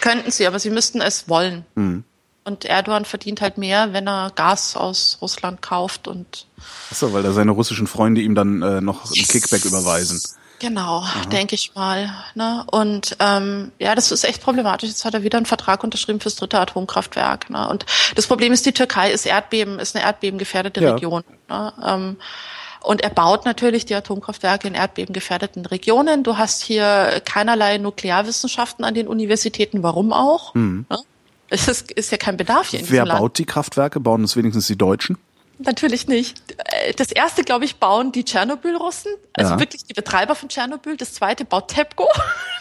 [0.00, 1.66] Könnten sie, aber sie müssten es wollen.
[1.74, 2.04] Mhm.
[2.48, 6.46] Und Erdogan verdient halt mehr, wenn er Gas aus Russland kauft und.
[6.90, 10.20] Achso, weil da seine russischen Freunde ihm dann äh, noch ein Kickback überweisen.
[10.60, 12.10] Genau, denke ich mal.
[12.34, 12.64] Ne?
[12.70, 14.88] Und ähm, ja, das ist echt problematisch.
[14.88, 17.50] Jetzt hat er wieder einen Vertrag unterschrieben fürs dritte Atomkraftwerk.
[17.50, 17.68] Ne?
[17.68, 20.94] Und das Problem ist, die Türkei ist Erdbeben, ist eine erdbebengefährdete ja.
[20.94, 21.22] Region.
[21.48, 21.72] Ne?
[21.84, 22.16] Ähm,
[22.80, 26.24] und er baut natürlich die Atomkraftwerke in erdbebengefährdeten Regionen.
[26.24, 29.82] Du hast hier keinerlei Nuklearwissenschaften an den Universitäten.
[29.82, 30.54] Warum auch?
[30.54, 30.86] Mhm.
[30.88, 30.98] Ne?
[31.50, 33.38] Es ist, ist ja kein Bedarf hier in Wer baut Land.
[33.38, 34.00] die Kraftwerke?
[34.00, 35.16] Bauen es wenigstens die Deutschen?
[35.58, 36.40] Natürlich nicht.
[36.56, 39.60] Äh, das erste, glaube ich, bauen die Tschernobyl-Russen, also ja.
[39.60, 40.96] wirklich die Betreiber von Tschernobyl.
[40.96, 42.04] Das zweite baut TEPCO.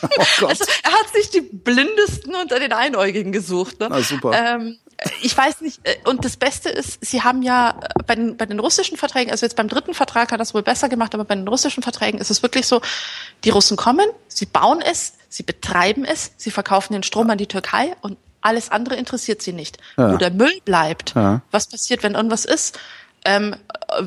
[0.01, 0.07] Oh
[0.39, 0.49] Gott.
[0.49, 3.79] Also er hat sich die blindesten unter den Einäugigen gesucht.
[3.79, 3.87] Ne?
[3.89, 4.31] Na, super.
[4.33, 4.77] Ähm,
[5.21, 8.47] ich weiß nicht, äh, und das Beste ist, sie haben ja äh, bei den, bei
[8.47, 11.35] den russischen Verträgen, also jetzt beim dritten Vertrag hat das wohl besser gemacht, aber bei
[11.35, 12.81] den russischen Verträgen ist es wirklich so,
[13.43, 17.47] die Russen kommen, sie bauen es, sie betreiben es, sie verkaufen den Strom an die
[17.47, 19.77] Türkei und alles andere interessiert sie nicht.
[19.97, 20.13] Ja.
[20.13, 21.41] Wo der Müll bleibt, ja.
[21.51, 22.79] was passiert, wenn irgendwas ist,
[23.25, 23.55] ähm,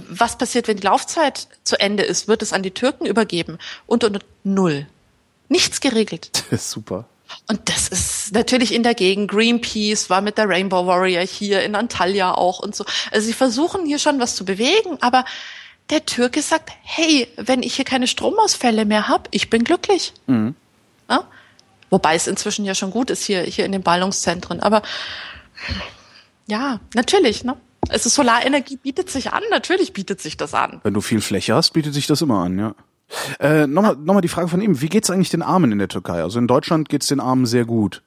[0.09, 4.05] was passiert, wenn die Laufzeit zu Ende ist, wird es an die Türken übergeben und,
[4.05, 4.87] und null.
[5.49, 6.31] Nichts geregelt.
[6.51, 7.05] Das ist super.
[7.49, 9.31] Und das ist natürlich in der Gegend.
[9.31, 12.85] Greenpeace war mit der Rainbow Warrior hier in Antalya auch und so.
[13.13, 15.25] Also sie versuchen hier schon was zu bewegen, aber
[15.91, 20.13] der Türke sagt, hey, wenn ich hier keine Stromausfälle mehr habe, ich bin glücklich.
[20.27, 20.55] Mhm.
[21.09, 21.25] Ja?
[21.91, 24.61] Wobei es inzwischen ja schon gut ist hier, hier in den Ballungszentren.
[24.61, 24.83] Aber
[26.47, 27.57] ja, natürlich, ne?
[27.89, 30.81] Also Solarenergie bietet sich an, natürlich bietet sich das an.
[30.85, 32.75] Wenn du viel Fläche hast, bietet sich das immer an, ja.
[33.41, 35.89] Äh, Nochmal noch mal die Frage von ihm, wie geht's eigentlich den Armen in der
[35.89, 36.23] Türkei?
[36.23, 38.03] Also in Deutschland geht's den Armen sehr gut.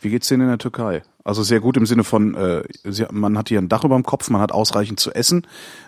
[0.00, 1.02] Wie geht's denen in der Türkei?
[1.24, 2.62] Also sehr gut im Sinne von, äh,
[3.10, 5.46] man hat hier ein Dach über dem Kopf, man hat ausreichend zu essen,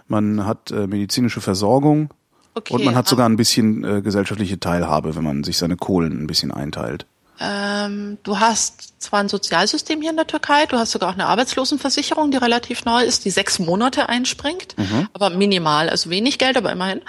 [0.08, 2.10] man hat äh, medizinische Versorgung
[2.54, 6.20] okay, und man hat sogar ein bisschen äh, gesellschaftliche Teilhabe, wenn man sich seine Kohlen
[6.20, 7.06] ein bisschen einteilt.
[7.40, 11.26] Ähm, du hast zwar ein Sozialsystem hier in der Türkei, du hast sogar auch eine
[11.26, 14.74] Arbeitslosenversicherung, die relativ neu ist, die sechs Monate einspringt,
[15.12, 17.02] aber minimal, also wenig Geld, aber immerhin.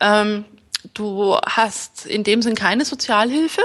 [0.00, 0.44] Ähm,
[0.94, 3.62] du hast in dem Sinn keine Sozialhilfe.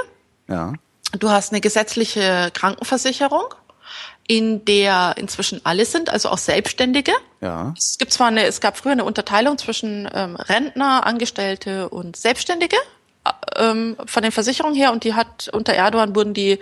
[0.48, 0.74] Ja.
[1.20, 3.54] Du hast eine gesetzliche Krankenversicherung,
[4.28, 7.12] in der inzwischen alle sind, also auch Selbstständige.
[7.42, 7.74] Ja.
[7.78, 12.78] Es gibt zwar eine, es gab früher eine Unterteilung zwischen ähm, Rentner, Angestellte und Selbstständige
[13.56, 16.60] ähm, von den Versicherungen her und die hat unter Erdogan wurden die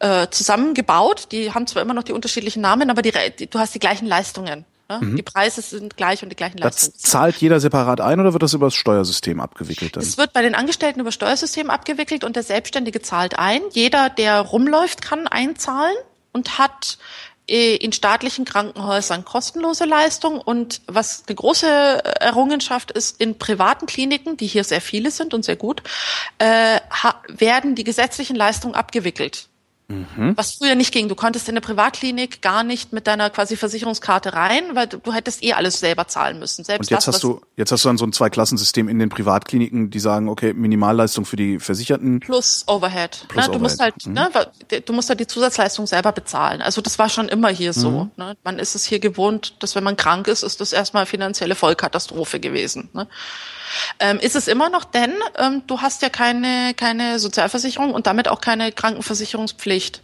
[0.00, 1.28] äh, zusammengebaut.
[1.32, 4.06] Die haben zwar immer noch die unterschiedlichen Namen, aber die, die, du hast die gleichen
[4.06, 4.64] Leistungen.
[4.88, 5.00] Ne?
[5.16, 6.98] Die Preise sind gleich und die gleichen Das Leistungen.
[6.98, 10.02] zahlt jeder separat ein oder wird das über das Steuersystem abgewickelt dann?
[10.02, 13.62] Es wird bei den Angestellten über Steuersystem abgewickelt und der Selbstständige zahlt ein.
[13.72, 15.96] Jeder, der rumläuft, kann einzahlen
[16.32, 16.98] und hat
[17.46, 21.66] in staatlichen Krankenhäusern kostenlose Leistung und was eine große
[22.20, 25.82] Errungenschaft ist, in privaten Kliniken, die hier sehr viele sind und sehr gut,
[26.38, 26.80] äh,
[27.28, 29.48] werden die gesetzlichen Leistungen abgewickelt.
[30.36, 31.08] Was früher nicht ging.
[31.08, 35.12] Du konntest in eine Privatklinik gar nicht mit deiner quasi Versicherungskarte rein, weil du, du
[35.12, 36.64] hättest eh alles selber zahlen müssen.
[36.64, 39.08] Selbst Und jetzt das, hast du, jetzt hast du dann so ein Zweiklassensystem in den
[39.08, 42.20] Privatkliniken, die sagen, okay, Minimalleistung für die Versicherten.
[42.20, 43.26] plus Overhead.
[43.28, 43.52] Plus ne?
[43.52, 43.94] Du musst Overhead.
[44.06, 46.62] halt, ne, wa- du musst halt die Zusatzleistung selber bezahlen.
[46.62, 48.08] Also das war schon immer hier so.
[48.16, 48.36] Ne?
[48.44, 52.40] Man ist es hier gewohnt, dass wenn man krank ist, ist das erstmal finanzielle Vollkatastrophe
[52.40, 52.90] gewesen.
[52.92, 53.06] Ne?
[53.98, 58.28] Ähm, ist es immer noch, denn ähm, du hast ja keine, keine Sozialversicherung und damit
[58.28, 60.02] auch keine Krankenversicherungspflicht.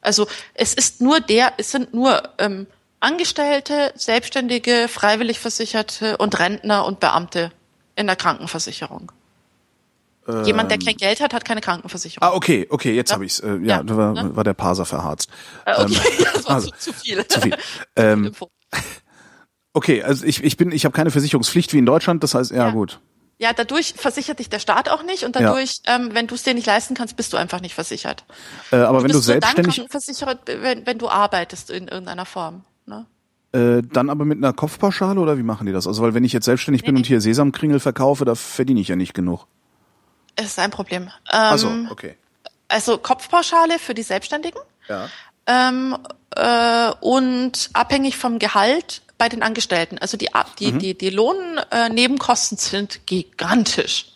[0.00, 2.66] Also es ist nur der, es sind nur ähm,
[3.00, 7.52] Angestellte, Selbstständige, freiwillig Versicherte und Rentner und Beamte
[7.96, 9.12] in der Krankenversicherung.
[10.44, 12.28] Jemand, der kein Geld hat, hat keine Krankenversicherung.
[12.28, 13.14] Ah, okay, okay, jetzt Ja.
[13.14, 13.40] habe ich's.
[13.40, 13.82] Äh, ja, Ja.
[13.82, 14.36] da war, Ne?
[14.36, 15.30] war der Parser verharzt.
[15.64, 15.96] Äh, okay,
[16.34, 17.26] das war also, zu, zu viel.
[17.26, 17.56] Zu viel.
[17.96, 18.34] Ähm.
[19.74, 22.66] Okay, also ich, ich bin, ich habe keine Versicherungspflicht wie in Deutschland, das heißt, ja,
[22.66, 22.70] Ja.
[22.70, 23.00] gut.
[23.40, 26.54] Ja, dadurch versichert dich der Staat auch nicht und dadurch, ähm, wenn du es dir
[26.54, 28.24] nicht leisten kannst, bist du einfach nicht versichert.
[28.72, 32.64] Äh, aber wenn du nur dann selbstständig, krankenversichert, wenn, wenn du arbeitest in irgendeiner Form.
[32.86, 33.06] Ne?
[33.52, 35.86] äh, dann aber mit einer Kopfpauschale oder wie machen die das?
[35.86, 38.96] Also weil wenn ich jetzt selbstständig bin und hier Sesamkringel verkaufe, da verdiene ich ja
[38.96, 39.46] nicht genug.
[40.34, 41.04] Es ist ein Problem.
[41.04, 42.16] Ähm, Also, okay.
[42.68, 45.08] Also Kopfpauschale für die Selbstständigen Ja.
[45.46, 45.96] ähm,
[46.36, 49.98] äh, und abhängig vom Gehalt bei den Angestellten.
[49.98, 50.28] Also die,
[50.58, 54.06] die, die, die Lohnnebenkosten äh, sind gigantisch.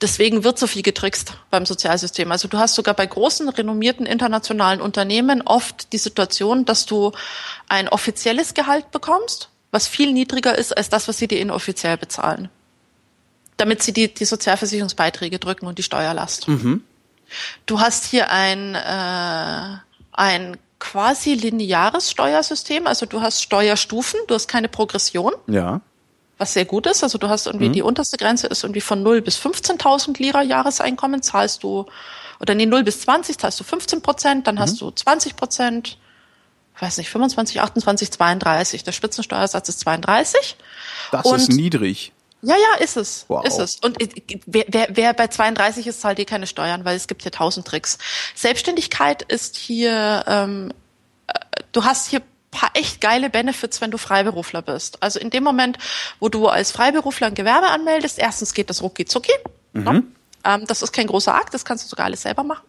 [0.00, 2.30] Deswegen wird so viel getrickst beim Sozialsystem.
[2.32, 7.12] Also du hast sogar bei großen, renommierten internationalen Unternehmen oft die Situation, dass du
[7.68, 12.48] ein offizielles Gehalt bekommst, was viel niedriger ist als das, was sie dir inoffiziell bezahlen.
[13.56, 16.46] Damit sie die, die Sozialversicherungsbeiträge drücken und die Steuerlast.
[17.66, 19.78] Du hast hier ein, äh,
[20.12, 25.80] ein quasi lineares Steuersystem, also du hast Steuerstufen, du hast keine Progression, Ja.
[26.38, 27.04] was sehr gut ist.
[27.04, 31.22] Also du hast irgendwie, die unterste Grenze ist irgendwie von 0 bis 15.000 Lira Jahreseinkommen
[31.22, 31.86] zahlst du,
[32.40, 35.98] oder nee, 0 bis 20 zahlst du 15 Prozent, dann hast du 20 Prozent,
[36.80, 38.82] weiß nicht, 25, 28, 32.
[38.82, 40.56] Der Spitzensteuersatz ist 32.
[41.12, 42.12] Das Und- ist niedrig.
[42.42, 43.24] Ja, ja, ist es.
[43.28, 43.44] Wow.
[43.44, 43.76] Ist es.
[43.76, 44.08] Und äh,
[44.46, 47.66] wer, wer, wer bei 32 ist, zahlt eh keine Steuern, weil es gibt hier tausend
[47.66, 47.98] Tricks.
[48.34, 50.72] Selbstständigkeit ist hier, ähm,
[51.28, 51.34] äh,
[51.70, 52.20] du hast hier
[52.52, 55.02] paar echt geile Benefits, wenn du Freiberufler bist.
[55.02, 55.78] Also in dem Moment,
[56.20, 59.32] wo du als Freiberufler ein Gewerbe anmeldest, erstens geht das rucki zucki.
[59.72, 60.04] Ne?
[60.44, 62.62] Ähm, das ist kein großer Akt, das kannst du sogar alles selber machen.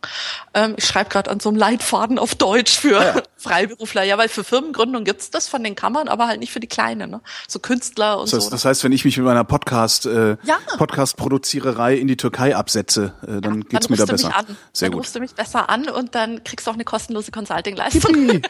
[0.54, 4.04] Ähm, ich schreibe gerade an so einem Leitfaden auf Deutsch für Freiberufler.
[4.04, 7.10] Ja, weil für Firmengründung gibt's das von den Kammern, aber halt nicht für die Kleinen.
[7.12, 7.22] Ne?
[7.48, 8.50] So Künstler und Das heißt, so.
[8.52, 10.58] das heißt, wenn ich mich mit meiner Podcast, äh, Ja.
[10.78, 14.28] Podcast-Produziererei in die Türkei absetze, äh, dann geht's mir dann da rufst du besser.
[14.28, 14.58] Mich an.
[14.74, 15.00] Sehr dann gut.
[15.02, 18.14] rufst du mich besser an und dann kriegst du auch eine kostenlose Consulting-Leistung,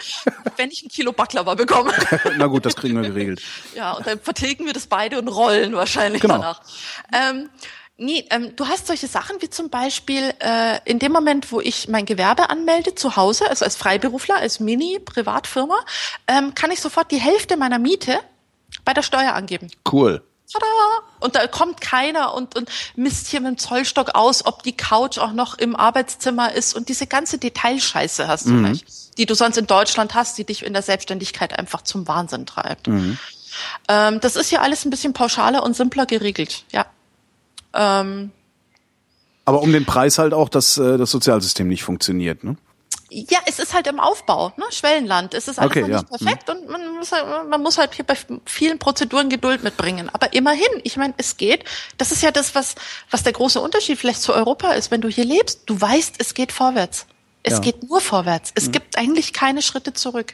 [0.58, 1.92] wenn ich ein Kilo Baklava bekomme.
[2.38, 3.42] Na gut, das kriegen wir geregelt.
[3.76, 6.36] ja, und dann vertilgen wir das beide und rollen wahrscheinlich Genau.
[6.36, 6.62] danach.
[7.12, 7.50] Ähm,
[7.98, 11.88] nee, ähm, du hast solche Sachen wie zum Beispiel äh, in dem Moment, wo ich
[11.88, 15.80] mein Gewerbe anmelde zu Hause, also als Freiberufler, als Mini-Privatfirma,
[16.28, 18.20] ähm, kann ich sofort die Hälfte meiner Miete
[18.86, 19.72] bei der Steuer angeben.
[19.90, 20.24] Cool.
[20.52, 20.66] Tada!
[21.20, 25.18] Und da kommt keiner und, und misst hier mit dem Zollstock aus, ob die Couch
[25.18, 29.58] auch noch im Arbeitszimmer ist und diese ganze Detailscheiße hast du nicht, die du sonst
[29.58, 32.88] in Deutschland hast, die dich in der Selbstständigkeit einfach zum Wahnsinn treibt.
[33.88, 36.86] Ähm, das ist hier alles ein bisschen pauschaler und simpler geregelt, ja.
[37.74, 38.32] Ähm,
[39.46, 42.56] Aber um den Preis halt auch, dass äh, das Sozialsystem nicht funktioniert, ne?
[43.16, 44.66] Ja, es ist halt im Aufbau, ne?
[44.72, 45.36] Schwellenland.
[45.36, 46.18] Es ist alles Okay, noch nicht ja.
[46.18, 50.10] perfekt und man muss, halt, man muss halt hier bei vielen Prozeduren Geduld mitbringen.
[50.12, 51.64] Aber immerhin, ich meine, es geht.
[52.00, 52.74] Das ist ja das, was,
[53.12, 54.90] was der große Unterschied vielleicht zu Europa ist.
[54.90, 57.06] Wenn du hier lebst, du weißt, es geht vorwärts.
[57.44, 57.60] Es Ja.
[57.60, 58.52] geht nur vorwärts.
[58.56, 60.34] Es gibt eigentlich keine Schritte zurück.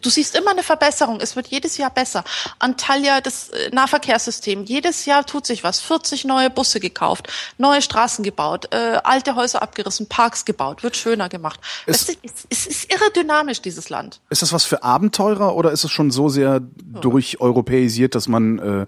[0.00, 1.20] Du siehst immer eine Verbesserung.
[1.20, 2.24] Es wird jedes Jahr besser.
[2.58, 5.80] Antalya, das äh, Nahverkehrssystem, jedes Jahr tut sich was.
[5.80, 7.28] 40 neue Busse gekauft,
[7.58, 11.60] neue Straßen gebaut, äh, alte Häuser abgerissen, Parks gebaut, wird schöner gemacht.
[11.86, 14.20] Es, es, ist, es ist irre dynamisch, dieses Land.
[14.30, 18.86] Ist das was für Abenteurer oder ist es schon so sehr durcheuropäisiert, dass man äh,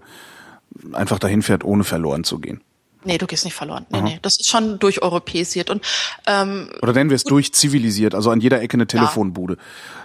[0.95, 2.61] einfach dahin fährt, ohne verloren zu gehen?
[3.05, 3.85] Nee, du gehst nicht verloren.
[3.89, 4.19] Nee, nee.
[4.21, 5.69] Das ist schon durcheuropäisiert.
[5.69, 5.85] Und,
[6.27, 9.53] ähm, Oder nennen wir es durchzivilisiert, also an jeder Ecke eine Telefonbude.
[9.53, 9.59] Ja.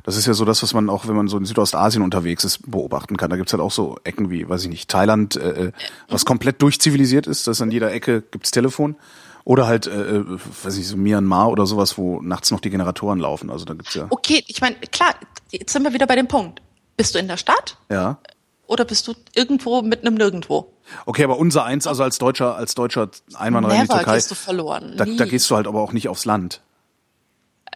[0.05, 2.71] Das ist ja so das, was man auch, wenn man so in Südostasien unterwegs ist,
[2.71, 3.31] beobachten kann.
[3.31, 5.73] Da gibt's halt auch so Ecken wie, weiß ich nicht, Thailand, äh, äh
[6.09, 8.97] was komplett durchzivilisiert ist, dass an jeder Ecke gibt's Telefon.
[9.45, 10.25] Oder halt, äh, äh,
[10.63, 13.51] weiß ich, so Myanmar oder sowas, wo nachts noch die Generatoren laufen.
[13.51, 14.07] Also da gibt's ja.
[14.11, 15.15] Okay, ich meine, klar,
[15.51, 16.61] jetzt sind wir wieder bei dem Punkt.
[16.99, 17.79] Bist du in der Stadt?
[17.91, 18.19] Ja.
[18.67, 20.71] Oder bist du irgendwo mit einem Nirgendwo?
[21.07, 24.35] Okay, aber unser eins, also als Deutscher, als Deutscher Einwanderer in die Türkei, gehst du
[24.35, 24.95] verloren.
[24.97, 26.61] Da, da gehst du halt aber auch nicht aufs Land.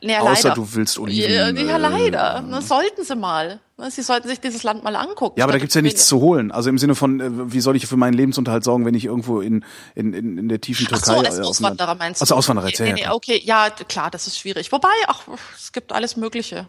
[0.03, 0.55] Ja, Außer leider.
[0.57, 1.33] du willst Oliven.
[1.33, 2.45] Ja, ja leider.
[2.45, 3.61] Äh, das sollten sie mal.
[3.89, 5.39] Sie sollten sich dieses Land mal angucken.
[5.39, 6.51] Ja, aber da gibt's ja nichts zu holen.
[6.51, 9.41] Also im Sinne von, äh, wie soll ich für meinen Lebensunterhalt sorgen, wenn ich irgendwo
[9.41, 11.03] in, in, in, in der tiefen Türkei...
[11.03, 12.23] Ach so, als Auswanderer meinst du?
[12.25, 14.73] Also Auswanderer, nee, ja, nee, okay, ja, klar, das ist schwierig.
[14.73, 15.23] Wobei, ach,
[15.57, 16.67] es gibt alles Mögliche.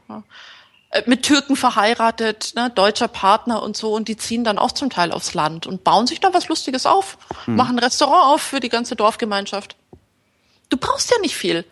[0.94, 4.92] Äh, mit Türken verheiratet, ne, deutscher Partner und so, und die ziehen dann auch zum
[4.92, 7.56] Teil aufs Land und bauen sich da was Lustiges auf, hm.
[7.56, 9.76] machen ein Restaurant auf für die ganze Dorfgemeinschaft.
[10.70, 11.66] Du brauchst ja nicht viel.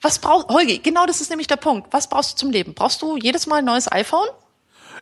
[0.00, 1.92] Was brauchst, Holgi, genau das ist nämlich der Punkt.
[1.92, 2.74] Was brauchst du zum Leben?
[2.74, 4.26] Brauchst du jedes Mal ein neues iPhone?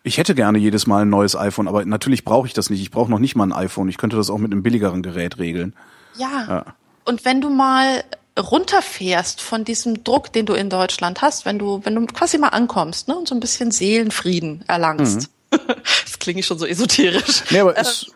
[0.05, 2.83] Ich hätte gerne jedes Mal ein neues iPhone, aber natürlich brauche ich das nicht.
[2.83, 3.89] Ich brauche noch nicht mal ein iPhone.
[3.89, 5.75] Ich könnte das auch mit einem billigeren Gerät regeln.
[6.17, 6.45] Ja.
[6.49, 6.65] ja.
[7.05, 8.05] Und wenn du mal
[8.39, 12.49] runterfährst von diesem Druck, den du in Deutschland hast, wenn du, wenn du quasi mal
[12.49, 15.28] ankommst, ne, und so ein bisschen Seelenfrieden erlangst.
[15.51, 15.59] Mhm.
[16.05, 17.44] das klingt schon so esoterisch.
[17.51, 18.11] Nee, aber ist,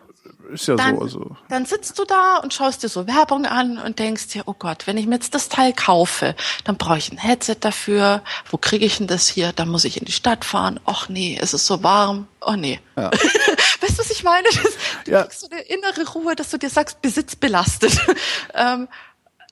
[0.53, 1.03] ist ja dann, so.
[1.03, 1.36] Also.
[1.49, 4.86] Dann sitzt du da und schaust dir so Werbung an und denkst dir, oh Gott,
[4.86, 8.23] wenn ich mir jetzt das Teil kaufe, dann brauche ich ein Headset dafür.
[8.51, 9.53] Wo kriege ich denn das hier?
[9.53, 10.81] Dann muss ich in die Stadt fahren.
[10.86, 12.27] Och nee, es ist so warm.
[12.41, 12.81] Oh nee.
[12.97, 13.11] Ja.
[13.81, 14.49] weißt du, was ich meine?
[14.49, 14.73] Das,
[15.05, 15.23] du ja.
[15.23, 17.99] kriegst so eine innere Ruhe, dass du dir sagst, Besitz belastet.
[18.55, 18.89] ähm,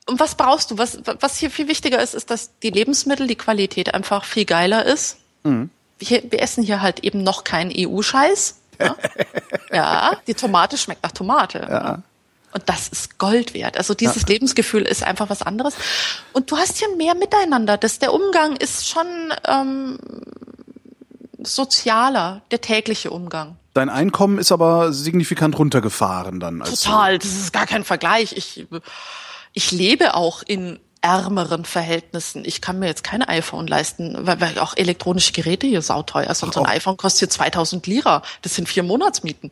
[0.07, 0.77] und was brauchst du?
[0.77, 4.85] Was, was hier viel wichtiger ist, ist, dass die Lebensmittel, die Qualität einfach viel geiler
[4.85, 5.17] ist.
[5.43, 5.69] Mhm.
[5.97, 8.59] Wir, wir essen hier halt eben noch keinen EU-Scheiß.
[8.79, 8.95] Ja?
[9.71, 11.67] ja, die Tomate schmeckt nach Tomate.
[11.69, 12.01] Ja.
[12.53, 13.77] Und das ist Gold wert.
[13.77, 14.27] Also dieses ja.
[14.29, 15.75] Lebensgefühl ist einfach was anderes.
[16.33, 17.77] Und du hast hier mehr Miteinander.
[17.77, 19.07] Das, der Umgang ist schon
[19.45, 19.97] ähm,
[21.41, 23.57] sozialer, der tägliche Umgang.
[23.73, 26.59] Dein Einkommen ist aber signifikant runtergefahren dann.
[26.59, 28.31] Total, das ist gar kein Vergleich.
[28.37, 28.67] Ich
[29.55, 32.43] ich lebe auch in ärmeren Verhältnissen.
[32.45, 36.53] Ich kann mir jetzt kein iPhone leisten, weil, weil auch elektronische Geräte hier sauteuer sind.
[36.53, 38.21] So ein iPhone kostet hier 2000 Lira.
[38.41, 39.51] Das sind vier Monatsmieten.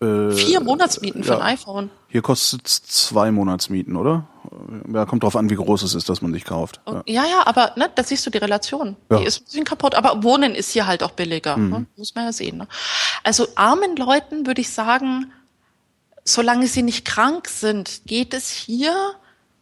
[0.00, 1.38] Äh, vier Monatsmieten für ja.
[1.38, 1.90] ein iPhone.
[2.06, 4.28] Hier kostet es zwei Monatsmieten, oder?
[4.92, 6.80] Ja, kommt drauf an, wie groß es ist, dass man sich kauft.
[6.86, 8.96] Ja, ja, ja aber ne, da siehst du die Relation.
[9.10, 9.18] Ja.
[9.18, 9.96] Die ist ein bisschen kaputt.
[9.96, 11.56] Aber Wohnen ist hier halt auch billiger.
[11.56, 11.70] Mhm.
[11.70, 11.86] Ne?
[11.96, 12.58] Muss man ja sehen.
[12.58, 12.68] Ne?
[13.24, 15.32] Also armen Leuten würde ich sagen,
[16.28, 19.14] solange sie nicht krank sind, geht es hier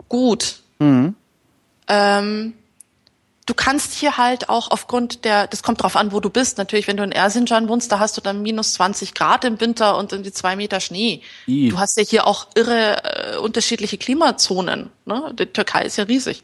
[0.08, 0.60] gut.
[0.78, 1.14] Mhm.
[1.88, 2.54] Ähm,
[3.46, 6.58] du kannst hier halt auch aufgrund der, das kommt drauf an, wo du bist.
[6.58, 9.96] Natürlich, wenn du in Erzincan wohnst, da hast du dann minus 20 Grad im Winter
[9.96, 11.22] und irgendwie zwei Meter Schnee.
[11.46, 11.68] I.
[11.68, 14.90] Du hast ja hier auch irre äh, unterschiedliche Klimazonen.
[15.04, 15.32] Ne?
[15.38, 16.42] Die Türkei ist ja riesig.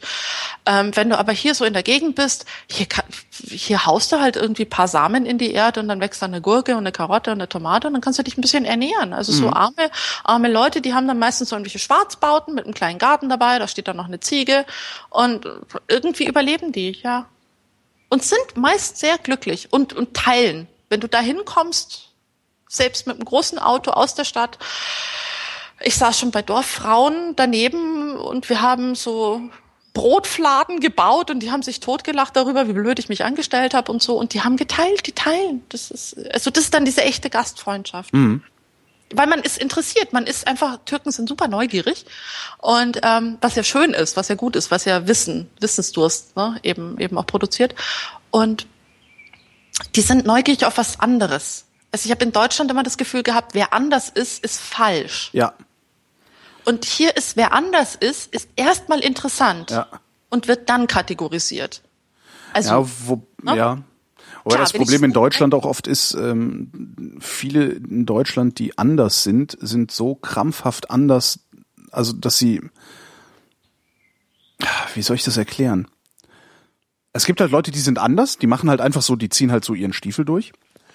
[0.65, 3.05] Ähm, wenn du aber hier so in der Gegend bist, hier, kann,
[3.49, 6.41] hier haust du halt irgendwie paar Samen in die Erde und dann wächst da eine
[6.41, 9.13] Gurke und eine Karotte und eine Tomate und dann kannst du dich ein bisschen ernähren.
[9.13, 9.37] Also mhm.
[9.37, 9.91] so arme,
[10.23, 13.67] arme Leute, die haben dann meistens so irgendwelche Schwarzbauten mit einem kleinen Garten dabei, da
[13.67, 14.65] steht dann noch eine Ziege
[15.09, 15.47] und
[15.87, 17.27] irgendwie überleben die ja.
[18.09, 20.67] Und sind meist sehr glücklich und, und teilen.
[20.89, 22.09] Wenn du da hinkommst,
[22.69, 24.59] selbst mit einem großen Auto aus der Stadt,
[25.79, 29.41] ich saß schon bei Dorffrauen daneben und wir haben so
[29.93, 34.01] Brotfladen gebaut und die haben sich totgelacht darüber, wie blöd ich mich angestellt habe und
[34.01, 34.17] so.
[34.17, 35.63] Und die haben geteilt, die teilen.
[35.69, 38.13] Das ist, also das ist dann diese echte Gastfreundschaft.
[38.13, 38.41] Mhm
[39.15, 42.05] weil man ist interessiert, man ist einfach, Türken sind super neugierig
[42.59, 46.59] und ähm, was ja schön ist, was ja gut ist, was ja Wissen, Wissensdurst ne,
[46.63, 47.75] eben eben auch produziert
[48.31, 48.67] und
[49.95, 51.65] die sind neugierig auf was anderes.
[51.91, 55.29] Also ich habe in Deutschland immer das Gefühl gehabt, wer anders ist, ist falsch.
[55.33, 55.53] Ja.
[56.65, 59.87] Und hier ist, wer anders ist, ist erstmal interessant ja.
[60.29, 61.81] und wird dann kategorisiert.
[62.53, 63.57] Also, ja, wo, ne?
[63.57, 63.83] ja.
[64.45, 69.57] Aber das Problem in Deutschland auch oft ist, ähm, viele in Deutschland, die anders sind,
[69.61, 71.39] sind so krampfhaft anders,
[71.91, 72.61] also dass sie,
[74.95, 75.87] wie soll ich das erklären?
[77.13, 79.63] Es gibt halt Leute, die sind anders, die machen halt einfach so, die ziehen halt
[79.63, 80.51] so ihren Stiefel durch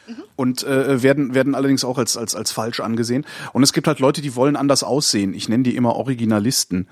[0.09, 0.23] mhm.
[0.37, 3.27] und äh, werden werden allerdings auch als als als falsch angesehen.
[3.53, 5.35] Und es gibt halt Leute, die wollen anders aussehen.
[5.35, 6.89] Ich nenne die immer Originalisten.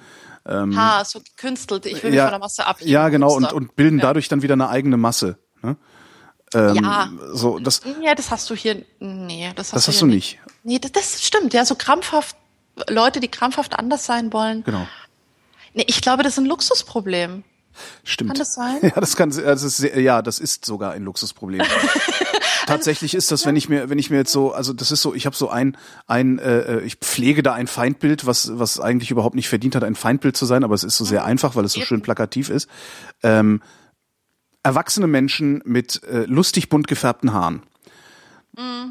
[0.46, 1.86] Ähm, ha, so gekünstelt.
[1.86, 2.76] Ich will mich ja, von der Masse ab.
[2.80, 4.06] Ja, genau und und bilden ja.
[4.06, 5.38] dadurch dann wieder eine eigene Masse.
[5.62, 5.76] Ne?
[6.54, 7.10] Ähm, Ja.
[7.32, 8.84] So, das, Ja, das hast du hier.
[9.00, 10.38] Nee, das hast, das du, hast du nicht.
[10.62, 11.52] Nee, das, das stimmt.
[11.54, 12.36] Ja, so krampfhaft,
[12.88, 14.62] Leute, die krampfhaft anders sein wollen.
[14.64, 14.86] Genau.
[15.74, 17.44] Nee, ich glaube, das ist ein Luxusproblem.
[18.04, 18.30] Stimmt.
[18.30, 18.78] Kann das sein?
[18.82, 21.62] Ja, das kann, das ist sehr, ja, das ist sogar ein Luxusproblem.
[22.66, 25.14] Tatsächlich ist das, wenn ich mir, wenn ich mir jetzt so, also das ist so,
[25.14, 29.36] ich habe so ein, ein, äh, ich pflege da ein Feindbild, was, was eigentlich überhaupt
[29.36, 31.72] nicht verdient hat, ein Feindbild zu sein, aber es ist so sehr einfach, weil es
[31.72, 32.68] so schön plakativ ist.
[33.22, 33.62] Ähm,
[34.62, 37.62] erwachsene Menschen mit äh, lustig bunt gefärbten Haaren.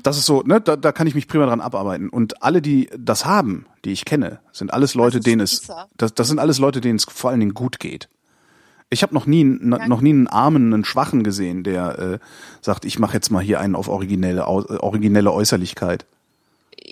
[0.03, 2.09] Das ist so, ne, da, da kann ich mich prima dran abarbeiten.
[2.09, 6.13] Und alle, die das haben, die ich kenne, sind alles Leute, ist denen es, das,
[6.13, 8.07] das sind alles Leute, denen es vor allen Dingen gut geht.
[8.95, 12.19] Ich habe noch nie, noch nie einen Armen, einen Schwachen gesehen, der äh,
[12.61, 16.05] sagt, ich mache jetzt mal hier einen auf originelle, originelle Äußerlichkeit.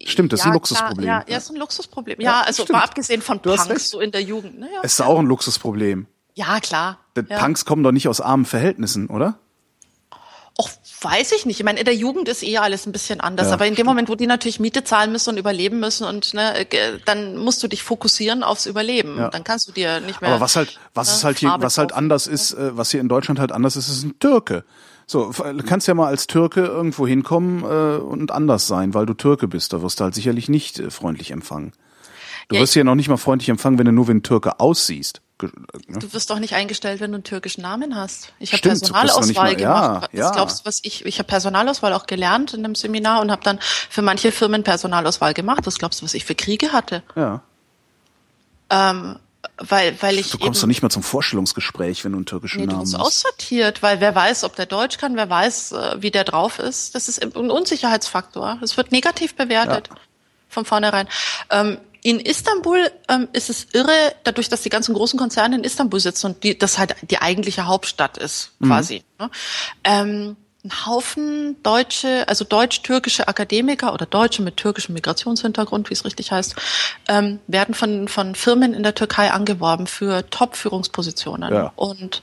[0.06, 1.06] Stimmt, das ist ein Ja, Luxusproblem.
[1.06, 2.20] Klar, ja, ja, ist ein Luxusproblem.
[2.20, 2.78] Ja, also stimmt.
[2.78, 4.60] mal abgesehen von Punks so in der Jugend.
[4.60, 4.68] Ne?
[4.74, 4.82] Ja.
[4.84, 6.08] Es ist auch ein Luxusproblem.
[6.36, 7.00] ja, klar.
[7.16, 7.40] Denn Ja.
[7.40, 9.38] Punks kommen doch nicht aus armen Verhältnissen, oder?
[10.56, 10.70] Och,
[11.02, 11.60] weiß ich nicht.
[11.60, 13.48] Ich meine, in der Jugend ist eh alles ein bisschen anders.
[13.48, 16.36] Ja, aber in dem Moment, wo die natürlich Miete zahlen müssen und überleben müssen und
[16.36, 16.68] ne,
[17.06, 19.18] dann musst du dich fokussieren aufs Überleben.
[19.18, 19.30] Ja.
[19.30, 20.30] Dann kannst du dir nicht mehr.
[20.30, 21.98] Aber was halt, was ne, ist halt hier, Farbe was halt kaufen.
[21.98, 24.64] anders ist, äh, was hier in Deutschland halt anders ist, ist ein Türke.
[25.08, 29.16] So, du kannst ja mal als Türke irgendwo hinkommen äh, und anders sein, weil du
[29.16, 29.74] Türke bist.
[29.74, 31.74] Da wirst du halt sicherlich nicht äh, freundlich empfangen.
[32.48, 34.60] Du Ja, wirst ja noch nicht mal freundlich empfangen, wenn du nur wie ein Türke
[34.60, 35.23] aussiehst.
[35.42, 36.00] Ne?
[36.00, 38.32] Du wirst doch nicht eingestellt, wenn du einen türkischen Namen hast.
[38.40, 40.10] Ich habe du doch Personalauswahl mal- ja, gemacht.
[40.12, 40.32] was ja.
[40.32, 41.06] glaubst du, was ich?
[41.06, 45.34] Ich habe Personalauswahl auch gelernt in einem Seminar und habe dann für manche Firmen Personalauswahl
[45.34, 45.66] gemacht.
[45.66, 47.04] Was glaubst du, was ich für Kriege hatte?
[47.16, 47.42] Ja.
[49.58, 52.62] Weil, weil ich Du kommst doch eben nicht mal zum Vorstellungsgespräch, wenn du einen türkischen
[52.62, 53.02] Nee, du Namen bist hast.
[53.06, 56.96] aussortiert, weil wer weiß, ob der Deutsch kann, wer weiß, äh, wie der drauf ist.
[56.96, 58.58] Das ist ein Unsicherheitsfaktor.
[58.64, 59.90] Es wird negativ bewertet
[60.50, 61.08] von vornherein.
[61.52, 66.00] Ähm, in Istanbul ähm, ist es irre, dadurch, dass die ganzen großen Konzerne in Istanbul
[66.00, 69.04] sitzen und die, das halt die eigentliche Hauptstadt ist, quasi.
[69.20, 69.30] Ne?
[69.84, 76.32] Ähm, ein Haufen deutsche, also deutsch-türkische Akademiker oder Deutsche mit türkischem Migrationshintergrund, wie es richtig
[76.32, 76.56] heißt,
[77.10, 81.54] ähm, werden von, von Firmen in der Türkei angeworben für Top-Führungspositionen.
[81.54, 81.74] Ja.
[81.76, 82.22] Und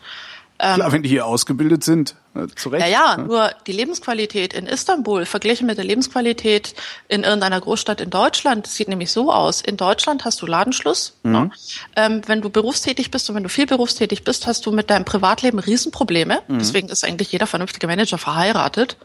[0.61, 2.87] Klar, wenn die hier ausgebildet sind, äh, zu Recht.
[2.87, 3.25] ja, ja, ne?
[3.25, 6.75] nur die Lebensqualität in Istanbul verglichen mit der Lebensqualität
[7.09, 9.61] in irgendeiner Großstadt in Deutschland das sieht nämlich so aus.
[9.61, 11.19] In Deutschland hast du Ladenschluss.
[11.23, 11.33] Mhm.
[11.33, 11.51] Ne?
[11.97, 15.05] Ähm, wenn du berufstätig bist und wenn du viel berufstätig bist, hast du mit deinem
[15.05, 16.43] Privatleben Riesenprobleme.
[16.47, 16.59] Mhm.
[16.59, 18.97] Deswegen ist eigentlich jeder vernünftige Manager verheiratet.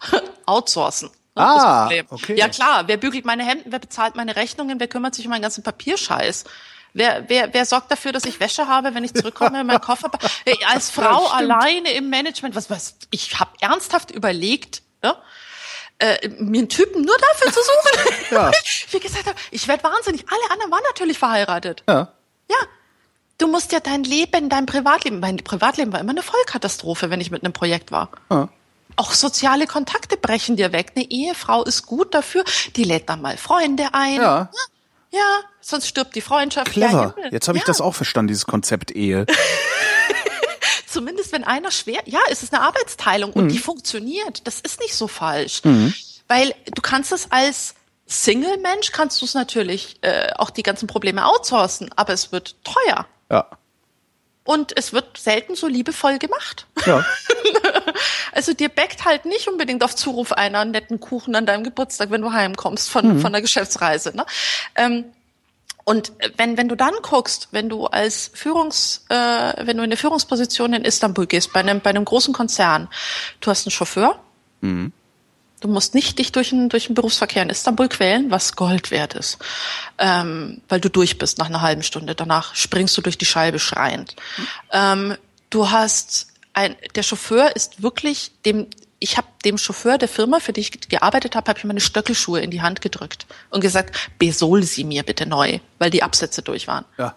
[0.46, 1.08] Outsourcen.
[1.08, 2.36] ne, Ah, okay.
[2.36, 5.42] Ja klar, wer bügelt meine Hemden, wer bezahlt meine Rechnungen, wer kümmert sich um meinen
[5.42, 6.44] ganzen Papierscheiß?
[6.94, 10.10] Wer, wer, wer sorgt dafür, dass ich Wäsche habe, wenn ich zurückkomme, mein Koffer?
[10.44, 12.96] Äh, Als Frau alleine im Management, was was?
[13.10, 15.16] Ich habe ernsthaft überlegt, ja,
[15.98, 18.14] äh, mir einen Typen nur dafür zu suchen.
[18.32, 18.50] Ja.
[18.90, 20.24] Wie gesagt habe, ich werde wahnsinnig.
[20.30, 21.82] Alle anderen waren natürlich verheiratet.
[21.88, 22.12] Ja.
[22.50, 22.56] Ja.
[23.38, 27.30] Du musst ja dein Leben, dein Privatleben, mein Privatleben war immer eine Vollkatastrophe, wenn ich
[27.30, 28.10] mit einem Projekt war.
[28.30, 28.48] Ja.
[28.96, 30.92] Auch soziale Kontakte brechen dir weg.
[30.94, 32.44] Eine Ehefrau ist gut dafür,
[32.76, 34.16] die lädt dann mal Freunde ein.
[34.16, 34.22] Ja.
[34.22, 34.48] Ja,
[35.60, 36.76] sonst stirbt die Freundschaft.
[36.76, 37.14] Ja, Clever.
[37.30, 39.26] Jetzt habe ich ja, das auch verstanden, dieses Konzept Ehe.
[40.86, 43.36] Zumindest wenn einer schwer, ja, es ist eine Arbeitsteilung Mhm.
[43.36, 44.46] und die funktioniert.
[44.46, 45.62] Das ist nicht so falsch.
[46.28, 47.74] Weil du kannst es als
[48.06, 53.06] Single-Mensch, kannst du es natürlich äh, auch die ganzen Probleme outsourcen, aber es wird teuer.
[53.30, 53.46] Ja.
[54.44, 56.66] Und es wird selten so liebevoll gemacht.
[56.84, 57.04] Ja.
[58.34, 62.10] Also dir backt halt nicht unbedingt auf Zuruf einer einen netten Kuchen an deinem Geburtstag,
[62.10, 64.16] wenn du heimkommst von, von der Geschäftsreise.
[64.16, 64.24] Ne?
[64.74, 65.04] Ähm,
[65.84, 69.14] und wenn, wenn du dann guckst, wenn du als Führungs, äh,
[69.66, 72.88] wenn du in eine Führungsposition in Istanbul gehst, bei einem, bei einem großen Konzern,
[73.40, 74.18] du hast einen Chauffeur,
[75.60, 79.14] du musst nicht dich durch den, durch den Berufsverkehr in Istanbul quälen, was Gold wert
[79.14, 79.38] ist,
[79.98, 82.14] ähm, weil du durch bist nach einer halben Stunde.
[82.14, 84.14] Danach springst du durch die Scheibe schreiend.
[84.70, 85.16] Ähm,
[85.50, 88.66] du hast ein, der Chauffeur ist wirklich dem,
[88.98, 92.40] ich habe dem Chauffeur der Firma, für die ich gearbeitet habe, habe ich meine Stöckelschuhe
[92.40, 96.66] in die Hand gedrückt und gesagt, besol sie mir bitte neu, weil die Absätze durch
[96.68, 96.84] waren.
[96.98, 97.16] Ja.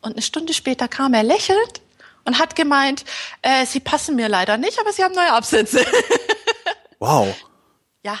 [0.00, 1.80] Und eine Stunde später kam er lächelnd
[2.24, 3.04] und hat gemeint,
[3.42, 5.84] äh, sie passen mir leider nicht, aber sie haben neue Absätze.
[6.98, 7.34] Wow.
[8.04, 8.16] ja,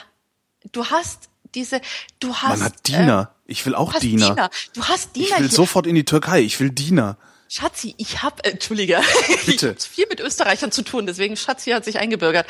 [0.72, 1.80] du hast diese,
[2.18, 2.58] du hast.
[2.58, 3.32] Man hat Diener.
[3.46, 4.30] Ich will auch Diener.
[4.30, 4.50] Diener.
[4.74, 5.56] Du hast Diener Ich will hier.
[5.56, 6.40] sofort in die Türkei.
[6.40, 7.16] Ich will Diener.
[7.54, 8.98] Schatzi, ich hab, äh, Entschuldige,
[9.44, 9.66] Bitte.
[9.66, 12.46] ich hab viel mit Österreichern zu tun, deswegen Schatzi hat sich eingebürgert.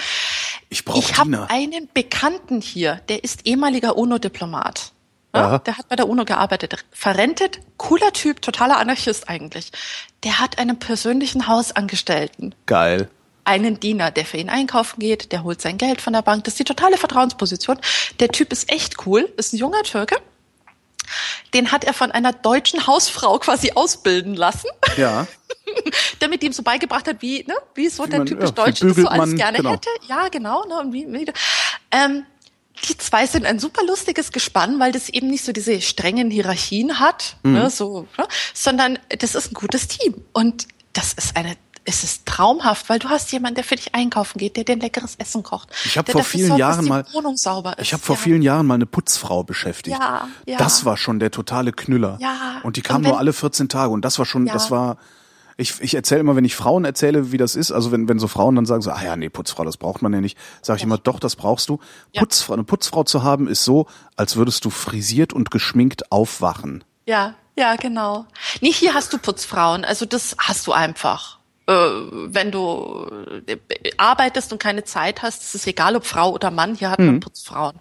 [0.68, 4.92] Ich brauche Ich habe einen Bekannten hier, der ist ehemaliger UNO-Diplomat.
[5.34, 6.84] Ja, der hat bei der UNO gearbeitet.
[6.92, 9.72] Verrentet, cooler Typ, totaler Anarchist eigentlich.
[10.22, 12.54] Der hat einen persönlichen Hausangestellten.
[12.66, 13.10] Geil.
[13.42, 16.44] Einen Diener, der für ihn einkaufen geht, der holt sein Geld von der Bank.
[16.44, 17.76] Das ist die totale Vertrauensposition.
[18.20, 20.18] Der Typ ist echt cool, ist ein junger Türke.
[21.54, 24.68] Den hat er von einer deutschen Hausfrau quasi ausbilden lassen.
[24.96, 25.26] Ja.
[26.20, 28.50] damit die ihm so beigebracht hat, wie, ne, wie so Wie der man- typisch ja,
[28.52, 29.70] Deutsche das so alles man, gerne genau.
[29.72, 29.88] hätte.
[30.08, 30.64] Ja, genau.
[30.66, 31.32] Ne, und wie, wie,
[31.90, 32.24] ähm,
[32.88, 36.98] die zwei sind ein super lustiges Gespann, weil das eben nicht so diese strengen Hierarchien
[36.98, 37.52] hat, Mhm.
[37.52, 40.14] ne, so, ne, sondern das ist ein gutes Team.
[40.32, 44.38] Und das ist eine, es ist traumhaft, weil du hast jemanden, der für dich einkaufen
[44.38, 45.68] geht, der dir ein leckeres Essen kocht.
[45.84, 47.82] Ich hab der vor vielen sorgt, Jahren mal- Wohnung sauber ist.
[47.86, 48.22] Ich habe vor ja.
[48.22, 49.98] vielen Jahren mal eine Putzfrau beschäftigt.
[49.98, 50.58] Ja, ja.
[50.58, 52.18] Das war schon der totale Knüller.
[52.20, 52.60] Ja.
[52.62, 54.52] Und die kam wenn- nur alle 14 Tage und das war schon, Ja.
[54.52, 54.96] das war
[55.58, 58.26] ich, ich erzähle immer, wenn ich Frauen erzähle, wie das ist, also wenn, wenn so
[58.26, 60.82] Frauen dann sagen so, ah ja, nee, Putzfrau, das braucht man ja nicht, sage ich
[60.82, 61.78] immer, doch, das brauchst du.
[62.16, 63.86] Putzfrau, eine Putzfrau zu haben, ist so,
[64.16, 66.84] als würdest du frisiert und geschminkt aufwachen.
[67.06, 68.24] Ja, ja, genau.
[68.62, 69.84] Nee, hier hast du Putzfrauen.
[69.84, 71.38] Also das hast du einfach.
[71.66, 73.06] Äh, wenn du
[73.46, 73.56] äh,
[73.96, 77.20] arbeitest und keine Zeit hast, ist es egal, ob Frau oder Mann, hier hat man
[77.20, 77.78] Putzfrauen.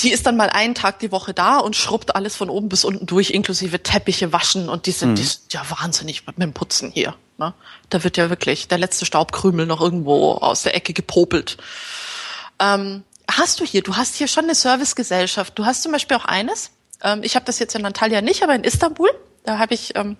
[0.00, 2.84] Die ist dann mal einen Tag die Woche da und schrubbt alles von oben bis
[2.84, 6.90] unten durch, inklusive Teppiche waschen und die sind, die sind ja wahnsinnig mit dem Putzen
[6.90, 7.14] hier.
[7.36, 7.54] Ne?
[7.88, 11.58] Da wird ja wirklich der letzte Staubkrümel noch irgendwo aus der Ecke gepopelt.
[12.58, 15.56] Ähm, hast du hier, du hast hier schon eine Servicegesellschaft.
[15.58, 16.70] Du hast zum Beispiel auch eines.
[17.02, 19.10] Ähm, ich habe das jetzt in Antalya nicht, aber in Istanbul,
[19.44, 20.16] da habe ich, ähm,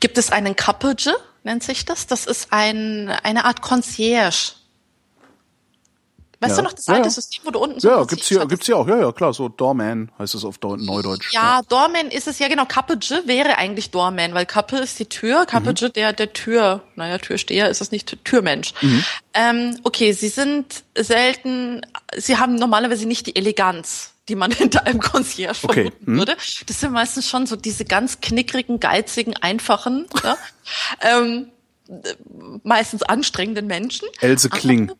[0.00, 2.06] gibt es einen Kapıcı, nennt sich das.
[2.06, 4.52] Das ist ein, eine Art Concierge.
[6.40, 6.56] Weißt Ja.
[6.58, 7.10] du noch das alte ja.
[7.10, 9.48] System, wo du unten so Ja, gibt's hier, gibt's hier auch, ja, ja, klar, so
[9.48, 11.32] Doorman heißt es auf Deu- Neudeutsch.
[11.32, 12.64] ja, Doorman ist es ja genau.
[12.64, 17.68] Kapıcı wäre eigentlich Doorman, weil Kappe ist die Tür, Kapıcı der der Tür, naja, Türsteher
[17.70, 18.72] ist es nicht, Türmensch.
[19.34, 21.80] Ähm, okay, sie sind selten,
[22.16, 26.36] sie haben normalerweise nicht die Eleganz, die man hinter einem Concierge Okay, vermuten würde.
[26.66, 30.36] Das sind meistens schon so diese ganz knickrigen, geizigen, einfachen, ja?
[31.00, 31.50] ähm,
[31.88, 32.14] äh,
[32.62, 34.08] meistens anstrengenden Menschen.
[34.20, 34.92] Else Kling.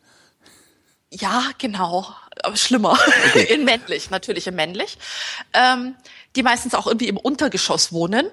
[1.11, 2.07] Ja, genau.
[2.43, 2.97] Aber schlimmer.
[3.49, 4.97] In männlich, natürlich in männlich.
[5.53, 5.95] Ähm,
[6.35, 8.27] die meistens auch irgendwie im Untergeschoss wohnen.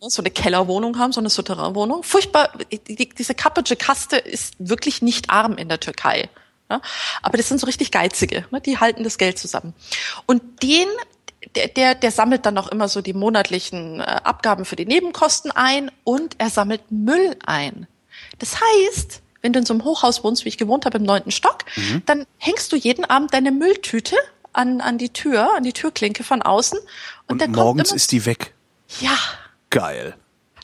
[0.00, 2.02] So eine Kellerwohnung haben, so eine Souterrainwohnung.
[2.02, 2.52] Furchtbar.
[2.70, 6.28] Die, diese Kapıcı Kaste ist wirklich nicht arm in der Türkei.
[6.70, 6.80] Ja?
[7.22, 8.46] Aber das sind so richtig geizige.
[8.50, 8.60] Ne?
[8.60, 9.74] Die halten das Geld zusammen.
[10.26, 10.88] Und den,
[11.54, 15.50] der, der, der sammelt dann noch immer so die monatlichen äh, Abgaben für die Nebenkosten
[15.50, 17.86] ein und er sammelt Müll ein.
[18.38, 21.30] Das heißt, wenn du in so einem Hochhaus wohnst, wie ich gewohnt habe, im neunten
[21.30, 21.64] Stock,
[22.06, 24.16] dann hängst du jeden Abend deine Mülltüte
[24.54, 26.78] an, an die Tür, an die Türklinke von außen.
[27.26, 28.54] Und, Und morgens immer, ist die weg.
[29.00, 29.16] ja,
[29.68, 30.14] Geil.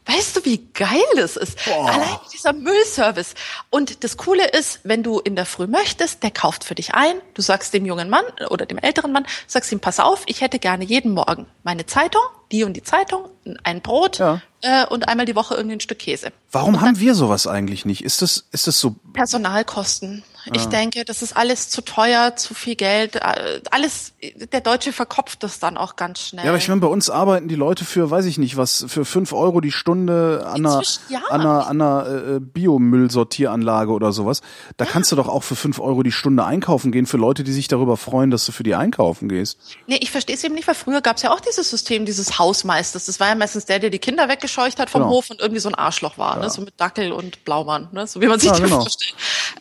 [0.07, 1.59] Weißt du, wie geil das ist?
[1.69, 3.35] Allein dieser Müllservice.
[3.69, 7.21] Und das Coole ist, wenn du in der Früh möchtest, der kauft für dich ein.
[7.35, 10.59] Du sagst dem jungen Mann oder dem älteren Mann, sagst ihm, pass auf, ich hätte
[10.59, 12.23] gerne jeden Morgen meine Zeitung,
[12.53, 13.27] die und die Zeitung,
[13.65, 14.41] ein Brot Ja.
[14.63, 16.33] äh, und einmal die Woche irgendwie ein Stück Käse.
[16.53, 18.05] Warum haben wir sowas eigentlich nicht?
[18.05, 20.23] Ist das, ist das so, Personalkosten.
[20.55, 23.17] Ich denke, das ist alles zu teuer, zu viel Geld.
[23.17, 24.15] äh, Alles,
[24.53, 26.45] der Deutsche verkopft das dann auch ganz schnell.
[26.45, 29.05] ja, aber ich meine, bei uns arbeiten die Leute für, weiß ich nicht was, für
[29.05, 31.21] fünf Euro die Stunde an einer, ja.
[31.29, 32.07] an einer, an einer
[32.37, 34.41] äh, Biomüllsortieranlage oder sowas.
[34.77, 37.53] Da kannst du doch auch für fünf Euro die Stunde einkaufen gehen für Leute, die
[37.53, 39.59] sich darüber freuen, dass du für die einkaufen gehst.
[39.87, 42.39] Nee, ich verstehe es eben nicht, weil früher gab es ja auch dieses System dieses
[42.41, 43.07] Hausmeisters.
[43.07, 45.13] Das war ja meistens der, der die Kinder weggescheucht hat vom Genau.
[45.15, 46.51] Hof und irgendwie so ein Arschloch war, ne?
[46.51, 48.09] so mit Dackel und Blaumann, ne?
[48.09, 48.81] so wie man sich Ja, das genau.
[48.81, 49.15] vorstellt.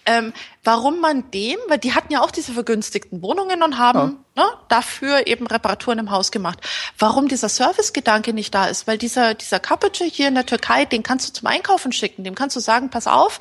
[0.08, 0.33] Ähm,
[0.64, 5.27] warum man dem, weil die hatten ja auch diese vergünstigten Wohnungen und haben ne, dafür
[5.27, 6.59] eben Reparaturen im Haus gemacht.
[6.98, 11.03] Warum dieser Servicegedanke nicht da ist, weil dieser dieser Kapıcı hier in der Türkei, den
[11.03, 13.40] kannst du zum Einkaufen schicken, dem kannst du sagen, pass auf,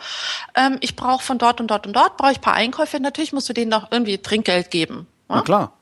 [0.55, 3.00] ähm, ich brauche von dort und dort und dort brauche ich ein paar Einkäufe.
[3.00, 5.07] Natürlich musst du denen noch irgendwie Trinkgeld geben.
[5.28, 5.42] Na Ne?
[5.44, 5.73] klar.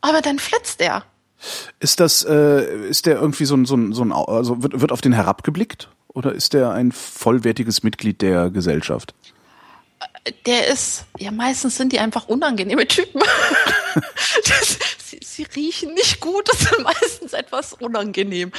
[0.00, 1.02] Aber dann flitzt er.
[1.80, 4.92] Ist das, äh, ist der irgendwie so ein, so ein, so ein, also wird, wird
[4.92, 5.88] auf den herabgeblickt?
[6.08, 9.14] Oder ist der ein vollwertiges Mitglied der Gesellschaft?
[10.46, 13.22] der ist, ja, meistens sind die einfach unangenehme Typen.
[14.44, 18.52] das, sie, sie riechen nicht gut, das sind meistens etwas unangenehm.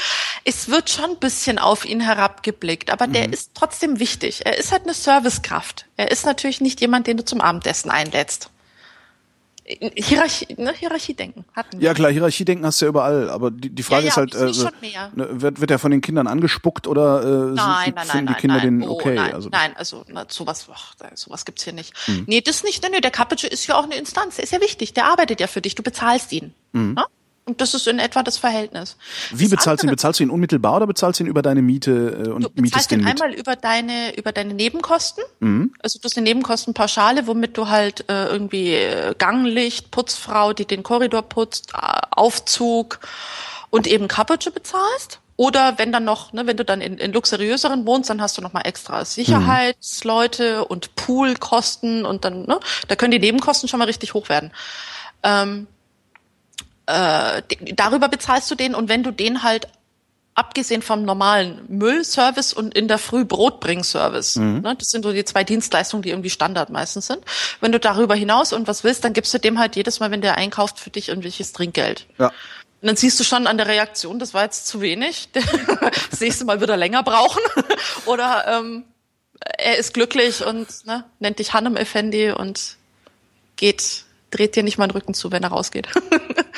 [0.44, 4.46] Es wird schon ein bisschen auf ihn herabgeblickt, aber der ist trotzdem wichtig.
[4.46, 5.86] Er ist halt eine Servicekraft.
[5.98, 8.50] Er ist natürlich nicht jemand, den du zum Abendessen einlädst.
[9.96, 11.86] Hierarchie, ne, Hierarchiedenken hatten wir.
[11.86, 14.36] Ja klar, Hierarchiedenken hast du ja überall, aber die, die Frage Ja, ja, ist halt,
[14.36, 17.96] äh, ne, wird, wird er von den Kindern angespuckt oder äh, sind, Nein, nein, finden
[17.96, 18.80] nein, die nein, Kinder nein.
[18.80, 19.16] den Oh, okay?
[19.16, 21.94] nein, also, nein, also na, sowas, ach, sowas gibt's hier nicht.
[22.06, 22.24] Hm.
[22.28, 22.84] Nee, das nicht.
[22.90, 24.38] Nee, der Kapitsche ist ja auch eine Instanz.
[24.38, 24.94] Der ist ja wichtig.
[24.94, 25.76] Der arbeitet ja für dich.
[25.76, 26.54] Du bezahlst ihn.
[26.74, 27.06] Ja?
[27.50, 28.96] Und das ist in etwa das Verhältnis.
[29.32, 29.92] Wie Das bezahlst du ihn?
[29.92, 32.92] Bezahlst du ihn unmittelbar oder bezahlst du ihn über deine Miete äh, und Du mietest
[32.92, 33.08] ihn mit?
[33.08, 35.24] einmal über deine über deine Nebenkosten.
[35.40, 35.74] Mhm.
[35.82, 40.84] Also du hast eine Nebenkostenpauschale, womit du halt äh, irgendwie äh, Ganglicht, Putzfrau, die den
[40.84, 41.78] Korridor putzt, äh,
[42.12, 43.00] Aufzug
[43.70, 45.20] und eben Kapitsche bezahlst.
[45.36, 48.42] Oder wenn dann noch, ne, wenn du dann in, in luxuriöseren wohnst, dann hast du
[48.42, 53.86] noch mal extra Sicherheitsleute und Poolkosten und dann, ne, da können die Nebenkosten schon mal
[53.86, 54.52] richtig hoch werden.
[55.24, 55.68] Ähm,
[56.90, 57.42] äh,
[57.76, 59.68] darüber bezahlst du den und wenn du den halt
[60.40, 64.38] abgesehen vom normalen Müllservice und in der Früh Brotbringservice.
[64.38, 64.62] Mhm.
[64.62, 67.20] Ne, das sind so die zwei Dienstleistungen, die irgendwie Standard meistens sind.
[67.60, 70.22] Wenn du darüber hinaus und was willst, dann gibst du dem halt jedes Mal, wenn
[70.22, 72.08] der einkauft, für dich irgendwelches Trinkgeld.
[72.18, 72.28] Ja.
[72.28, 75.30] Und dann siehst du schon an der Reaktion, das war jetzt zu wenig.
[76.10, 77.42] Das nächste Mal wird er länger brauchen.
[78.06, 78.86] Oder ähm,
[79.58, 82.78] er ist glücklich und ne, nennt dich Hannem Effendi und
[83.58, 85.88] geht, dreht dir nicht mal den Rücken zu, wenn er rausgeht.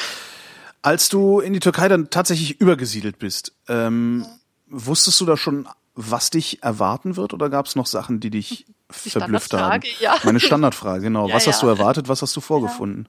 [0.81, 4.25] Als du in die Türkei dann tatsächlich übergesiedelt bist, ähm,
[4.67, 8.65] wusstest du da schon, was dich erwarten wird, oder gab es noch Sachen, die dich
[8.89, 9.83] verblüfft haben?
[9.99, 10.15] Ja.
[10.23, 11.27] Meine Standardfrage, genau.
[11.29, 11.67] Ja, was hast ja.
[11.67, 13.07] du erwartet, was hast du vorgefunden?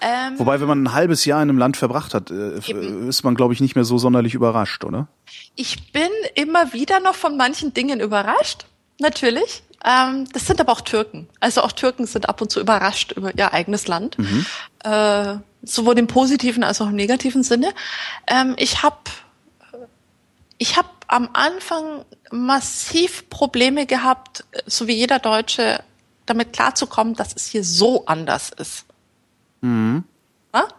[0.00, 3.08] Ähm, Wobei, wenn man ein halbes Jahr in einem Land verbracht hat, äh, Eben.
[3.08, 5.08] ist man, glaube ich, nicht mehr so sonderlich überrascht, oder?
[5.56, 8.66] Ich bin immer wieder noch von manchen Dingen überrascht,
[9.00, 9.62] natürlich.
[9.84, 11.28] Ähm, das sind aber auch Türken.
[11.40, 14.16] Also auch Türken sind ab und zu überrascht über ihr eigenes Land.
[14.84, 17.72] Äh, sowohl im positiven als auch im negativen Sinne.
[18.26, 18.96] Ähm, ich habe
[20.58, 25.82] ich hab am Anfang massiv Probleme gehabt, so wie jeder Deutsche,
[26.26, 28.86] damit klarzukommen, dass es hier so anders ist.
[30.00, 30.04] Ja?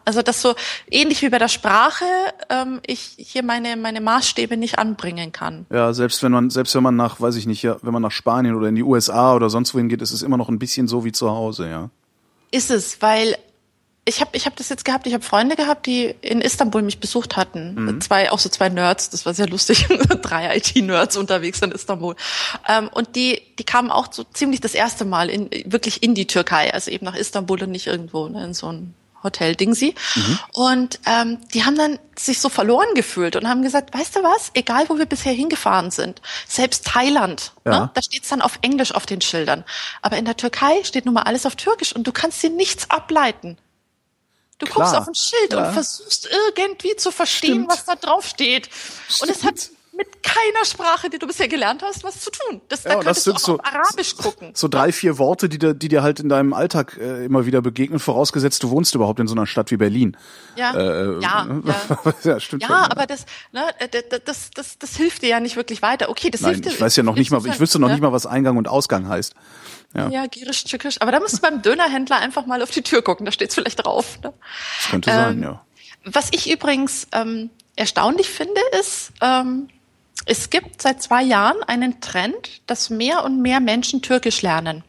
[0.06, 0.56] Also das so
[0.90, 2.06] ähnlich wie bei der Sprache,
[2.50, 5.66] ähm, ich hier meine meine Maßstäbe nicht anbringen kann.
[5.70, 8.12] Ja, selbst wenn man, selbst wenn man nach, weiß ich nicht, ja, wenn man nach
[8.12, 10.88] Spanien oder in die USA oder sonst wohin geht, ist es immer noch ein bisschen
[10.88, 11.90] so wie zu Hause, ja.
[12.52, 13.36] Ist es, weil
[14.08, 17.00] ich habe ich hab das jetzt gehabt, ich habe Freunde gehabt, die in Istanbul mich
[17.00, 18.00] besucht hatten.
[18.02, 19.88] Zwei, auch so zwei Nerds, das war sehr lustig.
[20.22, 22.16] Drei IT-Nerds unterwegs in Istanbul.
[22.70, 26.28] Ähm, und die, die kamen auch so ziemlich das erste Mal in, wirklich in die
[26.28, 28.94] Türkei, also eben nach Istanbul und nicht irgendwo ne, in so ein
[29.26, 29.94] Hotel Dingsi.
[30.54, 34.52] Und ähm, die haben dann sich so verloren gefühlt und haben gesagt, weißt du was,
[34.54, 37.72] egal wo wir bisher hingefahren sind, selbst Thailand, Ja.
[37.80, 39.66] ne, da steht's dann auf Englisch auf den Schildern.
[40.02, 42.90] Aber in der Türkei steht nun mal alles auf Türkisch und du kannst dir nichts
[42.90, 43.58] ableiten.
[44.60, 44.86] Du Klar.
[44.88, 45.68] guckst auf ein Schild Ja.
[45.68, 47.70] und versuchst irgendwie zu verstehen, Stimmt.
[47.72, 48.70] was da drauf steht.
[49.20, 49.75] Und es hat Stimmt.
[49.98, 52.62] Mit keiner Sprache, die du bisher gelernt hast, was zu tun.
[52.70, 54.52] Das, Ja, da das könntest du sind auch so- Arabisch gucken.
[54.54, 57.62] So drei, vier Worte, die dir, die dir halt in deinem Alltag äh, immer wieder
[57.62, 60.18] begegnen, vorausgesetzt, du wohnst überhaupt in so einer Stadt wie Berlin.
[60.56, 62.14] Ja, Äh, ja, ja.
[62.24, 62.78] ja, stimmt Ja, schon.
[62.78, 66.10] aber das, ne, äh, d- d- das, das, das hilft dir ja nicht wirklich weiter.
[66.10, 66.72] Okay, das Nein, hilft dir.
[66.72, 67.94] ich weiß ja noch nicht mal, ich wüsste noch ja.
[67.96, 69.34] nicht mal, was Eingang und Ausgang heißt.
[69.94, 71.02] Ja, Ja, girisch, tschückisch.
[71.02, 73.86] Aber da musst du beim Dönerhändler einfach mal auf die Tür gucken, da steht's vielleicht
[73.86, 74.20] drauf.
[74.22, 74.34] Ne?
[74.82, 75.62] das könnte sein, ja.
[76.04, 79.70] Was ich übrigens ähm, erstaunlich finde, ist, ähm,
[80.26, 84.84] es gibt seit zwei Jahren einen Trend, dass mehr und mehr Menschen Türkisch lernen.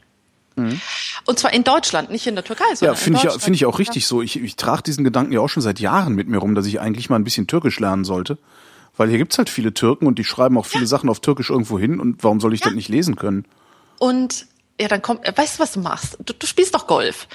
[0.57, 2.71] Und zwar in Deutschland, nicht in der Türkei, Mhm.
[2.71, 4.23] Ja, sondern finde in ich, finde ich auch richtig so.
[4.23, 6.81] Ich, ich trage diesen Gedanken ja auch schon seit Jahren mit mir rum, dass ich
[6.81, 8.39] eigentlich mal ein bisschen Türkisch lernen sollte.
[8.97, 11.79] Weil hier gibt's halt viele Türken und die schreiben auch viele Sachen auf Türkisch irgendwo
[11.79, 13.45] hin und warum soll ich das nicht lesen können?
[13.99, 14.47] Und
[14.81, 16.19] ja, dann kommt, äh, weißt du, was du machst?
[16.25, 17.29] Du, du spielst doch Golf.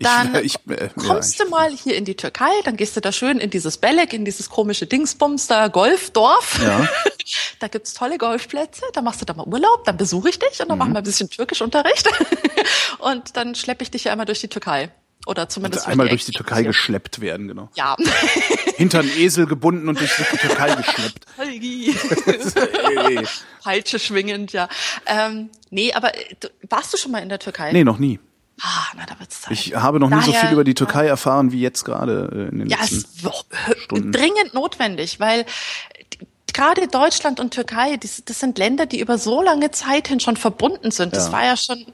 [0.00, 2.96] Dann Ich- ich- äh, ja, kommst ich- du mal hier in die Türkei, dann gehst
[2.96, 6.60] du da schön in dieses Belek, in dieses komische Dingsbums da, Golfdorf.
[6.62, 6.88] Ja.
[7.60, 10.68] da gibt's tolle Golfplätze, da machst du da mal Urlaub, dann besuche ich dich und
[10.68, 10.78] dann Mhm.
[10.78, 12.08] machen wir ein bisschen Türkischunterricht.
[12.98, 14.90] und dann schleppe ich dich ja einmal durch die Türkei.
[15.26, 16.32] Oder zumindest Einmal durch die.
[16.32, 17.68] Türkei geschleppt werden, genau.
[17.76, 17.96] Ja.
[18.78, 21.26] Hinter einen Esel gebunden und durch die Türkei geschleppt.
[23.62, 24.68] Peitsche schwingend, ja.
[25.06, 27.72] Ähm, nee, aber äh, du, warst du schon mal in der Türkei?
[27.72, 28.20] Nee, noch nie.
[28.60, 29.52] Ah, na, da wird's Zeit.
[29.52, 32.52] Ich habe noch nie so Daher- viel über die Türkei erfahren wie jetzt gerade äh,
[32.52, 32.96] in den Ja, letzten.
[32.96, 35.44] es ist dringend notwendig, weil
[36.54, 40.36] gerade Deutschland und Türkei, das, das sind Länder, die über so lange Zeit hin schon
[40.36, 41.14] verbunden sind.
[41.14, 41.32] Das Ja.
[41.32, 41.86] war ja schon,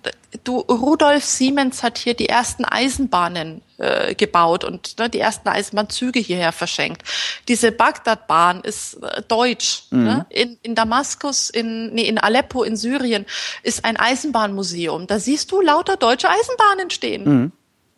[0.45, 6.21] du, Rudolf Siemens hat hier die ersten Eisenbahnen äh, gebaut und ne, die ersten Eisenbahnzüge
[6.21, 7.03] hierher verschenkt.
[7.49, 9.85] Diese Bagdad-Bahn ist äh, deutsch.
[9.91, 10.05] Mhm.
[10.05, 10.27] Ne?
[10.31, 13.27] In, in Damaskus, in, nee, in Aleppo, in Syrien
[13.63, 15.07] ist ein Eisenbahnmuseum.
[15.07, 17.25] Da siehst du lauter deutsche Eisenbahnen stehen.
[17.25, 17.53] Mhm.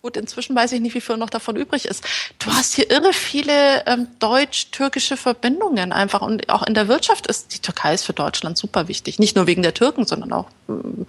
[0.07, 2.05] Gut, inzwischen weiß ich nicht, wie viel noch davon übrig ist.
[2.39, 7.52] Du hast hier irre viele ähm, deutsch-türkische Verbindungen einfach und auch in der Wirtschaft ist
[7.52, 9.18] die Türkei ist für Deutschland super wichtig.
[9.18, 11.07] Nicht nur wegen der Türken, sondern auch ähm,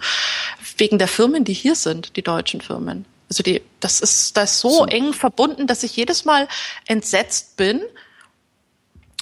[0.78, 3.04] wegen der Firmen, die hier sind, die deutschen Firmen.
[3.30, 4.86] Also die, das ist das ist so, So.
[4.86, 6.48] eng verbunden, dass ich jedes Mal
[6.86, 7.80] entsetzt bin,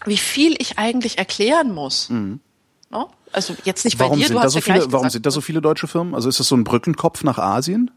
[0.07, 2.09] wie viel ich eigentlich erklären muss.
[2.09, 3.11] No?
[3.31, 4.09] Also jetzt nicht bei Mhm.
[4.09, 5.61] Warum dir, sind du da hast so ja viele, warum gesagt, sind da so viele
[5.61, 6.15] deutsche Firmen?
[6.15, 7.91] Also ist das so ein Brückenkopf nach Asien?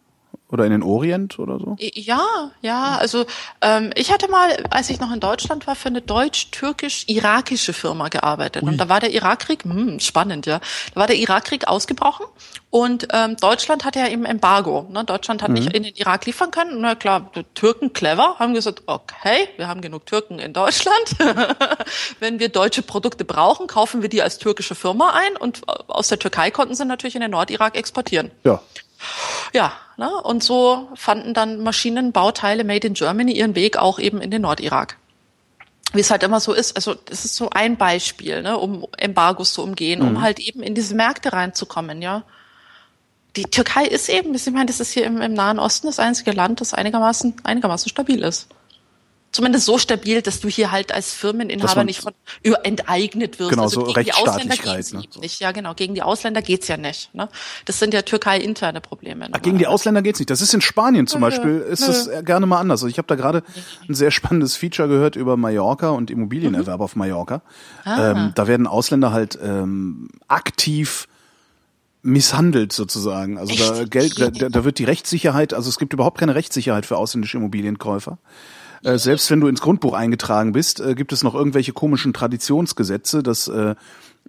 [0.51, 1.75] Oder in den Orient oder so?
[1.79, 3.25] Ja, ja, also
[3.61, 8.63] ähm, ich hatte mal, als ich noch in Deutschland war, für eine deutsch-türkisch-irakische Firma gearbeitet.
[8.63, 10.59] Und da war der Irakkrieg, hm, spannend, ja,
[10.93, 12.25] da war der Irakkrieg ausgebrochen
[12.71, 14.87] und ähm, Deutschland hatte ja eben Embargo.
[14.91, 15.03] Ne?
[15.03, 16.81] Deutschland hat nicht in den Irak liefern können.
[16.81, 21.15] Na klar, die Türken clever, haben gesagt, okay, wir haben genug Türken in Deutschland.
[22.19, 26.09] Wenn wir deutsche Produkte brauchen, kaufen wir die als türkische Firma ein und äh, aus
[26.09, 28.29] der Türkei konnten sie natürlich in den Nordirak exportieren.
[28.43, 28.61] Ja.
[29.53, 30.09] Ja, ne?
[30.23, 34.97] und so fanden dann Maschinenbauteile made in Germany ihren Weg auch eben in den Nordirak.
[35.93, 36.75] wie es halt immer so ist.
[36.75, 40.75] Also das ist so ein Beispiel, ne, um Embargos zu umgehen, um halt eben in
[40.75, 42.23] diese Märkte reinzukommen, ja.
[43.35, 46.31] Die Türkei ist eben, ich meine, das ist hier im, im Nahen Osten das einzige
[46.31, 48.47] Land, das einigermaßen, einigermaßen stabil ist.
[49.31, 52.13] Zumindest so stabil, dass du hier halt als Firmeninhaber nicht von
[52.63, 53.51] enteignet wirst.
[53.51, 55.03] Genau, also so gegen die Ausländer geht's ne?
[55.21, 55.39] nicht.
[55.39, 57.13] Ja, genau, gegen die Ausländer geht's ja nicht.
[57.13, 57.29] Ne?
[57.65, 59.27] Das sind ja Türkei-interne Probleme.
[59.31, 60.31] Ach, gegen die Ausländer geht's nicht.
[60.31, 61.87] Das ist in Spanien zum Nö, Beispiel, ist nö.
[61.87, 62.81] das gerne mal anders.
[62.81, 63.43] Also ich habe da gerade
[63.87, 67.43] ein sehr spannendes Feature gehört über Mallorca und Immobilienerwerb auf Mallorca.
[67.85, 71.07] Ähm, da werden Ausländer halt ähm, aktiv
[72.01, 73.37] misshandelt sozusagen.
[73.37, 73.91] Also da, Echt?
[73.91, 78.17] Geld, da, da wird die Rechtssicherheit, also es gibt überhaupt keine Rechtssicherheit für ausländische Immobilienkäufer.
[78.83, 83.23] Äh, selbst wenn du ins Grundbuch eingetragen bist, äh, gibt es noch irgendwelche komischen Traditionsgesetze,
[83.23, 83.75] dass äh,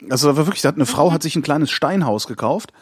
[0.09, 2.73] also da war wirklich, da hat eine Frau hat sich ein kleines Steinhaus gekauft,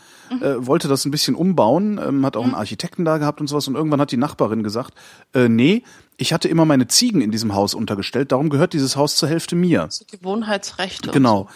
[0.40, 3.66] äh, wollte das ein bisschen umbauen, ähm, hat auch einen Architekten da gehabt und sowas
[3.66, 4.94] und irgendwann hat die Nachbarin gesagt,
[5.34, 5.82] äh, nee,
[6.20, 9.54] ich hatte immer meine Ziegen in diesem Haus untergestellt, darum gehört dieses Haus zur Hälfte
[9.54, 9.86] mir.
[9.88, 11.10] So Gewohnheitsrechte.
[11.12, 11.48] Genau.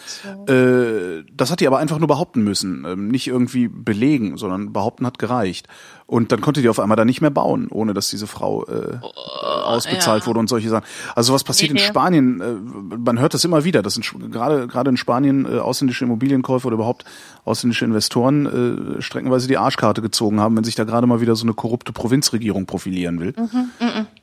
[0.47, 0.51] So.
[0.51, 5.05] Äh, das hat die aber einfach nur behaupten müssen, ähm, nicht irgendwie belegen, sondern behaupten
[5.05, 5.67] hat gereicht.
[6.05, 8.97] Und dann konnte die auf einmal da nicht mehr bauen, ohne dass diese Frau äh,
[9.01, 10.27] ausbezahlt ja.
[10.27, 10.85] wurde und solche Sachen.
[11.15, 11.85] Also was passiert Nee, in.
[11.85, 12.41] Spanien?
[12.41, 16.05] Äh, man hört das immer wieder, dass in, Sp- gerade gerade in Spanien äh, ausländische
[16.05, 17.05] Immobilienkäufer oder überhaupt
[17.45, 21.45] ausländische Investoren äh, streckenweise die Arschkarte gezogen haben, wenn sich da gerade mal wieder so
[21.45, 23.33] eine korrupte Provinzregierung profilieren will.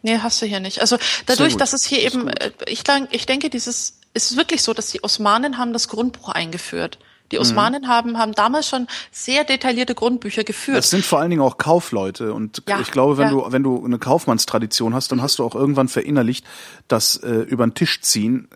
[0.02, 0.80] Nee, hast du hier nicht.
[0.80, 4.74] Also dadurch, dass es hier eben, äh, ich, ich denke, dieses es ist wirklich so,
[4.74, 6.98] dass die Osmanen haben das Grundbuch eingeführt.
[7.30, 7.42] Die Mhm.
[7.42, 10.78] Osmanen haben, haben damals schon sehr detaillierte Grundbücher geführt.
[10.78, 13.30] Das sind vor allen Dingen auch Kaufleute und Ja, ich glaube, wenn ja.
[13.30, 16.44] du wenn du eine Kaufmannstradition hast, dann hast du auch irgendwann verinnerlicht,
[16.88, 18.48] dass äh, über den Tisch ziehen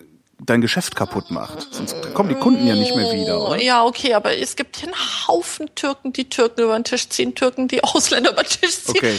[0.45, 1.73] dein Geschäft kaputt macht.
[1.73, 3.41] Sonst kommen die Kunden ja nicht mehr wieder.
[3.41, 3.61] Oder?
[3.61, 7.35] ja, okay, aber es gibt hier einen Haufen Türken, die Türken über den Tisch ziehen,
[7.35, 8.95] Türken, die Ausländer über den Tisch ziehen.
[8.97, 9.17] Okay.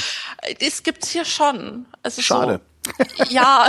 [0.61, 1.87] Das gibt's hier schon.
[2.03, 2.61] Ist Schade.
[2.61, 3.69] So, ja,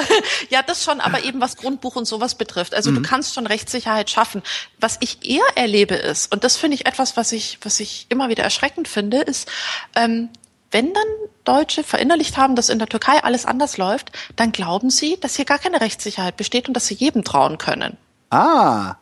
[0.50, 2.76] ja, das schon, aber eben was Grundbuch und sowas betrifft.
[2.76, 2.96] Also Mhm.
[2.96, 4.44] du kannst schon Rechtssicherheit schaffen.
[4.80, 8.30] Was ich eher erlebe ist, und das finde ich etwas, was ich, was ich immer
[8.30, 9.50] wieder erschreckend finde, ist,
[9.96, 10.30] ähm,
[10.70, 11.04] wenn dann
[11.46, 15.46] Deutsche verinnerlicht haben, dass in der Türkei alles anders läuft, dann glauben sie, dass hier
[15.46, 17.98] gar keine Rechtssicherheit besteht und dass sie jedem trauen können.
[18.30, 18.96] Ah,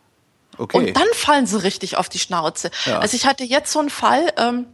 [0.58, 0.78] okay.
[0.78, 2.70] Und dann fallen sie richtig auf die Schnauze.
[2.86, 3.00] Ja.
[3.00, 4.68] Also ich hatte jetzt so einen Fall, ähm,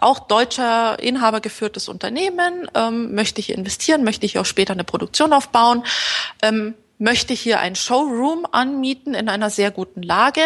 [0.00, 5.32] auch deutscher Inhaber geführtes Unternehmen, ähm, möchte hier investieren, möchte hier auch später eine Produktion
[5.32, 5.84] aufbauen,
[6.42, 10.40] ähm, möchte hier ein Showroom anmieten in einer sehr guten Lage,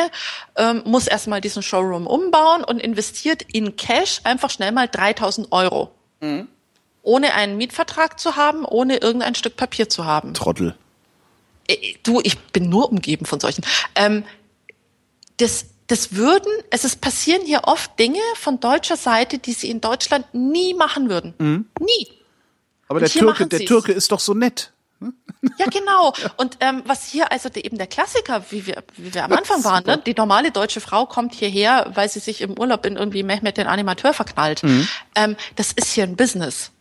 [0.56, 5.92] ähm, muss erstmal diesen Showroom umbauen und investiert in Cash einfach schnell mal 3000 Euro.
[7.02, 10.34] Ohne einen Mietvertrag zu haben, ohne irgendein Stück Papier zu haben.
[10.34, 10.76] Trottel.
[11.68, 13.64] Äh, du, ich bin nur umgeben von solchen.
[13.94, 14.24] Ähm,
[15.38, 19.80] das, das würden, es ist passieren hier oft Dinge von deutscher Seite, die sie in
[19.80, 21.34] Deutschland nie machen würden.
[21.80, 22.08] Nie.
[22.86, 23.60] Aber Und der Türke, der.
[23.60, 24.72] Türke ist doch so nett.
[25.56, 26.12] Ja, genau.
[26.36, 29.64] Und ähm, was hier also der, eben der Klassiker, wie wir, wie wir am Anfang
[29.64, 29.96] waren, ne?
[30.04, 33.66] die normale deutsche Frau kommt hierher, weil sie sich im Urlaub in irgendwie Mehmet den
[33.66, 34.62] Animateur verknallt.
[35.14, 36.72] Ähm, das ist hier ein Business.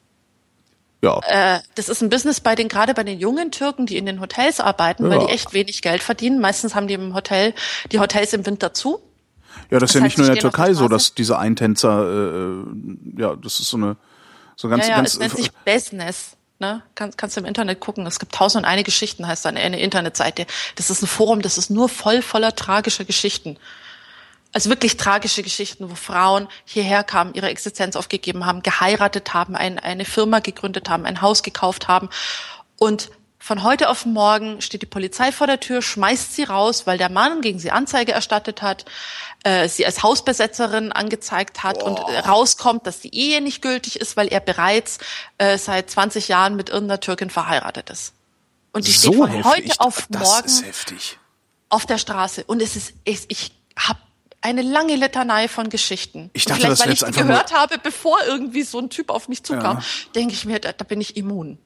[1.02, 1.19] Ja.
[1.28, 4.19] Äh, das ist ein Business bei den, gerade bei den jungen Türken, die in den
[4.19, 5.28] Hotels arbeiten, weil Ja.
[5.28, 6.40] die echt wenig Geld verdienen.
[6.42, 7.53] Meistens haben die im Hotel,
[7.92, 9.00] die Hotels im Winter zu.
[9.69, 12.03] ja, das ist ja das nicht heißt, nur in der Türkei so, dass diese Eintänzer,
[12.03, 13.95] äh, ja, das ist so eine,
[14.56, 16.36] so ganz, Ja, ja, ganz, es nennt sich Business.
[16.61, 16.84] Ne?
[16.95, 18.06] Kann, kannst du im Internet gucken.
[18.06, 20.45] Es gibt tausend und eine Geschichten, heißt eine, eine Internetseite.
[20.76, 23.56] Das ist ein Forum, das ist nur voll voller tragischer Geschichten.
[24.52, 29.78] Also wirklich tragische Geschichten, wo Frauen hierher kamen, ihre Existenz aufgegeben haben, geheiratet haben, ein,
[29.78, 32.10] eine Firma gegründet haben, ein Haus gekauft haben
[32.78, 33.11] und
[33.42, 37.10] von heute auf morgen steht die Polizei vor der Tür, schmeißt sie raus, weil der
[37.10, 38.84] Mann gegen sie Anzeige erstattet hat,
[39.44, 44.18] äh, sie als Hausbesetzerin angezeigt hat und äh, rauskommt, dass die Ehe nicht gültig ist,
[44.18, 44.98] weil er bereits
[45.38, 48.14] äh, seit 20 Jahren mit irgendeiner Türkin verheiratet ist.
[48.74, 49.52] Und die steht so von heftig.
[49.52, 50.66] heute auf morgen
[51.69, 52.44] auf der Straße.
[52.44, 54.00] Und es ist, ich, ich habe
[54.42, 56.30] eine lange Litanei von Geschichten.
[56.34, 59.27] Ich dachte, vielleicht, das weil ich einfach gehört habe, bevor irgendwie so ein Typ auf
[59.27, 59.84] mich zukam, Ja.
[60.16, 61.58] denke ich mir, da, da bin ich immun.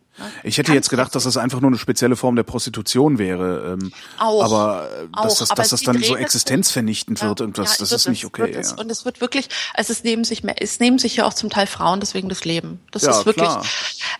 [0.44, 3.74] Ich hätte jetzt gedacht, dass das einfach nur eine spezielle Form der Prostitution wäre.
[3.82, 4.44] Ähm, Auch.
[4.44, 5.40] Aber äh, dass Auch.
[5.40, 8.28] das, Aber dass das dann so existenzvernichtend wird, und das, Ja, das ist nicht es,
[8.28, 8.42] okay.
[8.44, 8.72] wird es.
[8.72, 8.78] Ja.
[8.78, 11.50] Und es wird wirklich, also es nehmen sich mehr, es nehmen sich ja auch zum
[11.50, 12.80] Teil Frauen deswegen das Leben.
[12.92, 13.50] Das Ja, ist wirklich,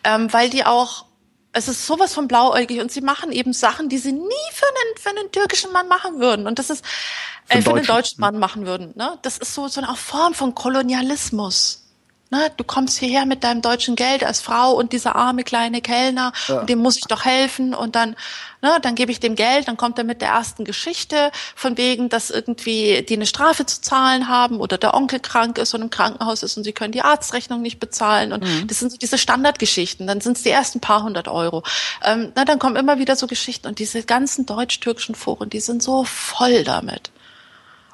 [0.04, 1.06] ähm, weil die auch,
[1.54, 4.98] es ist sowas von blauäugig und sie machen eben Sachen, die sie nie für einen,
[4.98, 6.48] für einen türkischen Mann machen würden.
[6.48, 6.84] Und das ist,
[7.48, 7.96] äh, für einen Deutschen.
[7.96, 8.92] deutschen Mann machen würden.
[8.96, 9.18] Ne?
[9.22, 11.83] Das ist so, so eine Form von Kolonialismus.
[12.34, 16.34] Ne, du kommst hierher mit deinem deutschen Geld als Frau und dieser arme kleine Kellner,
[16.48, 16.64] ja.
[16.64, 18.16] dem muss ich doch helfen und dann,
[18.62, 22.10] ne, dann gebe ich dem Geld, dann kommt er mit der ersten Geschichte von wegen,
[22.10, 25.90] dass irgendwie die eine Strafe zu zahlen haben oder der Onkel krank ist und im
[25.92, 28.68] Krankenhaus ist und sie können die Arztrechnung nicht bezahlen und mhm.
[28.68, 31.64] das sind so diese Standardgeschichten, dann sind es die ersten paar hundert Euro.
[32.04, 35.84] Ähm, na, dann kommen immer wieder so Geschichten und diese ganzen deutsch-türkischen Foren, die sind
[35.84, 37.12] so voll damit.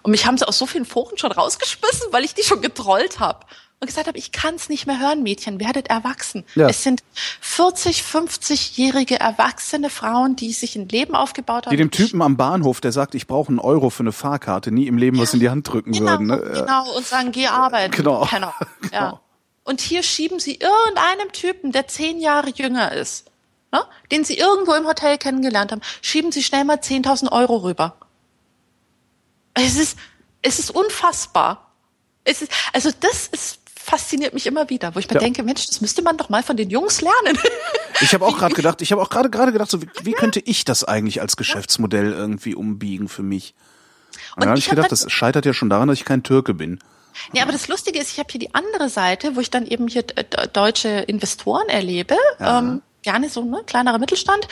[0.02, 3.20] Und mich haben sie aus so vielen Foren schon rausgeschmissen, weil ich die schon getrollt
[3.20, 3.46] habe
[3.82, 6.44] und gesagt habe, ich kann es nicht mehr hören, Mädchen, werdet erwachsen.
[6.56, 6.68] Ja.
[6.68, 7.02] Es sind
[7.40, 11.72] 40, 50-jährige erwachsene Frauen, die sich ein Leben aufgebaut haben.
[11.72, 14.88] Die dem Typen am Bahnhof, der sagt, ich brauche einen Euro für eine Fahrkarte, nie
[14.88, 15.24] im Leben ja.
[15.24, 16.28] was in die Hand drücken genau, würden.
[16.28, 16.38] Ne?
[16.54, 17.92] Genau, und sagen, geh arbeiten.
[17.92, 18.26] Genau.
[18.32, 18.54] genau.
[18.92, 19.22] Ja.
[19.64, 23.32] Und hier schieben sie irgendeinem Typen, der zehn Jahre jünger ist,
[23.72, 27.96] ne, den sie irgendwo im Hotel kennengelernt haben, schieben sie schnell mal 10.000 Euro rüber.
[29.54, 29.98] Es ist,
[30.42, 31.72] es ist unfassbar.
[32.26, 33.59] Es ist, also das ist
[33.90, 35.20] fasziniert mich immer wieder, wo ich mir ja.
[35.20, 37.38] denke, Mensch, das müsste man doch mal von den Jungs lernen.
[38.02, 40.40] Ich habe auch gerade gedacht, ich habe auch gerade gerade gedacht, so wie, wie, könnte
[40.40, 43.56] ich das eigentlich als Geschäftsmodell irgendwie umbiegen für mich?
[44.36, 46.80] Und dann habe ich, gedacht, das scheitert ja schon daran, dass ich kein Türke bin.
[47.34, 49.90] Nee, aber das Lustige ist, ich habe hier die andere Seite, wo ich dann eben
[49.90, 52.16] hier deutsche Investoren erlebe.
[52.40, 52.60] Ja.
[52.60, 54.48] Ähm, gerne so ne kleinerer Mittelstand,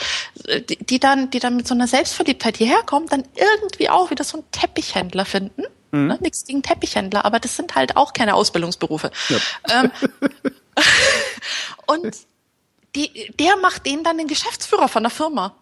[0.45, 4.09] äh, die, die dann, die dann mit so einer Selbstverliebtheit hierher kommen, dann irgendwie auch
[4.09, 5.63] wieder so einen Teppichhändler finden.
[5.91, 6.07] Mhm.
[6.07, 6.17] Ne?
[6.21, 9.11] Nichts gegen Teppichhändler, aber das sind halt auch keine Ausbildungsberufe.
[9.29, 9.37] Ja.
[9.69, 9.91] Ähm,
[11.87, 12.15] und
[12.95, 15.55] die, der macht denen dann den Geschäftsführer von der Firma.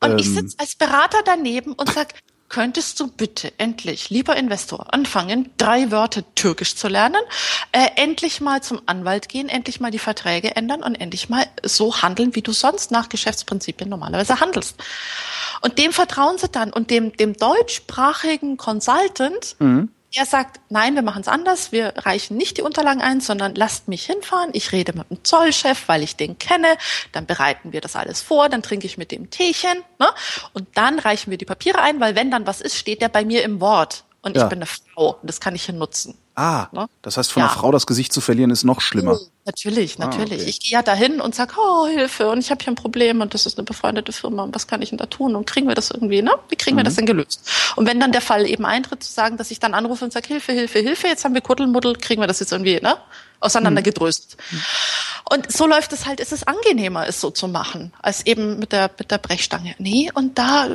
[0.00, 0.18] Und ähm.
[0.18, 2.14] ich sitze als Berater daneben und sag,
[2.48, 7.20] könntest du bitte endlich, lieber Investor, anfangen, drei Wörter Türkisch zu lernen,
[7.72, 12.02] äh, endlich mal zum Anwalt gehen, endlich mal die Verträge ändern und endlich mal so
[12.02, 14.76] handeln, wie du sonst nach Geschäftsprinzipien normalerweise handelst.
[15.60, 19.90] Und dem vertrauen sie dann und dem, dem deutschsprachigen Consultant, mhm.
[20.14, 23.88] Er sagt, nein, wir machen es anders, wir reichen nicht die Unterlagen ein, sondern lasst
[23.88, 26.76] mich hinfahren, ich rede mit dem Zollchef, weil ich den kenne,
[27.12, 30.08] dann bereiten wir das alles vor, dann trinke ich mit dem Teechen ne?
[30.52, 33.24] und dann reichen wir die Papiere ein, weil wenn dann was ist, steht der bei
[33.24, 34.44] mir im Wort und ja.
[34.44, 36.16] ich bin eine Frau und das kann ich hier nutzen.
[36.38, 36.86] Ah, ne?
[37.00, 37.46] das heißt, von ja.
[37.46, 39.18] einer Frau das Gesicht zu verlieren ist noch schlimmer.
[39.46, 40.32] Natürlich, natürlich.
[40.32, 40.50] Ah, okay.
[40.50, 43.32] Ich gehe ja dahin und sag, oh Hilfe und ich habe hier ein Problem und
[43.32, 45.74] das ist eine befreundete Firma und was kann ich denn da tun und kriegen wir
[45.74, 46.34] das irgendwie, ne?
[46.50, 46.80] Wie kriegen mhm.
[46.80, 47.48] wir das denn gelöst?
[47.76, 50.28] Und wenn dann der Fall eben eintritt, zu sagen, dass ich dann anrufe und sage,
[50.28, 52.98] Hilfe, Hilfe, Hilfe, jetzt haben wir Kuddelmuddel, kriegen wir das jetzt irgendwie, ne?
[53.40, 54.36] Auseinandergedröst.
[54.50, 54.60] Mhm.
[55.30, 58.72] Und so läuft es halt, ist es angenehmer, es so zu machen, als eben mit
[58.72, 59.74] der, mit der Brechstange.
[59.78, 60.68] Nee, und da,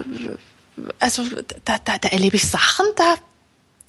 [1.00, 1.24] also
[1.66, 3.16] da, da, da erlebe ich Sachen, da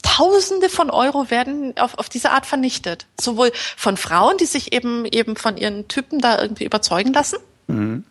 [0.03, 3.07] Tausende von Euro werden auf, auf diese Art vernichtet.
[3.21, 7.39] Sowohl von Frauen, die sich eben, eben von ihren Typen da irgendwie überzeugen lassen.
[7.69, 8.05] Mhm.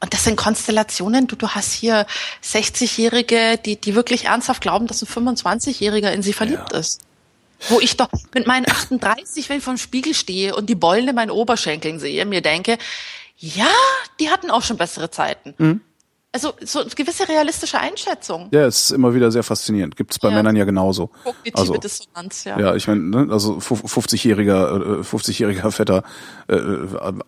[0.00, 2.06] Und das sind Konstellationen, du, du hast hier
[2.42, 6.78] 60-Jährige, die, die wirklich ernsthaft glauben, dass ein 25-Jähriger in sie verliebt ja.
[6.78, 7.00] ist.
[7.68, 11.08] Wo ich doch mit meinen 38, wenn ich vor dem Spiegel stehe und die Beulen
[11.08, 12.76] in meinen Oberschenkeln sehe, mir denke,
[13.38, 13.70] ja,
[14.20, 15.54] die hatten auch schon bessere Zeiten.
[15.56, 15.80] Mhm
[16.34, 18.48] also so eine gewisse realistische Einschätzung.
[18.50, 19.94] Ja, es ist immer wieder sehr faszinierend.
[19.94, 20.34] Gibt es bei ja.
[20.34, 21.06] Männern ja genauso.
[21.22, 22.58] Kognitive also, Dissonanz, ja.
[22.58, 26.02] Ja, ich meine, ne, also 50-jähriger, 50-jähriger äh, fetter
[26.48, 26.58] äh,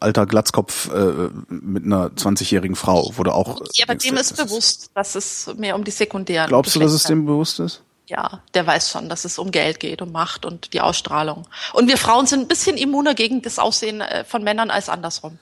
[0.01, 3.61] alter Glatzkopf äh, mit einer 20-jährigen Frau wurde auch.
[3.75, 6.49] Ja, aber dem ist bewusst, dass es mehr um die sekundären.
[6.49, 7.83] Glaubst du, dass es dem bewusst ist?
[8.09, 11.47] Ja, der weiß schon, dass es um Geld geht, um Macht und die Ausstrahlung.
[11.73, 15.39] Und wir Frauen sind ein bisschen immuner gegen das Aussehen äh, von Männern als andersrum.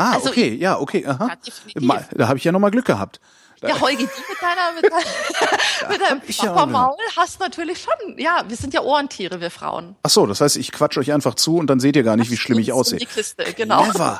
[0.00, 1.04] Ah, also okay, ja, okay.
[1.06, 1.36] Aha.
[1.74, 3.20] Ja, da habe ich ja nochmal Glück gehabt.
[3.62, 8.56] Ja, Holgi, die mit deiner, mit, deiner, mit deinem Papa-Maul hast natürlich schon, ja, wir
[8.56, 9.96] sind ja Ohrentiere, wir Frauen.
[10.02, 12.30] Ach so, das heißt, ich quatsch euch einfach zu und dann seht ihr gar nicht,
[12.30, 12.98] wie schlimm ich aussehe.
[12.98, 13.84] Die Kiste, genau.
[13.84, 14.18] Never.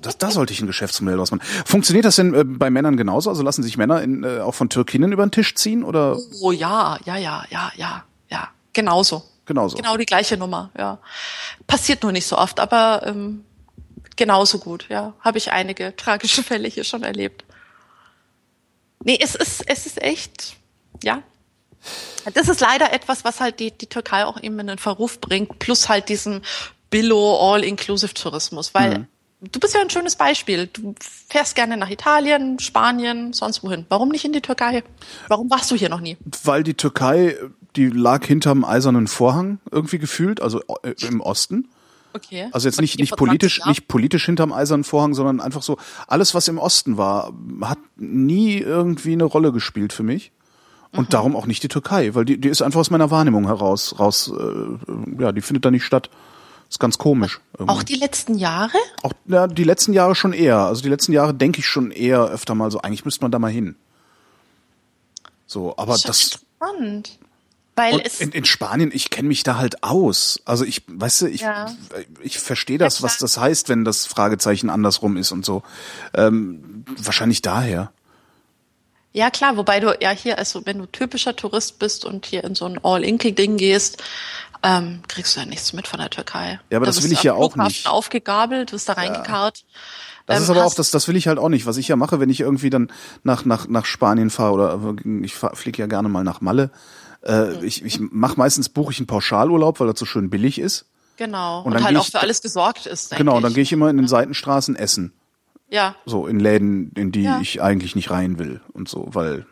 [0.00, 1.42] Das, da sollte ich ein Geschäftsmodell draus machen.
[1.66, 3.28] Funktioniert das denn äh, bei Männern genauso?
[3.28, 6.18] Also lassen sich Männer in, äh, auch von Türkinnen über den Tisch ziehen oder?
[6.40, 9.22] Oh ja, ja, ja, ja, ja, ja, genauso.
[9.44, 9.76] Genauso.
[9.76, 10.98] Genau die gleiche Nummer, ja.
[11.68, 13.44] Passiert nur nicht so oft, aber ähm,
[14.16, 15.14] genauso gut, ja.
[15.20, 17.44] Habe ich einige tragische Fälle hier schon erlebt.
[19.04, 20.56] Nee, es ist, es ist echt,
[21.02, 21.22] ja.
[22.34, 25.58] Das ist leider etwas, was halt die, die Türkei auch eben in den Verruf bringt,
[25.60, 26.42] plus halt diesen
[26.90, 29.06] Billo All-Inclusive-Tourismus, weil mhm.
[29.52, 30.66] du bist ja ein schönes Beispiel.
[30.66, 30.94] Du
[31.28, 33.86] fährst gerne nach Italien, Spanien, sonst wohin.
[33.88, 34.82] Warum nicht in die Türkei?
[35.28, 36.16] Warum warst du hier noch nie?
[36.42, 37.36] Weil die Türkei,
[37.76, 41.68] die lag hinterm eisernen Vorhang irgendwie gefühlt, also äh, im Osten.
[42.16, 42.48] Okay.
[42.52, 46.48] Also jetzt nicht, nicht politisch, nicht politisch hinterm eisernen Vorhang, sondern einfach so, alles, was
[46.48, 50.32] im Osten war, hat nie irgendwie eine Rolle gespielt für mich.
[50.92, 51.10] Und mhm.
[51.10, 54.32] darum auch nicht die Türkei, weil die, die ist einfach aus meiner Wahrnehmung heraus, raus,
[54.32, 56.10] äh, ja, die findet da nicht statt.
[56.68, 57.40] Ist ganz komisch.
[57.58, 57.72] Irgendwie.
[57.72, 58.76] Auch die letzten Jahre?
[59.02, 60.58] Auch ja, die letzten Jahre schon eher.
[60.58, 63.38] Also die letzten Jahre denke ich schon eher öfter mal so, eigentlich müsste man da
[63.38, 63.76] mal hin.
[65.46, 66.40] So, aber das.
[66.56, 67.18] Spannend.
[67.78, 70.40] Weil Und es in, in Spanien, ich kenne mich da halt aus.
[70.46, 71.66] Also ich, weißt du, ich, Ja.
[72.22, 75.62] ich verstehe das, Ja, was das heißt, wenn das Fragezeichen andersrum ist und so.
[76.14, 77.92] Ähm, wahrscheinlich daher.
[79.12, 82.54] Ja, klar, wobei du ja hier, also wenn du typischer Tourist bist und hier in
[82.54, 84.02] so ein All-Inclusive-Ding gehst,
[84.62, 86.60] ähm, kriegst du ja nichts mit von der Türkei.
[86.70, 87.86] Ja, aber Da das will ich du ja auch nicht.
[87.86, 89.64] aufgegabelt, wirst da reingekarrt.
[90.26, 91.66] Das Ähm, ist aber auch, das, das will ich halt auch nicht.
[91.66, 92.90] Was ich ja mache, wenn ich irgendwie dann
[93.22, 96.70] nach, nach, nach Spanien fahre oder ich fliege ja gerne mal nach Malle.
[97.26, 100.86] Äh, ich ich mache meistens, buche ich einen Pauschalurlaub, weil das so schön billig ist.
[101.16, 101.62] Genau.
[101.62, 103.42] Und Und, halt auch für alles gesorgt ist, Genau, ich.
[103.42, 105.12] dann gehe ich immer in den Seitenstraßen essen.
[105.68, 107.40] Ja, So in Läden, in die Ja.
[107.40, 109.46] ich eigentlich nicht rein will und so, weil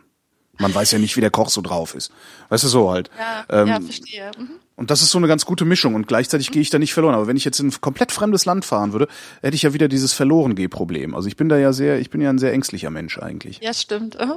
[0.58, 2.12] man weiß ja nicht, wie der Koch so drauf ist.
[2.50, 3.10] Weißt du, so halt.
[3.18, 4.30] ja, Ähm, ja, verstehe.
[4.38, 4.50] Mhm.
[4.76, 7.14] Und das ist so eine ganz gute Mischung und gleichzeitig gehe ich da nicht verloren.
[7.14, 9.08] Aber wenn ich jetzt in ein komplett fremdes Land fahren würde,
[9.42, 11.14] hätte ich ja wieder dieses Verlorengeh-Problem.
[11.16, 13.58] Also ich bin da ja sehr, ich bin ja ein sehr ängstlicher Mensch eigentlich.
[13.60, 14.16] Ja, stimmt.
[14.20, 14.34] Mhm.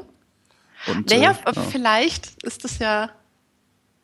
[0.87, 1.61] Und, Naja, äh, ja.
[1.61, 3.09] vielleicht ist das ja.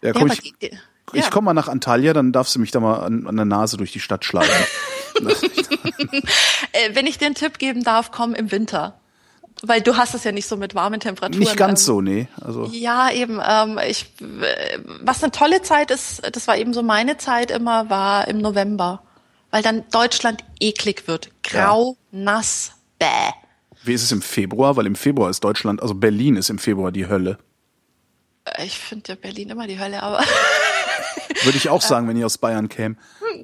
[0.03, 1.29] Ja, ja, komm, aber ich, ich ja.
[1.29, 3.91] komme mal nach Antalya, dann darfst du mich da mal an, an der Nase durch
[3.91, 4.65] die Stadt schleifen.
[6.73, 8.99] Äh, wenn ich dir einen Tipp geben darf, komm im Winter.
[9.61, 11.39] Weil du hast es ja nicht so mit warmen Temperaturen.
[11.39, 12.27] nicht ganz ähm, so, nee.
[12.41, 13.39] Also Ja, eben.
[13.47, 17.89] Ähm, ich, äh, was eine tolle Zeit ist, das war eben so meine Zeit immer,
[17.89, 19.03] war im November.
[19.51, 21.29] Weil dann Deutschland eklig wird.
[21.43, 23.05] Grau, nass, bäh.
[23.83, 24.75] wie ist es im Februar?
[24.75, 27.37] Weil im Februar ist Deutschland, also Berlin ist im Februar die Hölle.
[28.45, 30.23] Äh, Ich finde ja Berlin immer die Hölle, aber
[31.43, 32.95] Würde ich auch sagen, wenn ich aus Bayern käme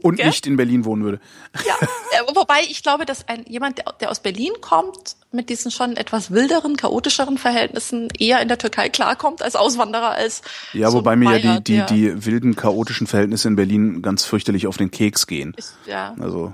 [0.04, 0.28] und gell?
[0.28, 1.20] nicht in Berlin wohnen würde.
[1.66, 1.76] ja.
[2.12, 6.32] Äh, Wobei ich glaube, dass ein jemand, der, aus Berlin kommt, mit diesen schon etwas
[6.32, 10.42] wilderen, chaotischeren Verhältnissen eher in der Türkei klarkommt als Auswanderer als
[10.74, 14.66] Ja, so wobei mir ja die, die, die wilden, chaotischen Verhältnisse in Berlin ganz fürchterlich
[14.66, 15.54] auf den Keks gehen.
[15.56, 16.16] ist, ja.
[16.20, 16.52] Also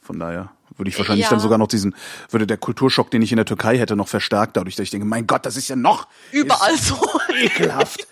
[0.00, 1.30] von daher würde ich wahrscheinlich Ja.
[1.30, 1.94] dann sogar noch diesen,
[2.30, 5.06] würde der Kulturschock, den ich in der Türkei hätte, noch verstärkt, dadurch, dass ich denke,
[5.06, 6.98] mein Gott, das ist ja noch Überall so.
[7.40, 8.06] ekelhaft.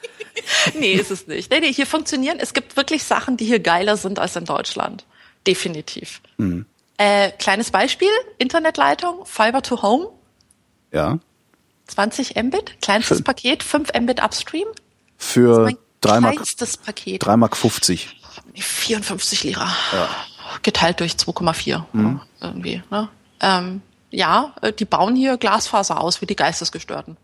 [0.79, 1.51] nee, ist es nicht.
[1.51, 5.05] Nee, nee, hier funktionieren, es gibt wirklich Sachen, die hier geiler sind als in Deutschland.
[5.47, 6.21] Definitiv.
[6.39, 6.67] Mhm.
[6.97, 10.09] Äh, kleines Beispiel, Internetleitung, Fiber to Home,
[10.93, 11.19] Ja.
[11.87, 13.25] 20 Mbit, kleinstes Schön.
[13.25, 14.67] Paket, 5 Mbit Upstream.
[15.19, 17.23] Für Mein drei Mark, kleinstes Paket.
[17.25, 18.17] drei Mark 50.
[18.55, 19.69] 54 Lira.
[20.63, 22.21] Geteilt durch 2,4 Mhm.
[22.41, 22.83] ja, irgendwie.
[22.91, 23.09] Ne?
[23.41, 27.17] Ähm, ja, äh, die bauen hier Glasfaser aus wie die Geistesgestörten.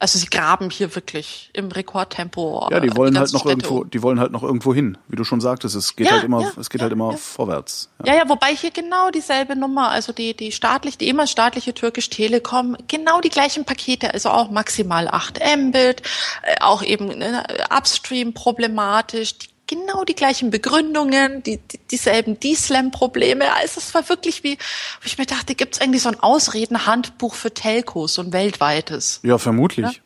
[0.00, 2.68] Also sie graben hier wirklich im Rekordtempo.
[2.70, 3.90] Ja, die wollen halt ganzen noch Städte irgendwo, um.
[3.90, 5.74] die wollen halt noch irgendwo hin, wie du schon sagtest.
[5.74, 7.90] Es geht Ja, halt immer, ja, es geht ja, halt immer vorwärts.
[8.04, 8.12] Ja.
[8.12, 12.10] Ja, ja, wobei hier genau dieselbe Nummer, also die, die staatlich, die ehemals staatliche Türkisch
[12.10, 16.02] Telekom, genau die gleichen Pakete, also auch maximal 8 Mbit,
[16.42, 17.42] äh, auch eben ne,
[17.76, 23.52] Upstream problematisch, die, genau die gleichen Begründungen, die, die dieselben D-Slam-Probleme.
[23.54, 27.54] Also es war wirklich wie, wo ich mir dachte, gibt's eigentlich so ein Ausreden-Handbuch für
[27.54, 29.20] Telcos, so ein weltweites?
[29.22, 30.02] Ja, vermutlich.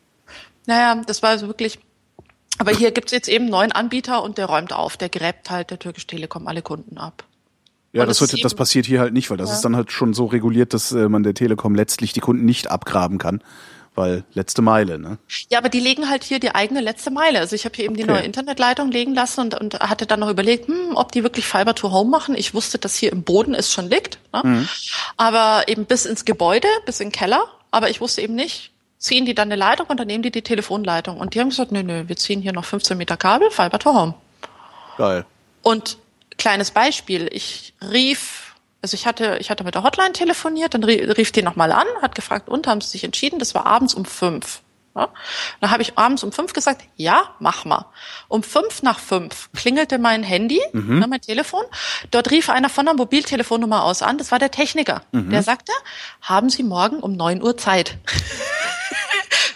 [0.67, 1.79] Naja, das war also wirklich.
[2.59, 5.79] Aber hier gibt's jetzt eben neuen Anbieter und der räumt auf, der gräbt halt der
[5.79, 7.23] Türkisch Telekom alle Kunden ab.
[7.93, 10.13] Ja, das, es wird, das passiert hier halt nicht, weil das ist dann halt schon
[10.13, 13.43] so reguliert, dass äh, man der Telekom letztlich die Kunden nicht abgraben kann,
[13.95, 15.17] weil letzte Meile, ne?
[15.49, 17.39] Ja, aber die legen halt hier die eigene letzte Meile.
[17.39, 18.11] Also ich habe hier eben die Okay.
[18.13, 21.75] neue Internetleitung legen lassen und, und hatte dann noch überlegt, hm, ob die wirklich Fiber
[21.75, 22.35] to Home machen.
[22.35, 24.41] Ich wusste, dass hier im Boden es schon liegt, ne?
[24.43, 24.69] Mhm.
[25.17, 27.45] aber eben bis ins Gebäude, bis in den Keller.
[27.71, 30.41] Aber ich wusste eben nicht, ziehen die dann eine Leitung und dann nehmen die die
[30.43, 31.19] Telefonleitung.
[31.19, 33.93] Und die haben gesagt, nö, nö, wir ziehen hier noch 15 Meter Kabel, Fiber to
[33.93, 34.13] Home.
[34.97, 35.25] Geil.
[35.61, 35.97] Und
[36.37, 38.42] kleines Beispiel, ich rief,
[38.83, 41.87] also ich hatte, ich hatte mit der Hotline telefoniert, dann rie- rief die nochmal an,
[42.01, 44.61] hat gefragt, und haben sie sich entschieden, das war abends um fünf.
[44.95, 45.07] Ja?
[45.61, 47.85] Dann habe ich abends um fünf gesagt, ja, mach mal.
[48.27, 50.61] Um fünf nach fünf klingelte mein Handy,
[50.99, 51.63] ne, mein Telefon.
[52.11, 55.01] Dort rief einer von der Mobiltelefonnummer aus an, das war der Techniker.
[55.31, 55.71] Der sagte,
[56.21, 57.97] haben Sie morgen um neun Uhr Zeit?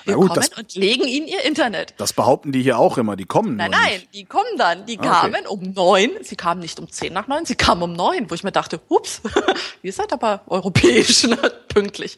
[0.05, 1.93] Wir gut, kommen das- und legen Ihnen Ihr Internet.
[1.97, 4.13] Das behaupten die hier auch immer, die kommen Nein, nein, nicht.
[4.13, 4.85] die kommen dann.
[4.85, 5.07] Die Okay.
[5.07, 6.11] kamen um neun.
[6.21, 8.79] Sie kamen nicht um zehn nach neun, sie kamen um neun, wo ich mir dachte,
[8.89, 9.21] ups,
[9.83, 11.37] ihr seid aber europäisch, ne?
[11.67, 12.17] pünktlich.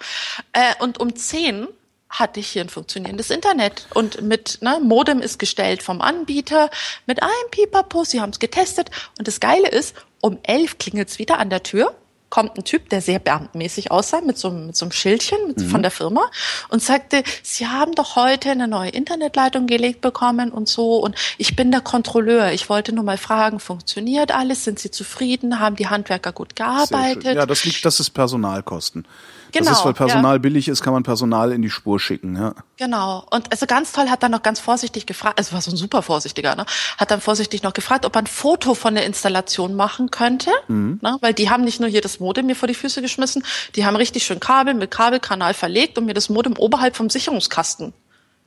[0.53, 1.67] Äh, und um zehn
[2.09, 3.87] hatte ich hier ein funktionierendes Internet.
[3.93, 6.69] Und mit, ne, Modem ist gestellt vom Anbieter,
[7.05, 8.89] mit einem Pipapo, sie haben es getestet.
[9.19, 11.93] Und das Geile ist, um elf klingelt's wieder an der Tür
[12.29, 15.61] kommt ein Typ, der sehr beamtenmäßig aussah, mit so, einem- mit so einem Schildchen mit,
[15.63, 16.29] von der Firma
[16.69, 21.55] und sagte, Sie haben doch heute eine neue Internetleitung gelegt bekommen und so und ich
[21.55, 22.51] bin der Kontrolleur.
[22.51, 24.63] Ich wollte nur mal fragen, funktioniert alles?
[24.63, 25.59] Sind Sie zufrieden?
[25.59, 27.35] Haben die Handwerker gut gearbeitet?
[27.35, 29.05] Ja, das liegt, das ist Personalkosten.
[29.51, 30.37] Das Genau, ist, weil Personal ja.
[30.39, 32.53] billig ist, kann man Personal in die Spur schicken, ja.
[32.77, 33.25] Genau.
[33.29, 36.01] Und also ganz toll hat dann noch ganz vorsichtig gefragt, also war so ein super
[36.01, 36.65] vorsichtiger, ne?
[36.97, 40.51] Hat dann vorsichtig noch gefragt, ob er ein Foto von der Installation machen könnte.
[40.67, 41.17] Ne?
[41.21, 43.43] Weil die haben nicht nur hier das Modem mir vor die Füße geschmissen,
[43.75, 47.93] die haben richtig schön Kabel mit Kabelkanal verlegt und mir das Modem oberhalb vom Sicherungskasten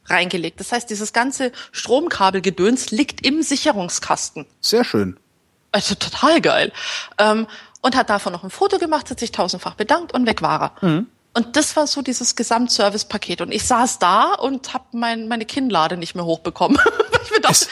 [0.06, 0.60] reingelegt.
[0.60, 4.46] Das heißt, dieses ganze Stromkabelgedöns liegt im Sicherungskasten.
[4.60, 5.16] Sehr schön.
[5.70, 6.72] Also total geil.
[7.18, 7.46] Ähm,
[7.82, 10.88] und hat davon noch ein Foto gemacht, hat sich tausendfach bedankt und weg war er.
[10.88, 11.06] Mhm.
[11.34, 13.40] Und das war so dieses Gesamtservice-Paket.
[13.40, 16.78] Und ich saß da und habe mein, meine Kinnlade nicht mehr hochbekommen.
[17.24, 17.66] ich mir dachte,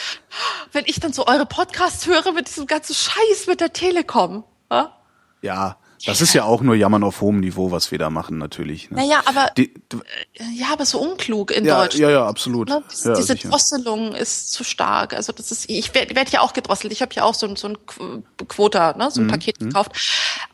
[0.71, 4.43] wenn ich dann so eure Podcasts höre mit diesem ganzen Scheiß mit der Telekom.
[4.71, 4.97] Ja,
[5.41, 8.89] ja das ist ja auch nur Jammern auf hohem Niveau, was wir da machen, natürlich.
[8.89, 8.97] Ne?
[8.97, 12.01] Naja, aber Die, äh, ja, aber so unklug in ja, Deutschland.
[12.01, 12.69] Ja, ja, absolut.
[12.69, 12.83] Ne?
[12.91, 13.49] Diese, ja, diese sicher.
[13.49, 15.13] Drosselung ist zu stark.
[15.13, 16.93] Also das ist, ich werde werd ja auch gedrosselt.
[16.93, 17.77] Ich habe ja auch so, so ein
[18.47, 19.31] Quota, ne, so ein mhm.
[19.31, 19.69] Paket mhm.
[19.69, 19.91] gekauft.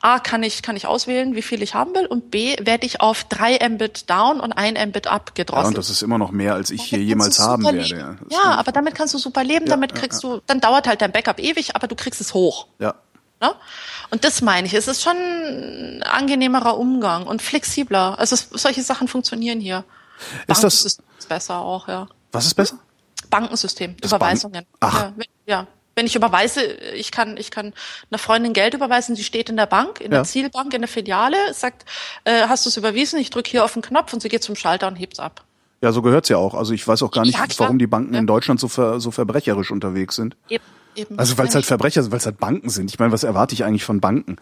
[0.02, 3.02] A, kann ich, kann ich auswählen, wie viel ich haben will und B, werde ich
[3.02, 5.64] auf drei Mbit down und ein Mbit up gedrosselt.
[5.64, 7.82] Ja, und das ist immer noch mehr, als ich hier jemals haben werde.
[7.88, 11.12] Ja, ja aber damit kannst du super leben, damit kriegst du, dann dauert halt dein
[11.12, 12.68] Backup ewig, aber du kriegst es hoch.
[12.80, 12.96] Ja.
[13.40, 13.54] Ne?
[14.10, 14.74] Und das meine ich.
[14.74, 18.18] Es ist schon ein angenehmerer Umgang und flexibler.
[18.18, 19.84] Also es, solche Sachen funktionieren hier.
[20.48, 22.08] Ist das ist besser auch, ja.
[22.32, 22.80] Was ist besser?
[23.30, 24.66] Bankensystem, das Überweisungen.
[24.80, 24.94] Bank?
[24.94, 25.02] Ach.
[25.02, 25.68] Ja, wenn, ja.
[25.96, 27.74] Wenn ich überweise, ich kann, ich kann
[28.12, 31.38] einer Freundin Geld überweisen, sie steht in der Bank, in der Zielbank, in der Filiale,
[31.56, 31.86] sagt,
[32.24, 33.20] äh, hast du es überwiesen?
[33.20, 35.44] Ich drücke hier auf den Knopf und sie geht zum Schalter und hebt's ab.
[35.82, 36.54] Ja, so gehört's ja auch.
[36.54, 38.20] Also ich weiß auch gar nicht, ja, warum die Banken ja.
[38.20, 40.36] in Deutschland so, ver, so verbrecherisch unterwegs sind.
[40.50, 40.64] Eben.
[40.98, 41.20] Eben.
[41.20, 42.90] Also weil es halt Verbrecher sind, weil es halt Banken sind.
[42.90, 44.38] Ich meine, was erwarte ich eigentlich von Banken?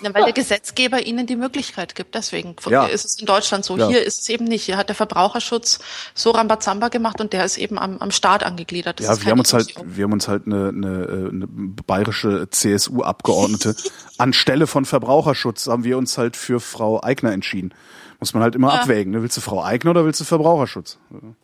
[0.00, 2.14] Ja, weil der Gesetzgeber ihnen die Möglichkeit gibt.
[2.14, 2.86] Deswegen ja.
[2.86, 3.76] ist es in Deutschland so.
[3.76, 3.88] Ja.
[3.88, 4.62] Hier ist es eben nicht.
[4.64, 5.80] Hier hat der Verbraucherschutz
[6.14, 9.00] so Rambazamba gemacht und der ist eben am, am Staat angegliedert.
[9.00, 13.74] Das ja, wir haben uns halt, wir haben uns halt eine, eine, eine bayerische CSU-Abgeordnete
[14.18, 17.74] anstelle von Verbraucherschutz haben wir uns halt für Frau Eigner entschieden.
[18.20, 18.80] Muss man halt immer ja.
[18.80, 19.12] abwägen.
[19.12, 19.22] Ne?
[19.22, 20.98] Willst du Frau Eigner oder willst du Verbraucherschutz?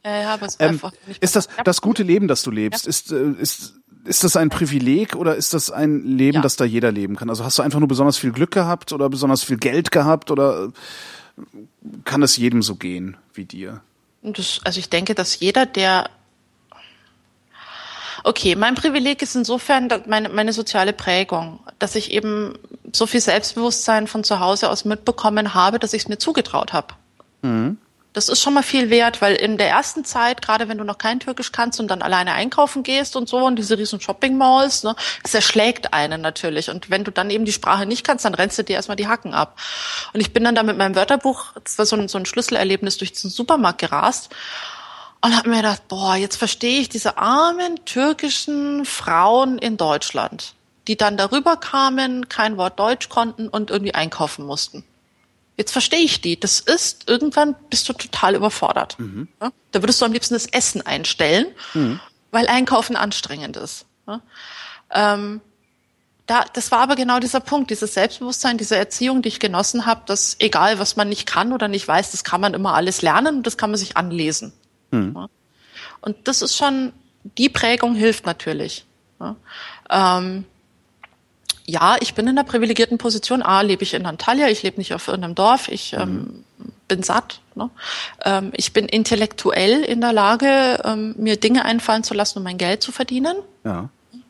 [0.05, 2.87] Ja, ja aber es ähm, einfach nicht Ist das das gute Leben, das du lebst?
[2.87, 3.75] Ist, äh, ist
[4.05, 6.43] ist das ein Privileg oder ist das ein Leben, ja.
[6.43, 7.31] das da jeder leben kann?
[7.31, 10.73] Also hast du einfach nur besonders viel Glück gehabt oder besonders viel Geld gehabt oder
[12.05, 13.81] kann es jedem so gehen wie dir?
[14.23, 16.09] Das, also ich denke, dass jeder, der
[18.27, 22.59] Okay, mein Privileg ist insofern meine, meine soziale Prägung, dass ich eben
[22.91, 26.95] so viel Selbstbewusstsein von zu Hause aus mitbekommen habe, dass ich es mir zugetraut habe.
[27.43, 27.77] Mhm.
[28.15, 30.99] Das ist schon mal viel wert, weil in der ersten Zeit, gerade wenn du noch
[30.99, 34.95] kein Türkisch kannst und dann alleine einkaufen gehst und so und diese riesen Shopping-Malls, ne,
[35.25, 36.71] das erschlägt einen natürlich.
[36.71, 39.09] Und wenn du dann eben die Sprache nicht kannst, dann rennst du dir erstmal die
[39.09, 39.59] Hacken ab.
[40.13, 42.99] Und ich bin dann da mit meinem Wörterbuch, das war so ein, so ein Schlüsselerlebnis,
[42.99, 44.31] durch den Supermarkt gerast
[45.21, 50.55] und habe mir gedacht, boah, jetzt verstehe ich diese armen türkischen Frauen in Deutschland,
[50.87, 54.85] die dann darüber kamen, kein Wort Deutsch konnten und irgendwie einkaufen mussten.
[55.57, 56.39] Jetzt verstehe ich die.
[56.39, 58.99] Das ist, irgendwann bist du total überfordert.
[58.99, 59.29] Mhm.
[59.41, 59.53] Ja?
[59.71, 62.01] Da würdest du am liebsten das Essen einstellen, mhm.
[62.31, 63.87] weil Einkaufen anstrengend ist.
[64.07, 64.21] Ja?
[64.91, 65.41] Ähm,
[66.27, 70.03] da, das war aber genau dieser Punkt, dieses Selbstbewusstsein, diese Erziehung, die ich genossen habe,
[70.07, 73.37] dass egal, was man nicht kann oder nicht weiß, das kann man immer alles lernen
[73.37, 74.53] und das kann man sich anlesen.
[74.91, 75.13] Mhm.
[75.15, 75.29] Ja?
[76.01, 76.93] Und das ist schon,
[77.23, 78.87] die Prägung hilft natürlich.
[79.91, 80.45] Ähm,
[81.67, 83.43] ja, ich bin in einer privilegierten Position.
[83.43, 86.73] A, lebe ich in Antalya, ich lebe nicht auf irgendeinem Dorf, ich ähm, mhm.
[86.89, 87.41] bin satt.
[87.55, 87.71] Ne?
[88.25, 92.59] Ähm, ich bin intellektuell in der Lage, ähm, mir Dinge einfallen zu lassen, um mein
[92.59, 93.37] Geld zu verdienen.
[93.65, 93.89] Ja.
[94.13, 94.21] Ähm,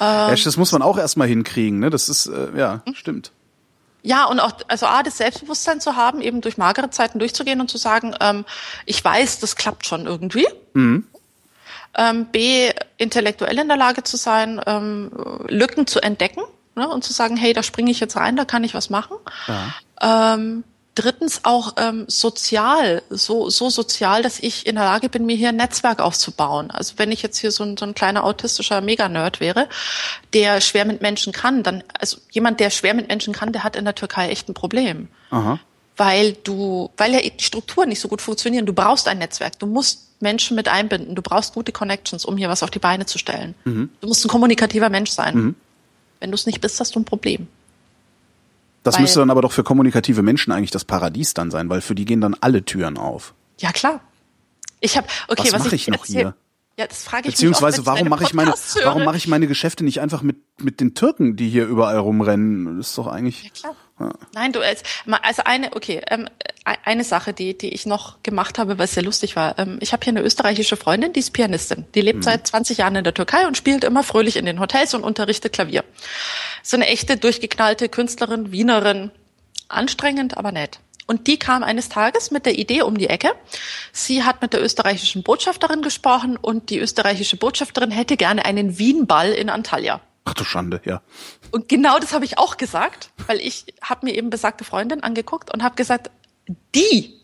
[0.00, 1.90] ja das muss man auch erstmal hinkriegen, ne?
[1.90, 2.94] Das ist, äh, ja, hm?
[2.94, 3.32] stimmt.
[4.02, 7.68] Ja, und auch, also A, das Selbstbewusstsein zu haben, eben durch magere Zeiten durchzugehen und
[7.68, 8.46] zu sagen, ähm,
[8.86, 10.46] ich weiß, das klappt schon irgendwie.
[10.72, 11.04] Mhm
[11.96, 15.10] ähm, B, intellektuell in der Lage zu sein, ähm,
[15.48, 16.42] Lücken zu entdecken
[16.74, 19.16] ne, und zu sagen, hey, da springe ich jetzt rein, da kann ich was machen.
[19.46, 20.34] Ja.
[20.34, 20.64] Ähm,
[20.98, 25.50] drittens auch ähm, sozial, so, so sozial, dass ich in der Lage bin, mir hier
[25.50, 26.72] ein Netzwerk aufzubauen.
[26.72, 29.68] Also wenn ich jetzt hier so ein, so ein kleiner autistischer Meganerd wäre,
[30.32, 33.76] der schwer mit Menschen kann, dann, also jemand, der schwer mit Menschen kann, der hat
[33.76, 35.08] in der Türkei echt ein Problem.
[35.30, 35.60] Aha.
[35.98, 38.64] Weil du, weil ja die Strukturen nicht so gut funktionieren.
[38.64, 39.58] Du brauchst ein Netzwerk.
[39.58, 41.14] Du musst Menschen mit einbinden.
[41.14, 43.54] Du brauchst gute Connections, um hier was auf die Beine zu stellen.
[43.64, 43.90] Mhm.
[44.00, 45.34] Du musst ein kommunikativer Mensch sein.
[45.34, 45.54] Mhm.
[46.20, 47.48] Wenn du es nicht bist, hast du ein Problem.
[48.84, 51.80] Das weil, müsste dann aber doch für kommunikative Menschen eigentlich das Paradies dann sein, weil
[51.80, 53.34] für die gehen dann alle Türen auf.
[53.58, 54.00] Ja, klar.
[54.80, 56.34] Ich habe okay, was, was mache ich, ich noch erzähl, hier?
[56.78, 58.54] Ja, das frage ich Beziehungsweise, mich auch, warum mache ich meine,
[58.84, 62.78] warum mache ich meine Geschäfte nicht einfach mit mit den Türken, die hier überall rumrennen?
[62.78, 63.42] Das ist doch eigentlich.
[63.42, 63.76] Ja, klar.
[64.00, 64.10] Ja.
[64.34, 66.28] Nein, du also eine okay, ähm,
[66.64, 69.58] e-, eine Sache, die die ich noch gemacht habe, weil es sehr lustig war.
[69.58, 71.86] Ähm, ich habe hier eine österreichische Freundin, die ist Pianistin.
[71.94, 72.22] Die lebt mhm.
[72.22, 75.52] seit 20 Jahren in der Türkei und spielt immer fröhlich in den Hotels und unterrichtet
[75.52, 75.84] Klavier.
[76.62, 79.10] So eine echte durchgeknallte Künstlerin, Wienerin,
[79.68, 80.80] anstrengend, aber nett.
[81.06, 83.32] Und die kam eines Tages mit der Idee um die Ecke.
[83.92, 89.32] Sie hat mit der österreichischen Botschafterin gesprochen und die österreichische Botschafterin hätte gerne einen Wienball
[89.32, 90.02] in Antalya.
[90.28, 91.00] Ach du Schande, ja.
[91.52, 95.52] Und genau das habe ich auch gesagt, weil ich habe mir eben besagte Freundin angeguckt
[95.52, 96.10] und habe gesagt,
[96.74, 97.14] die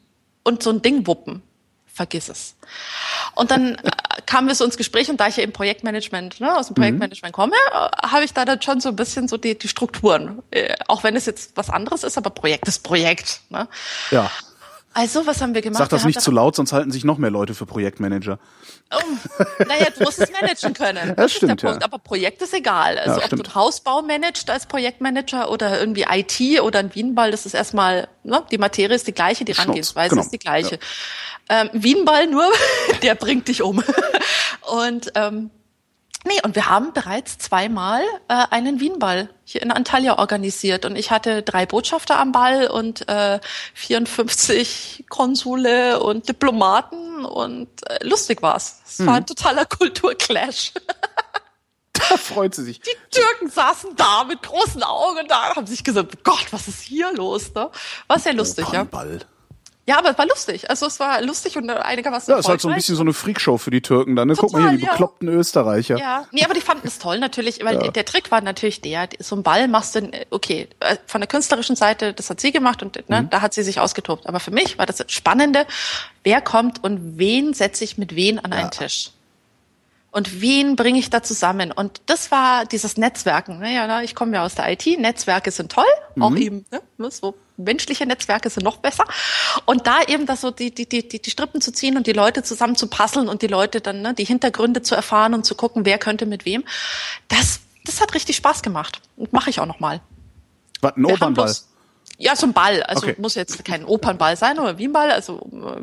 [0.42, 1.42] und so ein Ding wuppen,
[1.86, 2.57] vergiss es.
[3.34, 3.91] Und dann äh,
[4.24, 7.34] kamen wir so ins Gespräch und da ich ja im Projektmanagement, ne, aus dem Projektmanagement
[7.34, 10.42] komme, äh, habe ich da dann schon so ein bisschen so die, die Strukturen.
[10.50, 13.42] Äh, auch wenn es jetzt was anderes ist, aber Projekt ist Projekt.
[13.50, 13.68] Ne?
[14.10, 14.31] Ja.
[14.94, 15.78] Also, was haben wir gemacht?
[15.78, 18.39] Sag das Wir nicht zu laut, sonst halten sich noch mehr Leute für Projektmanager.
[18.94, 21.14] Oh, naja, du musst es managen können.
[21.16, 21.82] Das, stimmt, ist der Punkt.
[21.82, 21.89] ja.
[21.89, 22.98] Aber Projekt ist egal.
[22.98, 23.47] Also Ja, ob du stimmt.
[23.48, 28.42] einen Hausbau managst als Projektmanager oder irgendwie IT oder ein Wienball, das ist erstmal, ne,
[28.52, 30.78] die Materie ist die gleiche, die Herangehensweise genau, ist die gleiche.
[31.48, 32.47] Ähm, Wienball nur,
[33.02, 33.82] der bringt dich um.
[34.73, 35.50] Und ähm,
[36.26, 40.86] Nee, und wir haben bereits zweimal äh, einen Wienball hier in Antalya organisiert.
[40.86, 43.40] Und ich hatte drei Botschafter am Ball und äh,
[43.74, 48.80] 54 Konsule und Diplomaten und äh, lustig war's.
[48.86, 50.72] Es war ein totaler Kulturclash.
[52.10, 52.80] Da freut sie sich.
[52.80, 56.82] Die Türken saßen da mit großen Augen und da haben sich gesagt, Gott, was ist
[56.82, 57.54] hier los?
[57.54, 57.70] Ne?
[58.08, 58.82] War sehr lustig, ja.
[58.82, 59.20] Opernball.
[59.20, 59.26] Ja,
[59.98, 60.70] aber es war lustig.
[60.70, 63.58] Also es war lustig und einigermaßen Ja, ist halt so ein bisschen so eine Freakshow
[63.58, 64.28] für die Türken dann.
[64.28, 64.34] Ne?
[64.36, 64.90] Guck mal hier, die ja.
[64.90, 65.98] bekloppten Österreicher.
[65.98, 69.36] Ja, nee, aber die fanden es toll natürlich, weil der Trick war natürlich der, so
[69.36, 73.08] ein Ball machst du, okay, äh, von der künstlerischen Seite, das hat sie gemacht und
[73.10, 74.26] ne, da hat sie sich ausgetobt.
[74.26, 75.66] Aber für mich war das Spannende,
[76.22, 79.10] wer kommt und wen setze ich mit wen an einen Tisch?
[80.15, 81.73] Und wen bringe ich da zusammen?
[81.73, 83.59] Und das war dieses Netzwerken.
[83.59, 84.86] Naja, na, ich komme ja aus der IT.
[84.86, 85.84] Netzwerke sind toll,
[86.20, 89.07] auch eben ne, so menschliche Netzwerke sind noch besser.
[89.65, 92.44] Und da eben das so die die die die Strippen zu ziehen und die Leute
[92.44, 95.84] zusammen zu puzzeln und die Leute dann ne, die Hintergründe zu erfahren und zu gucken,
[95.84, 96.62] wer könnte mit wem.
[97.26, 100.01] Das das hat richtig Spaß gemacht und mache ich auch noch mal.
[100.81, 101.57] Was, ein Opernball?
[102.18, 102.83] Ja, so ein Ball.
[102.84, 103.17] Also Okay.
[103.18, 105.10] muss jetzt kein Opernball sein oder Wienball.
[105.10, 105.41] Also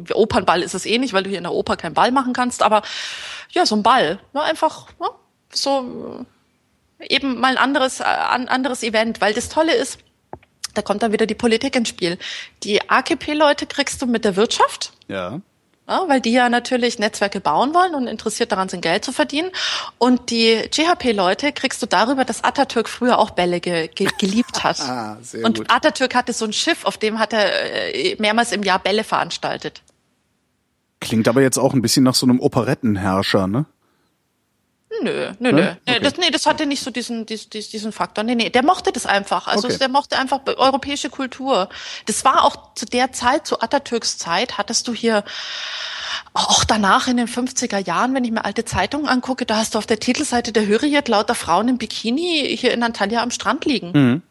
[0.08, 2.34] äh, Opernball ist es eh nicht, weil du hier in der Oper keinen Ball machen
[2.34, 2.64] kannst.
[2.64, 2.84] Aber
[3.52, 4.20] ja, so ein Ball.
[4.34, 5.10] Ne, einfach ne,
[5.52, 6.26] so
[7.00, 9.20] äh, eben mal ein anderes, äh, ein anderes Event.
[9.20, 10.00] Weil das Tolle ist,
[10.74, 12.18] da kommt dann wieder die Politik ins Spiel.
[12.64, 14.94] Die AKP-Leute kriegst du mit der Wirtschaft.
[15.08, 15.42] Ja.
[15.92, 19.52] Ja, weil die ja natürlich Netzwerke bauen wollen und interessiert daran sind, Geld zu verdienen.
[19.98, 24.80] Und die GHP-Leute kriegst du darüber, dass Atatürk früher auch Bälle ge ge geliebt hat.
[24.92, 25.72] Ah, sehr und gut.
[25.72, 29.82] Atatürk hatte so ein Schiff, auf dem hat er äh, mehrmals im Jahr Bälle veranstaltet.
[31.00, 33.66] Klingt aber jetzt auch ein bisschen nach so einem Operettenherrscher, ne?
[35.04, 35.54] Nö, nö, Ne?
[35.54, 35.62] nö.
[35.62, 35.76] Okay.
[35.88, 38.24] Nee, das, nee, das hatte nicht so diesen, diesen, diesen Faktor.
[38.24, 39.48] Nee, nee, der mochte das einfach.
[39.48, 39.78] Also Okay.
[39.78, 41.70] der mochte einfach europäische Kultur.
[42.06, 45.24] Das war auch zu der Zeit, zu Atatürks Zeit, hattest du hier
[46.34, 49.78] auch danach in den 50er Jahren, wenn ich mir alte Zeitungen angucke, da hast du
[49.80, 53.92] auf der Titelseite der Hürriyet lauter Frauen im Bikini hier in Antalya am Strand liegen.
[53.94, 54.22] Mhm.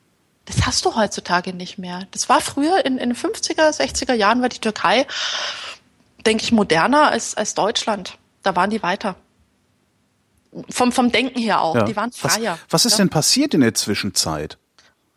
[0.47, 2.07] Das hast du heutzutage nicht mehr.
[2.11, 5.07] Das war früher in, in den 50er, 60er Jahren war die Türkei,
[6.27, 8.17] denke ich, moderner als, als Deutschland.
[8.43, 9.17] Da waren die weiter.
[10.71, 11.77] Vom, vom Denken her auch.
[11.77, 11.83] Ja.
[11.85, 12.59] Die waren was, freier.
[12.69, 12.99] was ist ja?
[12.99, 14.59] denn passiert in der Zwischenzeit?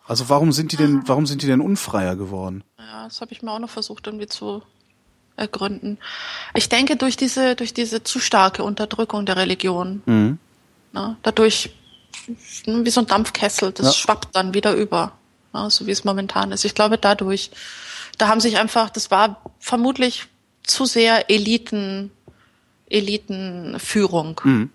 [0.06, 2.64] Also warum sind die denn, warum sind die denn unfreier geworden?
[2.78, 4.62] Ja, das habe ich mir auch noch versucht irgendwie zu
[5.36, 5.98] ergründen.
[6.53, 10.03] Ich denke durch diese durch diese zu starke Unterdrückung der Religion.
[10.06, 10.38] Mhm.
[10.92, 11.72] Ne, dadurch
[12.66, 13.94] wie so ein Dampfkessel, das Ja.
[13.94, 15.14] schwappt dann wieder über,
[15.53, 16.64] ne, so wie es momentan ist.
[16.66, 17.50] Ich glaube dadurch,
[18.20, 20.28] da haben sich einfach, das war vermutlich
[20.64, 22.12] zu sehr Eliten
[22.90, 24.40] Elitenführung.
[24.44, 24.70] Mhm.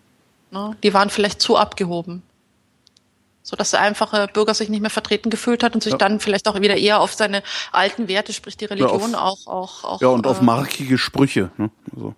[0.51, 2.23] Ne, die waren vielleicht zu abgehoben.
[3.43, 5.99] So dass der einfache Bürger sich nicht mehr vertreten gefühlt hat und sich Ja.
[5.99, 9.85] dann vielleicht auch wieder eher auf seine alten Werte, sprich die Religion, auf- auch, auch,
[9.85, 10.01] auch.
[10.03, 11.51] Ja, und auf äh, markige Sprüche.
[11.57, 11.71] Ne?
[11.95, 12.15] Also.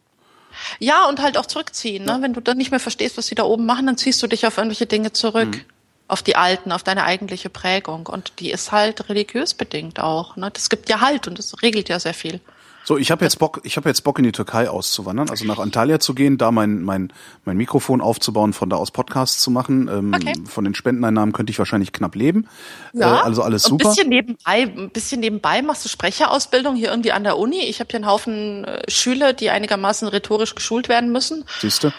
[0.81, 2.05] Ja, und halt auch zurückziehen.
[2.05, 2.19] Ne?
[2.21, 4.47] Wenn du dann nicht mehr verstehst, was sie da oben machen, dann ziehst du dich
[4.47, 5.49] auf irgendwelche Dinge zurück.
[5.57, 5.65] Mhm.
[6.09, 8.07] Auf die alten, auf deine eigentliche Prägung.
[8.09, 10.35] Und die ist halt religiös bedingt auch.
[10.35, 10.51] Ne?
[10.53, 12.41] Das gibt ja Halt und das regelt ja sehr viel.
[12.83, 15.59] So, ich habe jetzt Bock, ich habe jetzt Bock in die Türkei auszuwandern, also nach
[15.59, 17.13] Antalya zu gehen, da mein mein
[17.45, 19.89] mein Mikrofon aufzubauen, von da aus Podcasts zu machen.
[19.89, 20.33] Ähm, Okay.
[20.49, 22.49] Von den Spendeneinnahmen könnte ich wahrscheinlich knapp leben.
[22.93, 23.87] Ja, Äh, also alles super.
[23.87, 27.61] Ein bisschen nebenbei, ein bisschen nebenbei machst du Sprecherausbildung hier irgendwie an der Uni.
[27.61, 31.45] Ich habe hier einen Haufen äh, Schüler, die einigermaßen rhetorisch geschult werden müssen.
[31.61, 31.93] Siehste?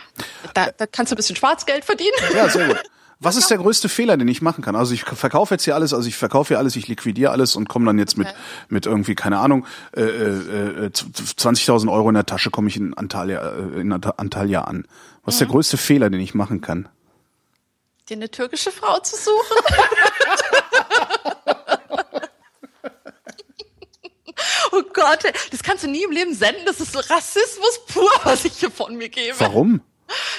[0.54, 2.12] Da, da kannst du ein bisschen Schwarzgeld verdienen.
[2.36, 2.84] Ja, sehr gut.
[3.24, 4.76] Was ist der größte Fehler, den ich machen kann?
[4.76, 7.70] Also ich verkaufe jetzt hier alles, also ich verkaufe hier alles, ich liquidiere alles und
[7.70, 8.28] komme dann jetzt mit
[8.68, 12.96] mit irgendwie keine Ahnung äh, äh, äh, 20.000 Euro in der Tasche komme ich in
[12.96, 14.88] Antalya äh, in Anta- Antalya an.
[15.24, 16.90] Was ist der größte Fehler, den ich machen kann?
[18.10, 19.32] dir eine türkische Frau zu suchen.
[24.72, 26.62] oh Gott, das kannst du nie im Leben senden.
[26.66, 29.40] Das ist Rassismus pur, was ich hier von mir gebe.
[29.40, 29.82] Warum?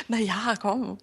[0.08, 0.98] Naja, komm.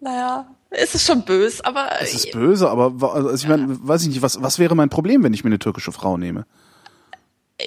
[0.00, 4.08] Naja, es ist schon böse, aber Es ist böse, aber also ich meine, weiß ich
[4.08, 6.46] nicht, was was wäre mein Problem, wenn ich mir eine türkische Frau nehme?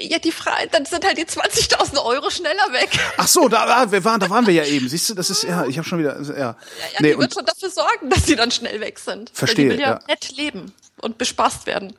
[0.01, 2.89] ja, die Frage, dann sind halt die 20.000 Euro schneller weg.
[3.17, 4.89] Ach so, da, da, wir waren, da waren wir ja eben.
[4.89, 6.55] Siehst du, das ist ja, ich habe schon wieder, ja, Ja,
[6.99, 9.31] nee, die wird schon dafür sorgen, dass die dann schnell weg sind.
[9.33, 9.99] Verstehe, Weil die will ja, ja.
[10.07, 11.93] nett leben und bespaßt werden.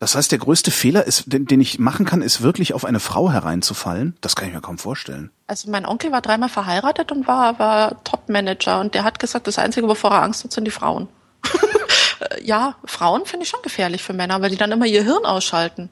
[0.00, 3.00] Das heißt, der größte Fehler ist, den, den ich machen kann, ist wirklich auf eine
[3.00, 4.16] Frau hereinzufallen.
[4.22, 5.30] Das kann ich mir kaum vorstellen.
[5.46, 9.58] Also mein Onkel war dreimal verheiratet und war, war Top-Manager und der hat gesagt, das
[9.58, 11.06] Einzige, wovor er Angst hat, sind die Frauen.
[12.42, 15.90] ja, Frauen finde ich schon gefährlich für Männer, weil die dann immer ihr Hirn ausschalten.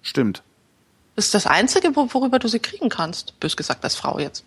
[0.00, 0.42] Stimmt.
[1.14, 3.38] Das ist das Einzige, worüber du sie kriegen kannst.
[3.38, 4.46] Bös gesagt als Frau jetzt.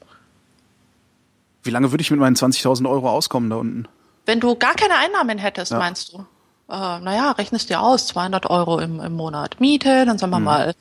[1.61, 3.87] Wie lange würde ich mit meinen 20.000 Euro auskommen da unten?
[4.25, 5.77] Wenn du gar keine Einnahmen hättest, ja.
[5.77, 6.25] meinst du?
[6.69, 10.45] Äh, naja, rechnest dir aus, 200 Euro im, im Monat Miete, dann sagen wir mhm.
[10.45, 10.75] mal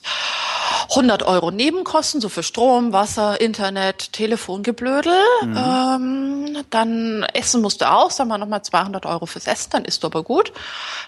[0.90, 5.12] 100 Euro Nebenkosten, so für Strom, Wasser, Internet, Telefongeblödel.
[5.42, 5.56] Mhm.
[5.56, 10.02] Ähm, dann essen musst du auch, sagen wir nochmal 200 Euro fürs Essen, dann isst
[10.02, 10.52] du aber gut.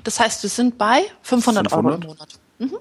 [0.04, 1.72] Das heißt, wir sind bei 500, 500?
[1.72, 2.28] Euro im Monat.
[2.58, 2.78] Mhm.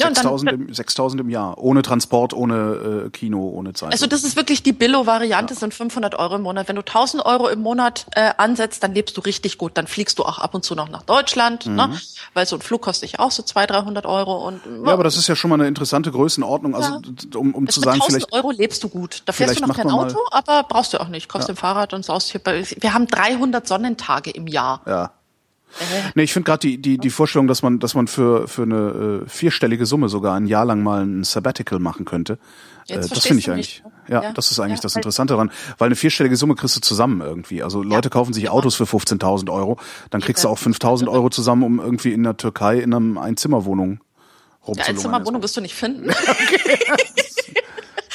[0.00, 1.58] 6000 im, 6000 im Jahr.
[1.58, 3.92] Ohne Transport, ohne äh, Kino, ohne Zeit.
[3.92, 5.60] Also das ist wirklich die Billo-Variante, ja.
[5.60, 6.68] sind 500 Euro im Monat.
[6.68, 9.72] Wenn du 1000 Euro im Monat äh, ansetzt, dann lebst du richtig gut.
[9.74, 11.76] Dann fliegst du auch ab und zu noch nach Deutschland, mhm.
[11.76, 12.00] ne?
[12.34, 14.46] weil so ein Flug kostet ja auch so 200, 300 Euro.
[14.46, 16.74] Und, ja, aber das ist ja schon mal eine interessante Größenordnung.
[16.74, 17.38] Also ja.
[17.38, 19.22] um, um also zu sagen, 1000 Euro lebst du gut.
[19.26, 21.28] Da fährst du noch kein Auto, aber brauchst du auch nicht.
[21.28, 21.52] Kaufst ja.
[21.52, 24.80] im Fahrrad und saust hier bei, wir haben 300 Sonnentage im Jahr.
[24.86, 25.12] Ja.
[26.14, 29.22] Nee, ich finde gerade die, die, die Vorstellung, dass man, dass man für, für eine
[29.24, 32.38] äh, vierstellige Summe sogar ein Jahr lang mal ein Sabbatical machen könnte.
[32.88, 33.82] Äh, das finde ich eigentlich.
[34.08, 35.50] Ja, ja, das ist eigentlich ja, das Interessante daran.
[35.78, 37.62] Weil eine vierstellige Summe kriegst du zusammen irgendwie.
[37.62, 39.78] Also Leute ja, kaufen sich Autos für 15.000 Euro.
[40.10, 44.00] Dann kriegst du auch 5.000 Euro zusammen, um irgendwie in der Türkei in einem Einzimmerwohnung
[44.66, 44.76] rumzulungern.
[44.78, 46.10] Ja, Einzimmerwohnung wirst du nicht finden.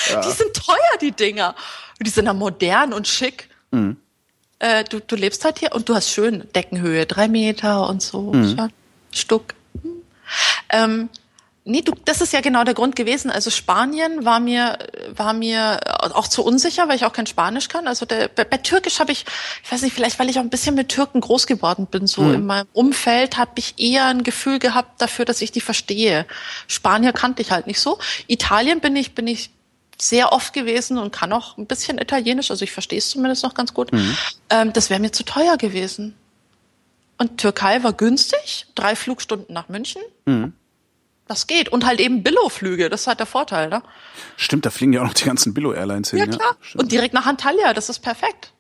[0.08, 0.22] Okay.
[0.28, 1.56] die sind teuer, die Dinger.
[2.00, 3.50] Die sind ja modern und schick.
[3.72, 3.98] Mhm
[4.66, 8.34] äh, du, du lebst halt hier und du hast schön Deckenhöhe, drei Meter und so,
[8.34, 8.70] mhm.
[9.12, 9.54] Stuck.
[9.82, 9.92] Hm.
[10.70, 11.10] Ähm,
[11.66, 13.30] nee, du, das ist ja genau der Grund gewesen.
[13.30, 14.80] Also Spanien war mir,
[15.16, 15.80] war mir
[16.16, 17.88] auch zu unsicher, weil ich auch kein Spanisch kann.
[17.88, 19.26] Also der, bei, bei Türkisch habe ich,
[19.64, 22.24] ich weiß nicht, vielleicht weil ich auch ein bisschen mit Türken groß geworden bin, so
[22.24, 22.34] mhm.
[22.34, 26.26] in meinem Umfeld habe ich eher ein Gefühl gehabt dafür, dass ich die verstehe.
[26.68, 28.00] Spanier kannte ich halt nicht so.
[28.26, 29.52] Italien bin ich, bin ich
[29.98, 33.54] sehr oft gewesen und kann auch ein bisschen Italienisch, also ich verstehe es zumindest noch
[33.54, 33.92] ganz gut.
[33.92, 34.18] Mhm.
[34.50, 36.16] Ähm, das wäre mir zu teuer gewesen.
[37.18, 40.02] Und Türkei war günstig, drei Flugstunden nach München.
[40.26, 40.54] Mhm.
[41.28, 41.70] Das geht.
[41.70, 43.82] Und halt eben Billo-Flüge, das ist halt der Vorteil, ne?
[44.38, 46.20] Stimmt, da fliegen ja auch noch die ganzen Billo-Airlines hin.
[46.20, 46.56] Ja, klar.
[46.74, 48.52] Ja, und direkt nach Antalya, das ist perfekt.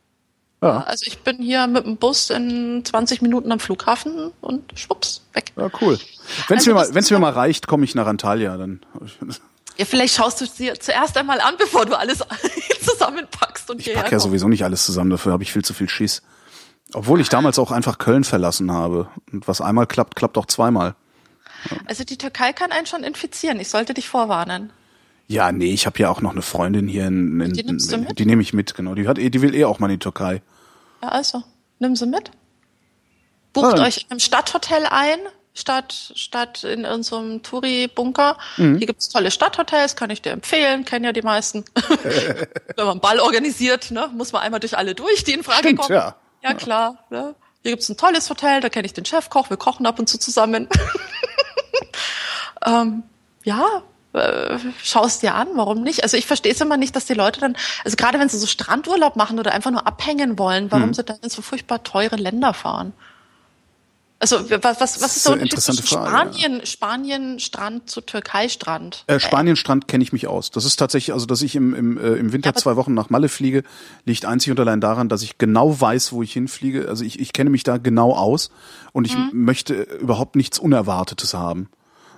[0.63, 0.81] Ja.
[0.81, 5.51] Also ich bin hier mit dem Bus in 20 Minuten am Flughafen und schwupps, weg.
[5.57, 5.99] Ja, cool.
[6.47, 8.83] Wenn es also mir, mal, wenn's mir mal reicht, komme ich nach Antalya, dann.
[9.77, 12.19] Ja, vielleicht schaust du dir zuerst einmal an, bevor du alles
[12.81, 15.89] zusammenpackst und Ich pack ja sowieso nicht alles zusammen, dafür habe ich viel zu viel
[15.89, 16.21] Schiss.
[16.93, 19.09] Obwohl ich damals auch einfach Köln verlassen habe.
[19.31, 20.95] Und was einmal klappt, klappt auch zweimal.
[21.85, 23.59] Also die Türkei kann einen schon infizieren.
[23.59, 24.71] Ich sollte dich vorwarnen.
[25.27, 27.97] Ja, nee, ich habe ja auch noch eine Freundin hier in, in, die, nimmst du
[27.97, 28.19] mit?
[28.19, 28.93] die nehme ich mit, genau.
[28.93, 30.41] Die hat eh, die will eh auch mal in die Türkei.
[31.01, 31.43] Ja, also,
[31.79, 32.31] nimm sie mit.
[33.53, 35.17] Bucht ah, euch im Stadthotel ein,
[35.55, 38.37] statt, statt in irgendeinem Touri-Bunker.
[38.57, 38.77] Mhm.
[38.77, 41.63] Hier gibt's tolle Stadthotels, kann ich dir empfehlen, kennen ja die meisten.
[42.75, 45.59] Wenn man einen Ball organisiert, ne, muss man einmal durch alle durch, die in Frage
[45.59, 45.95] Stimmt, kommen.
[45.95, 47.05] Ja, ja klar.
[47.09, 47.33] Ne?
[47.63, 50.19] Hier gibt's ein tolles Hotel, da kenne ich den Chefkoch, wir kochen ab und zu
[50.19, 50.67] zusammen.
[52.65, 53.03] ähm,
[53.43, 53.81] ja,
[54.13, 56.03] äh, schaust dir an, warum nicht?
[56.03, 58.45] Also ich verstehe es immer nicht, dass die Leute dann, also gerade wenn sie so
[58.45, 60.93] Strandurlaub machen oder einfach nur abhängen wollen, warum hm.
[60.93, 62.93] sie dann in so furchtbar teure Länder fahren.
[64.25, 66.65] Also was, was, was ist der Unterschied zwischen Spanien, ja.
[66.65, 69.03] Spanien Strand zu Türkei Strand?
[69.05, 70.49] Äh, Spanien Strand kenne ich mich aus.
[70.49, 73.11] Das ist tatsächlich, also dass ich im, im, äh, im Winter ja, zwei Wochen nach
[73.11, 73.61] Malle fliege,
[74.03, 76.89] liegt einzig und allein daran, dass ich genau weiß, wo ich hinfliege.
[76.89, 78.49] Also ich, ich kenne mich da genau aus
[78.93, 79.29] und ich mhm.
[79.33, 81.69] möchte überhaupt nichts Unerwartetes haben.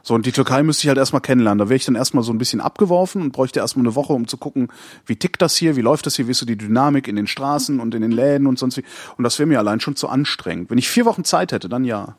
[0.07, 1.59] So, und die Türkei müsste ich halt erstmal kennenlernen.
[1.59, 4.25] Da wäre ich dann erstmal so ein bisschen abgeworfen und bräuchte erstmal eine Woche, um
[4.25, 4.69] zu gucken,
[5.05, 7.27] wie tickt das hier, wie läuft das hier, wie ist so die Dynamik in den
[7.27, 8.85] Straßen und in den Läden und sonst wie.
[9.17, 10.69] Und das wäre mir allein schon zu anstrengend.
[10.69, 12.15] Wenn ich vier Wochen Zeit hätte, dann ja.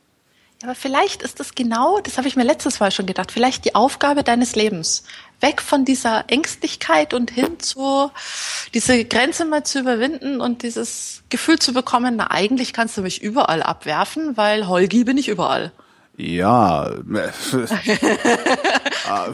[0.62, 3.74] Aber vielleicht ist das genau, das habe ich mir letztes Mal schon gedacht, vielleicht die
[3.74, 5.04] Aufgabe deines Lebens.
[5.40, 8.10] Weg von dieser Ängstlichkeit und hin zu
[8.74, 13.22] diese Grenze mal zu überwinden und dieses Gefühl zu bekommen, na eigentlich kannst du mich
[13.22, 15.72] überall abwerfen, weil Holgi bin ich überall.
[16.18, 16.90] Ja.
[19.10, 19.28] Ah,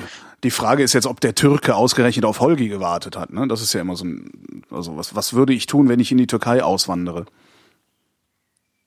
[0.45, 3.33] die Frage ist jetzt, ob der Türke ausgerechnet auf Holgi gewartet hat.
[3.33, 3.49] Ne?
[3.49, 6.19] Das ist ja immer so ein, also was, was würde ich tun, wenn ich in
[6.19, 7.27] die Türkei auswandere?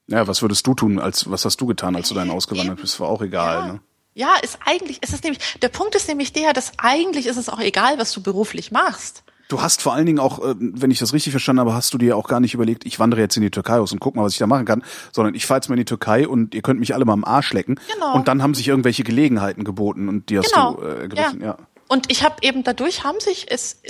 [0.07, 3.01] Ja, was würdest du tun, als was hast du getan, als du dann ausgewandert bist?
[3.01, 3.73] War auch egal, ja.
[3.73, 3.79] ne?
[4.13, 7.49] Ja, ist eigentlich, ist es nämlich, der Punkt ist nämlich der, dass eigentlich ist es
[7.49, 9.23] auch egal, was du beruflich machst.
[9.47, 11.97] Du hast vor allen Dingen auch, äh, wenn ich das richtig verstanden habe, hast du
[11.97, 14.23] dir auch gar nicht überlegt, ich wandere jetzt in die Türkei aus und guck mal,
[14.23, 16.61] was ich da machen kann, sondern ich fahre jetzt mal in die Türkei und ihr
[16.61, 17.79] könnt mich alle mal am Arsch lecken.
[17.93, 18.15] Genau.
[18.15, 20.73] Und dann haben sich irgendwelche Gelegenheiten geboten und die hast genau.
[20.73, 21.47] du äh, ergriffen, ja.
[21.47, 21.57] ja.
[21.87, 23.81] Und ich habe eben dadurch haben sich es,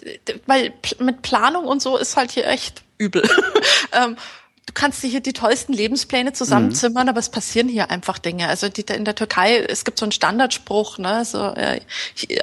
[0.46, 3.28] weil mit Planung und so ist halt hier echt übel.
[3.92, 4.18] ähm,
[4.68, 7.10] du kannst dir hier die tollsten Lebenspläne zusammenzimmern, mhm.
[7.10, 8.48] aber es passieren hier einfach Dinge.
[8.48, 11.82] Also die, in der Türkei, es gibt so einen Standardspruch, ne, so äh,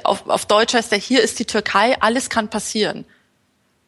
[0.03, 3.05] auf, auf Deutsch heißt der, hier ist die Türkei, alles kann passieren.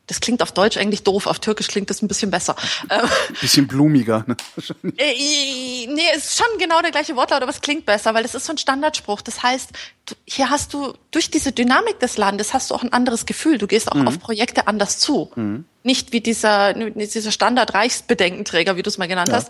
[0.07, 2.55] Das klingt auf Deutsch eigentlich doof, auf Türkisch klingt das ein bisschen besser.
[2.89, 3.09] Ähm,
[3.41, 4.37] bisschen blumiger, ne?
[4.97, 8.33] Äh, nee, es ist schon genau der gleiche Wortlaut, aber es klingt besser, weil es
[8.33, 9.21] ist so ein Standardspruch.
[9.21, 9.69] Das heißt,
[10.25, 13.57] hier hast du, durch diese Dynamik des Landes hast du auch ein anderes Gefühl.
[13.57, 14.07] Du gehst auch mhm.
[14.07, 15.29] auf Projekte anders zu.
[15.35, 15.65] Mhm.
[15.83, 19.35] Nicht wie dieser, dieser Standard-Reichsbedenkenträger, wie du es mal genannt ja.
[19.35, 19.49] hast,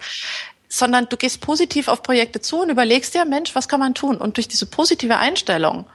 [0.70, 4.18] sondern du gehst positiv auf Projekte zu und überlegst dir, Mensch, was kann man tun?
[4.18, 5.86] Und durch diese positive Einstellung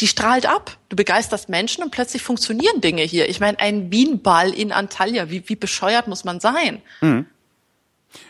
[0.00, 0.76] die strahlt ab.
[0.88, 3.28] Du begeisterst Menschen und plötzlich funktionieren Dinge hier.
[3.28, 6.82] Ich meine, ein Bienenball in Antalya, wie, wie bescheuert muss man sein?
[7.00, 7.26] Mhm.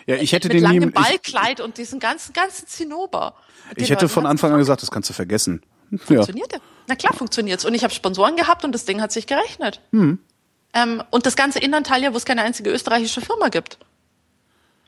[0.06, 3.34] Ja, ich hätte Mit den langem Ballkleid und diesen ganzen ganzen Zinnober.
[3.76, 5.62] Ich hätte von Anfang an gesagt, das kannst du vergessen.
[5.98, 6.58] Funktioniert ja.
[6.86, 7.64] Na klar, funktioniert's.
[7.64, 9.80] Und ich habe Sponsoren gehabt und das Ding hat sich gerechnet.
[9.90, 10.18] Mhm.
[10.74, 13.78] Ähm, und das Ganze in Antalya, wo es keine einzige österreichische Firma gibt.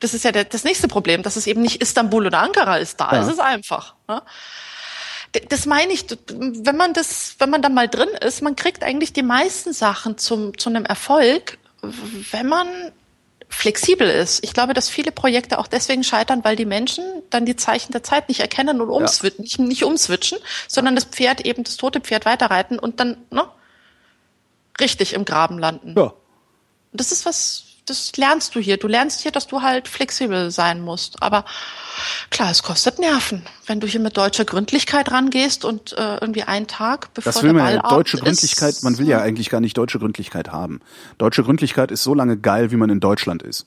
[0.01, 3.01] Das ist ja der, das nächste Problem, dass es eben nicht Istanbul oder Ankara ist
[3.01, 3.13] da.
[3.13, 3.23] Ja.
[3.23, 3.95] Es ist einfach.
[4.09, 4.21] Ne?
[5.49, 9.13] Das meine ich, wenn man das, wenn man da mal drin ist, man kriegt eigentlich
[9.13, 11.59] die meisten Sachen zum, zu einem Erfolg,
[12.31, 12.69] wenn man
[13.49, 14.43] flexibel ist.
[14.43, 18.03] Ich glaube, dass viele Projekte auch deswegen scheitern, weil die Menschen dann die Zeichen der
[18.03, 19.43] Zeit nicht erkennen und umswitchen, ja.
[19.43, 23.47] nicht, nicht umswitchen, sondern das Pferd eben, das tote Pferd weiterreiten und dann, ne,
[24.81, 25.95] richtig im Graben landen.
[25.97, 26.05] Ja.
[26.05, 26.15] Und
[27.01, 28.77] das ist was, das lernst du hier.
[28.77, 31.23] Du lernst hier, dass du halt flexibel sein musst.
[31.23, 31.45] Aber
[32.31, 36.67] klar, es kostet Nerven, wenn du hier mit deutscher Gründlichkeit rangehst und äh, irgendwie einen
[36.67, 39.61] Tag bevor das will der man Ball ja, deutsche Gründlichkeit, man will ja eigentlich gar
[39.61, 40.81] nicht deutsche Gründlichkeit haben.
[41.19, 43.67] Deutsche Gründlichkeit ist so lange geil, wie man in Deutschland ist.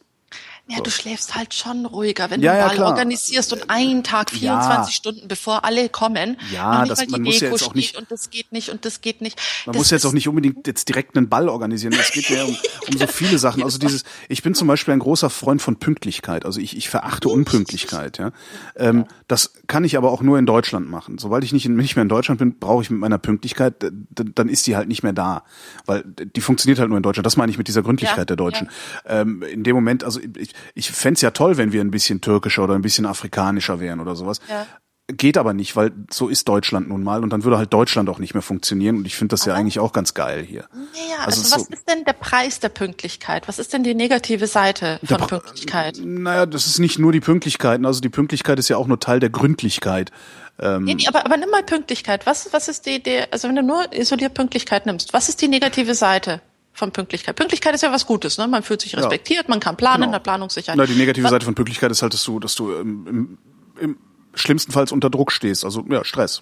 [0.70, 0.84] Ja, so.
[0.84, 2.90] du schläfst halt schon ruhiger, wenn ja, du ja, mal klar.
[2.92, 4.86] organisierst und einen Tag 24 ja.
[4.92, 6.38] Stunden bevor alle kommen.
[6.54, 9.02] Ja, das, man muss Deko ja jetzt auch nicht und das geht nicht und das
[9.02, 9.40] geht nicht.
[9.66, 11.94] Man das muss jetzt auch nicht unbedingt jetzt direkt einen Ball organisieren.
[12.00, 12.56] Es geht ja um,
[12.88, 13.64] um so viele Sachen.
[13.64, 16.46] Also dieses, ich bin zum Beispiel ein großer Freund von Pünktlichkeit.
[16.46, 18.20] Also ich, ich verachte Unpünktlichkeit.
[18.20, 18.32] Ja,
[18.76, 21.18] ähm, das kann ich aber auch nur in Deutschland machen.
[21.18, 23.74] Sobald ich nicht, in, nicht mehr in Deutschland bin, brauche ich mit meiner Pünktlichkeit,
[24.12, 25.46] dann ist die halt nicht mehr da,
[25.88, 27.26] weil die funktioniert halt nur in Deutschland.
[27.26, 28.70] Das meine ich mit dieser Gründlichkeit ja, der Deutschen.
[29.06, 29.22] Ja.
[29.22, 32.64] Ähm, in dem Moment, also ich, ich fände ja toll, wenn wir ein bisschen türkischer
[32.64, 34.40] oder ein bisschen afrikanischer wären oder sowas.
[34.50, 34.66] Ja.
[35.12, 38.20] Geht aber nicht, weil so ist Deutschland nun mal und dann würde halt Deutschland auch
[38.20, 40.66] nicht mehr funktionieren und ich finde das aber ja eigentlich auch ganz geil hier.
[40.72, 43.48] Naja, also, also was so, ist denn der Preis der Pünktlichkeit?
[43.48, 46.00] Was ist denn die negative Seite von Pünktlichkeit?
[46.04, 49.20] Naja, das ist nicht nur die Pünktlichkeit, also die Pünktlichkeit ist ja auch nur Teil
[49.20, 50.12] der Gründlichkeit.
[50.60, 52.28] Ähm, nee, nee, aber, aber nimm mal Pünktlichkeit.
[52.28, 55.48] Was, was ist die Idee, also wenn du nur isoliert Pünktlichkeit nimmst, was ist die
[55.48, 56.42] negative Seite?
[56.80, 57.36] Von Pünktlichkeit.
[57.36, 58.48] Pünktlichkeit ist ja was Gutes, ne?
[58.48, 59.50] Man fühlt sich respektiert, ja.
[59.50, 60.14] man kann planen, genau.
[60.14, 60.78] der Planungssicherheit.
[60.78, 61.32] Na, die negative was?
[61.32, 63.38] Seite von Pünktlichkeit ist halt, dass du, dass du im, im,
[63.80, 63.98] im
[64.34, 66.42] schlimmstenfalls unter Druck stehst, also ja, Stress.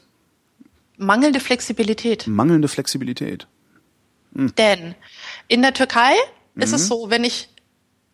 [0.98, 2.27] Mangelnde Flexibilität.
[2.27, 3.48] Mangelnde Flexibilität.
[4.33, 4.53] Hm.
[4.56, 4.95] Denn
[5.48, 6.14] in der Türkei
[6.53, 6.61] mhm.
[6.61, 6.88] ist es mhm.
[6.88, 7.49] so, wenn ich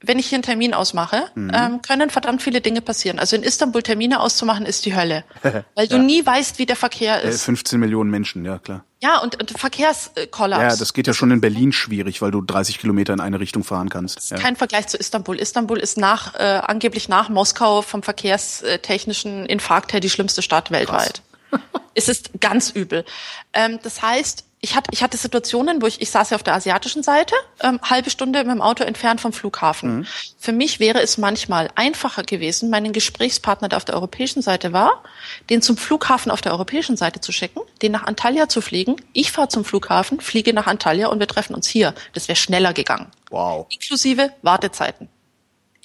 [0.04, 1.52] wenn ich hier einen Termin ausmache, mhm.
[1.54, 3.20] ähm, können verdammt viele Dinge passieren.
[3.20, 5.24] Also in Istanbul Termine auszumachen ist die Hölle,
[5.76, 6.04] weil du ja.
[6.04, 7.44] nie weißt, wie der Verkehr ist.
[7.44, 8.84] 15 Millionen Menschen, ja klar.
[9.02, 10.62] Ja, und, und Verkehrskollaps.
[10.62, 13.64] Ja, das geht ja schon in Berlin schwierig, weil du 30 Kilometer in eine Richtung
[13.64, 14.18] fahren kannst.
[14.18, 14.38] Das ist ja.
[14.38, 15.38] kein Vergleich zu Istanbul.
[15.40, 21.22] Istanbul ist nach äh, angeblich nach Moskau vom verkehrstechnischen Infarkt her die schlimmste Stadt weltweit.
[21.96, 23.06] es ist ganz übel.
[23.54, 26.54] Ähm, das heißt, ich hatte, ich hatte Situationen, wo ich, ich saß ja auf der
[26.54, 29.98] asiatischen Seite, ähm, halbe Stunde mit dem Auto entfernt vom Flughafen.
[29.98, 30.08] Mhm.
[30.40, 35.04] Für mich wäre es manchmal einfacher gewesen, meinen Gesprächspartner, der auf der europäischen Seite war,
[35.50, 38.96] den zum Flughafen auf der europäischen Seite zu schicken, den nach Antalya zu fliegen.
[39.12, 41.94] Ich fahre zum Flughafen, fliege nach Antalya und wir treffen uns hier.
[42.14, 43.12] Das wäre schneller gegangen.
[43.32, 43.68] Wow.
[43.70, 45.10] Inklusive Wartezeiten.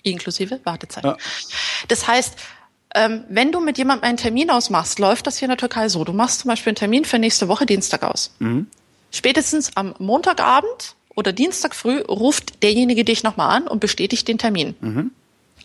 [0.05, 1.11] Inklusive Wartezeiten.
[1.11, 1.17] Ja.
[1.89, 2.37] Das heißt,
[2.95, 6.05] ähm, wenn du mit jemandem einen Termin ausmachst, läuft das hier in der Türkei so.
[6.05, 8.35] Du machst zum Beispiel einen Termin für nächste Woche Dienstag aus.
[8.39, 8.67] Mhm.
[9.11, 14.75] Spätestens am Montagabend oder Dienstag früh ruft derjenige dich nochmal an und bestätigt den Termin.
[14.81, 15.11] Mhm.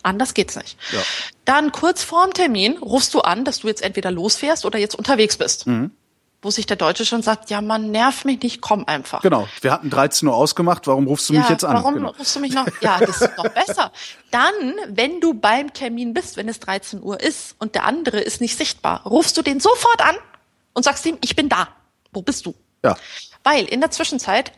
[0.02, 0.76] Anders geht's nicht.
[0.92, 1.00] Ja.
[1.44, 5.36] Dann kurz vorm Termin rufst du an, dass du jetzt entweder losfährst oder jetzt unterwegs
[5.36, 5.66] bist.
[5.66, 5.92] Mhm
[6.44, 9.22] wo sich der Deutsche schon sagt, ja, man nerv mich nicht, komm einfach.
[9.22, 9.48] Genau.
[9.62, 11.74] Wir hatten 13 Uhr ausgemacht, warum rufst du ja, mich jetzt an?
[11.74, 12.10] Warum genau.
[12.10, 12.66] rufst du mich noch?
[12.80, 13.90] Ja, das ist noch besser.
[14.30, 14.52] Dann,
[14.88, 18.56] wenn du beim Termin bist, wenn es 13 Uhr ist und der andere ist nicht
[18.58, 20.16] sichtbar, rufst du den sofort an
[20.74, 21.68] und sagst ihm, ich bin da.
[22.12, 22.54] Wo bist du?
[22.82, 22.96] Ja.
[23.42, 24.52] Weil in der Zwischenzeit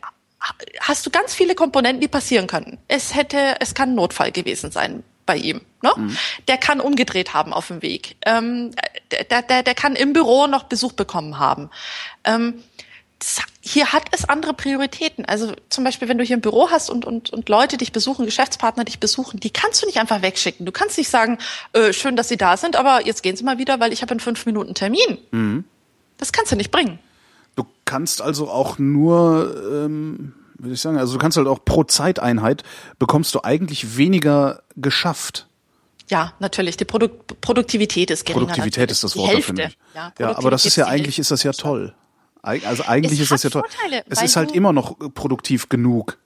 [0.81, 2.79] hast du ganz viele Komponenten, die passieren können.
[2.89, 5.61] Es hätte, es kann ein Notfall gewesen sein bei ihm.
[5.83, 5.93] Ne?
[5.97, 6.17] Mhm.
[6.49, 8.17] Der kann umgedreht haben auf dem Weg.
[8.25, 8.71] Ähm,
[9.31, 11.71] der, der, der kann im Büro noch Besuch bekommen haben.
[12.25, 12.63] Ähm,
[13.19, 15.25] das, hier hat es andere Prioritäten.
[15.25, 18.25] Also zum Beispiel, wenn du hier ein Büro hast und, und, und Leute dich besuchen,
[18.27, 20.67] Geschäftspartner dich besuchen, die kannst du nicht einfach wegschicken.
[20.67, 21.39] Du kannst nicht sagen,
[21.73, 24.15] äh, schön, dass sie da sind, aber jetzt gehen sie mal wieder, weil ich habe
[24.15, 25.19] in fünf Minuten Termin.
[25.31, 25.65] Mhm.
[26.19, 26.99] Das kannst du nicht bringen.
[27.57, 30.99] Du kannst also auch nur ähm, würde ich sagen.
[30.99, 32.63] Also du kannst halt auch pro Zeiteinheit
[32.99, 35.47] bekommst du eigentlich weniger geschafft.
[36.09, 36.77] Ja, natürlich.
[36.77, 37.09] Die Produ
[37.41, 38.47] Produktivität ist geringer.
[38.47, 39.55] Produktivität ist das Wort dafür.
[39.55, 39.79] nicht.
[39.95, 41.95] Ja, Ja, aber das ist ja eigentlich ist das ja toll.
[42.43, 43.63] Also eigentlich Es ist das ja toll.
[43.69, 46.17] Vorteile, es ist halt immer noch produktiv genug.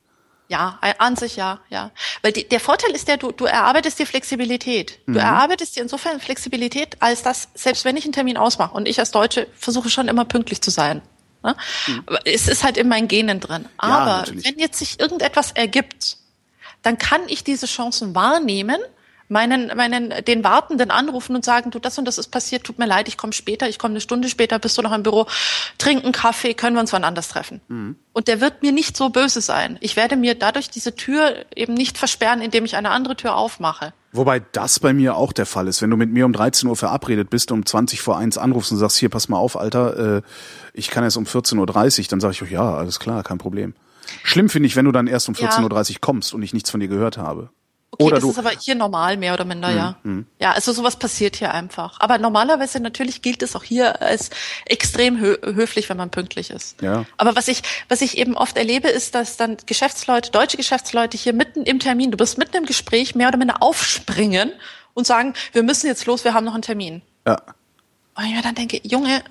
[0.49, 1.93] Ja, an sich ja, ja.
[2.23, 4.99] Weil die, der Vorteil ist ja, du, du erarbeitest dir Flexibilität.
[5.07, 5.15] Mhm.
[5.15, 8.99] Du erarbeitest dir insofern Flexibilität, als dass, selbst wenn ich einen Termin ausmache und ich
[8.99, 11.03] als Deutsche versuche schon immer pünktlich zu sein.
[11.43, 11.57] Ne?
[12.07, 13.67] Aber Es ist halt in meinen Genen drin.
[13.79, 14.45] Aber natürlich.
[14.45, 16.17] wenn jetzt sich irgendetwas ergibt,
[16.83, 18.81] dann kann ich diese Chancen wahrnehmen,
[19.31, 22.87] meinen, meinen, den Wartenden anrufen und sagen, du, das und das ist passiert, tut mir
[22.87, 25.27] leid, ich komme später, ich komme eine Stunde später, bist du noch im Büro,
[25.79, 27.61] trinken Kaffee, können wir uns wann anders treffen.
[27.69, 27.97] Mhm.
[28.13, 29.79] Und der wird mir nicht so böse sein.
[29.81, 33.93] Ich werde mir dadurch diese Tür eben nicht versperren, indem ich eine andere Tür aufmache.
[34.13, 35.81] Wobei das bei mir auch der Fall ist.
[35.83, 38.79] Wenn du mit mir um 13 Uhr verabredet bist, um 20 vor 1 anrufst und
[38.79, 40.23] sagst, hier, pass mal auf, Alter, äh,
[40.75, 43.75] ich kann erst um 14.30 Uhr, dann sage ich, oh, ja, alles klar, kein Problem.
[44.25, 45.51] Schlimm finde ich, wenn du dann erst um Ja.
[45.51, 47.51] 14.30 Uhr kommst und ich nichts von dir gehört habe.
[47.93, 49.97] Okay, Oder das du, ist aber hier normal, mehr oder minder, ja.
[50.39, 51.99] Ja, also sowas passiert hier einfach.
[51.99, 54.31] Aber normalerweise natürlich gilt es auch hier als
[54.65, 56.81] extrem hö höflich, wenn man pünktlich ist.
[56.83, 57.05] Ja.
[57.17, 61.33] Aber was ich, was ich eben oft erlebe, ist, dass dann Geschäftsleute, deutsche Geschäftsleute hier
[61.33, 64.53] mitten im Termin, du bist mitten im Gespräch, mehr oder minder aufspringen
[64.95, 67.03] und sagen, wir müssen jetzt los, wir haben noch einen Termin.
[67.27, 67.43] ja,
[68.15, 69.23] Und ich mir dann denke, Junge,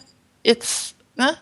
[0.43, 1.37] jetzt, ne?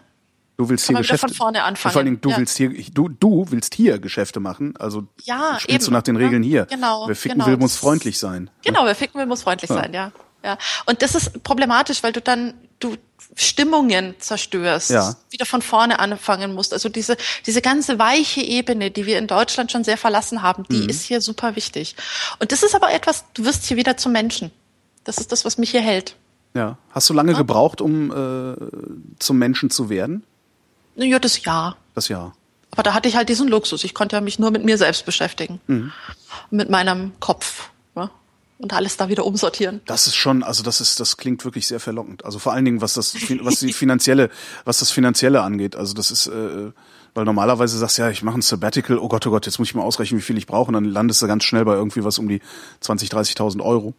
[0.57, 1.27] Du willst hier Geschäfte.
[1.27, 1.91] von vorne anfangen.
[1.93, 2.37] Vor allen Dingen, du Ja.
[2.37, 4.75] willst hier, du, du willst hier Geschäfte machen.
[4.77, 6.21] Also Ja, spielst du eben, nach den ne?
[6.21, 6.65] Regeln hier.
[6.65, 7.49] Genau, Wer ficken genau.
[7.51, 8.49] will, muss freundlich sein.
[8.63, 10.11] Genau, wer ficken will, muss freundlich sein, ja.
[10.43, 10.57] ja.
[10.85, 12.95] Und das ist problematisch, weil du dann, du
[13.35, 15.15] Stimmungen zerstörst, Ja.
[15.29, 16.73] wieder von vorne anfangen musst.
[16.73, 20.77] Also diese, diese ganze weiche Ebene, die wir in Deutschland schon sehr verlassen haben, die
[20.83, 20.89] Mhm.
[20.89, 21.95] ist hier super wichtig.
[22.39, 24.51] Und das ist aber etwas, du wirst hier wieder zum Menschen.
[25.03, 26.15] Das ist das, was mich hier hält.
[26.53, 26.77] Ja.
[26.91, 28.55] Hast du lange gebraucht, um äh,
[29.19, 30.23] zum Menschen zu werden?
[30.97, 31.75] Ja, das ja.
[31.95, 32.35] Das Jahr.
[32.71, 33.83] Aber da hatte ich halt diesen Luxus.
[33.83, 35.59] Ich konnte ja mich nur mit mir selbst beschäftigen.
[35.67, 35.91] Mhm.
[36.51, 37.69] Mit meinem Kopf.
[37.95, 38.09] Ja?
[38.59, 39.81] Und alles da wieder umsortieren.
[39.85, 42.25] Das ist schon, also das ist, das klingt wirklich sehr verlockend.
[42.25, 44.29] Also vor allen Dingen, was das, was die finanzielle,
[44.65, 45.75] was das finanzielle angeht.
[45.75, 46.71] Also das ist, äh,
[47.13, 48.97] weil normalerweise sagst du ja, ich mache ein Sabbatical.
[48.99, 50.67] Oh Gott, oh Gott, jetzt muss ich mal ausrechnen, wie viel ich brauche.
[50.67, 52.41] Und dann landest du ganz schnell bei irgendwie was um die
[52.81, 53.93] 20, 30.000 Euro.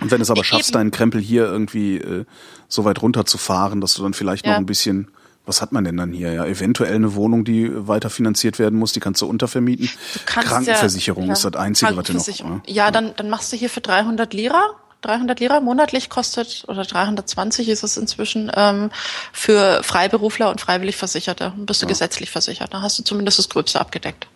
[0.00, 0.44] Und wenn du es aber Eben.
[0.46, 2.24] schaffst, deinen Krempel hier irgendwie äh,
[2.68, 4.58] so weit runterzufahren, dass du dann vielleicht noch Ja.
[4.58, 5.08] ein bisschen,
[5.46, 6.32] was hat man denn dann hier?
[6.32, 9.90] Ja, eventuell eine Wohnung, die weiter finanziert werden muss, die kannst du untervermieten.
[10.24, 12.24] kannst Krankenversicherung ja, ist das Einzige, was du noch.
[12.24, 12.56] Krankenversicherung.
[12.56, 12.62] ne?
[12.66, 14.62] Ja, dann, dann machst du hier für 300 Lira.
[15.02, 18.90] 300 Lira monatlich kostet, oder 320 ist es inzwischen, ähm,
[19.32, 21.52] für Freiberufler und freiwillig Versicherte.
[21.54, 22.72] Dann bist du gesetzlich versichert.
[22.72, 24.26] Dann hast du zumindest das Gröbste abgedeckt.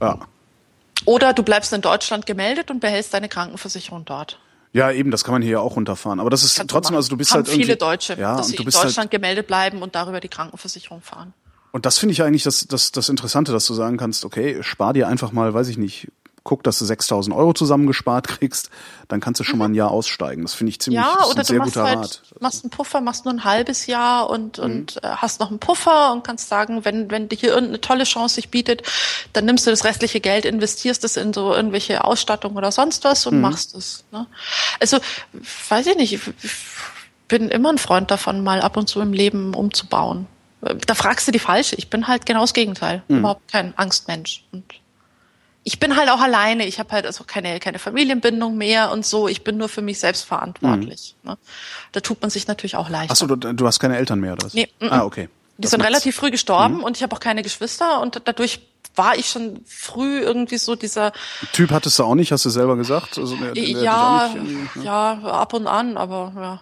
[0.00, 0.18] Ja.
[1.04, 4.38] Oder du bleibst in Deutschland gemeldet und behältst deine Krankenversicherung dort.
[4.78, 6.20] Ja, eben, das kann man hier ja auch runterfahren.
[6.20, 7.64] Aber das ist Kannst trotzdem, also du bist Haben halt irgendwie.
[7.64, 10.20] viele Deutsche, ja, dass und sie du in bist Deutschland halt, gemeldet bleiben und darüber
[10.20, 11.34] die Krankenversicherung fahren.
[11.72, 14.92] und das finde ich eigentlich das, das, das Interessante, dass du sagen kannst, okay, spar
[14.92, 16.08] dir einfach mal, weiß ich nicht,
[16.48, 18.70] guck, dass du 6000 Euro zusammengespart kriegst,
[19.08, 20.42] dann kannst du schon mal ein Jahr aussteigen.
[20.42, 22.22] Das finde ich ziemlich, Ja, oder ein du sehr machst guter halt, Rat.
[22.40, 24.30] machst einen Puffer, machst nur ein halbes Jahr Mhm.
[24.34, 27.80] und, und äh, hast noch einen Puffer und kannst sagen, wenn, wenn dir hier irgendeine
[27.82, 28.82] tolle Chance sich bietet,
[29.34, 33.26] dann nimmst du das restliche Geld, investierst es in so irgendwelche Ausstattung oder sonst was
[33.26, 33.32] Mhm.
[33.32, 34.04] und machst es.
[34.10, 34.26] Ne?
[34.80, 34.98] Also,
[35.68, 36.52] weiß ich nicht, ich ich
[37.28, 40.26] bin immer ein Freund davon, mal ab und zu im Leben umzubauen.
[40.86, 41.76] Da fragst du die falsche.
[41.76, 43.02] Ich bin halt genau das Gegenteil.
[43.08, 43.18] Mhm.
[43.18, 44.44] Überhaupt kein Angstmensch.
[44.50, 44.64] Und
[45.68, 46.64] ich bin halt auch alleine.
[46.64, 49.28] Ich habe halt also keine, keine Familienbindung mehr und so.
[49.28, 51.14] Ich bin nur für mich selbst verantwortlich.
[51.24, 51.36] Ne?
[51.92, 53.12] Da tut man sich natürlich auch leichter.
[53.12, 54.54] Achso, du, du hast keine Eltern mehr, oder was?
[54.54, 55.28] Nee, mm, Ah, okay.
[55.58, 55.90] Die Das sind macht's.
[55.90, 58.60] relativ früh gestorben und ich habe auch keine Geschwister und dadurch
[58.94, 61.12] war ich schon früh irgendwie so dieser
[61.52, 63.16] Typ hattest du auch nicht, hast du selber gesagt?
[63.18, 66.60] Also, der, der, ja nicht irgendwie- ja ab und an aber ja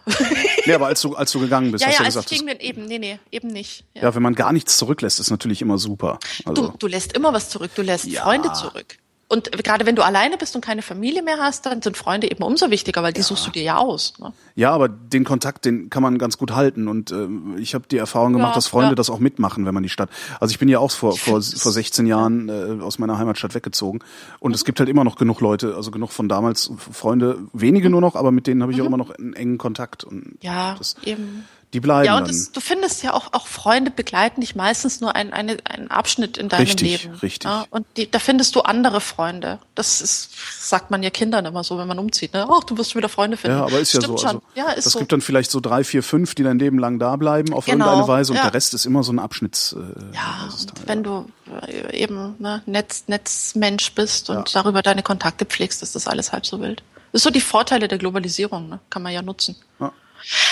[0.67, 2.39] Nee, aber als du, als du gegangen bist, ja hast ja du also gesagt, ich
[2.39, 4.03] das, ging mir eben nee nee eben nicht ja.
[4.05, 6.19] ja, wenn man gar nichts zurücklässt, ist natürlich immer super.
[6.45, 8.23] Also, du, du lässt immer was zurück du lässt Ja.
[8.23, 8.99] Freunde zurück
[9.29, 12.43] und gerade wenn du alleine bist und keine Familie mehr hast dann sind Freunde eben
[12.45, 14.33] umso wichtiger weil die suchst du dir ja aus ne?
[14.55, 16.89] Ja, aber den Kontakt, den kann man ganz gut halten.
[16.89, 18.95] Und ähm, ich habe die Erfahrung gemacht, Ja, dass Freunde ja.
[18.95, 20.09] das auch mitmachen, wenn man die Stadt.
[20.41, 23.99] Also ich bin ja auch vor vor, vor 16 Jahren äh, aus meiner Heimatstadt weggezogen.
[24.41, 24.55] Und Mhm.
[24.55, 28.15] es gibt halt immer noch genug Leute, also genug von damals Freunde, wenige nur noch,
[28.15, 30.05] aber mit denen habe ich auch immer noch einen engen Kontakt.
[30.05, 30.39] Und Mhm.
[30.41, 31.45] ja das, eben
[31.77, 35.15] die bleiben ja, und das, du findest ja auch, auch Freunde begleiten dich meistens nur
[35.15, 37.15] ein, eine, einen Abschnitt in deinem Richtig, Leben.
[37.17, 37.45] richtig.
[37.45, 39.59] Ja, und die, da findest du andere Freunde.
[39.75, 42.33] Das ist, sagt man ja Kindern immer so, wenn man umzieht.
[42.33, 42.49] Ne?
[42.51, 43.59] Ach, du wirst schon wieder Freunde finden.
[43.59, 44.27] ja, aber ist ja Stimmt so.
[44.27, 45.01] Also, ja, ist es so.
[45.01, 47.85] gibt dann vielleicht so drei, vier, fünf, die dein Leben lang da bleiben auf Genau,
[47.85, 48.45] irgendeine Weise und ja.
[48.45, 49.75] der Rest ist immer so ein Abschnitts.
[49.75, 51.27] Äh, ja, und wenn du
[51.67, 56.47] äh, eben ne, Netz, Netzmensch bist und darüber deine Kontakte pflegst, ist das alles halb
[56.47, 56.83] so wild.
[57.13, 58.81] Das ist so die Vorteile der Globalisierung, ne?
[58.89, 59.57] kann man ja nutzen.
[59.79, 59.93] Ja.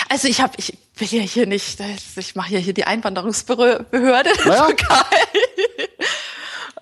[0.09, 1.79] Also ich habe, ich will ja hier nicht,
[2.15, 4.67] ich mache ja hier die Einwanderungsbehörde in der Naja.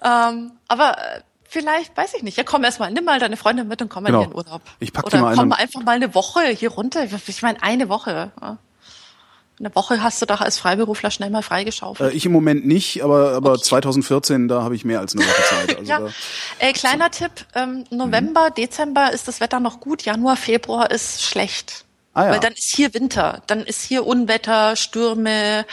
[0.04, 2.38] Ähm, aber äh, vielleicht, weiß ich nicht.
[2.38, 4.20] Ja, komm erst mal, nimm mal deine Freundin mit und komm mal Genau.
[4.24, 4.62] hier in Urlaub.
[4.80, 7.06] Ich pack Oder mal komm einfach mal eine Woche hier runter.
[7.28, 8.32] Ich meine, eine Woche.
[8.42, 8.58] Ja.
[9.60, 12.14] Eine Woche hast du doch als Freiberufler schnell mal Äh, freigeschaufelt.
[12.14, 15.78] ich im Moment nicht, aber, aber 2014, da habe ich mehr als eine Woche Zeit.
[15.78, 16.00] Also ja.
[16.00, 16.10] da,
[16.60, 21.86] Äh, kleiner Tipp, ähm, November, Dezember ist das Wetter noch gut, Januar, Februar ist schlecht.
[22.16, 22.32] Ah ja.
[22.32, 25.66] Weil dann ist hier Winter, dann ist hier Unwetter, Stürme.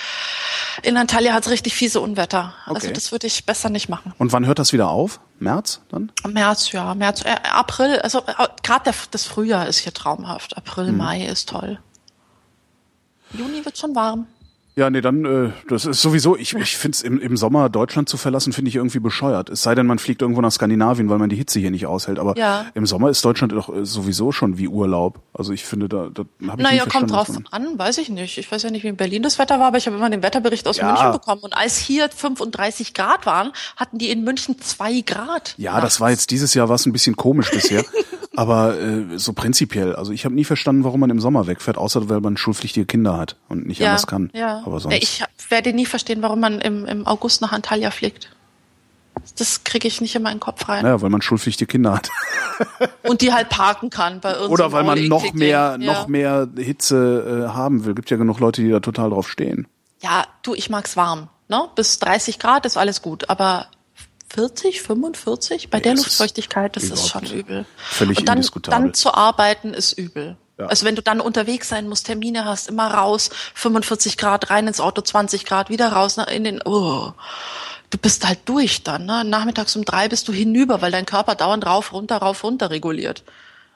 [0.83, 2.55] In Antalya hat es richtig fiese Unwetter.
[2.65, 2.95] Also Okay.
[2.95, 4.15] das würde ich besser nicht machen.
[4.19, 5.21] und wann hört das wieder auf?
[5.39, 6.11] März dann?
[6.27, 10.57] März, ja, März, äh, April, also äh, gerade das Frühjahr ist hier traumhaft.
[10.57, 11.79] April, Mai ist toll.
[13.33, 14.27] Juni wird schon warm.
[14.77, 18.09] Ja, nee, dann, äh, das ist sowieso, ich, ich finde es im, im Sommer Deutschland
[18.09, 19.51] zu verlassen, finde ich irgendwie bescheuert.
[19.51, 22.19] Es sei denn, man fliegt irgendwo nach Skandinavien, weil man die Hitze hier nicht aushält.
[22.19, 22.67] Aber Ja.
[22.75, 25.21] im Sommer ist Deutschland doch äh, sowieso schon wie Urlaub.
[25.35, 28.39] Also ich finde, da, da habe ich Naja, kommt drauf man- an, weiß ich nicht.
[28.39, 30.23] Ich weiß ja nicht, wie in Berlin das Wetter war, aber ich habe immer den
[30.23, 30.87] Wetterbericht aus Ja.
[30.93, 31.43] München bekommen.
[31.43, 35.55] Und als hier 35 Grad waren, hatten die in München zwei Grad.
[35.59, 37.85] Ja, das war jetzt dieses Jahr was ein bisschen komisch bisher.
[38.37, 42.09] Aber äh, so prinzipiell, also ich habe nie verstanden, warum man im Sommer wegfährt, außer
[42.09, 44.31] weil man schulpflichtige Kinder hat und nicht anders kann.
[44.33, 44.63] Ja.
[44.71, 44.97] Aber sonst.
[44.97, 48.31] Ich werde nie verstehen, warum man im, im August nach Antalya fliegt.
[49.37, 50.83] Das kriege ich nicht in meinen Kopf rein.
[50.83, 52.09] naja, weil man schulpflichtige Kinder hat.
[53.03, 55.79] Und die halt parken kann bei irgendeinem Oder weil man noch mehr, ja.
[55.79, 57.95] noch mehr Hitze äh, haben will.
[57.95, 59.67] Gibt ja genug Leute, die da total drauf stehen.
[60.01, 61.29] Ja, du, ich mag's warm.
[61.49, 61.69] Ne?
[61.75, 63.67] Bis 30 Grad ist alles gut, aber
[64.33, 67.67] 40, 45 bei der das ist Luftfeuchtigkeit, das ist schon übel.
[67.77, 68.85] völlig Und dann, indiskutabel.
[68.85, 70.37] dann zu arbeiten ist übel.
[70.61, 70.67] Ja.
[70.67, 74.81] Also wenn du dann unterwegs sein musst, Termine hast, immer raus, 45 Grad rein ins
[74.81, 76.61] Auto, 20 Grad wieder raus na, in den.
[76.65, 77.13] Oh,
[77.91, 79.07] du bist halt durch dann.
[79.07, 79.25] Ne?
[79.25, 83.25] Nachmittags um drei bist du hinüber, weil dein Körper dauernd rauf, runter, rauf, runter reguliert.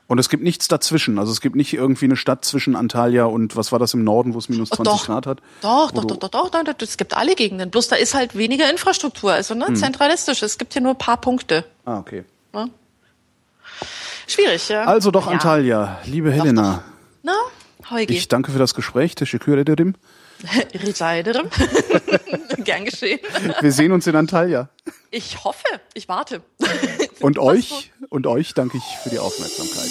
[0.06, 1.18] Und es gibt nichts dazwischen.
[1.18, 4.34] Also es gibt nicht irgendwie eine Stadt zwischen Antalya und was war das im Norden,
[4.34, 5.38] wo es minus 20 doch, Grad hat?
[5.62, 7.70] Doch, doch, du- doch, doch, doch, doch, es gibt alle Gegenden.
[7.70, 9.60] Bloß da ist halt weniger Infrastruktur, also Hm.
[9.60, 10.42] ne, zentralistisch.
[10.42, 11.64] Es gibt hier nur ein paar Punkte.
[11.86, 12.24] Ah, okay.
[12.52, 12.68] Ne?
[14.26, 14.84] Schwierig, ja.
[14.84, 15.32] Also doch ja.
[15.32, 16.84] Antalya, liebe Helena.
[17.22, 17.34] Na,
[17.90, 18.14] Heugi.
[18.14, 19.14] Ich danke für das Gespräch.
[19.14, 19.94] Teşekkür ederim.
[22.64, 23.20] Gern geschehen.
[23.60, 24.68] Wir sehen uns in Antalya.
[25.10, 26.42] Ich hoffe, ich warte.
[27.20, 29.90] Und euch, und euch danke ich für die Aufmerksamkeit.